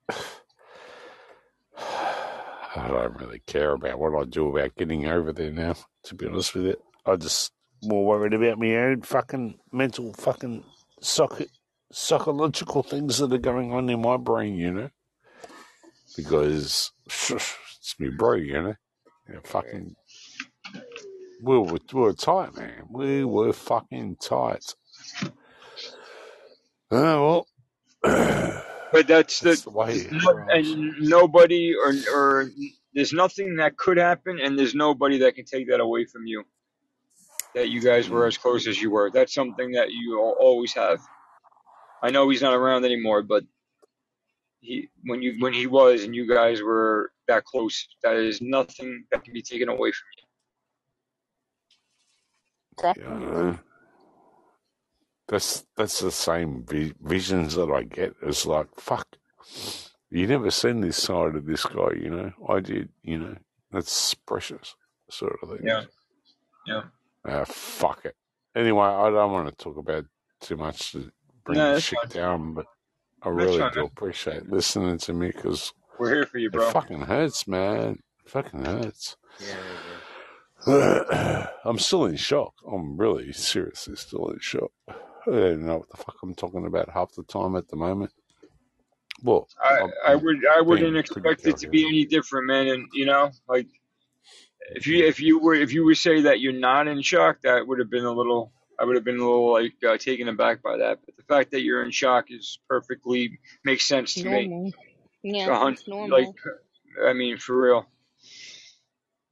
I 1.78 2.88
don't 2.88 3.16
really 3.20 3.40
care 3.46 3.72
about 3.72 3.98
what 3.98 4.14
I 4.20 4.24
do 4.24 4.48
about 4.48 4.76
getting 4.76 5.06
over 5.06 5.32
there 5.32 5.52
now. 5.52 5.74
To 6.04 6.14
be 6.14 6.26
honest 6.26 6.54
with 6.54 6.64
you, 6.64 6.76
I 7.04 7.16
just 7.16 7.52
more 7.82 8.04
worried 8.06 8.34
about 8.34 8.58
my 8.58 8.76
own 8.76 9.02
fucking 9.02 9.58
mental 9.72 10.12
fucking 10.14 10.64
psych- 11.00 11.50
psychological 11.92 12.82
things 12.82 13.18
that 13.18 13.32
are 13.32 13.38
going 13.38 13.72
on 13.72 13.88
in 13.90 14.02
my 14.02 14.16
brain. 14.16 14.56
You 14.56 14.72
know, 14.74 14.90
because 16.16 16.92
it's 17.06 17.94
me 17.98 18.10
bro. 18.10 18.34
You 18.34 18.62
know, 18.62 18.74
yeah, 19.30 19.40
fucking. 19.44 19.96
We 21.42 21.58
were, 21.58 21.78
we 21.92 22.00
were 22.00 22.14
tight, 22.14 22.56
man. 22.56 22.84
We 22.90 23.24
were 23.24 23.52
fucking 23.52 24.16
tight. 24.20 24.64
Oh, 26.90 27.46
well. 28.04 28.44
But 28.92 29.06
that's 29.06 29.40
the, 29.40 29.50
That's 29.50 29.62
the 29.62 29.70
way 29.70 29.94
it 29.94 30.12
no- 30.12 30.46
and 30.48 30.94
nobody 31.00 31.74
or 31.74 31.94
or 32.14 32.50
there's 32.94 33.12
nothing 33.12 33.56
that 33.56 33.76
could 33.76 33.98
happen, 33.98 34.38
and 34.42 34.58
there's 34.58 34.74
nobody 34.74 35.18
that 35.18 35.34
can 35.34 35.44
take 35.44 35.68
that 35.68 35.80
away 35.80 36.06
from 36.06 36.26
you. 36.26 36.44
That 37.58 37.70
you 37.70 37.80
guys 37.80 38.08
were 38.08 38.24
as 38.24 38.38
close 38.38 38.68
as 38.68 38.80
you 38.80 38.92
were. 38.92 39.10
That's 39.10 39.34
something 39.34 39.72
that 39.72 39.90
you 39.90 40.16
always 40.38 40.72
have. 40.74 41.00
I 42.04 42.10
know 42.12 42.28
he's 42.28 42.40
not 42.40 42.54
around 42.54 42.84
anymore, 42.84 43.24
but 43.24 43.42
he 44.60 44.88
when 45.02 45.22
you 45.22 45.34
when 45.40 45.52
he 45.52 45.66
was 45.66 46.04
and 46.04 46.14
you 46.14 46.32
guys 46.32 46.62
were 46.62 47.10
that 47.26 47.44
close, 47.44 47.88
that 48.04 48.14
is 48.14 48.40
nothing 48.40 49.06
that 49.10 49.24
can 49.24 49.32
be 49.32 49.42
taken 49.42 49.68
away 49.68 49.90
from 49.90 50.06
you. 50.16 50.22
Yeah. 53.02 53.56
That's 55.26 55.66
that's 55.76 55.98
the 55.98 56.12
same 56.12 56.64
vi- 56.64 56.94
visions 57.02 57.56
that 57.56 57.72
I 57.72 57.82
get. 57.82 58.14
It's 58.22 58.46
like 58.46 58.68
fuck, 58.78 59.16
you 60.10 60.28
never 60.28 60.52
seen 60.52 60.80
this 60.80 61.02
side 61.02 61.34
of 61.34 61.44
this 61.44 61.66
guy. 61.66 61.90
You 62.00 62.10
know, 62.10 62.32
I 62.48 62.60
did. 62.60 62.90
You 63.02 63.18
know, 63.18 63.36
that's 63.72 64.14
precious, 64.14 64.76
sort 65.10 65.40
of 65.42 65.48
thing. 65.50 65.66
Yeah, 65.66 65.86
yeah. 66.68 66.82
Ah, 67.28 67.44
fuck 67.44 68.04
it. 68.04 68.14
Anyway, 68.56 68.84
I 68.84 69.10
don't 69.10 69.32
want 69.32 69.48
to 69.48 69.54
talk 69.64 69.76
about 69.76 70.04
too 70.40 70.56
much 70.56 70.92
to 70.92 71.10
bring 71.44 71.58
No, 71.58 71.74
the 71.74 71.80
shit 71.80 71.98
fine. 72.00 72.08
down, 72.10 72.54
but 72.54 72.66
I 73.22 73.30
That's 73.30 73.36
really 73.36 73.58
fine, 73.60 73.72
do 73.72 73.80
man. 73.80 73.86
appreciate 73.96 74.50
listening 74.50 74.98
to 74.98 75.12
me 75.12 75.28
because 75.28 75.72
We're 75.98 76.14
here 76.14 76.26
for 76.26 76.38
you, 76.38 76.46
it 76.48 76.52
bro. 76.52 76.70
fucking 76.70 77.02
hurts, 77.02 77.46
man. 77.46 77.98
It 78.24 78.30
fucking 78.30 78.64
hurts. 78.64 79.16
Yeah, 80.66 81.46
I'm 81.64 81.78
still 81.78 82.06
in 82.06 82.16
shock. 82.16 82.54
I'm 82.70 82.96
really 82.96 83.32
seriously 83.32 83.96
still 83.96 84.28
in 84.30 84.38
shock. 84.40 84.70
I 84.88 84.94
don't 85.30 85.66
know 85.66 85.78
what 85.78 85.90
the 85.90 85.96
fuck 85.98 86.16
I'm 86.22 86.34
talking 86.34 86.66
about 86.66 86.90
half 86.90 87.12
the 87.14 87.22
time 87.24 87.54
at 87.56 87.68
the 87.68 87.76
moment. 87.76 88.10
Well, 89.22 89.48
I, 89.62 89.88
I 90.06 90.14
would 90.14 90.38
I 90.46 90.60
wouldn't 90.60 90.96
expect 90.96 91.46
it 91.46 91.56
to 91.58 91.68
be 91.68 91.84
any 91.86 92.04
different, 92.06 92.46
man. 92.46 92.68
And 92.68 92.86
you 92.92 93.04
know, 93.06 93.30
like 93.48 93.66
if 94.72 94.86
you 94.86 95.06
if 95.06 95.20
you 95.20 95.40
were 95.40 95.54
if 95.54 95.72
you 95.72 95.84
would 95.86 95.98
say 95.98 96.22
that 96.22 96.40
you're 96.40 96.52
not 96.52 96.88
in 96.88 97.02
shock, 97.02 97.42
that 97.42 97.66
would 97.66 97.78
have 97.80 97.90
been 97.90 98.04
a 98.04 98.12
little 98.12 98.52
I 98.80 98.84
would 98.84 98.96
have 98.96 99.04
been 99.04 99.16
a 99.18 99.24
little 99.24 99.52
like 99.52 99.74
uh, 99.88 99.98
taken 99.98 100.28
aback 100.28 100.62
by 100.62 100.78
that. 100.78 101.00
But 101.06 101.16
the 101.16 101.24
fact 101.24 101.52
that 101.52 101.62
you're 101.62 101.84
in 101.84 101.90
shock 101.90 102.26
is 102.30 102.58
perfectly 102.68 103.38
makes 103.64 103.86
sense 103.86 104.14
to 104.22 104.28
me. 104.28 104.48
Normal. 104.48 104.74
A 105.46 105.52
Yeah, 105.52 105.58
hun- 105.58 105.74
it's 105.74 105.88
normal. 105.88 106.18
Like 106.18 106.36
I 107.06 107.12
mean, 107.14 107.38
for 107.38 107.60
real. 107.60 107.86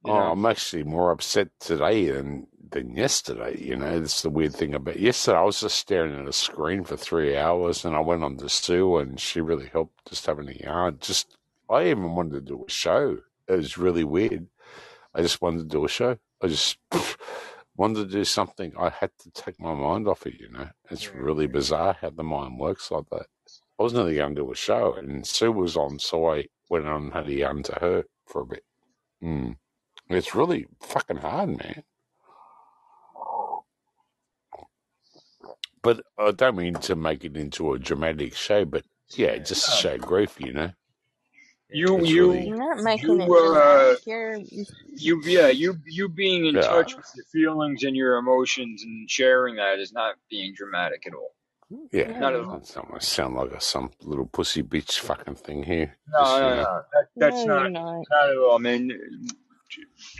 You 0.03 0.13
Oh, 0.13 0.17
know. 0.17 0.31
I'm 0.31 0.45
actually 0.45 0.83
more 0.83 1.11
upset 1.11 1.49
today 1.59 2.09
than 2.09 2.47
than 2.71 2.95
yesterday. 2.95 3.57
You 3.59 3.75
know, 3.77 3.99
that's 3.99 4.21
the 4.23 4.29
weird 4.31 4.53
thing 4.55 4.73
about 4.75 4.99
yesterday. 4.99 5.37
I 5.37 5.43
was 5.43 5.61
just 5.61 5.77
staring 5.77 6.19
at 6.19 6.27
a 6.27 6.33
screen 6.33 6.83
for 6.85 6.97
three 6.97 7.37
hours, 7.37 7.85
and 7.85 7.95
I 7.95 7.99
went 8.01 8.23
on 8.23 8.37
to 8.37 8.49
Sue, 8.49 8.97
and 8.97 9.19
she 9.19 9.41
really 9.41 9.67
helped 9.67 10.09
just 10.09 10.25
having 10.25 10.49
a 10.49 10.53
yarn. 10.53 10.97
Just 11.01 11.37
I 11.69 11.85
even 11.89 12.15
wanted 12.15 12.33
to 12.33 12.41
do 12.41 12.65
a 12.67 12.71
show. 12.71 13.19
It 13.47 13.53
was 13.57 13.77
really 13.77 14.03
weird. 14.05 14.47
I 15.17 15.21
just 15.23 15.41
wanted 15.41 15.63
to 15.63 15.65
do 15.65 15.83
a 15.83 15.89
show. 15.89 16.17
I 16.43 16.47
just 16.47 16.77
wanted 17.75 18.05
to 18.05 18.17
do 18.17 18.23
something. 18.23 18.71
I 18.77 18.89
had 18.89 19.09
to 19.21 19.31
take 19.31 19.59
my 19.59 19.73
mind 19.73 20.07
off 20.07 20.27
it. 20.27 20.39
You 20.39 20.49
know, 20.51 20.69
it's 20.91 21.11
really 21.13 21.47
bizarre 21.47 21.97
how 21.99 22.11
the 22.11 22.23
mind 22.23 22.59
works 22.59 22.91
like 22.91 23.09
that. 23.11 23.25
I 23.79 23.83
was 23.83 23.93
nearly 23.93 24.15
going 24.15 24.35
to 24.35 24.41
do 24.41 24.51
a 24.51 24.55
show, 24.55 24.93
and 24.93 25.25
Sue 25.25 25.51
was 25.51 25.75
on, 25.75 25.97
so 25.97 26.29
I 26.31 26.45
went 26.69 26.85
on 26.85 27.05
and 27.05 27.13
had 27.13 27.27
a 27.27 27.33
yarn 27.33 27.63
to 27.63 27.73
her 27.79 28.03
for 28.27 28.43
a 28.43 28.45
bit. 28.45 28.63
Mm. 29.23 29.55
It's 30.09 30.35
really 30.35 30.67
fucking 30.81 31.17
hard, 31.17 31.49
man. 31.49 31.83
But 35.81 36.01
I 36.17 36.31
don't 36.31 36.57
mean 36.57 36.75
to 36.75 36.95
make 36.95 37.23
it 37.23 37.37
into 37.37 37.73
a 37.73 37.79
dramatic 37.79 38.35
show, 38.35 38.65
but 38.65 38.83
yeah, 39.15 39.37
just 39.37 39.65
to 39.65 39.71
show 39.71 39.97
grief, 39.97 40.35
you 40.39 40.53
know. 40.53 40.71
You 41.69 41.97
It's 41.97 42.09
you 42.09 42.31
really 42.31 42.47
You're 42.47 42.57
not 42.57 42.83
making 42.83 43.21
it 43.21 43.27
you 43.27 43.55
uh. 43.55 43.95
You're 44.05 44.37
you 44.95 45.21
yeah 45.25 45.47
you 45.49 45.77
you 45.85 46.07
being 46.07 46.45
in 46.45 46.55
yeah. 46.55 46.61
touch 46.61 46.95
with 46.95 47.05
your 47.15 47.25
feelings 47.25 47.83
and 47.83 47.95
your 47.95 48.17
emotions 48.17 48.83
and 48.83 49.09
sharing 49.09 49.57
that 49.57 49.79
is 49.79 49.91
not 49.91 50.15
being 50.29 50.53
dramatic 50.55 51.05
at 51.05 51.13
all. 51.13 51.35
Yeah, 51.91 52.17
Not 52.19 52.33
at 52.33 52.39
all. 52.39 52.55
I 52.55 52.59
don't 52.73 52.89
want 52.89 53.01
to 53.01 53.05
sound 53.05 53.35
like 53.35 53.51
a, 53.51 53.59
some 53.59 53.91
little 54.01 54.25
pussy 54.25 54.63
bitch 54.63 54.99
fucking 54.99 55.35
thing 55.35 55.63
here. 55.63 55.97
No, 56.13 56.19
Just 56.19 56.33
you 56.35 56.39
know, 56.39 56.55
no. 56.55 56.81
That, 56.93 57.07
that's 57.17 57.45
no, 57.45 57.59
not 57.59 57.71
not. 57.73 58.05
not 58.09 58.29
at 58.29 58.37
all. 58.37 58.55
I 58.55 58.59
mean, 58.59 59.27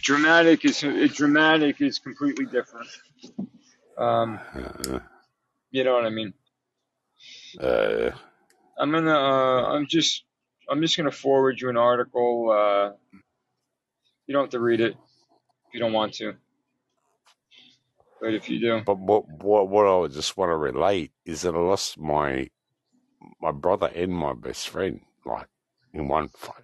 dramatic 0.04 0.66
is 0.66 0.84
it, 0.84 1.14
dramatic 1.14 1.80
is 1.82 2.00
completely 2.00 2.46
different. 2.48 2.90
Um, 3.98 4.40
uh, 4.54 5.00
you 5.72 5.86
know 5.86 5.94
what 5.94 6.06
I 6.06 6.10
mean. 6.10 6.34
uh, 7.62 8.12
I'm 8.78 8.92
gonna. 8.92 9.12
Uh, 9.12 9.74
I'm 9.74 9.88
just. 9.88 10.26
I'm 10.70 10.82
just 10.82 10.98
gonna 10.98 11.12
forward 11.12 11.60
you 11.62 11.70
an 11.70 11.78
article. 11.78 12.50
Uh, 12.52 12.92
you 14.26 14.34
don't 14.34 14.44
have 14.44 14.52
to 14.52 14.60
read 14.60 14.82
it 14.82 14.92
if 14.94 15.74
you 15.74 15.80
don't 15.80 15.94
want 15.94 16.14
to, 16.16 16.34
but 18.22 18.34
if 18.34 18.50
you 18.50 18.60
do, 18.60 18.82
but 18.86 18.98
what 18.98 19.28
what 19.30 19.70
what 19.70 19.88
I 19.88 20.08
just 20.08 20.38
want 20.38 20.50
to 20.50 20.58
relate 20.58 21.12
is 21.26 21.42
that 21.44 21.56
I 21.56 21.60
lost 21.60 22.00
my 22.00 22.50
my 23.42 23.52
brother 23.52 23.92
and 23.96 24.12
my 24.12 24.34
best 24.34 24.70
friend 24.70 25.02
like 25.26 25.48
in 25.94 26.08
one 26.08 26.30
fight. 26.30 26.64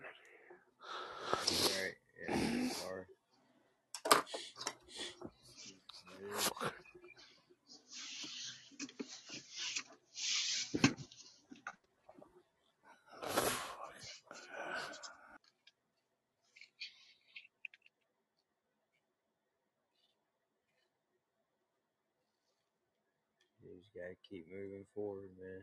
Keep 24.34 24.48
moving 24.52 24.86
forward, 24.96 25.30
man. 25.40 25.62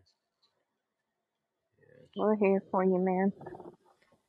Yeah. 1.81 2.23
We're 2.23 2.37
here 2.37 2.63
for 2.71 2.85
you, 2.85 2.99
man. 2.99 3.33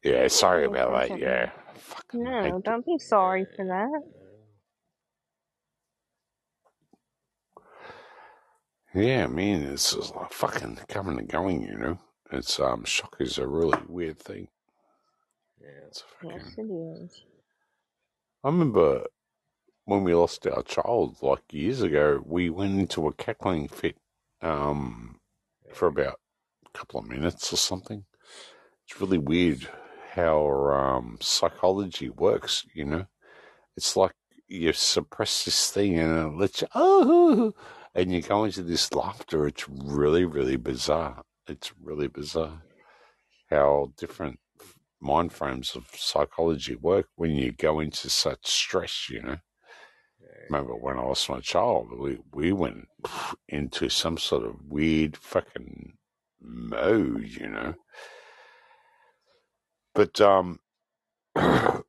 Yeah, 0.03 0.27
sorry 0.29 0.65
about 0.65 0.91
that. 0.93 1.01
patient. 1.09 1.21
Yeah, 1.21 1.51
fucking 1.75 2.23
No, 2.23 2.43
hate 2.43 2.63
don't 2.63 2.85
be 2.85 2.97
sorry 2.97 3.45
for 3.55 3.65
that. 3.65 4.01
Yeah, 8.93 9.25
I 9.25 9.27
mean, 9.27 9.61
it's 9.63 9.93
just 9.93 10.15
like 10.15 10.33
fucking 10.33 10.79
coming 10.89 11.19
and 11.19 11.29
going, 11.29 11.61
you 11.61 11.77
know. 11.77 11.99
It's 12.31 12.59
um, 12.59 12.83
shock 12.83 13.17
is 13.19 13.37
a 13.37 13.47
really 13.47 13.79
weird 13.87 14.17
thing. 14.19 14.47
Yeah. 15.61 15.67
It's 15.87 16.03
Yes, 16.23 16.41
fucking. 16.55 16.97
it 16.97 17.03
is. 17.03 17.23
I 18.43 18.47
remember 18.49 19.05
when 19.85 20.03
we 20.03 20.15
lost 20.15 20.47
our 20.47 20.63
child 20.63 21.17
like 21.21 21.41
years 21.51 21.81
ago. 21.83 22.21
We 22.25 22.49
went 22.49 22.79
into 22.79 23.07
a 23.07 23.13
cackling 23.13 23.67
fit 23.67 23.97
um 24.41 25.19
for 25.73 25.87
about 25.87 26.19
a 26.65 26.77
couple 26.77 26.99
of 26.99 27.07
minutes 27.07 27.51
or 27.53 27.57
something. 27.57 28.05
It's 28.85 28.99
really 28.99 29.17
weird 29.17 29.67
how 30.13 30.47
um 30.47 31.17
psychology 31.21 32.09
works. 32.09 32.65
You 32.73 32.85
know, 32.85 33.05
it's 33.77 33.95
like 33.95 34.13
you 34.47 34.73
suppress 34.73 35.45
this 35.45 35.71
thing 35.71 35.97
and 35.97 36.33
it 36.33 36.37
lets 36.37 36.61
you 36.61 36.67
oh, 36.75 37.53
and 37.95 38.11
you 38.11 38.21
go 38.21 38.43
into 38.43 38.63
this 38.63 38.93
laughter. 38.93 39.47
It's 39.47 39.67
really, 39.69 40.25
really 40.25 40.57
bizarre. 40.57 41.23
It's 41.47 41.73
really 41.81 42.07
bizarre 42.07 42.61
how 43.49 43.93
different 43.97 44.39
mind 45.01 45.33
frames 45.33 45.75
of 45.75 45.87
psychology 45.93 46.75
work 46.75 47.07
when 47.15 47.31
you 47.31 47.51
go 47.51 47.79
into 47.79 48.09
such 48.09 48.47
stress, 48.47 49.09
you 49.09 49.21
know. 49.21 49.37
Remember 50.51 50.75
when 50.75 50.99
I 50.99 51.03
lost 51.03 51.29
my 51.29 51.39
child, 51.39 51.97
we, 51.97 52.17
we 52.33 52.51
went 52.51 52.89
into 53.47 53.87
some 53.87 54.17
sort 54.17 54.43
of 54.43 54.55
weird 54.67 55.15
fucking 55.15 55.93
mode, 56.41 57.29
you 57.29 57.47
know. 57.47 57.75
But 59.95 60.19
um 60.19 60.59
I'll 61.37 61.83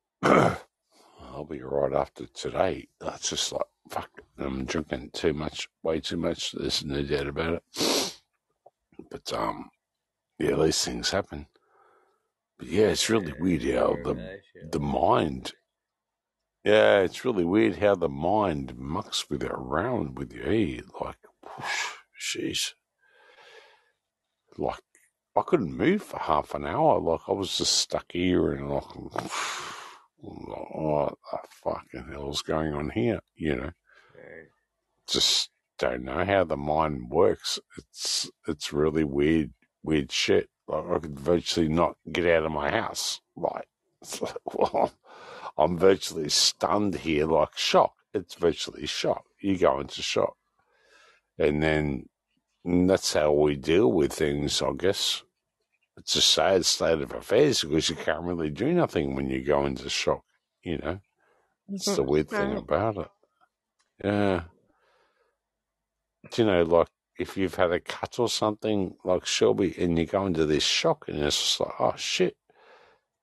be 1.49 1.61
right 1.61 1.91
after 1.93 2.25
today. 2.27 2.87
That's 3.01 3.31
just 3.31 3.51
like 3.51 3.65
fuck 3.89 4.09
I'm 4.37 4.63
drinking 4.63 5.09
too 5.11 5.33
much 5.33 5.67
way 5.83 5.99
too 5.99 6.15
much. 6.15 6.53
There's 6.53 6.85
no 6.85 7.03
doubt 7.03 7.27
about 7.27 7.61
it. 7.75 8.21
But 9.11 9.33
um 9.33 9.71
yeah, 10.39 10.55
these 10.55 10.85
things 10.85 11.11
happen. 11.11 11.47
But 12.57 12.69
yeah, 12.69 12.87
it's 12.87 13.09
really 13.09 13.33
weird 13.37 13.63
how 13.63 13.97
the 14.05 14.39
the 14.71 14.79
mind 14.79 15.51
yeah, 16.63 16.99
it's 16.99 17.25
really 17.25 17.43
weird 17.45 17.77
how 17.77 17.95
the 17.95 18.09
mind 18.09 18.77
mucks 18.77 19.29
with 19.29 19.43
it 19.43 19.51
around 19.51 20.17
with 20.17 20.33
you. 20.33 20.43
eh? 20.43 20.81
Like, 21.03 21.17
jeez. 22.19 22.73
Like, 24.57 24.79
I 25.35 25.41
couldn't 25.41 25.75
move 25.75 26.03
for 26.03 26.19
half 26.19 26.53
an 26.53 26.65
hour. 26.65 26.99
Like, 26.99 27.21
I 27.27 27.31
was 27.33 27.57
just 27.57 27.73
stuck 27.73 28.05
here 28.11 28.53
and 28.53 28.69
like, 28.69 28.83
what 30.21 31.15
the 31.31 31.39
fucking 31.63 32.07
hell's 32.11 32.41
going 32.41 32.73
on 32.73 32.89
here? 32.91 33.19
You 33.35 33.55
know, 33.55 33.71
just 35.07 35.49
don't 35.79 36.03
know 36.03 36.23
how 36.23 36.43
the 36.45 36.55
mind 36.55 37.09
works. 37.09 37.59
It's 37.77 38.29
it's 38.47 38.71
really 38.71 39.03
weird, 39.03 39.51
weird 39.83 40.11
shit. 40.11 40.49
Like, 40.67 40.85
I 40.89 40.99
could 40.99 41.19
virtually 41.19 41.67
not 41.67 41.97
get 42.11 42.25
out 42.27 42.45
of 42.45 42.51
my 42.51 42.71
house. 42.71 43.19
Like, 43.35 43.67
it's 44.01 44.21
like 44.21 44.35
well, 44.45 44.93
I'm 45.57 45.77
virtually 45.77 46.29
stunned 46.29 46.95
here, 46.95 47.25
like 47.25 47.57
shock. 47.57 47.93
It's 48.13 48.35
virtually 48.35 48.85
shock. 48.85 49.25
You 49.39 49.57
go 49.57 49.79
into 49.79 50.01
shock, 50.01 50.35
and 51.37 51.61
then 51.61 52.05
and 52.65 52.89
that's 52.89 53.13
how 53.13 53.31
we 53.33 53.55
deal 53.55 53.91
with 53.91 54.13
things, 54.13 54.61
I 54.61 54.71
guess. 54.77 55.23
It's 55.97 56.15
a 56.15 56.21
sad 56.21 56.65
state 56.65 57.01
of 57.01 57.13
affairs 57.13 57.63
because 57.63 57.89
you 57.89 57.95
can't 57.95 58.23
really 58.23 58.49
do 58.49 58.73
nothing 58.73 59.15
when 59.15 59.29
you 59.29 59.43
go 59.43 59.65
into 59.65 59.89
shock. 59.89 60.23
You 60.63 60.77
know, 60.77 60.99
it's 61.69 61.85
the 61.85 62.01
mm-hmm. 62.01 62.11
weird 62.11 62.29
thing 62.29 62.49
Right. 62.51 62.57
about 62.57 62.97
it. 62.97 63.07
Yeah. 64.03 64.43
Do 66.31 66.41
you 66.41 66.47
know, 66.47 66.63
like 66.63 66.87
if 67.19 67.37
you've 67.37 67.55
had 67.55 67.71
a 67.71 67.79
cut 67.79 68.17
or 68.17 68.29
something, 68.29 68.95
like 69.03 69.25
Shelby, 69.25 69.75
and 69.77 69.97
you 69.99 70.05
go 70.05 70.25
into 70.25 70.45
this 70.45 70.63
shock, 70.63 71.05
and 71.07 71.19
it's 71.19 71.39
just 71.39 71.59
like, 71.59 71.73
oh 71.79 71.93
shit. 71.95 72.35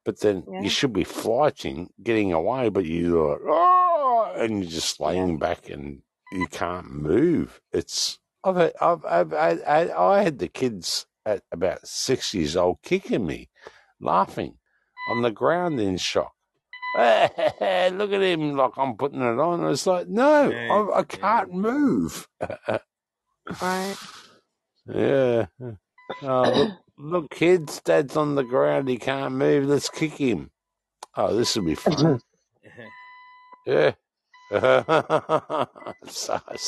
But 0.05 0.21
then 0.21 0.45
Yeah. 0.51 0.63
you 0.63 0.71
should 0.71 0.93
be 0.93 1.05
fighting, 1.05 1.91
getting 2.03 2.33
away, 2.33 2.69
but 2.71 2.85
you're 2.87 3.33
like, 3.33 3.41
oh, 3.47 4.33
and 4.37 4.63
you're 4.63 4.71
just 4.71 4.99
laying 5.01 5.39
back 5.39 5.69
and 5.69 6.03
you 6.33 6.47
can't 6.47 6.91
move. 6.91 7.61
It's 7.73 8.19
I've 8.43 8.73
I've, 8.81 9.05
I've, 9.05 9.33
I, 9.35 9.51
I, 9.67 10.17
I 10.19 10.23
had 10.23 10.39
the 10.39 10.49
kids 10.49 11.07
at 11.27 11.43
about 11.53 11.87
six 11.87 12.33
years 12.33 12.57
old 12.57 12.79
kicking 12.83 13.27
me, 13.27 13.51
laughing 14.01 14.57
on 15.11 15.21
the 15.23 15.31
ground 15.31 15.79
in 15.81 15.99
shock. 15.99 16.33
Look 16.97 17.33
at 18.13 18.23
him, 18.23 18.57
like 18.57 18.73
I'm 18.77 18.97
putting 18.97 19.21
it 19.21 19.39
on. 19.39 19.65
It's 19.71 19.87
like, 19.87 20.09
no, 20.09 20.51
Yeah, 20.51 20.73
I, 20.73 21.01
I 21.01 21.03
can't 21.05 21.53
move. 21.53 22.27
Right. 23.61 23.97
Yeah. 24.87 25.47
Oh, 26.23 26.79
look, 27.01 27.31
kids, 27.31 27.81
dad's 27.81 28.17
on 28.17 28.35
the 28.35 28.45
ground. 28.45 28.89
He 28.89 28.99
can't 28.99 29.35
move. 29.35 29.67
Let's 29.67 29.89
kick 29.89 30.15
him. 30.15 30.51
Oh, 31.17 31.35
this 31.35 31.57
will 31.57 31.65
be 31.65 31.75
fun. 31.77 32.21
Yeah. 33.67 33.93
so 36.07 36.41
like, 36.51 36.61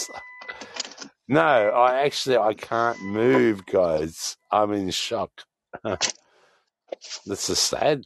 no, 1.29 1.41
I 1.41 2.03
actually 2.05 2.37
I 2.37 2.55
can't 2.55 3.01
move, 3.03 3.67
guys. 3.67 4.37
I'm 4.53 4.73
in 4.73 4.91
shock. 4.91 5.31
That's 7.27 7.49
a 7.49 7.57
sad. 7.57 8.05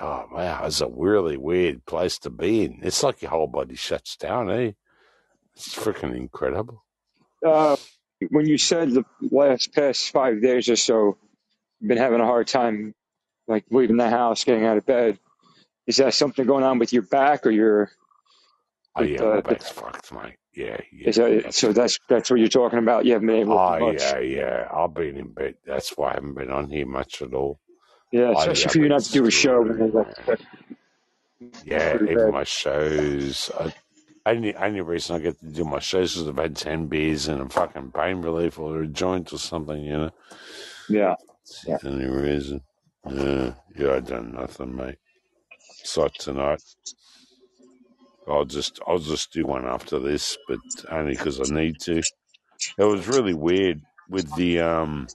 Oh 0.00 0.24
wow, 0.32 0.62
it's 0.64 0.80
a 0.80 0.88
really 0.88 1.36
weird 1.36 1.84
place 1.86 2.18
to 2.20 2.30
be 2.30 2.64
in. 2.64 2.80
It's 2.82 3.02
like 3.02 3.22
your 3.22 3.30
whole 3.30 3.46
body 3.46 3.76
shuts 3.76 4.16
down, 4.16 4.50
eh? 4.50 4.72
It's 5.54 5.74
freaking 5.74 6.16
incredible. 6.16 6.82
Uh, 7.46 7.76
when 8.30 8.46
you 8.46 8.58
said 8.58 8.90
the 8.90 9.04
last 9.30 9.72
past 9.74 10.10
five 10.10 10.42
days 10.42 10.68
or 10.68 10.76
so, 10.76 11.18
been 11.84 11.98
having 11.98 12.20
a 12.20 12.26
hard 12.26 12.46
time, 12.48 12.94
like 13.48 13.64
leaving 13.70 13.96
the 13.96 14.08
house, 14.08 14.44
getting 14.44 14.64
out 14.64 14.76
of 14.78 14.86
bed. 14.86 15.18
Is 15.86 15.96
that 15.96 16.14
something 16.14 16.46
going 16.46 16.64
on 16.64 16.78
with 16.78 16.92
your 16.92 17.02
back 17.02 17.46
or 17.46 17.50
your? 17.50 17.90
Oh 18.94 19.02
yeah, 19.02 19.20
uh, 19.22 19.42
my 19.44 19.54
the- 19.54 19.58
fucked, 19.64 20.12
mate. 20.12 20.36
Yeah, 20.54 20.76
yeah. 20.92 21.08
is 21.08 21.16
that, 21.16 21.30
that's- 21.30 21.56
so 21.56 21.72
that's 21.72 21.98
that's 22.08 22.30
what 22.30 22.38
you're 22.38 22.48
talking 22.48 22.78
about. 22.78 23.04
You 23.06 23.12
haven't 23.14 23.26
been 23.28 23.36
able 23.36 23.58
Oh 23.58 23.78
much. 23.80 24.00
yeah, 24.02 24.18
yeah. 24.18 24.68
I've 24.72 24.92
been 24.94 25.16
in 25.16 25.32
bed. 25.32 25.54
That's 25.66 25.90
why 25.96 26.10
I 26.10 26.14
haven't 26.14 26.34
been 26.34 26.50
on 26.50 26.70
here 26.70 26.86
much 26.86 27.22
at 27.22 27.32
all. 27.34 27.58
Yeah, 28.10 28.30
I- 28.30 28.40
especially 28.42 28.70
for 28.70 28.78
you 28.80 28.88
not 28.90 29.02
to 29.02 29.12
do 29.12 29.26
a 29.26 29.30
show. 29.30 29.64
screwed. 29.64 29.92
That's, 29.94 30.18
that's 30.26 30.42
Yeah, 31.64 31.94
even 31.96 32.16
bad. 32.16 32.32
my 32.32 32.44
shows. 32.44 33.50
I, 33.58 33.72
only 34.26 34.54
only 34.54 34.80
reason 34.82 35.16
I 35.16 35.18
get 35.18 35.40
to 35.40 35.46
do 35.46 35.64
my 35.64 35.80
shows 35.80 36.16
is 36.16 36.28
I've 36.28 36.36
had 36.36 36.54
ten 36.56 36.86
beers 36.86 37.26
and 37.28 37.40
a 37.40 37.48
fucking 37.48 37.90
pain 37.92 38.22
relief 38.22 38.58
or 38.58 38.82
a 38.82 38.86
joint 38.86 39.32
or 39.32 39.38
something. 39.38 39.82
You 39.82 39.92
know, 39.92 40.10
Yeah. 40.88 41.14
It's 41.44 41.64
the 41.64 41.88
only 41.88 42.06
reason. 42.06 42.60
Yeah, 43.10 43.54
yeah. 43.76 43.94
I 43.94 44.00
done 44.00 44.32
nothing, 44.32 44.76
mate. 44.76 44.98
So 45.84 46.08
tonight, 46.08 46.62
I'll 48.28 48.44
just 48.44 48.78
I'll 48.86 48.98
just 48.98 49.32
do 49.32 49.44
one 49.46 49.66
after 49.66 49.98
this, 49.98 50.36
but 50.48 50.58
only 50.90 51.12
because 51.12 51.40
I 51.40 51.52
need 51.54 51.80
to. 51.80 51.98
It 52.78 52.84
was 52.84 53.08
really 53.08 53.34
weird 53.34 53.80
with 54.08 54.32
the 54.36 54.60
um 54.60 55.08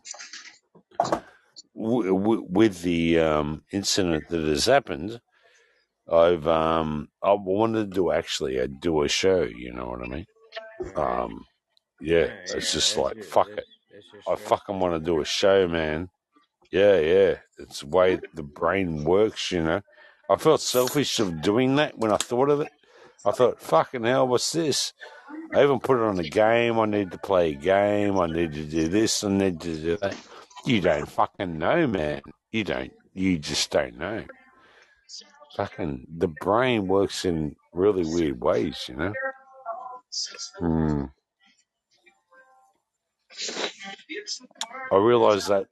w- 1.75 2.13
w- 2.13 2.45
with 2.49 2.81
the 2.81 3.19
um 3.19 3.63
incident 3.71 4.27
that 4.29 4.45
has 4.45 4.65
happened. 4.65 5.19
I've 6.11 6.47
um 6.47 7.07
I 7.23 7.33
wanted 7.33 7.93
to 7.95 8.11
actually 8.11 8.59
uh, 8.59 8.67
do 8.81 9.03
a 9.03 9.07
show. 9.09 9.43
You 9.43 9.73
know 9.73 9.85
what 9.87 10.03
I 10.03 10.07
mean? 10.07 10.25
Um, 10.95 11.45
yeah, 12.01 12.25
Yeah, 12.25 12.55
it's 12.55 12.73
just 12.73 12.97
like 12.97 13.15
your- 13.15 13.23
fuck 13.25 13.47
that's- 13.47 13.65
it. 13.91 14.03
that's 14.13 14.27
I 14.27 14.35
fucking 14.35 14.79
want 14.79 14.93
to 14.93 15.05
do 15.05 15.21
a 15.21 15.25
show, 15.25 15.67
man. 15.67 16.09
Yeah, 16.71 16.97
yeah. 16.99 17.35
It's 17.59 17.81
the 17.81 17.87
way 17.87 18.19
the 18.33 18.43
brain 18.43 19.03
works, 19.03 19.51
you 19.51 19.63
know. 19.63 19.81
I 20.29 20.35
felt 20.35 20.61
selfish 20.61 21.19
of 21.19 21.41
doing 21.41 21.77
that 21.77 21.97
when 21.97 22.11
I 22.11 22.17
thought 22.17 22.49
of 22.49 22.61
it. 22.61 22.69
I 23.25 23.31
thought, 23.31 23.61
fucking 23.61 24.03
hell, 24.03 24.27
what's 24.27 24.51
this? 24.51 24.93
I 25.53 25.63
even 25.63 25.79
put 25.79 25.97
it 25.97 26.03
on 26.03 26.19
a 26.19 26.29
game. 26.29 26.79
I 26.79 26.85
need 26.85 27.11
to 27.11 27.17
play 27.17 27.51
a 27.51 27.55
game. 27.55 28.19
I 28.19 28.27
need 28.27 28.53
to 28.53 28.63
do 28.63 28.87
this. 28.87 29.23
I 29.23 29.29
need 29.29 29.61
to 29.61 29.75
do 29.75 29.97
that. 29.97 30.15
You 30.65 30.81
don't 30.81 31.09
fucking 31.09 31.57
know, 31.57 31.87
man. 31.87 32.21
You 32.51 32.63
don't. 32.63 32.91
You 33.13 33.39
just 33.39 33.71
don't 33.71 33.97
know. 33.97 34.23
Fucking 35.55 36.05
the 36.17 36.27
brain 36.27 36.87
works 36.87 37.25
in 37.25 37.55
really 37.73 38.03
weird 38.05 38.41
ways, 38.41 38.85
you 38.87 38.95
know. 38.95 39.13
Hmm. 40.59 41.05
I 44.91 44.97
realized 44.97 45.47
that 45.49 45.67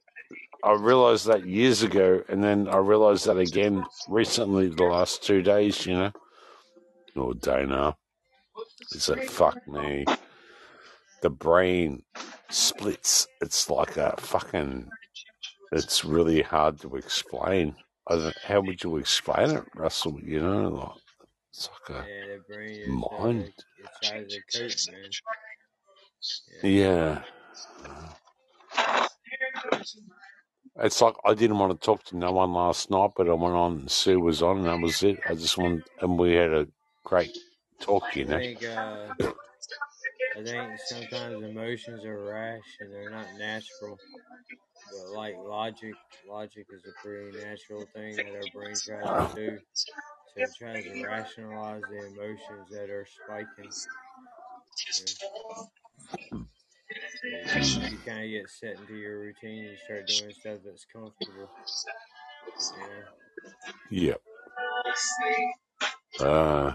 I 0.64 0.72
realized 0.72 1.26
that 1.26 1.46
years 1.46 1.82
ago, 1.82 2.22
and 2.28 2.42
then 2.42 2.68
I 2.68 2.78
realized 2.78 3.26
that 3.26 3.38
again 3.38 3.84
recently, 4.08 4.68
the 4.68 4.84
last 4.84 5.22
two 5.22 5.42
days, 5.42 5.86
you 5.86 5.94
know, 5.94 6.12
or 7.16 7.34
day 7.34 7.64
now. 7.66 7.96
Is 8.92 9.06
that 9.06 9.28
fuck 9.30 9.66
me? 9.68 10.04
The 11.22 11.30
brain 11.30 12.02
splits. 12.50 13.26
It's 13.40 13.68
like 13.70 13.96
a 13.96 14.14
fucking. 14.18 14.90
It's 15.72 16.04
really 16.04 16.42
hard 16.42 16.80
to 16.80 16.96
explain. 16.96 17.76
I 18.08 18.16
don't, 18.16 18.36
how 18.44 18.60
would 18.60 18.82
you 18.82 18.96
explain 18.98 19.50
it, 19.50 19.64
Russell? 19.74 20.20
You 20.22 20.40
know, 20.40 20.68
like 20.68 21.02
it's 21.50 21.68
like 21.88 21.98
a 21.98 22.08
Yeah, 22.08 22.36
brain 22.48 22.68
just 22.68 23.12
uh, 23.12 23.16
mind. 23.18 23.40
A, 23.40 23.46
it 23.46 23.54
tries 24.02 24.34
to 24.34 24.40
cope, 24.58 24.92
man. 24.92 25.10
Yeah. 26.62 27.22
It's 30.78 31.00
like 31.00 31.14
I 31.24 31.34
didn't 31.34 31.58
want 31.58 31.78
to 31.78 31.84
talk 31.84 32.04
to 32.04 32.16
no 32.16 32.32
one 32.32 32.52
last 32.52 32.90
night, 32.90 33.12
but 33.16 33.28
I 33.28 33.32
went 33.32 33.54
on 33.54 33.72
and 33.80 33.90
Sue 33.90 34.20
was 34.20 34.42
on, 34.42 34.58
and 34.58 34.66
that 34.66 34.80
was 34.80 35.02
it. 35.02 35.18
I 35.26 35.34
just 35.34 35.56
wanted, 35.56 35.88
and 36.00 36.18
we 36.18 36.34
had 36.34 36.52
a 36.52 36.66
great 37.04 37.36
talk, 37.80 38.14
you 38.16 38.24
I 38.24 38.28
know. 38.28 38.38
think 38.38 38.62
uh, 38.64 39.08
I 40.36 40.42
think 40.42 40.78
sometimes 40.80 41.42
emotions 41.42 42.04
are 42.04 42.24
rash 42.24 42.76
and 42.80 42.92
they're 42.92 43.10
not 43.10 43.26
natural. 43.38 43.98
But 44.92 45.14
like 45.14 45.34
logic, 45.44 45.94
logic 46.28 46.66
is 46.70 46.82
a 46.86 46.92
pretty 47.02 47.38
natural 47.38 47.86
thing 47.94 48.16
that 48.16 48.34
our 48.36 48.48
brain 48.54 48.74
tries 48.84 49.04
to 49.04 49.34
do. 49.34 49.58
So 50.34 50.42
it 50.42 50.54
tries 50.56 50.84
to 50.84 51.04
rationalize 51.04 51.82
the 51.90 52.06
emotions 52.06 52.68
that 52.70 52.90
are 52.90 53.06
spiking. 53.24 53.70
You, 56.32 56.46
you 57.24 57.98
kind 58.04 58.24
of 58.24 58.30
get 58.30 58.50
set 58.50 58.78
into 58.80 58.96
your 58.96 59.20
routine. 59.20 59.64
You 59.64 59.76
start 59.84 60.06
doing 60.06 60.32
stuff 60.32 60.58
that's 60.64 60.86
comfortable. 60.92 61.50
Yeah. 63.90 64.10
Yep. 64.10 64.20
Uh, 66.20 66.72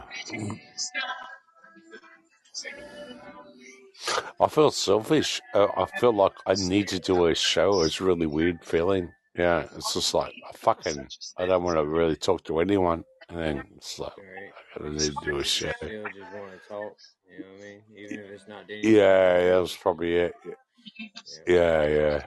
I 4.39 4.47
feel 4.47 4.71
selfish. 4.71 5.41
Uh, 5.53 5.67
I 5.77 5.85
feel 5.99 6.13
like 6.13 6.33
I 6.45 6.53
need 6.55 6.87
to 6.89 6.99
do 6.99 7.25
a 7.25 7.35
show. 7.35 7.81
It's 7.81 7.99
a 7.99 8.03
really 8.03 8.25
weird 8.27 8.63
feeling. 8.63 9.11
Yeah, 9.37 9.65
it's 9.75 9.93
just 9.93 10.13
like 10.13 10.33
I 10.47 10.51
fucking. 10.57 11.07
I 11.37 11.45
don't 11.45 11.63
want 11.63 11.77
to 11.77 11.85
really 11.85 12.15
talk 12.15 12.43
to 12.45 12.59
anyone, 12.59 13.03
and 13.31 13.39
then 13.39 13.63
it's 13.77 13.97
like 13.99 14.11
I 14.17 14.79
gotta 14.79 14.91
need 14.91 14.99
to 14.99 15.15
do 15.23 15.37
a 15.37 15.43
show. 15.43 15.71
Still 15.77 16.03
just 16.03 16.33
want 16.33 16.51
to 16.51 16.69
talk. 16.69 16.95
You 17.29 17.39
know 17.39 17.45
what 17.51 17.59
I 17.59 17.63
mean? 17.63 17.81
Even 17.97 18.19
if 18.19 18.31
it's 18.31 18.47
not 18.47 18.67
doing 18.67 18.81
Yeah, 18.83 19.39
yeah, 19.39 19.59
that's 19.59 19.77
probably 19.77 20.15
it. 20.15 20.33
Yeah, 21.47 21.87
yeah, 21.87 22.25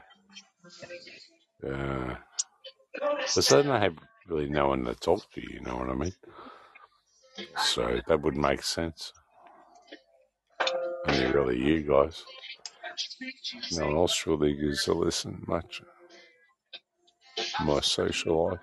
yeah. 1.63 2.17
But 3.35 3.45
then 3.47 3.71
I 3.71 3.81
have 3.81 3.99
really 4.29 4.49
no 4.49 4.69
one 4.69 4.85
to 4.85 4.95
talk 4.95 5.31
to. 5.35 5.41
You 5.41 5.61
know 5.61 5.77
what 5.77 5.91
I 5.91 5.95
mean? 5.95 6.15
So 7.59 8.01
that 8.07 8.23
would 8.23 8.37
make 8.37 8.63
sense. 8.63 9.13
Only 11.07 11.27
really 11.27 11.59
you 11.59 11.83
guys. 11.83 12.25
No 13.73 13.87
one 13.87 13.97
else 13.97 14.27
really 14.27 14.55
gives 14.55 14.87
a 14.87 14.95
listen 14.95 15.43
much. 15.47 15.83
My 17.65 17.81
social 17.81 18.51
life. 18.51 18.61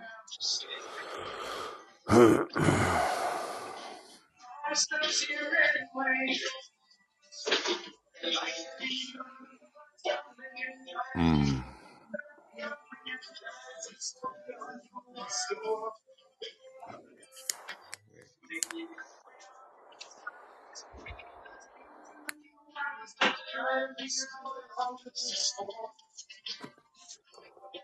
Hmm. 2.08 2.44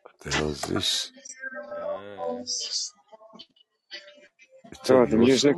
What 0.03 0.19
the 0.21 0.31
hell 0.33 0.49
is 0.49 0.61
this? 0.61 1.11
It's 2.41 2.93
Oh, 4.89 5.01
on 5.01 5.09
the 5.09 5.17
music? 5.17 5.55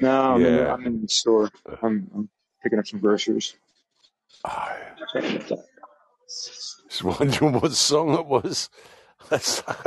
No, 0.00 0.34
I'm, 0.34 0.44
in, 0.44 0.56
the, 0.56 0.62
Yeah. 0.62 0.72
I'm 0.72 0.86
in 0.86 1.02
the 1.02 1.08
store. 1.08 1.50
I'm, 1.82 2.10
I'm 2.14 2.28
picking 2.62 2.78
up 2.78 2.86
some 2.86 3.00
groceries. 3.00 3.54
I 4.44 4.76
was 5.06 7.02
wondering 7.04 7.60
what 7.60 7.72
song 7.72 8.14
it 8.14 8.26
was. 8.26 8.68
I 9.30 9.38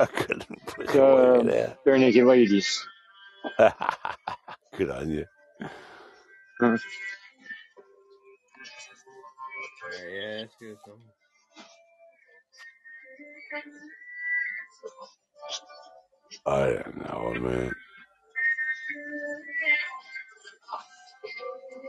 couldn't 0.06 0.66
put 0.66 0.90
it 0.90 0.96
Uh, 0.96 1.44
it 1.46 1.78
Barenaked 1.86 2.26
Ladies. 2.26 2.86
Good 4.78 4.92
on 4.92 5.10
you. 5.10 5.26
Uh, 6.62 6.78
yeah, 10.12 10.42
that's 10.42 10.56
good. 10.60 10.78
Song. 10.86 11.00
I 16.46 16.66
don't 16.66 16.98
know, 16.98 17.34
man. 17.40 17.72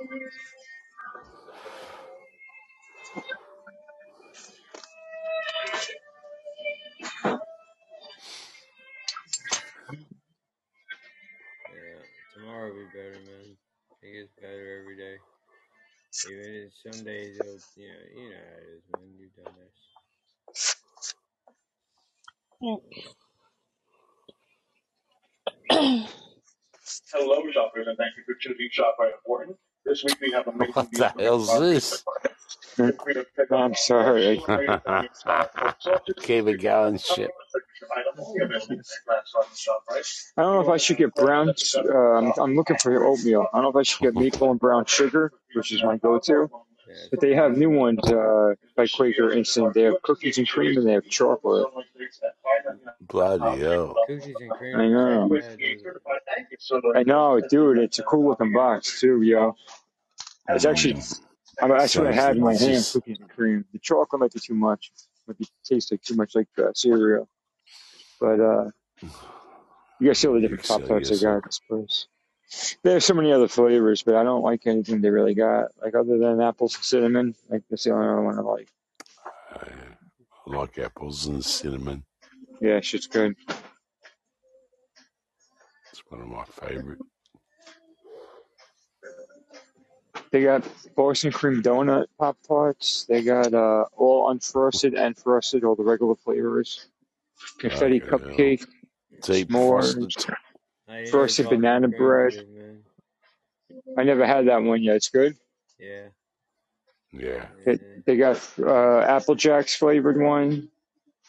Yeah, 0.01 0.09
tomorrow 12.35 12.69
will 12.69 12.81
be 12.81 12.87
better, 12.95 13.21
man. 13.27 13.57
It 14.03 14.13
gets 14.13 14.33
better 14.41 14.81
every 14.81 14.97
day. 14.97 15.17
Even 16.31 16.55
if 16.67 16.73
some 16.83 17.05
days 17.05 17.39
it'll, 17.41 17.59
you 17.77 17.89
know, 17.89 18.05
you 18.17 18.31
know 18.31 18.37
how 18.37 18.59
it 18.59 18.69
is, 18.77 18.83
man. 18.97 19.09
You've 19.19 19.45
done 19.45 19.55
this. 19.59 19.77
Hello, 27.13 27.43
shoppers, 27.53 27.87
and 27.89 27.99
thank 27.99 28.17
you 28.17 28.25
for 28.27 28.35
choosing 28.41 28.69
ShopRite 28.73 29.15
Important. 29.15 29.57
This 29.85 30.05
week 30.05 30.17
we 30.21 30.33
have 30.33 30.47
amazing 30.49 30.75
What 30.75 30.91
deals 30.91 30.99
the 31.01 31.09
for 31.11 31.23
hell's 31.23 31.61
this? 31.61 32.05
I'm 33.51 33.75
sorry. 33.75 34.39
Keep 36.23 36.47
it 36.49 36.61
going, 36.63 36.99
shit. 36.99 37.31
I 40.37 40.43
don't 40.43 40.55
know 40.55 40.61
if 40.61 40.69
I 40.69 40.77
should 40.77 40.97
get 40.97 41.15
brown. 41.15 41.51
Uh, 41.77 41.93
I'm, 41.93 42.33
I'm 42.39 42.57
looking 42.57 42.79
for 42.79 43.05
oatmeal. 43.05 43.47
I 43.53 43.57
don't 43.61 43.65
know 43.65 43.71
if 43.71 43.77
I 43.77 43.83
should 43.83 44.01
get 44.01 44.15
maple 44.15 44.51
and 44.51 44.61
brown 44.61 44.85
sugar, 44.87 45.33
which 45.55 45.73
is 45.73 45.83
my 45.83 45.97
go-to. 45.97 46.51
But 47.11 47.21
they 47.21 47.35
have 47.35 47.57
new 47.57 47.71
ones 47.71 48.01
uh, 48.09 48.55
by 48.77 48.87
Quaker 48.87 49.31
Instant. 49.33 49.75
They 49.75 49.83
have 49.83 50.01
cookies 50.03 50.39
and 50.39 50.49
cream 50.49 50.77
and 50.79 50.87
they 50.87 50.93
have 50.93 51.09
chocolate. 51.09 51.67
Bloody 53.01 53.61
hell. 53.63 53.95
Cookies 54.07 54.35
and 54.41 54.51
cream. 54.51 54.77
I 54.77 54.89
know. 54.89 55.41
I 56.95 57.03
know, 57.05 57.41
dude. 57.49 57.79
It's 57.79 57.99
a 57.99 58.03
cool 58.03 58.29
looking 58.29 58.53
box 58.53 59.01
too, 59.01 59.23
yo. 59.23 59.57
It's 60.49 60.65
actually, 60.65 61.01
I 61.63 61.69
mean, 61.69 61.79
that's 61.79 61.97
what 61.97 62.07
I 62.07 62.11
Sounds 62.11 62.23
had 62.23 62.37
in 62.37 62.43
my 62.43 62.51
hand, 62.53 62.61
just- 62.61 62.93
cookies 62.93 63.19
and 63.21 63.29
cream. 63.31 63.65
The 63.73 63.79
chocolate 63.79 64.21
might 64.21 64.33
be 64.33 64.41
too 64.41 64.55
much. 64.55 64.91
Might 65.29 65.39
be 65.39 65.47
taste 65.65 65.93
like 65.93 66.03
too 66.03 66.17
much 66.17 66.35
like 66.35 66.49
uh, 66.59 66.73
cereal. 66.75 67.29
But 68.21 68.41
uh, 68.41 68.71
you 70.01 70.07
guys 70.09 70.19
see 70.19 70.29
all 70.29 70.35
the 70.35 70.41
different 70.41 70.65
sell 70.65 70.79
pop 70.81 70.89
tarts 70.89 71.09
they 71.09 71.15
yourself. 71.15 71.43
got, 71.43 71.49
I 71.49 71.51
suppose. 71.51 72.09
They 72.09 72.20
have 72.85 73.03
so 73.05 73.15
many 73.15 73.33
other 73.33 73.49
flavors, 73.49 74.03
but 74.03 74.15
I 74.17 74.23
don't 74.25 74.43
like 74.43 74.67
anything 74.67 75.01
they 75.01 75.11
really 75.11 75.35
got. 75.35 75.69
Like 75.83 75.95
other 75.95 76.19
than 76.19 76.41
apples 76.41 76.77
and 76.77 76.85
cinnamon, 76.85 77.35
like 77.49 77.63
that's 77.71 77.85
the 77.85 77.93
only 77.93 78.25
one 78.25 78.39
I 78.39 78.43
like. 78.43 78.69
I 79.53 79.67
like 80.47 80.79
apples 80.79 81.27
and 81.27 81.45
cinnamon. 81.45 82.05
Yeah, 82.61 82.81
shit's 82.81 83.07
good. 83.07 83.37
It's 85.91 86.03
one 86.09 86.21
of 86.21 86.29
my 86.29 86.45
favorite. 86.45 86.99
They 90.31 90.43
got 90.43 90.65
Boston 90.95 91.33
cream 91.33 91.63
donut 91.63 92.07
pop 92.19 92.37
tarts. 92.47 93.05
They 93.09 93.23
got 93.23 93.53
uh, 93.53 93.87
all 93.97 94.33
unfrosted 94.33 94.97
and 94.97 95.17
frosted, 95.17 95.65
all 95.65 95.75
the 95.75 95.83
regular 95.83 96.15
flavors. 96.15 96.87
Confetti 97.59 98.01
Okay, 98.03 98.05
yeah. 98.05 98.11
cupcake, 98.11 98.67
Deep 99.23 99.49
s'mores, 99.49 99.95
frosted. 99.95 100.35
I 100.91 101.07
frosted 101.07 101.47
heard 101.47 101.57
banana 101.61 101.89
Boston 101.89 102.05
bread. 102.07 102.33
good, 102.33 102.49
man. 102.55 102.79
I 103.99 104.03
never 104.05 104.27
had 104.27 104.49
that 104.49 104.63
one 104.63 104.83
yet. 104.83 104.97
It's 104.97 105.09
good. 105.09 105.37
Yeah. 105.79 106.09
Yeah. 107.13 107.47
They, 107.65 107.79
they 108.07 108.17
got 108.17 108.41
uh, 108.59 109.01
Apple 109.01 109.35
Jacks 109.35 109.75
flavored 109.75 110.21
one. 110.21 110.69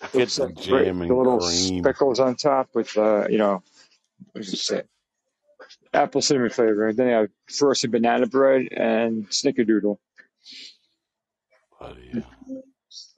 Get 0.01 0.13
Looks 0.15 0.35
the 0.37 0.45
like 0.45 0.55
great- 0.55 0.85
jam 0.85 0.99
the 0.99 1.05
and 1.05 1.17
little 1.17 1.39
cream. 1.39 1.83
speckles 1.83 2.19
on 2.19 2.35
top 2.35 2.69
with 2.73 2.97
uh, 2.97 3.27
you 3.29 3.37
know, 3.37 3.61
what 4.31 4.43
does 4.43 4.53
it 4.53 4.57
say? 4.57 4.81
Apple 5.93 6.21
cinnamon 6.21 6.49
flavor. 6.49 6.87
And 6.87 6.97
then 6.97 7.07
they 7.07 7.13
have 7.13 7.29
frosted 7.47 7.91
banana 7.91 8.25
bread 8.27 8.67
and 8.71 9.27
snickerdoodle. 9.29 9.97
Bloody 11.79 12.09
hell. 12.13 12.63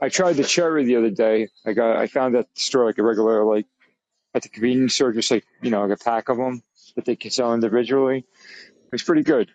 I 0.02 0.10
tried 0.10 0.34
the 0.36 0.44
cherry 0.44 0.84
the 0.86 0.98
other 0.98 1.10
day. 1.10 1.50
I 1.66 1.74
got 1.74 1.98
I 1.98 2.08
found 2.08 2.36
that 2.36 2.48
store 2.56 2.86
like 2.86 2.98
a 2.98 3.04
regular 3.04 3.44
like 3.46 3.66
at 4.36 4.44
the 4.44 4.50
convenience 4.50 4.96
store, 4.96 5.14
just 5.14 5.32
like 5.32 5.46
you 5.62 5.72
know 5.72 5.86
like 5.86 6.00
a 6.00 6.04
pack 6.04 6.30
of 6.30 6.38
them 6.38 6.64
that 6.96 7.06
they 7.06 7.16
can 7.16 7.32
sell 7.32 7.54
individually. 7.54 8.26
It's 8.94 9.04
pretty 9.04 9.24
good. 9.24 9.52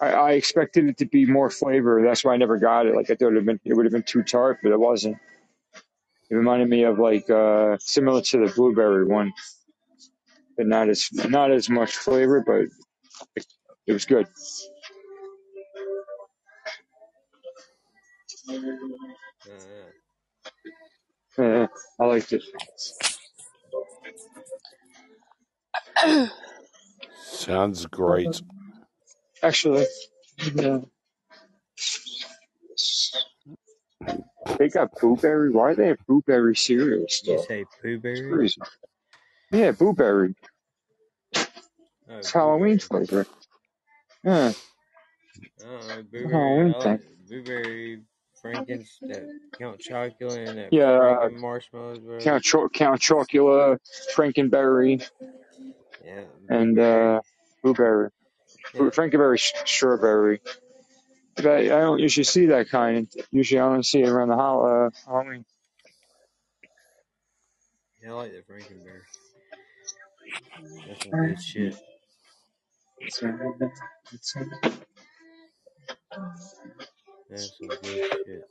I, 0.00 0.12
I 0.12 0.32
expected 0.32 0.86
it 0.88 0.98
to 0.98 1.06
be 1.06 1.26
more 1.26 1.50
flavor. 1.50 2.02
That's 2.04 2.24
why 2.24 2.34
I 2.34 2.38
never 2.38 2.58
got 2.58 2.86
it. 2.86 2.94
Like 2.96 3.10
I 3.10 3.14
thought 3.14 3.26
it 3.26 3.26
would 3.26 3.36
have 3.36 3.46
been 3.46 3.60
it 3.64 3.74
would 3.74 3.86
have 3.86 3.92
been 3.92 4.04
too 4.04 4.22
tart, 4.22 4.58
but 4.62 4.72
it 4.72 4.80
wasn't. 4.80 5.18
It 6.30 6.36
reminded 6.36 6.68
me 6.68 6.84
of 6.84 6.98
like 6.98 7.30
uh 7.30 7.78
similar 7.80 8.22
to 8.22 8.46
the 8.46 8.52
blueberry 8.54 9.06
one, 9.06 9.32
but 10.56 10.66
not 10.66 10.88
as 10.90 11.08
not 11.12 11.50
as 11.52 11.70
much 11.70 11.96
flavor, 11.96 12.42
but 12.46 12.66
it, 13.36 13.46
it 13.86 13.92
was 13.94 14.06
good. 14.06 14.26
Uh, 19.46 19.86
Uh, 21.38 21.66
I 22.00 22.06
liked 22.06 22.32
it. 22.32 22.44
Sounds 27.22 27.86
great. 27.86 28.40
Actually, 29.42 29.86
yeah. 30.54 30.78
They 34.58 34.68
got 34.68 34.90
blueberry. 35.00 35.50
Why 35.50 35.70
do 35.70 35.76
they 35.82 35.88
have 35.88 36.06
blueberry 36.06 36.56
cereal 36.56 37.00
you 37.00 37.06
still? 37.08 37.42
say 37.42 37.64
poo 37.82 38.00
It's 38.04 38.20
berry? 38.20 38.30
crazy. 38.30 38.60
Yeah, 39.52 39.72
blueberry. 39.72 40.34
Oh, 41.36 41.46
It's 42.18 42.30
Halloween 42.32 42.78
blueberry. 42.88 43.06
flavor. 43.06 43.26
Yeah. 44.24 44.52
Uh, 45.64 46.02
blueberry. 46.10 46.30
Halloween 46.30 46.74
I 46.74 46.80
thing. 46.80 46.92
like 46.92 47.00
blueberry 47.28 48.02
Frankens, 48.44 48.98
Count 49.58 49.80
Chocula, 49.80 50.48
and 50.48 50.58
that 50.58 50.72
Yeah, 50.72 50.84
uh, 50.90 51.28
Franken 51.28 51.38
marshmallows, 51.40 51.98
bro. 52.00 52.18
Count 52.18 52.42
Cho- 52.42 52.68
Count 52.68 53.00
Chocula, 53.00 53.78
Frankenberry, 54.14 55.08
Yeah, 56.04 56.24
and 56.48 56.74
blueberry. 56.76 57.16
uh, 57.16 57.20
blueberry, 57.62 58.10
Yeah. 58.74 58.80
Frankenberry, 58.90 59.38
strawberry. 59.66 60.40
But 61.36 61.46
I, 61.46 61.58
I 61.64 61.80
don't 61.80 62.00
usually 62.00 62.24
see 62.24 62.46
that 62.46 62.68
kind. 62.68 63.08
Usually, 63.30 63.58
I 63.60 63.64
only 63.64 63.82
see 63.84 64.02
it 64.02 64.08
around 64.08 64.28
the 64.28 64.36
hol- 64.36 64.66
uh, 64.66 64.90
Halloween. 65.06 65.44
Yeah, 68.02 68.10
I 68.10 68.12
like 68.14 68.32
the 68.32 68.42
Frankenberry. 68.52 69.02
That's 70.88 71.02
some 71.04 71.10
good 71.12 71.40
shit. 71.40 71.74
That's 77.32 77.58
some 77.58 77.68
good 77.68 77.84
shit. 78.26 78.44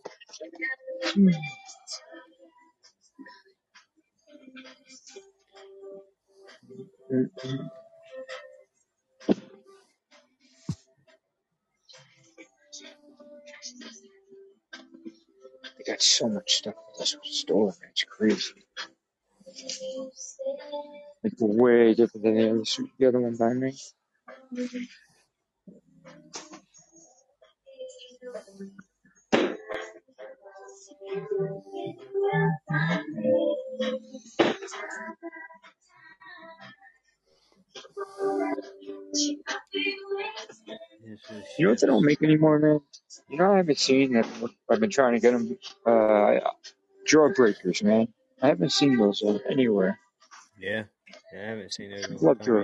They 15.78 15.84
got 15.86 16.02
so 16.02 16.30
much 16.30 16.54
stuff 16.56 16.76
at 16.76 17.00
this 17.00 17.18
store. 17.24 17.68
man. 17.82 17.92
It's 17.92 18.04
crazy. 18.06 18.66
Like 21.24 21.34
way 21.40 21.94
different 21.96 22.24
than 22.26 22.36
the 22.36 22.50
other, 22.52 22.64
the 23.00 23.08
other 23.08 23.22
one 23.22 23.38
by 23.38 23.54
me. 23.54 23.78
You 41.58 41.66
know 41.66 41.72
what 41.72 41.82
they 41.82 41.88
don't 41.88 42.06
make 42.06 42.22
anymore, 42.24 42.60
man? 42.60 42.82
You 43.30 43.38
know, 43.38 43.54
I 43.54 43.58
haven't 43.58 43.80
seen 43.80 44.14
that. 44.14 44.28
I've 44.70 44.80
been 44.80 44.90
trying 44.90 45.14
to 45.14 45.20
get 45.20 45.32
them. 45.32 45.58
Uh, 45.86 46.40
Jawbreakers, 47.08 47.84
man. 47.84 48.08
I 48.42 48.48
haven't 48.48 48.72
seen 48.72 48.98
those 48.98 49.24
anywhere. 49.50 50.00
Yeah. 50.60 50.84
yeah. 51.34 51.42
I 51.42 51.46
haven't 51.50 51.74
seen 51.74 51.92
those 51.92 52.06
in 52.06 52.14
a 52.14 52.18
long 52.18 52.38
Love 52.38 52.42
jaw. 52.46 52.64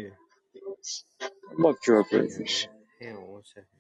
love 1.57 1.75
Jawbreakers. 1.85 2.67
hang 2.99 3.17
on 3.17 3.27
one 3.27 3.43
second. 3.43 3.76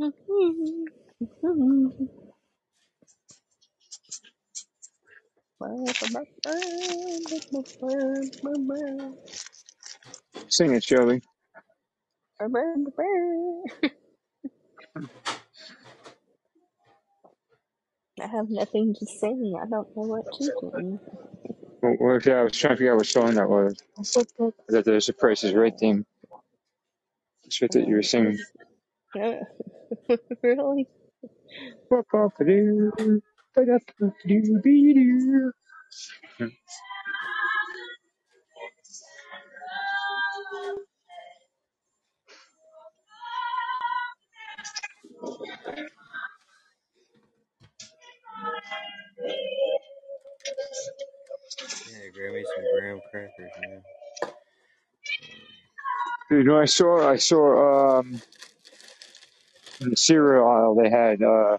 Mm-hmm. 0.00 0.99
Sing 10.48 10.74
it, 10.74 10.84
Shelly. 10.84 11.22
I 18.20 18.26
have 18.28 18.50
nothing 18.50 18.94
to 18.98 19.06
sing. 19.06 19.54
I 19.60 19.66
don't 19.68 19.96
know 19.96 20.04
what 20.04 20.26
to 20.34 20.44
sing. 20.44 21.00
Well, 21.82 21.96
well, 22.00 22.20
yeah, 22.24 22.34
I 22.40 22.44
was 22.44 22.52
trying 22.56 22.74
to 22.74 22.78
figure 22.78 22.92
out 22.92 22.98
what 22.98 23.06
song 23.06 23.34
that 23.36 23.48
was. 23.48 23.76
That 24.68 24.84
there's 24.86 25.08
a 25.08 25.14
Price 25.14 25.44
is 25.44 25.54
Right 25.54 25.74
theme. 25.78 26.06
It's 27.44 27.62
right 27.62 27.70
that 27.72 27.88
you 27.88 27.96
were 27.96 28.02
singing. 28.02 28.38
Uh, 36.40 36.44
really? 36.44 36.52
Yeah, 51.92 52.10
grab 52.14 52.34
me 52.34 52.44
some 52.44 52.64
graham 52.78 53.00
crackers, 53.10 53.52
man. 53.60 53.82
Dude, 56.30 56.48
when 56.48 56.58
I 56.62 56.66
saw, 56.66 57.10
I 57.10 57.16
saw 57.16 58.00
um, 58.00 58.22
in 59.80 59.90
the 59.90 59.96
cereal 59.96 60.46
aisle 60.46 60.74
they 60.74 60.90
had. 60.90 61.22
Uh, 61.22 61.58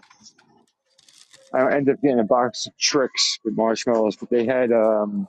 I 1.54 1.74
ended 1.76 1.96
up 1.96 2.02
getting 2.02 2.20
a 2.20 2.24
box 2.24 2.66
of 2.66 2.76
Trix 2.78 3.38
with 3.44 3.56
marshmallows, 3.56 4.16
but 4.16 4.30
they 4.30 4.46
had 4.46 4.72
um, 4.72 5.28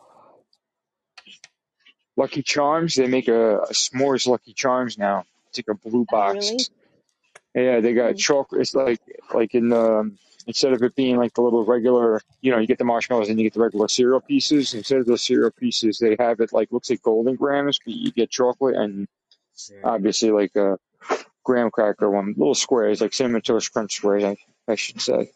Lucky 2.15 2.43
Charms. 2.43 2.95
They 2.95 3.07
make 3.07 3.27
a, 3.27 3.57
a 3.59 3.73
s'mores 3.73 4.27
Lucky 4.27 4.53
Charms 4.53 4.97
now. 4.97 5.25
It's 5.49 5.59
like 5.59 5.67
a 5.69 5.89
blue 5.89 6.01
Oh, 6.01 6.05
box. 6.11 6.51
really? 6.51 6.65
Yeah, 7.55 7.81
they 7.81 7.93
got 7.93 8.11
Hmm. 8.11 8.17
chocolate. 8.17 8.61
It's 8.61 8.73
like 8.73 8.99
like 9.33 9.53
in 9.53 9.69
the 9.69 9.99
um, 9.99 10.17
instead 10.47 10.73
of 10.73 10.81
it 10.81 10.95
being 10.95 11.17
like 11.17 11.33
the 11.33 11.41
little 11.41 11.65
regular, 11.65 12.21
you 12.41 12.51
know, 12.51 12.57
you 12.59 12.67
get 12.67 12.77
the 12.77 12.83
marshmallows 12.85 13.29
and 13.29 13.39
you 13.39 13.45
get 13.45 13.53
the 13.53 13.59
regular 13.61 13.87
cereal 13.87 14.21
pieces. 14.21 14.73
Instead 14.73 14.99
of 14.99 15.05
those 15.05 15.21
cereal 15.21 15.51
pieces, 15.51 15.99
they 15.99 16.15
have 16.19 16.39
it 16.39 16.53
like 16.53 16.71
looks 16.71 16.89
like 16.89 17.01
Golden 17.01 17.35
Grahams, 17.35 17.79
but 17.85 17.93
you 17.93 18.11
get 18.11 18.29
chocolate 18.29 18.75
and 18.75 19.07
obviously 19.83 20.31
like 20.31 20.55
a 20.55 20.79
graham 21.43 21.71
cracker 21.71 22.09
one, 22.09 22.35
little 22.37 22.55
squares 22.55 23.01
like 23.01 23.13
cinnamon 23.13 23.41
toast 23.41 23.73
crunch 23.73 23.95
squares. 23.95 24.23
I, 24.23 24.37
I 24.67 24.75
should 24.75 25.01
say 25.01 25.31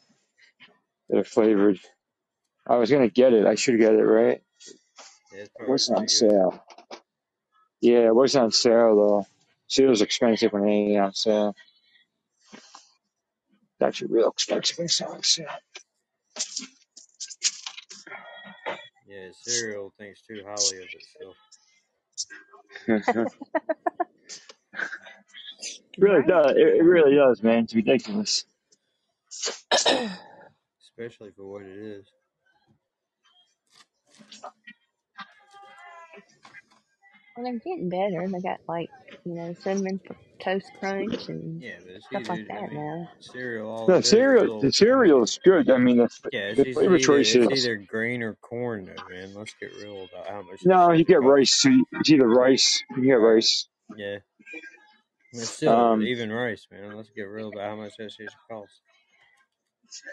they're 1.10 1.24
flavored. 1.26 1.80
I 2.68 2.77
was 2.77 2.92
gonna 2.92 3.10
get 3.10 3.34
it. 3.34 3.45
I 3.45 3.56
should 3.56 3.80
get 3.80 3.94
it 3.94 4.03
right. 4.03 4.42
Yeah, 5.32 5.42
it's 5.42 5.52
It 5.60 5.68
probably 5.68 5.69
wasn't 5.69 6.00
on 6.00 6.08
pretty 6.08 6.11
good. 6.11 6.30
sale. 6.30 6.64
Yeah, 7.82 8.08
it 8.08 8.16
wasn't 8.16 8.45
on 8.45 8.52
sale 8.52 8.95
though. 8.95 9.27
Cereal's 9.68 10.02
expensive 10.02 10.53
when 10.53 10.66
it 10.68 10.72
ain't 10.72 11.00
on 11.02 11.14
sale. 11.14 11.56
It's 13.80 13.88
actually 13.88 14.14
real 14.14 14.30
expensive 14.30 14.77
when 14.80 14.86
it's 14.86 15.02
on 15.02 15.24
sale. 15.24 15.48
Yeah, 19.08 19.30
cereal 19.34 19.94
thinks 19.98 20.22
too 20.22 20.44
highly 20.45 20.77
of 20.84 20.90
itself. 20.94 21.38
It 25.60 26.00
really 26.00 26.24
does. 26.27 26.52
It, 26.52 26.58
it 26.58 26.84
really 26.84 27.16
does, 27.16 27.42
man. 27.42 27.64
It's 27.64 27.74
ridiculous. 27.76 28.45
Especially 29.30 31.32
for 31.36 31.45
what 31.45 31.61
it 31.64 31.76
is. 31.77 32.06
Well, 37.36 37.45
they're 37.45 37.60
getting 37.60 37.90
better. 37.90 38.27
They 38.27 38.40
got 38.42 38.60
like 38.68 38.90
you 39.24 39.36
know 39.36 39.53
cinnamon 39.61 40.00
toast 40.40 40.72
crunch 40.80 41.27
and 41.30 41.61
Yeah, 41.61 41.74
but 41.86 41.95
see, 41.95 42.02
stuff 42.10 42.30
like 42.30 42.40
dude, 42.40 42.52
I 42.52 42.61
that 42.61 42.72
mean, 42.74 42.86
now. 42.86 43.10
cereal, 43.19 43.69
all 43.69 43.86
The 43.88 43.95
it 43.95 44.00
is 44.00 44.06
is 44.06 44.10
cereal, 44.10 44.42
little. 44.44 44.61
the 44.61 44.72
cereal 44.72 45.24
is 45.24 45.40
good. 45.44 45.69
I 45.69 45.77
mean, 45.77 45.98
the, 45.98 46.10
Yeah, 46.32 46.40
it's 46.50 46.58
the 46.58 46.64
either, 46.69 46.74
flavor 46.74 46.95
either 46.95 47.03
choices. 47.06 47.48
it's 47.48 47.66
either 47.66 47.76
green 47.77 48.24
or 48.24 48.36
corn, 48.36 48.86
though, 48.86 49.16
man. 49.16 49.34
Let's 49.36 49.53
get 49.60 49.72
real 49.82 50.08
about 50.11 50.27
how 50.27 50.42
much. 50.42 50.66
No, 50.66 50.92
you 50.92 51.00
shit 51.00 51.08
get 51.08 51.16
costs. 51.18 51.30
rice. 51.30 51.61
So 51.61 51.69
you- 51.69 51.86
It's 51.94 52.10
either 52.10 52.27
rice. 52.27 52.84
You 52.95 53.03
get 53.03 53.14
rice. 53.16 53.68
Yeah, 53.95 54.18
but 55.34 55.42
still, 55.42 55.72
Um, 55.74 56.02
even 56.04 56.32
rice, 56.32 56.68
man. 56.72 56.96
Let's 56.96 57.10
get 57.10 57.24
real 57.24 57.50
about 57.50 57.70
how 57.70 57.76
much 57.76 57.94
that 57.98 58.12
shit 58.12 58.30
costs. 58.50 58.80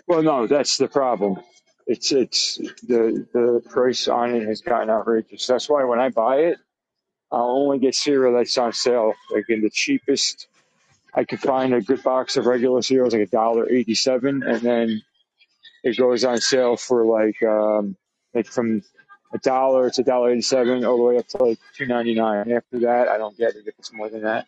well, 0.07 0.23
no, 0.23 0.47
that's 0.47 0.77
the 0.77 0.89
problem. 0.89 1.41
It's 1.87 2.13
it's 2.13 2.57
the 2.87 3.27
the 3.33 3.63
price 3.71 4.09
on 4.09 4.35
it 4.35 4.47
has 4.47 4.63
gotten 4.63 4.89
outrageous. 4.91 5.47
That's 5.47 5.69
why 5.69 5.85
when 5.85 6.01
I 6.01 6.09
buy 6.09 6.37
it, 6.51 6.59
I'll 7.31 7.51
only 7.51 7.79
get 7.79 7.95
cereal 7.95 8.33
that's 8.35 8.57
on 8.57 8.73
sale. 8.73 9.13
Like 9.31 9.45
in 9.51 9.61
the 9.61 9.71
cheapest, 9.71 10.47
I 11.15 11.25
could 11.25 11.41
find 11.41 11.75
a 11.75 11.83
good 11.83 12.03
box 12.03 12.37
of 12.39 12.47
regular 12.47 12.81
cereals 12.83 13.13
like 13.13 13.23
a 13.23 13.31
dollar 13.31 13.69
eighty 13.71 13.95
seven, 13.95 14.43
and 14.43 14.61
then 14.63 15.03
it 15.83 15.99
goes 15.99 16.25
on 16.25 16.41
sale 16.41 16.77
for 16.79 17.05
like 17.05 17.43
um 17.43 17.97
like 18.33 18.47
from 18.47 18.83
a 19.35 19.39
dollar 19.39 19.91
to 19.91 20.01
a 20.01 20.05
dollar 20.05 20.31
eighty-seven, 20.31 20.85
all 20.87 20.97
the 20.97 21.03
way 21.03 21.19
up 21.19 21.27
to 21.29 21.45
like 21.45 21.59
two 21.77 21.87
ninety-nine. 21.87 22.51
After 22.51 22.79
that, 22.81 23.09
I 23.09 23.19
don't 23.19 23.37
get 23.37 23.57
it 23.57 23.67
if 23.67 23.75
it's 23.79 23.93
more 23.93 24.09
than 24.09 24.23
that. 24.23 24.47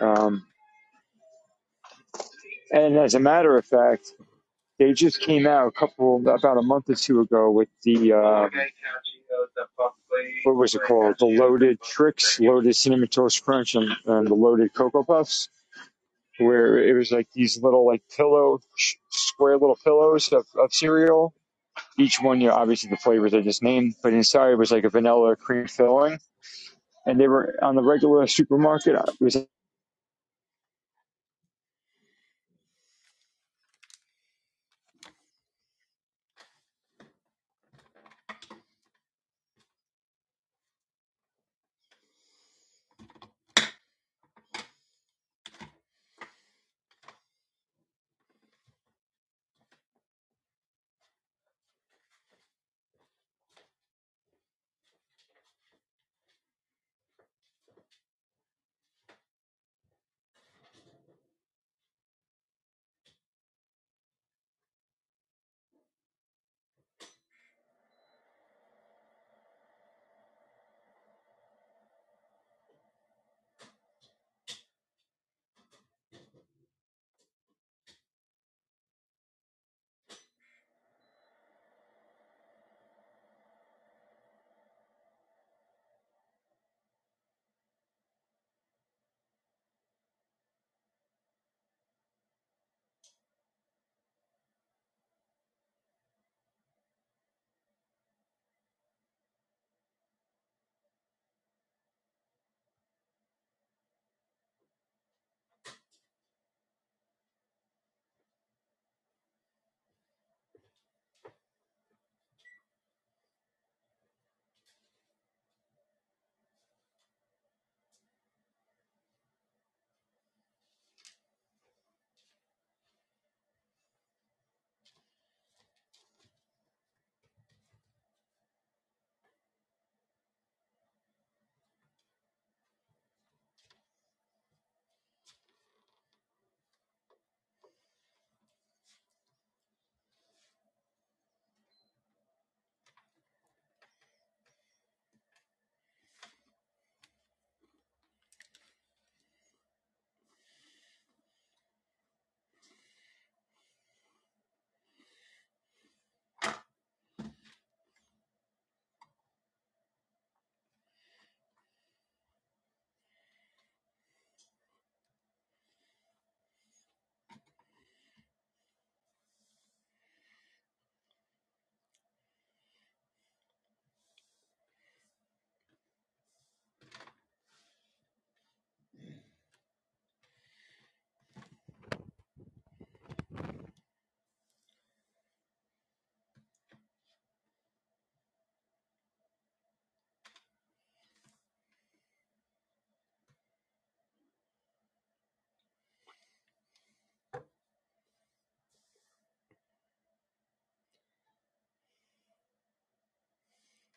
Um, 0.00 0.46
and 2.72 2.98
as 2.98 3.14
a 3.14 3.20
matter 3.20 3.56
of 3.56 3.66
fact, 3.66 4.08
they 4.78 4.92
just 4.92 5.20
came 5.20 5.46
out 5.46 5.68
a 5.68 5.72
couple 5.72 6.22
about 6.28 6.58
a 6.58 6.62
month 6.62 6.90
or 6.90 6.96
two 6.96 7.20
ago 7.20 7.50
with 7.50 7.68
the 7.84 8.14
um, 8.14 8.50
what 10.44 10.56
was 10.56 10.74
it 10.74 10.82
called? 10.84 11.16
The 11.18 11.26
loaded 11.26 11.80
Trix, 11.82 12.40
loaded 12.40 12.74
cinnamon 12.76 13.08
toast 13.08 13.44
crunch, 13.44 13.74
and, 13.74 13.90
and 14.06 14.26
the 14.28 14.34
loaded 14.34 14.74
cocoa 14.74 15.04
puffs, 15.04 15.48
where 16.38 16.78
it 16.78 16.94
was 16.94 17.12
like 17.12 17.28
these 17.34 17.62
little 17.62 17.86
like 17.86 18.02
pillow 18.16 18.60
square 19.10 19.58
little 19.58 19.78
pillows 19.84 20.32
of, 20.32 20.46
of 20.56 20.72
cereal. 20.74 21.34
Each 21.98 22.20
one, 22.20 22.40
you 22.40 22.48
know, 22.48 22.54
obviously 22.54 22.90
the 22.90 22.96
flavors 22.98 23.34
I 23.34 23.42
just 23.42 23.62
named, 23.62 23.96
but 24.02 24.14
inside 24.14 24.50
it 24.52 24.58
was 24.58 24.72
like 24.72 24.84
a 24.84 24.90
vanilla 24.90 25.36
cream 25.36 25.68
filling, 25.68 26.18
and 27.06 27.20
they 27.20 27.28
were 27.28 27.56
on 27.62 27.76
the 27.76 27.82
regular 27.82 28.26
supermarket. 28.26 28.96
It 28.96 29.24
was 29.24 29.36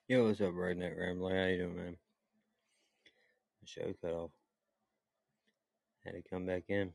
Yo, 0.07 0.23
what's 0.27 0.39
up, 0.39 0.51
Redneck 0.53 0.99
Rambler? 0.99 1.35
How 1.35 1.47
you 1.47 1.57
doing, 1.63 1.77
man? 1.77 1.97
The 3.61 3.67
show 3.67 3.93
cut 4.03 4.13
off. 4.13 4.31
Had 6.05 6.13
to 6.13 6.23
come 6.29 6.45
back 6.45 6.63
in. 6.69 6.91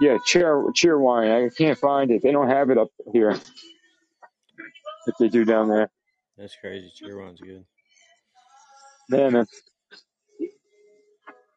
Yeah, 0.00 0.18
cheer 0.24 0.64
Cheerwine. 0.74 1.46
I 1.46 1.50
can't 1.54 1.78
find 1.78 2.10
it. 2.10 2.22
They 2.22 2.32
don't 2.32 2.48
have 2.48 2.70
it 2.70 2.78
up 2.78 2.88
here. 3.12 3.32
If 5.06 5.16
they 5.18 5.28
do 5.28 5.44
down 5.44 5.68
there, 5.68 5.90
That's 6.38 6.56
crazy. 6.60 6.90
Cheerwine's 7.02 7.40
good. 7.40 7.64
man. 9.10 9.32
man, 9.32 9.46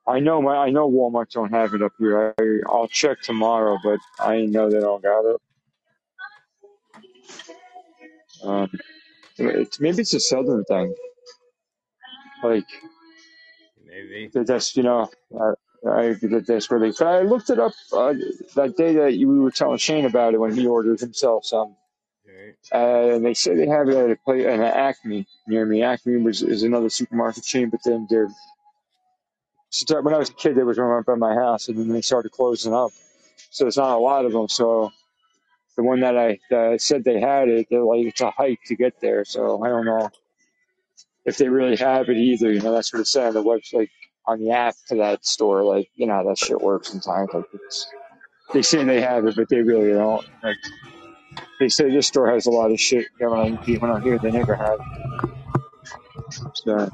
I 0.07 0.19
know 0.19 0.41
my 0.41 0.57
I 0.57 0.69
know 0.71 0.89
Walmart 0.89 1.29
don't 1.31 1.51
have 1.51 1.73
it 1.73 1.81
up 1.83 1.93
here. 1.99 2.35
I 2.39 2.59
I'll 2.69 2.87
check 2.89 3.21
tomorrow, 3.21 3.77
but 3.83 3.99
I 4.19 4.45
know 4.45 4.69
they 4.69 4.79
don't 4.81 5.03
got 5.03 5.25
it. 5.25 5.41
Um, 8.43 8.71
it's 9.37 9.79
maybe 9.79 10.01
it's 10.01 10.13
a 10.13 10.19
southern 10.19 10.63
thing. 10.65 10.95
Like 12.43 12.65
Maybe. 13.85 14.29
that- 14.33 14.47
that's 14.47 14.75
you 14.77 14.83
know 14.83 15.09
uh, 15.39 15.53
I 15.89 16.13
that 16.21 16.45
that's 16.47 16.69
where 16.71 16.79
they. 16.79 16.91
But 16.91 17.07
I 17.07 17.21
looked 17.23 17.49
it 17.51 17.59
up 17.59 17.73
uh, 17.93 18.13
that 18.55 18.75
day 18.77 18.95
that 18.95 19.15
you, 19.15 19.29
we 19.29 19.39
were 19.39 19.51
telling 19.51 19.77
Shane 19.77 20.05
about 20.05 20.33
it 20.33 20.39
when 20.39 20.55
he 20.55 20.67
ordered 20.67 20.99
himself 20.99 21.45
some. 21.45 21.75
Right. 22.27 22.55
Uh, 22.73 23.15
and 23.15 23.25
they 23.25 23.33
say 23.35 23.55
they 23.55 23.67
have 23.67 23.89
it 23.89 23.95
at 23.97 24.11
a 24.11 24.17
place 24.17 24.45
an 24.45 24.61
Acme 24.61 25.27
near 25.47 25.65
me. 25.65 25.83
Acme 25.83 26.17
was 26.17 26.43
is 26.43 26.63
another 26.63 26.89
supermarket 26.89 27.43
chain, 27.45 27.69
but 27.69 27.81
then 27.85 28.07
they're 28.09 28.29
so 29.71 30.01
when 30.01 30.13
I 30.15 30.19
was 30.19 30.29
a 30.31 30.33
kid, 30.35 30.55
there 30.57 30.65
was 30.65 30.77
right 30.79 31.05
by 31.05 31.15
my 31.15 31.35
house, 31.35 31.69
and 31.69 31.77
then 31.77 31.89
they 31.89 32.01
started 32.01 32.31
closing 32.31 32.73
up. 32.73 32.91
So 33.51 33.65
there's 33.65 33.77
not 33.77 33.97
a 33.97 33.99
lot 33.99 34.25
of 34.25 34.33
them. 34.33 34.49
So 34.49 34.91
the 35.79 35.83
one 35.83 36.01
that 36.01 36.17
I 36.17 36.75
said 36.75 37.05
they 37.05 37.21
had 37.21 37.47
it, 37.47 37.67
they're 37.71 37.81
like 37.81 38.05
it's 38.05 38.19
a 38.19 38.31
hike 38.31 38.59
to 38.65 38.75
get 38.75 38.99
there. 38.99 39.23
So 39.23 39.63
I 39.63 39.69
don't 39.69 39.85
know 39.85 40.09
if 41.23 41.37
they 41.37 41.47
really 41.47 41.77
have 41.77 42.09
it 42.09 42.17
either. 42.17 42.51
You 42.51 42.61
know, 42.61 42.73
that's 42.73 42.91
what 42.93 42.99
it 42.99 43.07
said 43.07 43.27
on 43.27 43.33
the 43.33 43.43
website 43.43 43.87
on 44.27 44.41
the 44.41 44.51
app 44.51 44.75
to 44.89 44.95
that 44.95 45.25
store. 45.25 45.63
Like 45.63 45.89
you 45.95 46.05
know 46.05 46.27
that 46.27 46.37
shit 46.37 46.59
works 46.59 46.89
sometimes. 46.89 47.29
Like 47.33 47.45
it's 47.53 47.87
they 48.53 48.61
say 48.61 48.83
they 48.83 48.99
have 48.99 49.25
it, 49.25 49.37
but 49.37 49.47
they 49.47 49.61
really 49.61 49.93
don't. 49.93 50.27
Like 50.43 50.57
they 51.61 51.69
say 51.69 51.89
this 51.89 52.07
store 52.07 52.29
has 52.29 52.45
a 52.45 52.51
lot 52.51 52.71
of 52.71 52.79
shit. 52.81 53.07
You 53.17 53.27
know, 53.29 53.45
when 53.79 53.91
I 53.91 54.01
hear 54.01 54.19
they 54.19 54.31
never 54.31 54.55
have. 54.55 54.79
So, 56.55 56.89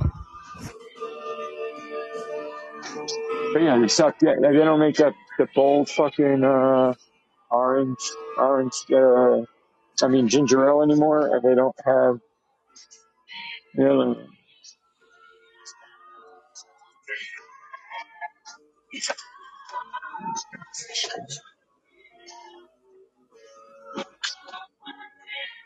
but 3.51 3.61
yeah, 3.63 3.79
they 3.79 3.87
suck. 3.87 4.17
Yeah, 4.21 4.35
they 4.39 4.53
don't 4.53 4.79
make 4.79 4.97
that 4.97 5.13
the 5.39 5.47
bold 5.55 5.89
fucking. 5.89 6.43
uh 6.43 6.93
orange, 7.51 8.11
orange. 8.37 8.73
Uh, 8.91 9.43
I 10.03 10.07
mean 10.07 10.27
ginger 10.27 10.67
ale 10.67 10.81
anymore, 10.83 11.35
and 11.35 11.43
they 11.43 11.55
don't 11.55 11.75
have. 11.85 12.19
You 13.75 13.83
know, 13.83 14.15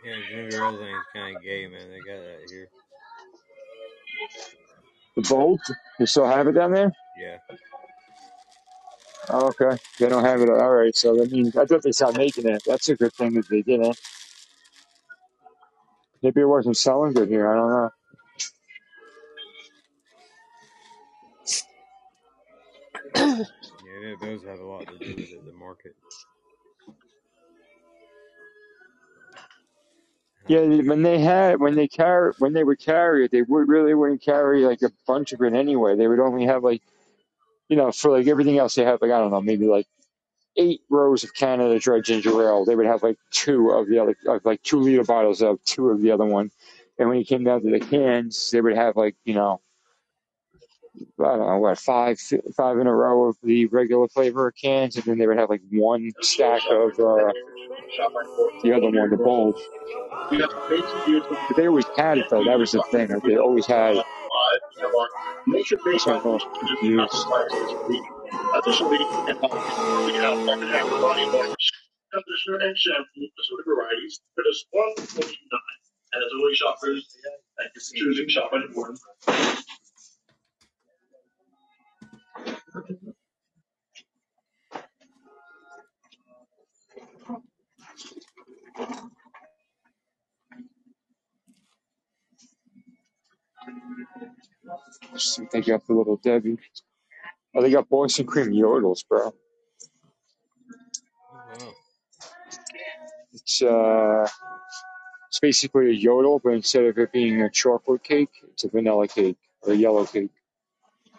Yeah, 0.04 0.16
ginger 0.30 0.64
ale 0.66 0.78
thing's 0.78 1.06
kind 1.14 1.36
of 1.38 1.44
gay, 1.44 1.68
man. 1.68 1.90
They 1.90 2.00
got 2.00 2.22
that 2.22 2.40
here. 2.50 2.68
the 5.16 5.22
bold. 5.30 5.60
You 6.00 6.06
still 6.06 6.28
have 6.28 6.48
it 6.48 6.54
down 6.54 6.72
there? 6.74 6.92
Yeah. 7.22 7.38
Oh, 9.30 9.50
okay. 9.50 9.82
They 10.00 10.10
don't 10.10 10.26
have 10.26 10.42
it. 10.42 10.50
All 10.50 10.72
right. 10.72 10.96
So 10.96 11.16
that 11.18 11.32
means 11.32 11.56
I 11.58 11.66
thought 11.66 11.84
they 11.84 11.94
stopped 11.94 12.18
making 12.18 12.48
it. 12.48 12.64
That's 12.68 12.90
a 12.90 12.96
good 12.98 13.14
thing 13.14 13.36
that 13.36 13.50
they 13.50 13.64
didn't. 13.64 14.00
Maybe 16.24 16.42
it 16.42 16.46
wasn't 16.48 16.78
selling 16.78 17.14
good 17.14 17.30
here. 17.30 17.52
I 17.52 17.56
don't 17.56 17.70
know. 17.72 17.92
Yeah, 23.86 24.12
that 24.12 24.22
does 24.22 24.44
have 24.46 24.60
a 24.60 24.66
lot 24.66 24.88
to 24.90 24.98
do 25.00 25.16
with 25.18 25.32
it, 25.34 25.46
the 25.46 25.54
market. 25.54 25.96
Yeah, 30.48 30.62
when 30.62 31.04
they 31.04 31.20
had 31.20 31.60
when 31.60 31.76
they 31.76 31.88
carry 31.88 32.34
when 32.40 32.54
they 32.54 32.64
would 32.64 32.80
carry 32.80 33.26
it, 33.26 33.32
they 33.32 33.44
would 33.44 33.70
really 33.70 33.96
wouldn't 33.96 34.22
carry 34.24 34.64
like 34.66 34.84
a 34.84 34.92
bunch 35.08 35.34
of 35.34 35.42
it 35.42 35.54
anyway. 35.54 35.96
They 35.98 36.08
would 36.08 36.20
only 36.20 36.46
have 36.48 36.64
like 36.64 36.84
you 37.70 37.78
know 37.78 37.92
for 37.94 38.12
like 38.18 38.28
everything 38.28 38.60
else 38.60 38.76
they 38.76 38.86
have 38.86 39.02
like 39.02 39.12
I 39.12 39.20
don't 39.20 39.32
know 39.32 39.42
maybe 39.42 39.68
like 39.68 39.88
eight 40.58 40.82
rows 40.90 41.24
of 41.24 41.34
Canada 41.34 41.80
Dry 41.80 42.02
ginger 42.02 42.32
ale. 42.44 42.66
They 42.66 42.76
would 42.76 42.88
have 42.88 43.04
like 43.04 43.18
two 43.32 43.72
of 43.72 43.88
the 43.90 44.00
other 44.00 44.16
of 44.28 44.46
like 44.46 44.64
two 44.64 44.80
liter 44.82 45.04
bottles 45.06 45.42
of 45.42 45.64
two 45.66 45.90
of 45.90 46.02
the 46.02 46.12
other 46.12 46.26
one. 46.26 46.52
And 47.00 47.10
when 47.10 47.20
you 47.20 47.26
came 47.26 47.44
down 47.46 47.64
to 47.64 47.72
the 47.72 47.80
cans, 47.80 48.52
they 48.52 48.62
would 48.62 48.76
have 48.76 48.98
like 48.98 49.16
you 49.26 49.36
know 49.36 49.62
I 51.20 51.24
don't 51.38 51.40
know 51.48 51.60
what 51.60 51.80
five 51.80 52.20
five 52.56 52.80
in 52.80 52.88
a 52.88 52.96
row 52.96 53.30
of 53.30 53.38
the 53.44 53.68
regular 53.68 54.08
flavor 54.10 54.52
cans, 54.52 54.98
and 54.98 55.06
then 55.06 55.18
they 55.20 55.28
would 55.28 55.38
have 55.40 55.50
like 55.50 55.62
one 55.72 56.12
stack 56.22 56.64
of 56.70 56.92
uh, 57.00 57.32
the 58.64 58.74
other 58.76 58.90
one, 58.92 59.10
the 59.10 59.18
bold. 59.18 59.60
But 61.48 61.58
they 61.58 61.68
always 61.68 61.86
had 61.98 62.20
it 62.20 62.30
though. 62.30 62.44
That 62.46 62.60
was 62.60 62.72
the 62.72 62.84
thing. 62.92 63.10
They 63.26 63.38
always 63.38 63.66
had. 63.68 63.98
It. 64.56 64.64
Nature 65.48 65.78
based 65.86 66.06
So 66.06 66.12
little 66.14 66.40
confused. 66.60 67.28
Additionally, 68.56 69.00
we 69.00 70.14
have 70.14 70.46
Dr. 70.48 71.02
Body 71.02 71.26
Wash, 71.34 71.72
conditioner 72.14 72.58
and 72.68 72.78
shampoo, 72.78 73.28
assorted 73.40 73.66
varieties, 73.68 74.22
for 74.36 74.44
just 74.46 74.68
one 74.72 74.96
forty 74.98 75.38
nine. 75.52 75.80
And 76.14 76.24
as 76.24 76.32
always, 76.36 76.58
shoppers, 76.58 77.18
thank 77.58 77.72
you 77.76 77.82
for 77.82 77.96
choosing 77.98 78.30
Shop 78.30 78.52
Warren. 78.76 78.98
See 95.18 95.44
if 95.44 95.52
they 95.52 95.62
got 95.62 95.86
the 95.88 95.94
little 95.94 96.18
Debbie. 96.18 96.58
Oh, 97.56 97.62
they 97.62 97.72
got 97.72 97.90
Boston 97.90 98.26
cream 98.26 98.52
yodels, 98.52 99.08
bro. 99.08 99.28
Oh, 99.28 99.34
wow. 101.32 101.72
It's 103.34 103.62
uh, 103.62 104.28
it's 105.30 105.40
basically 105.40 105.90
a 105.90 105.94
yodel, 105.94 106.40
but 106.44 106.54
instead 106.54 106.86
of 106.86 106.98
it 106.98 107.12
being 107.12 107.42
a 107.42 107.50
chocolate 107.50 108.04
cake, 108.04 108.32
it's 108.52 108.64
a 108.64 108.70
vanilla 108.70 109.08
cake 109.08 109.38
or 109.62 109.74
a 109.74 109.76
yellow 109.76 110.06
cake. 110.06 110.32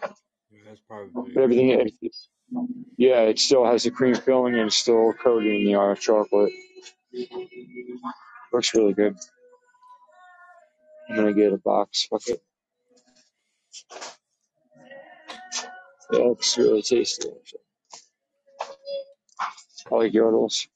Yeah, 0.02 0.58
that's 0.66 0.80
probably 0.88 1.32
But 1.34 1.42
everything, 1.42 1.70
it, 1.70 2.14
yeah, 2.96 3.20
it 3.22 3.38
still 3.38 3.64
has 3.64 3.84
the 3.84 3.90
cream 3.90 4.14
filling 4.14 4.54
and 4.54 4.66
it's 4.66 4.76
still 4.76 5.12
coated 5.12 5.52
in 5.54 5.64
the 5.64 5.74
uh, 5.76 5.94
chocolate. 5.94 6.52
Looks 8.52 8.74
really 8.74 8.94
good. 8.94 9.16
I'm 11.10 11.16
gonna 11.16 11.34
get 11.34 11.54
a 11.54 11.58
box. 11.58 12.06
Fuck 12.10 12.28
it. 12.28 12.42
It 16.12 16.20
looks 16.26 16.58
really 16.58 16.82
tasty. 16.82 17.28
Actually. 17.30 17.60
I 19.90 19.96
like 19.96 20.12
yodels. 20.12 20.68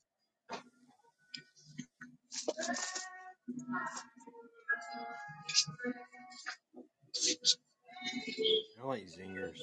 I 8.82 8.86
like 8.86 9.04
zingers. 9.04 9.58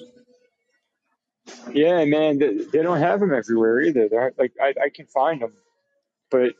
Yeah, 1.72 2.04
man, 2.06 2.38
they, 2.38 2.54
they 2.72 2.82
don't 2.82 2.98
have 2.98 3.20
them 3.20 3.34
everywhere 3.34 3.80
either. 3.82 4.08
They're 4.08 4.32
like 4.38 4.54
I, 4.60 4.74
I 4.86 4.88
can 4.94 5.06
find 5.06 5.42
them, 5.42 5.52
but 6.30 6.54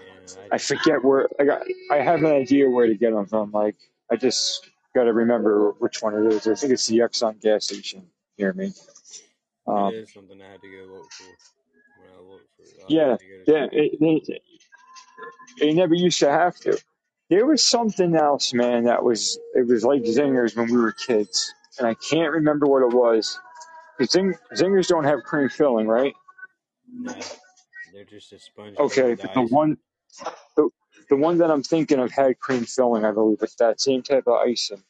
Yeah, 0.00 0.19
I 0.52 0.58
forget 0.58 1.04
where. 1.04 1.28
I, 1.40 1.44
I 1.92 1.98
have 2.02 2.20
an 2.24 2.32
idea 2.32 2.70
where 2.70 2.86
to 2.86 2.94
get 2.96 3.12
them 3.14 3.26
from. 3.26 3.52
Like 3.52 3.76
I 4.10 4.16
just 4.16 4.68
got 4.94 5.04
to 5.04 5.12
remember 5.12 5.72
which 5.78 6.02
one 6.02 6.14
it 6.14 6.32
is. 6.32 6.46
I 6.48 6.54
think 6.54 6.72
it's 6.74 6.86
the 6.88 6.98
Exxon 7.00 7.40
gas 7.40 7.66
station 7.66 8.06
near 8.38 8.52
me. 8.52 8.72
Um, 9.66 9.92
is 9.92 10.12
something 10.12 10.40
I 10.42 10.50
had 10.52 10.62
to 10.62 10.68
go 10.70 10.94
look 10.94 11.10
for 11.12 11.24
when 12.02 12.10
I 12.16 12.20
looked 12.20 12.50
for 12.56 12.64
it. 12.64 12.80
I 12.86 12.88
yeah, 12.88 13.08
had 13.08 13.18
to 13.18 13.26
go 13.26 13.38
to 13.44 13.46
yeah. 13.46 13.66
It, 13.72 14.00
they, 14.00 14.40
they 15.60 15.74
never 15.74 15.94
used 15.94 16.20
to 16.20 16.30
have 16.30 16.56
to. 16.60 16.78
There 17.30 17.46
was 17.46 17.64
something 17.64 18.16
else, 18.16 18.54
man. 18.54 18.84
That 18.84 19.04
was 19.04 19.38
it 19.54 19.66
was 19.68 19.84
like 19.84 20.02
zingers 20.02 20.56
when 20.56 20.70
we 20.70 20.78
were 20.78 20.92
kids, 20.92 21.54
and 21.78 21.86
I 21.88 21.94
can't 21.94 22.32
remember 22.32 22.66
what 22.66 22.82
it 22.82 22.94
was. 22.94 23.28
was. 23.28 23.38
'Cause 23.98 24.10
Zing, 24.12 24.34
zingers 24.54 24.88
don't 24.88 25.04
have 25.04 25.22
cream 25.24 25.48
filling, 25.48 25.86
right? 25.88 26.14
No, 27.00 27.26
they're 27.92 28.04
just 28.04 28.32
a 28.32 28.38
sponge 28.38 28.78
Okay, 28.78 29.14
but 29.14 29.32
the 29.34 29.42
one, 29.42 29.78
the, 30.56 30.68
the 31.10 31.16
one 31.16 31.38
that 31.38 31.50
I'm 31.50 31.62
thinking 31.62 31.98
of 31.98 32.10
had 32.12 32.38
cream 32.38 32.64
filling, 32.64 33.04
I 33.04 33.12
believe, 33.12 33.40
with 33.40 33.56
that 33.58 33.80
same 33.80 34.02
type 34.02 34.24
of 34.26 34.34
icing, 34.34 34.82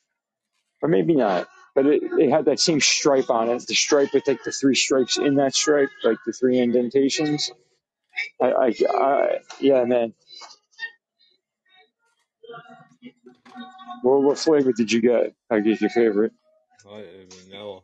or 0.82 0.88
maybe 0.88 1.14
not. 1.14 1.48
But 1.74 1.86
it, 1.86 2.02
it 2.02 2.30
had 2.30 2.46
that 2.46 2.60
same 2.60 2.80
stripe 2.80 3.30
on 3.30 3.48
it. 3.50 3.66
The 3.66 3.74
stripe 3.74 4.12
with 4.14 4.26
like 4.28 4.44
the 4.44 4.52
three 4.52 4.74
stripes 4.74 5.18
in 5.18 5.36
that 5.36 5.54
stripe, 5.54 5.90
like 6.04 6.18
the 6.26 6.32
three 6.32 6.58
indentations. 6.58 7.50
I, 8.40 8.50
I, 8.50 8.74
I 8.92 9.38
yeah, 9.60 9.84
man. 9.84 10.14
What, 14.02 14.22
what 14.22 14.38
flavor 14.38 14.72
did 14.72 14.92
you 14.92 15.00
get? 15.00 15.34
I 15.50 15.60
guess 15.60 15.80
your 15.80 15.90
favorite. 15.90 16.32
I 16.86 16.92
like 16.96 17.30
the 17.30 17.36
vanilla. 17.44 17.80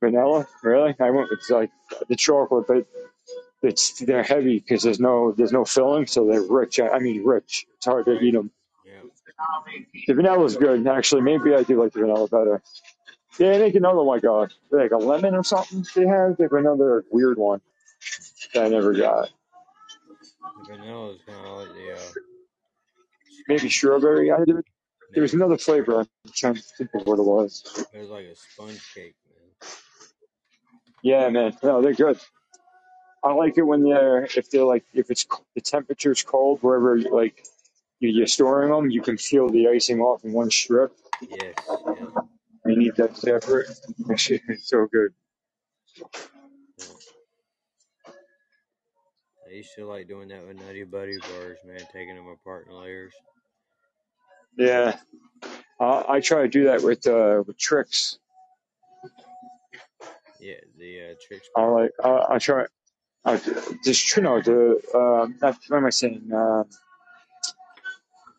Vanilla, 0.00 0.46
really? 0.62 0.94
I 1.00 1.10
went 1.10 1.30
with 1.30 1.48
like 1.50 1.70
the 2.08 2.16
chocolate, 2.16 2.66
but 2.68 2.86
it's 3.66 4.00
they're 4.00 4.22
heavy 4.22 4.58
because 4.58 4.82
there's 4.82 5.00
no 5.00 5.32
there's 5.32 5.52
no 5.52 5.64
filling, 5.64 6.06
so 6.06 6.26
they're 6.26 6.42
rich. 6.42 6.80
I, 6.80 6.88
I 6.88 6.98
mean, 7.00 7.24
rich. 7.24 7.66
It's 7.76 7.86
hard 7.86 8.06
to 8.06 8.18
eat 8.20 8.32
them. 8.32 8.50
Yeah. 8.84 9.10
The 10.06 10.14
vanilla's 10.14 10.56
good, 10.56 10.86
actually. 10.86 11.22
Maybe 11.22 11.54
I 11.54 11.62
do 11.62 11.82
like 11.82 11.92
the 11.92 12.00
vanilla 12.00 12.28
better. 12.28 12.62
Yeah, 13.38 13.52
they 13.52 13.58
make 13.58 13.74
another 13.74 14.02
one 14.02 14.06
like 14.06 14.24
a 14.24 14.48
like 14.70 14.92
a 14.92 14.96
lemon 14.96 15.34
or 15.34 15.44
something. 15.44 15.84
They 15.94 16.06
have 16.06 16.36
they 16.36 16.44
have 16.44 16.52
another 16.52 17.04
weird 17.10 17.38
one 17.38 17.60
that 18.54 18.64
I 18.64 18.68
never 18.68 18.92
got. 18.94 19.30
The 20.66 20.76
vanilla 20.76 21.12
is 21.12 21.20
kind 21.26 21.46
of 21.46 21.58
like 21.58 21.68
the 21.74 21.92
uh, 21.94 22.20
Maybe 23.48 23.68
strawberry. 23.70 24.32
I 24.32 24.44
did. 24.44 24.56
There 25.12 25.22
was 25.22 25.34
another 25.34 25.56
flavor. 25.58 26.00
I'm 26.00 26.06
trying 26.34 26.54
to 26.56 26.62
think 26.62 26.90
of 26.94 27.06
what 27.06 27.18
it 27.18 27.22
was. 27.22 27.86
it 27.92 27.98
was 27.98 28.10
like 28.10 28.26
a 28.26 28.34
sponge 28.34 28.82
cake, 28.94 29.14
man. 29.28 29.70
Yeah, 31.02 31.28
man. 31.28 31.56
No, 31.62 31.80
they're 31.80 31.94
good. 31.94 32.18
I 33.26 33.34
like 33.34 33.58
it 33.58 33.62
when 33.64 33.84
they're 33.84 34.24
if 34.24 34.50
they're 34.50 34.64
like 34.64 34.84
if 34.94 35.10
it's 35.10 35.26
the 35.56 35.62
temperature's 35.62 36.24
cold 36.24 36.60
wherever 36.62 36.98
like 37.00 37.46
you- 38.00 38.10
you're 38.10 38.26
storing 38.28 38.70
them, 38.70 38.90
you 38.90 39.02
can 39.02 39.18
feel 39.18 39.48
the 39.48 39.68
icing 39.68 40.00
off 40.00 40.24
in 40.24 40.32
one 40.32 40.50
strip. 40.50 40.96
Yes, 41.20 41.56
yeah. 41.86 42.06
You 42.66 42.76
need 42.76 42.96
that 42.96 43.16
separate. 43.16 43.68
That 44.08 44.20
shit 44.20 44.42
is 44.48 44.68
so 44.68 44.86
good. 44.92 45.14
I 49.48 49.52
used 49.54 49.74
to 49.76 49.86
like 49.86 50.08
doing 50.08 50.28
that 50.28 50.46
with 50.46 50.58
Nutty 50.58 50.84
Buddy 50.84 51.18
bars, 51.18 51.58
man, 51.64 51.86
taking 51.92 52.16
them 52.16 52.28
apart 52.28 52.68
in 52.68 52.74
layers. 52.74 53.14
Yeah, 54.56 54.96
I, 55.80 56.04
I 56.08 56.20
try 56.20 56.42
to 56.42 56.48
do 56.48 56.64
that 56.66 56.82
with 56.82 57.06
uh 57.06 57.44
with 57.46 57.58
tricks. 57.58 58.18
Yeah, 60.40 60.56
the 60.78 61.12
uh, 61.12 61.14
tricks 61.26 61.48
I 61.56 61.64
bar. 61.64 61.66
like 61.66 61.92
I, 62.04 62.26
I 62.32 62.38
try. 62.38 62.66
Just 63.84 64.16
you 64.16 64.22
know 64.22 64.40
the 64.40 64.80
uh, 64.94 65.48
what 65.68 65.76
am 65.76 65.86
I 65.86 65.90
saying? 65.90 66.30
Uh, 66.32 66.64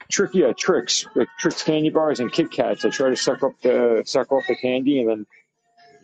trick 0.09 0.31
yeah 0.33 0.53
tricks 0.53 1.05
like 1.15 1.27
tricks 1.37 1.63
candy 1.63 1.89
bars 1.89 2.19
and 2.19 2.31
Kit 2.31 2.51
Kats. 2.51 2.85
I 2.85 2.89
try 2.89 3.09
to 3.09 3.15
suck 3.17 3.43
up 3.43 3.59
the 3.61 4.03
suck 4.05 4.31
off 4.31 4.47
the 4.47 4.55
candy 4.55 4.99
and 5.01 5.09
then 5.09 5.25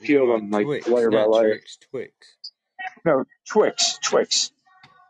peel 0.02 0.28
them 0.28 0.50
like 0.50 0.66
Twix, 0.66 0.88
layer 0.88 1.10
by 1.10 1.18
not 1.18 1.30
layer. 1.30 1.50
Tricks, 1.50 1.78
Twix. 1.90 2.14
No, 3.06 3.26
Twix. 3.48 4.00
Twix. 4.02 4.52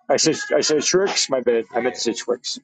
I 0.09 0.17
said 0.17 0.37
I 0.55 0.61
said 0.61 0.83
Trix. 0.83 1.29
My 1.29 1.41
bad. 1.41 1.65
I 1.73 1.81
meant 1.81 1.95
to 1.95 2.01
say 2.01 2.13
Twix. 2.13 2.59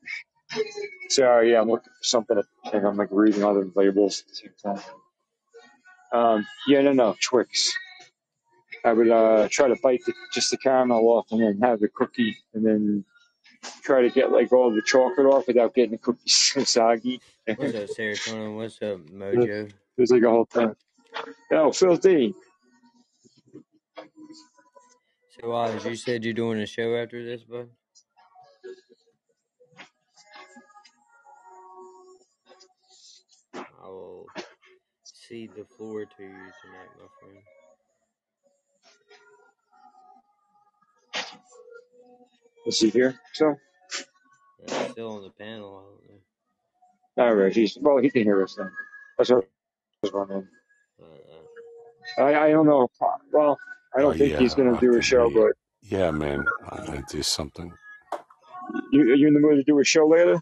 Sorry, 1.09 1.51
yeah, 1.51 1.61
I'm 1.61 1.69
looking 1.69 1.85
for 1.85 2.03
something. 2.03 2.41
And 2.71 2.85
I'm 2.88 2.97
like 2.97 3.09
reading 3.11 3.43
other 3.43 3.67
labels 3.75 4.21
at 4.21 4.27
the 4.27 4.35
same 4.35 4.75
time. 4.75 4.83
Um, 6.11 6.47
yeah, 6.67 6.81
no, 6.81 6.93
no, 6.93 7.15
Twix. 7.21 7.73
I 8.85 8.93
would 8.93 9.09
uh, 9.09 9.48
try 9.51 9.67
to 9.67 9.75
bite 9.82 10.01
the, 10.06 10.14
just 10.33 10.51
the 10.51 10.58
caramel 10.58 11.08
off 11.08 11.32
and 11.32 11.41
then 11.41 11.59
have 11.61 11.80
the 11.80 11.90
cookie 11.90 12.38
and 12.53 12.66
then 12.66 13.06
try 13.83 14.01
to 14.01 14.09
get 14.09 14.32
like 14.32 14.51
all 14.53 14.74
the 14.74 14.82
chocolate 14.82 15.27
off 15.27 15.48
without 15.48 15.74
getting 15.74 15.91
the 15.91 15.98
cookies 15.98 16.53
soggy. 16.69 17.22
What's 17.45 17.75
up, 17.75 17.90
serotonin? 17.90 18.56
What's 18.56 18.82
up, 18.82 18.99
Mojo? 19.08 19.72
There's 19.98 20.11
like 20.11 20.24
a 20.24 20.30
whole 20.30 20.45
thing. 20.45 20.75
Oh, 21.51 21.72
filthy. 21.72 22.33
So, 25.41 25.51
Oz, 25.51 25.85
you 25.85 25.95
said 25.95 26.24
you're 26.24 26.33
doing 26.33 26.59
a 26.59 26.66
show 26.66 26.95
after 26.95 27.24
this, 27.24 27.43
bud? 27.43 27.69
I 33.56 33.88
will 33.88 34.27
cede 35.03 35.51
the 35.56 35.66
floor 35.66 36.06
to 36.06 36.24
you 36.24 36.30
tonight, 36.30 36.91
my 36.98 37.08
friend. 37.19 37.38
Is 42.65 42.79
he 42.79 42.89
here? 42.89 43.19
So, 43.33 43.55
Uh, 44.67 44.89
still 44.89 45.11
on 45.17 45.23
the 45.23 45.29
panel. 45.31 45.77
I 45.77 45.81
don't 47.17 47.27
know. 47.27 47.29
all 47.29 47.35
right. 47.35 47.53
He's 47.55 47.77
well. 47.79 47.97
He 47.97 48.09
can 48.09 48.23
hear 48.23 48.41
us 48.43 48.55
then. 48.55 48.71
That's 49.17 49.29
what 49.29 49.45
I 49.45 49.47
was 50.03 50.13
wondering. 50.13 50.47
Uh, 51.01 52.21
I 52.21 52.45
I 52.47 52.51
don't 52.51 52.65
know. 52.67 52.89
Well, 53.31 53.57
I 53.95 54.01
don't 54.01 54.15
Oh, 54.15 54.17
think 54.17 54.31
yeah, 54.33 54.39
he's 54.39 54.53
going 54.55 54.69
I 54.69 54.73
to 54.75 54.79
do 54.79 54.91
a 54.91 54.93
can 54.95 55.01
show, 55.01 55.29
hear 55.29 55.43
you. 55.47 55.53
but 55.81 55.89
Yeah, 55.89 56.11
man. 56.11 56.45
I'm 56.69 56.85
gonna 56.85 57.03
do 57.09 57.23
something. 57.23 57.71
you 58.91 59.01
are 59.01 59.15
you 59.15 59.27
in 59.27 59.33
the 59.33 59.39
mood 59.39 59.55
to 59.57 59.63
do 59.63 59.79
a 59.79 59.83
show 59.83 60.07
later? 60.07 60.41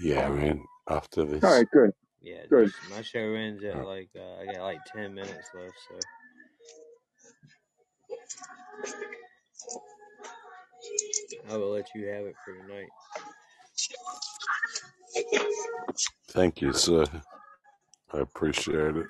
Yeah, 0.00 0.28
man. 0.28 0.64
After 0.88 1.24
this. 1.24 1.42
All 1.44 1.50
right, 1.52 1.68
good. 1.72 1.90
yeah, 2.22 2.46
Good. 2.48 2.68
just- 2.68 2.90
my 2.90 3.02
show 3.02 3.34
ends 3.34 3.62
at 3.64 3.84
like, 3.84 4.08
uh, 4.16 4.36
I 4.42 4.46
got 4.46 4.62
like 4.62 4.80
10 4.92 5.14
minutes 5.14 5.50
left, 5.54 5.76
so. 5.88 5.98
I 11.48 11.56
will 11.56 11.70
let 11.70 11.88
you 11.94 12.06
have 12.06 12.26
it 12.26 12.34
for 12.44 12.54
tonight. 12.54 12.88
Thank 16.30 16.60
you, 16.60 16.72
sir. 16.72 17.04
I 18.12 18.18
appreciate 18.18 18.96
it. 18.96 19.06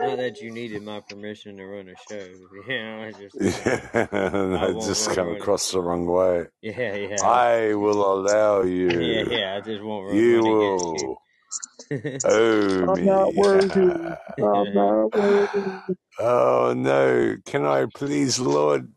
Not 0.00 0.18
that 0.18 0.40
you 0.40 0.50
needed 0.50 0.82
my 0.82 1.00
permission 1.00 1.56
to 1.56 1.64
run 1.66 1.88
a 1.88 1.96
show. 1.96 2.26
You 2.68 2.82
know, 2.82 3.02
I 3.02 3.12
just. 3.12 3.36
Yeah, 3.40 4.06
I 4.12 4.70
won't 4.70 4.86
just 4.86 5.08
run 5.08 5.16
come 5.16 5.28
one. 5.28 5.36
across 5.36 5.70
the 5.70 5.80
wrong 5.80 6.06
way. 6.06 6.46
Yeah, 6.62 6.94
yeah. 6.94 7.22
I 7.22 7.74
will 7.74 8.12
allow 8.12 8.62
you. 8.62 8.88
yeah, 9.00 9.22
yeah, 9.30 9.56
I 9.56 9.60
just 9.60 9.82
won't 9.82 10.06
run 10.06 10.16
You 10.16 10.42
one 10.42 10.58
will. 10.58 11.18
you. 11.90 12.18
Oh 12.24 12.92
I'm 12.92 13.04
not 13.04 13.34
worthy. 13.34 13.80
I'm 13.80 14.74
not 14.74 15.14
worthy. 15.14 15.70
Oh 16.18 16.74
no. 16.76 17.36
Can 17.44 17.64
I 17.64 17.86
please, 17.94 18.38
Lord? 18.40 18.88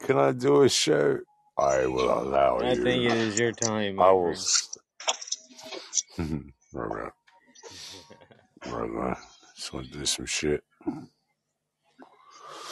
Can 0.00 0.18
I 0.18 0.32
do 0.32 0.62
a 0.62 0.68
show? 0.68 1.20
I 1.58 1.86
will 1.86 2.10
allow 2.22 2.60
you. 2.60 2.68
I 2.68 2.74
you. 2.74 2.76
think 2.76 3.04
it 3.04 3.14
is 3.14 3.38
your 3.38 3.52
time, 3.52 3.96
I 3.98 4.10
my 4.10 4.12
will. 4.12 4.32
friend. 4.32 4.32
s- 4.32 4.78
right, 6.18 6.42
right, 6.74 7.12
right, 8.66 8.90
right. 8.90 9.18
Just 9.56 9.72
want 9.74 9.92
to 9.92 9.98
do 9.98 10.06
some 10.06 10.26
shit. 10.26 10.64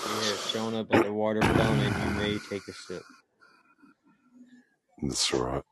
You 0.04 0.22
have 0.22 0.40
shown 0.42 0.74
up 0.74 0.92
at 0.92 1.02
the 1.02 1.12
water 1.12 1.46
fountain 1.46 1.98
you 1.98 2.10
may 2.10 2.38
take 2.40 2.68
a 2.68 2.74
sip. 2.74 3.06
That's 5.02 5.32
right. 5.34 5.62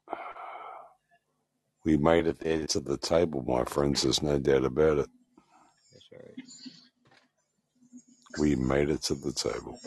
We 1.85 1.97
made 1.99 2.27
it 2.27 2.41
there 2.41 2.67
to 2.69 2.81
the 2.81 2.99
table, 2.99 3.43
my 3.47 3.65
friends. 3.65 4.03
There's 4.03 4.23
no 4.23 4.39
doubt 4.39 4.65
about 4.65 4.99
it. 4.99 5.09
That's 5.93 6.09
right. 6.13 6.39
We 8.39 8.57
made 8.57 8.91
it 8.91 9.03
to 9.05 9.15
the 9.15 9.33
table. 9.33 9.81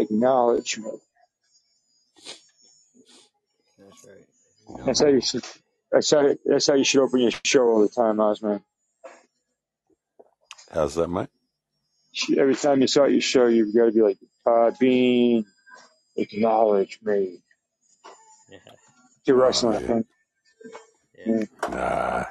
Acknowledgement. 0.00 1.00
That's 3.78 4.06
right. 4.06 4.26
That's 4.86 5.00
how 5.00 5.08
you 5.08 5.20
should. 5.22 5.44
That's 5.92 6.10
how. 6.10 6.34
That's 6.44 6.66
how 6.68 6.74
you 6.74 6.84
should 6.84 7.02
open 7.02 7.20
your 7.20 7.32
show 7.44 7.64
all 7.68 7.82
the 7.82 7.88
time, 7.88 8.20
Osman. 8.20 8.62
How's 10.72 10.94
that, 10.96 11.08
mate? 11.08 11.28
Every 12.38 12.56
time 12.56 12.80
you 12.82 12.88
start 12.88 13.12
your 13.12 13.20
show, 13.22 13.46
you've 13.46 13.74
got 13.74 13.86
to 13.86 13.92
be 13.92 14.02
like, 14.02 14.18
uh, 14.46 14.72
"Being 14.80 15.46
acknowledge 16.16 17.00
me." 17.02 17.42
Yeah. 18.48 18.58
To 19.26 19.34
Oh, 19.36 19.36
wrestling, 19.36 19.76
I 19.76 19.80
yeah. 19.80 19.86
think. 19.86 20.06
Yeah. 21.18 21.44
Nah, 21.68 22.24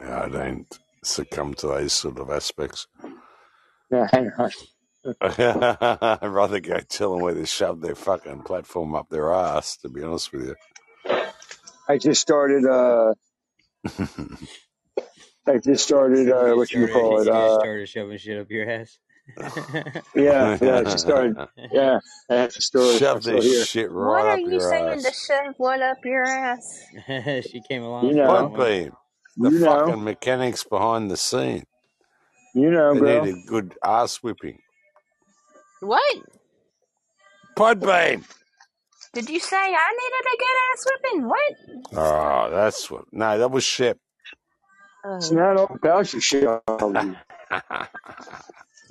nah, 0.00 0.24
I 0.24 0.28
don't 0.28 0.78
succumb 1.04 1.54
to 1.54 1.68
those 1.68 1.92
sort 1.94 2.18
of 2.18 2.30
aspects. 2.30 2.86
Yeah, 3.90 4.08
hang 4.12 4.30
on. 4.38 4.50
I'd 5.22 6.18
rather 6.22 6.60
go 6.60 6.78
tell 6.80 7.12
them 7.12 7.22
where 7.22 7.34
to 7.34 7.46
shove 7.46 7.80
their 7.82 7.96
fucking 7.96 8.42
platform 8.42 8.94
up 8.94 9.08
their 9.10 9.32
ass, 9.32 9.76
to 9.78 9.88
be 9.90 10.02
honest 10.04 10.32
with 10.32 10.48
you. 10.48 10.56
I 11.88 11.98
just 11.98 12.20
started. 12.22 12.66
Uh, 12.66 13.14
I 15.46 15.58
just 15.58 15.84
started. 15.84 16.30
Uh, 16.30 16.54
what 16.56 16.74
you 16.74 16.88
started, 16.88 16.88
call 16.88 17.20
you 17.20 17.22
it? 17.22 17.28
just 17.30 17.54
Uh, 17.54 17.56
started 17.56 17.88
shoving 17.88 18.18
shit 18.18 18.40
up 18.40 18.50
your 18.50 18.70
ass. 18.70 18.98
yeah, 20.16 20.58
yeah. 20.60 20.78
I 20.78 20.84
just 20.84 21.00
started. 21.00 21.38
Yeah, 21.72 22.00
I 22.30 22.34
have 22.36 22.52
to 22.54 22.62
store 22.62 22.96
it. 22.96 23.04
I'm 23.10 23.20
Shove 23.20 23.22
still 23.22 23.42
this 23.42 23.44
here. 23.44 23.68
shit 23.68 23.90
What 23.98 24.26
right 24.26 24.26
are 24.26 24.38
up 24.38 24.40
you 24.40 24.60
saying 24.60 25.04
to 25.04 25.12
shove 25.12 25.54
what 25.58 25.82
up 25.82 25.98
your 26.04 26.24
ass? 26.28 26.86
she 27.42 27.62
came 27.68 27.82
along 27.84 28.08
You 28.08 28.14
know. 28.14 28.52
that 28.54 28.54
beam. 28.54 28.92
The 29.40 29.50
You 29.50 29.60
know. 29.60 29.92
fucking 29.92 30.04
mechanics 30.04 30.64
behind 30.64 31.10
the 31.10 31.16
scene. 31.18 31.64
You 32.54 32.70
know, 32.70 32.94
They 32.94 33.00
bro. 33.00 33.20
need 33.20 33.28
a 33.28 33.34
good 33.46 33.74
ass 33.84 34.18
whipping. 34.18 34.60
What? 35.80 36.16
Pod 37.56 37.80
beam. 37.80 38.24
Did 39.14 39.30
you 39.30 39.40
say 39.40 39.56
I 39.56 39.92
needed 39.92 40.26
a 40.34 40.38
good 40.38 40.58
ass 40.72 40.86
whipping? 40.86 41.28
What? 41.28 41.54
Oh, 41.94 42.50
that's 42.50 42.90
what. 42.90 43.04
No, 43.12 43.38
that 43.38 43.50
was 43.50 43.64
Shep. 43.64 43.98
Oh. 45.04 45.16
It's 45.18 45.30
Oh. 45.30 45.32
not 45.32 45.56
all 45.56 45.74
about 45.74 46.12
your 46.12 46.22
shit. 46.22 46.48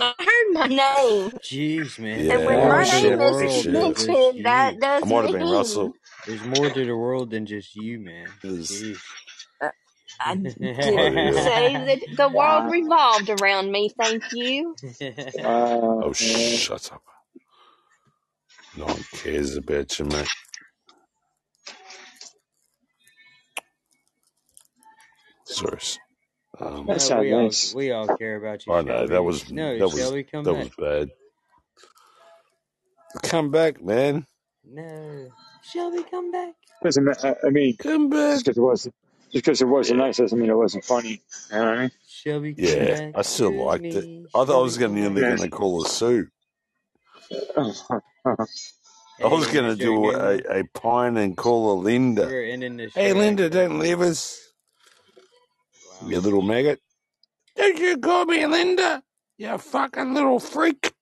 I 0.01 0.13
heard 0.19 0.53
my 0.53 0.67
name. 0.67 1.31
Jeez, 1.43 1.99
man. 1.99 2.25
Yeah, 2.25 2.31
And 2.31 2.45
when 2.45 2.61
There's 2.61 2.65
my 2.65 2.73
more 2.75 2.85
to 2.85 3.01
the 3.01 3.09
name 3.09 3.21
is 3.21 3.31
world 3.31 3.63
than 3.63 3.93
just 3.93 4.13
mentioned, 4.13 4.43
that 4.43 4.73
you. 4.73 4.79
does 4.79 5.03
I 5.03 5.07
might 5.07 5.23
have 5.23 5.31
been 5.31 5.45
Russell. 5.45 5.95
There's 6.25 6.43
more 6.43 6.71
to 6.71 6.85
the 6.85 6.97
world 6.97 7.31
than 7.31 7.47
just 7.47 7.75
you, 7.75 7.99
man. 7.99 8.35
It 8.43 8.51
was, 8.51 8.71
Jeez. 8.71 8.99
uh, 9.61 9.69
I 10.19 10.35
oh, 10.95 11.09
didn't 11.09 11.33
say 11.33 11.77
that 11.85 11.99
the 12.17 12.29
world 12.29 12.65
Wow. 12.65 12.69
revolved 12.69 13.29
around 13.29 13.71
me. 13.71 13.91
Thank 13.97 14.25
you. 14.31 14.77
Wow. 15.33 16.03
Oh, 16.03 16.13
man. 16.21 16.61
shut 16.61 16.91
up. 16.93 17.03
No 18.75 18.87
one 18.87 19.05
cares 19.11 19.57
about 19.57 19.99
you, 19.99 20.05
mate. 20.05 20.29
Sorry. 25.45 25.77
s- 25.77 25.99
Um, 26.59 26.87
That 26.87 27.01
no, 27.01 27.01
sounds 27.01 27.13
we 27.13 27.33
all 27.33 27.51
nice. 27.51 27.75
we 27.75 27.91
all 27.91 28.09
care 28.09 28.37
about 28.37 28.67
you, 28.67 28.75
I 28.75 28.81
know 28.83 29.07
that 29.07 29.23
was 29.23 29.45
No, 29.47 29.79
that 29.79 29.89
was 29.89 30.15
come 30.23 30.45
that 30.45 30.53
back. 30.53 30.55
was 30.55 30.71
bad. 30.77 31.11
Come 33.23 33.51
back, 33.51 33.83
man. 33.83 34.25
No, 34.65 35.29
Shelby, 35.63 36.03
come 36.09 36.31
back. 36.31 36.55
Doesn't 36.83 37.05
ma- 37.05 37.13
I 37.23 37.35
I 37.47 37.49
mean, 37.51 37.77
Come 37.79 38.09
back. 38.09 38.43
because 38.43 38.57
it 38.57 38.61
wasn't, 38.61 38.95
just 39.37 39.45
because 39.45 39.61
it 39.61 39.67
wasn't 39.67 39.99
Yeah, 39.99 40.01
nice 40.01 40.17
doesn't 40.17 40.39
mean 40.39 40.49
it 40.49 40.55
wasn't 40.57 40.85
funny. 40.85 41.23
You 41.51 41.57
know 41.57 41.65
what 41.65 41.79
I 41.79 41.81
mean? 41.83 41.91
Shelby, 42.07 42.57
yeah. 42.57 42.95
back 42.95 43.15
I 43.15 43.23
still 43.23 43.53
to 43.53 43.65
liked 43.65 43.95
it. 43.95 44.07
me. 44.07 44.27
I 44.35 44.45
thought 44.45 44.59
I 44.59 44.63
Shelby, 44.63 44.63
was 44.63 44.77
gonna 44.77 44.93
come 44.95 44.95
nearly 44.95 45.21
back. 45.21 45.39
Yeah. 45.39 45.47
gonna 45.47 45.49
call 45.49 45.83
a 45.83 45.85
Sue. 45.87 46.27
I 49.21 49.27
Hey, 49.29 49.29
was 49.29 49.47
gonna 49.47 49.75
Mr. 49.75 49.77
do 49.77 50.11
Newman, 50.11 50.45
a, 50.49 50.59
a 50.59 50.63
pine 50.73 51.17
and 51.17 51.37
call 51.37 51.73
a 51.73 51.75
Linda. 51.81 52.23
we're 52.25 52.45
ending 52.45 52.77
the 52.77 52.89
Hey, 52.95 53.13
show 53.13 53.13
Linda, 53.13 53.49
that. 53.49 53.49
don't 53.49 53.79
leave 53.79 54.01
us, 54.01 54.53
Wow. 55.85 56.09
you 56.09 56.19
little 56.19 56.41
maggot. 56.43 56.81
Don't 57.57 57.79
you 57.79 57.97
call 57.99 58.25
me 58.25 58.45
Linda, 58.47 59.03
you 59.37 59.57
fucking 59.57 60.13
little 60.13 60.39
freak. 60.39 60.93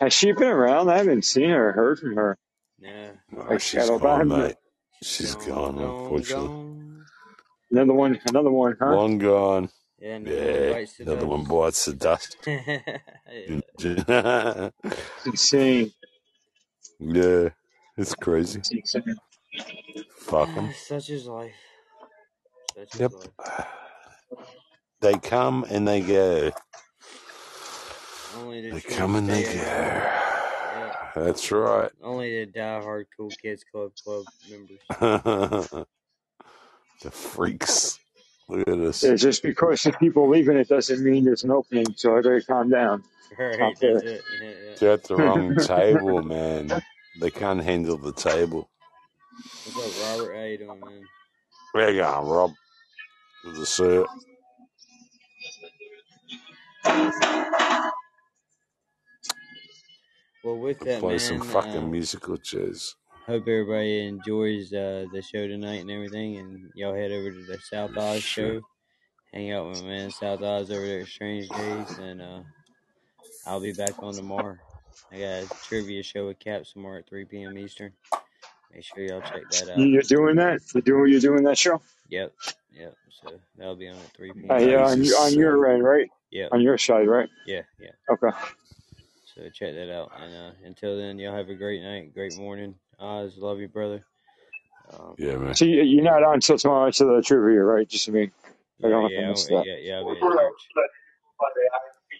Has 0.00 0.12
she 0.14 0.32
been 0.32 0.48
around? 0.48 0.90
I 0.90 0.98
haven't 0.98 1.24
seen 1.24 1.50
her 1.50 1.70
or 1.70 1.72
heard 1.72 1.98
from 2.00 2.16
her. 2.16 2.38
No, 2.80 3.12
Oh, 3.36 3.44
Like 3.50 3.60
she's 3.60 3.74
at 3.74 3.90
all. 3.90 3.98
gone, 3.98 4.20
I'm- 4.20 4.28
mate. 4.28 4.56
She's 5.02 5.20
She's 5.20 5.36
gone, 5.36 5.36
gone, 5.36 5.78
gone, 5.78 5.78
unfortunately. 5.78 6.52
gone. 6.60 7.06
Another 7.70 7.94
one, 7.94 8.20
another 8.24 8.50
one, 8.50 8.76
huh? 8.80 8.98
Long 8.98 9.18
gone. 9.18 9.70
Yeah, 9.98 10.16
another 10.16 10.44
one 10.44 10.62
Yeah, 10.62 10.66
bites 10.66 10.96
the 10.98 11.06
another 11.06 11.26
one 11.26 11.44
dust. 11.44 11.46
bites 11.46 11.86
the 11.86 11.94
dust. 11.94 12.38
yeah. 12.46 13.60
It's 15.24 15.26
insane. 15.26 15.92
yeah, 17.00 17.50
it's 17.96 18.14
crazy. 18.14 18.60
It's 18.60 18.72
insane. 18.72 19.16
Fuck 20.10 20.56
'em. 20.56 20.70
Such 20.74 21.10
is 21.10 21.26
life. 21.26 21.54
Such 22.76 22.96
is 22.96 23.08
Yep. 23.08 23.12
life. 23.12 23.32
They 25.00 25.18
come 25.18 25.64
and 25.70 25.88
they 25.88 26.00
go. 26.02 26.52
Only 28.36 28.62
They 28.70 28.80
come 28.82 29.16
and 29.16 29.30
they 29.30 29.44
go. 29.44 30.29
Yeah. 31.16 31.22
That's 31.24 31.52
right. 31.52 31.90
Only 32.02 32.44
the 32.44 32.52
diehard 32.52 33.06
Cool 33.16 33.30
Kids 33.42 33.64
Club 33.70 33.92
club 34.04 34.24
members. 34.50 34.80
the 37.02 37.10
freaks. 37.10 37.98
Look 38.48 38.68
at 38.68 38.78
this. 38.78 39.02
Yeah, 39.04 39.14
just 39.14 39.42
because 39.42 39.80
some 39.82 39.92
people 39.94 40.28
leaving 40.28 40.56
it 40.56 40.68
doesn't 40.68 41.02
mean 41.04 41.24
there's 41.24 41.44
an 41.44 41.50
opening, 41.52 41.86
so 41.96 42.14
I 42.16 42.22
better 42.22 42.40
calm 42.42 42.70
down. 42.70 43.04
Right, 43.38 43.58
Not 43.58 43.74
that's 43.80 44.02
it. 44.02 44.22
Yeah, 44.42 44.48
yeah. 44.48 44.74
They're 44.80 44.92
at 44.92 45.04
the 45.04 45.16
wrong 45.16 45.56
table, 45.56 46.22
man. 46.22 46.82
They 47.20 47.30
can't 47.30 47.62
handle 47.62 47.96
the 47.96 48.12
table. 48.12 48.68
What's 49.64 49.78
up, 49.78 50.18
Robert? 50.18 50.36
How 50.36 50.44
you 50.44 50.58
doing, 50.58 50.80
man? 50.80 51.08
There 51.74 51.90
you 51.90 52.00
go, 52.00 52.22
Rob. 52.24 52.52
Good 53.44 53.54
to 53.56 53.66
see 53.66 53.84
you. 53.84 54.06
Well, 60.42 60.56
with 60.58 60.78
that, 60.80 61.00
Play 61.00 61.10
man, 61.12 61.18
some 61.18 61.40
fucking 61.40 61.76
uh, 61.84 61.86
musical 61.86 62.36
chairs. 62.36 62.96
hope 63.26 63.42
everybody 63.42 64.06
enjoys 64.06 64.72
uh, 64.72 65.06
the 65.12 65.22
show 65.22 65.46
tonight 65.46 65.80
and 65.82 65.90
everything, 65.90 66.38
and 66.38 66.70
y'all 66.74 66.94
head 66.94 67.12
over 67.12 67.30
to 67.30 67.44
the 67.46 67.58
South 67.58 67.96
Oz 67.96 68.22
Sure. 68.22 68.60
show. 68.60 68.66
Hang 69.34 69.52
out 69.52 69.68
with 69.68 69.82
my 69.82 69.88
man 69.88 70.10
South 70.10 70.42
Oz 70.42 70.70
over 70.70 70.86
there 70.86 71.00
at 71.02 71.08
Strange 71.08 71.50
Days, 71.50 71.98
and 71.98 72.20
uh, 72.22 72.40
I'll 73.46 73.60
be 73.60 73.72
back 73.72 73.94
on 74.02 74.14
tomorrow. 74.16 74.56
I 75.12 75.18
got 75.18 75.24
a 75.44 75.48
trivia 75.64 76.02
show 76.02 76.26
with 76.28 76.38
Cap 76.38 76.62
tomorrow 76.64 76.98
at 76.98 77.08
3 77.08 77.24
p.m. 77.26 77.56
Eastern. 77.58 77.92
Make 78.72 78.84
sure 78.84 79.02
y'all 79.04 79.20
check 79.20 79.48
that 79.50 79.70
out. 79.70 79.78
You're 79.86 80.02
doing 80.02 80.36
that? 80.36 80.60
You're 80.74 80.82
doing 80.82 81.10
you're 81.12 81.20
doing 81.20 81.42
that 81.44 81.58
show? 81.58 81.80
Yep, 82.08 82.32
yep. 82.72 82.94
So 83.10 83.28
that'll 83.58 83.76
be 83.76 83.88
on 83.88 83.96
at 83.96 84.16
3 84.16 84.32
p.m. 84.32 84.50
Uh, 84.50 84.58
yeah, 84.58 84.84
on, 84.86 85.02
your- 85.02 85.18
on 85.18 85.34
your 85.34 85.66
end, 85.70 85.84
right? 85.84 86.08
Yeah. 86.30 86.48
On 86.52 86.60
your 86.60 86.78
side, 86.78 87.08
right? 87.08 87.28
Yeah, 87.46 87.62
yeah. 87.80 87.90
Okay. 88.10 88.30
So 89.34 89.42
check 89.50 89.74
that 89.74 89.92
out. 89.94 90.12
And 90.20 90.34
uh, 90.34 90.50
until 90.64 90.96
then, 90.98 91.18
y'all 91.18 91.36
have 91.36 91.48
a 91.48 91.54
great 91.54 91.82
night, 91.82 92.14
great 92.14 92.36
morning. 92.36 92.74
Oz, 92.98 93.36
love 93.38 93.60
you, 93.60 93.68
brother. 93.68 94.04
Um, 94.92 95.14
Yeah, 95.18 95.36
man. 95.36 95.54
So 95.54 95.64
you- 95.64 95.82
you're 95.82 96.04
not 96.04 96.22
on 96.24 96.34
until 96.34 96.58
tomorrow 96.58 96.86
until 96.86 97.14
the 97.16 97.22
trivia, 97.22 97.62
right? 97.62 97.88
Just 97.88 98.06
to 98.06 98.12
be. 98.12 98.22
I 98.22 98.88
don't 98.88 98.90
know 98.90 99.06
if 99.06 99.12
yeah, 99.12 99.18
I 99.26 99.28
missed 99.30 99.48
yeah, 99.50 99.56
that. 99.58 99.66
yeah, 99.66 99.76
yeah, 99.80 99.94
I'll 99.96 100.04
be 100.04 100.18
at 100.18 100.22
church. 100.22 100.68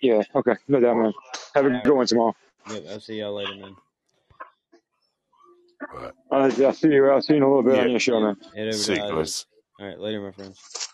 Yeah. 0.03 0.23
Okay. 0.35 0.57
No 0.69 0.81
doubt, 0.81 0.97
man. 0.97 1.13
Have 1.55 1.67
a 1.67 1.71
good 1.85 1.95
one 1.95 2.07
tomorrow. 2.07 2.37
Yep, 2.67 2.85
I'll 2.91 3.01
see 3.01 3.19
y'all 3.21 3.35
later, 3.35 3.55
man. 3.57 3.77
Uh, 5.95 6.11
I'll 6.31 6.51
see 6.73 6.89
you. 6.89 7.11
I'll 7.11 7.21
see 7.23 7.33
you 7.35 7.39
in 7.39 7.43
a 7.43 7.49
little 7.49 7.63
bit 7.63 7.75
Yeah. 7.75 7.83
on 7.83 7.91
your 7.91 8.01
show, 8.01 8.21
man. 8.21 8.37
Head 8.55 8.69
over 8.69 8.77
See 8.77 8.95
to 8.95 8.99
you 8.99 9.03
Oz. 9.03 9.17
guys. 9.17 9.47
All 9.81 9.87
right, 9.89 9.99
later, 9.99 10.21
my 10.21 10.31
friends. 10.33 10.90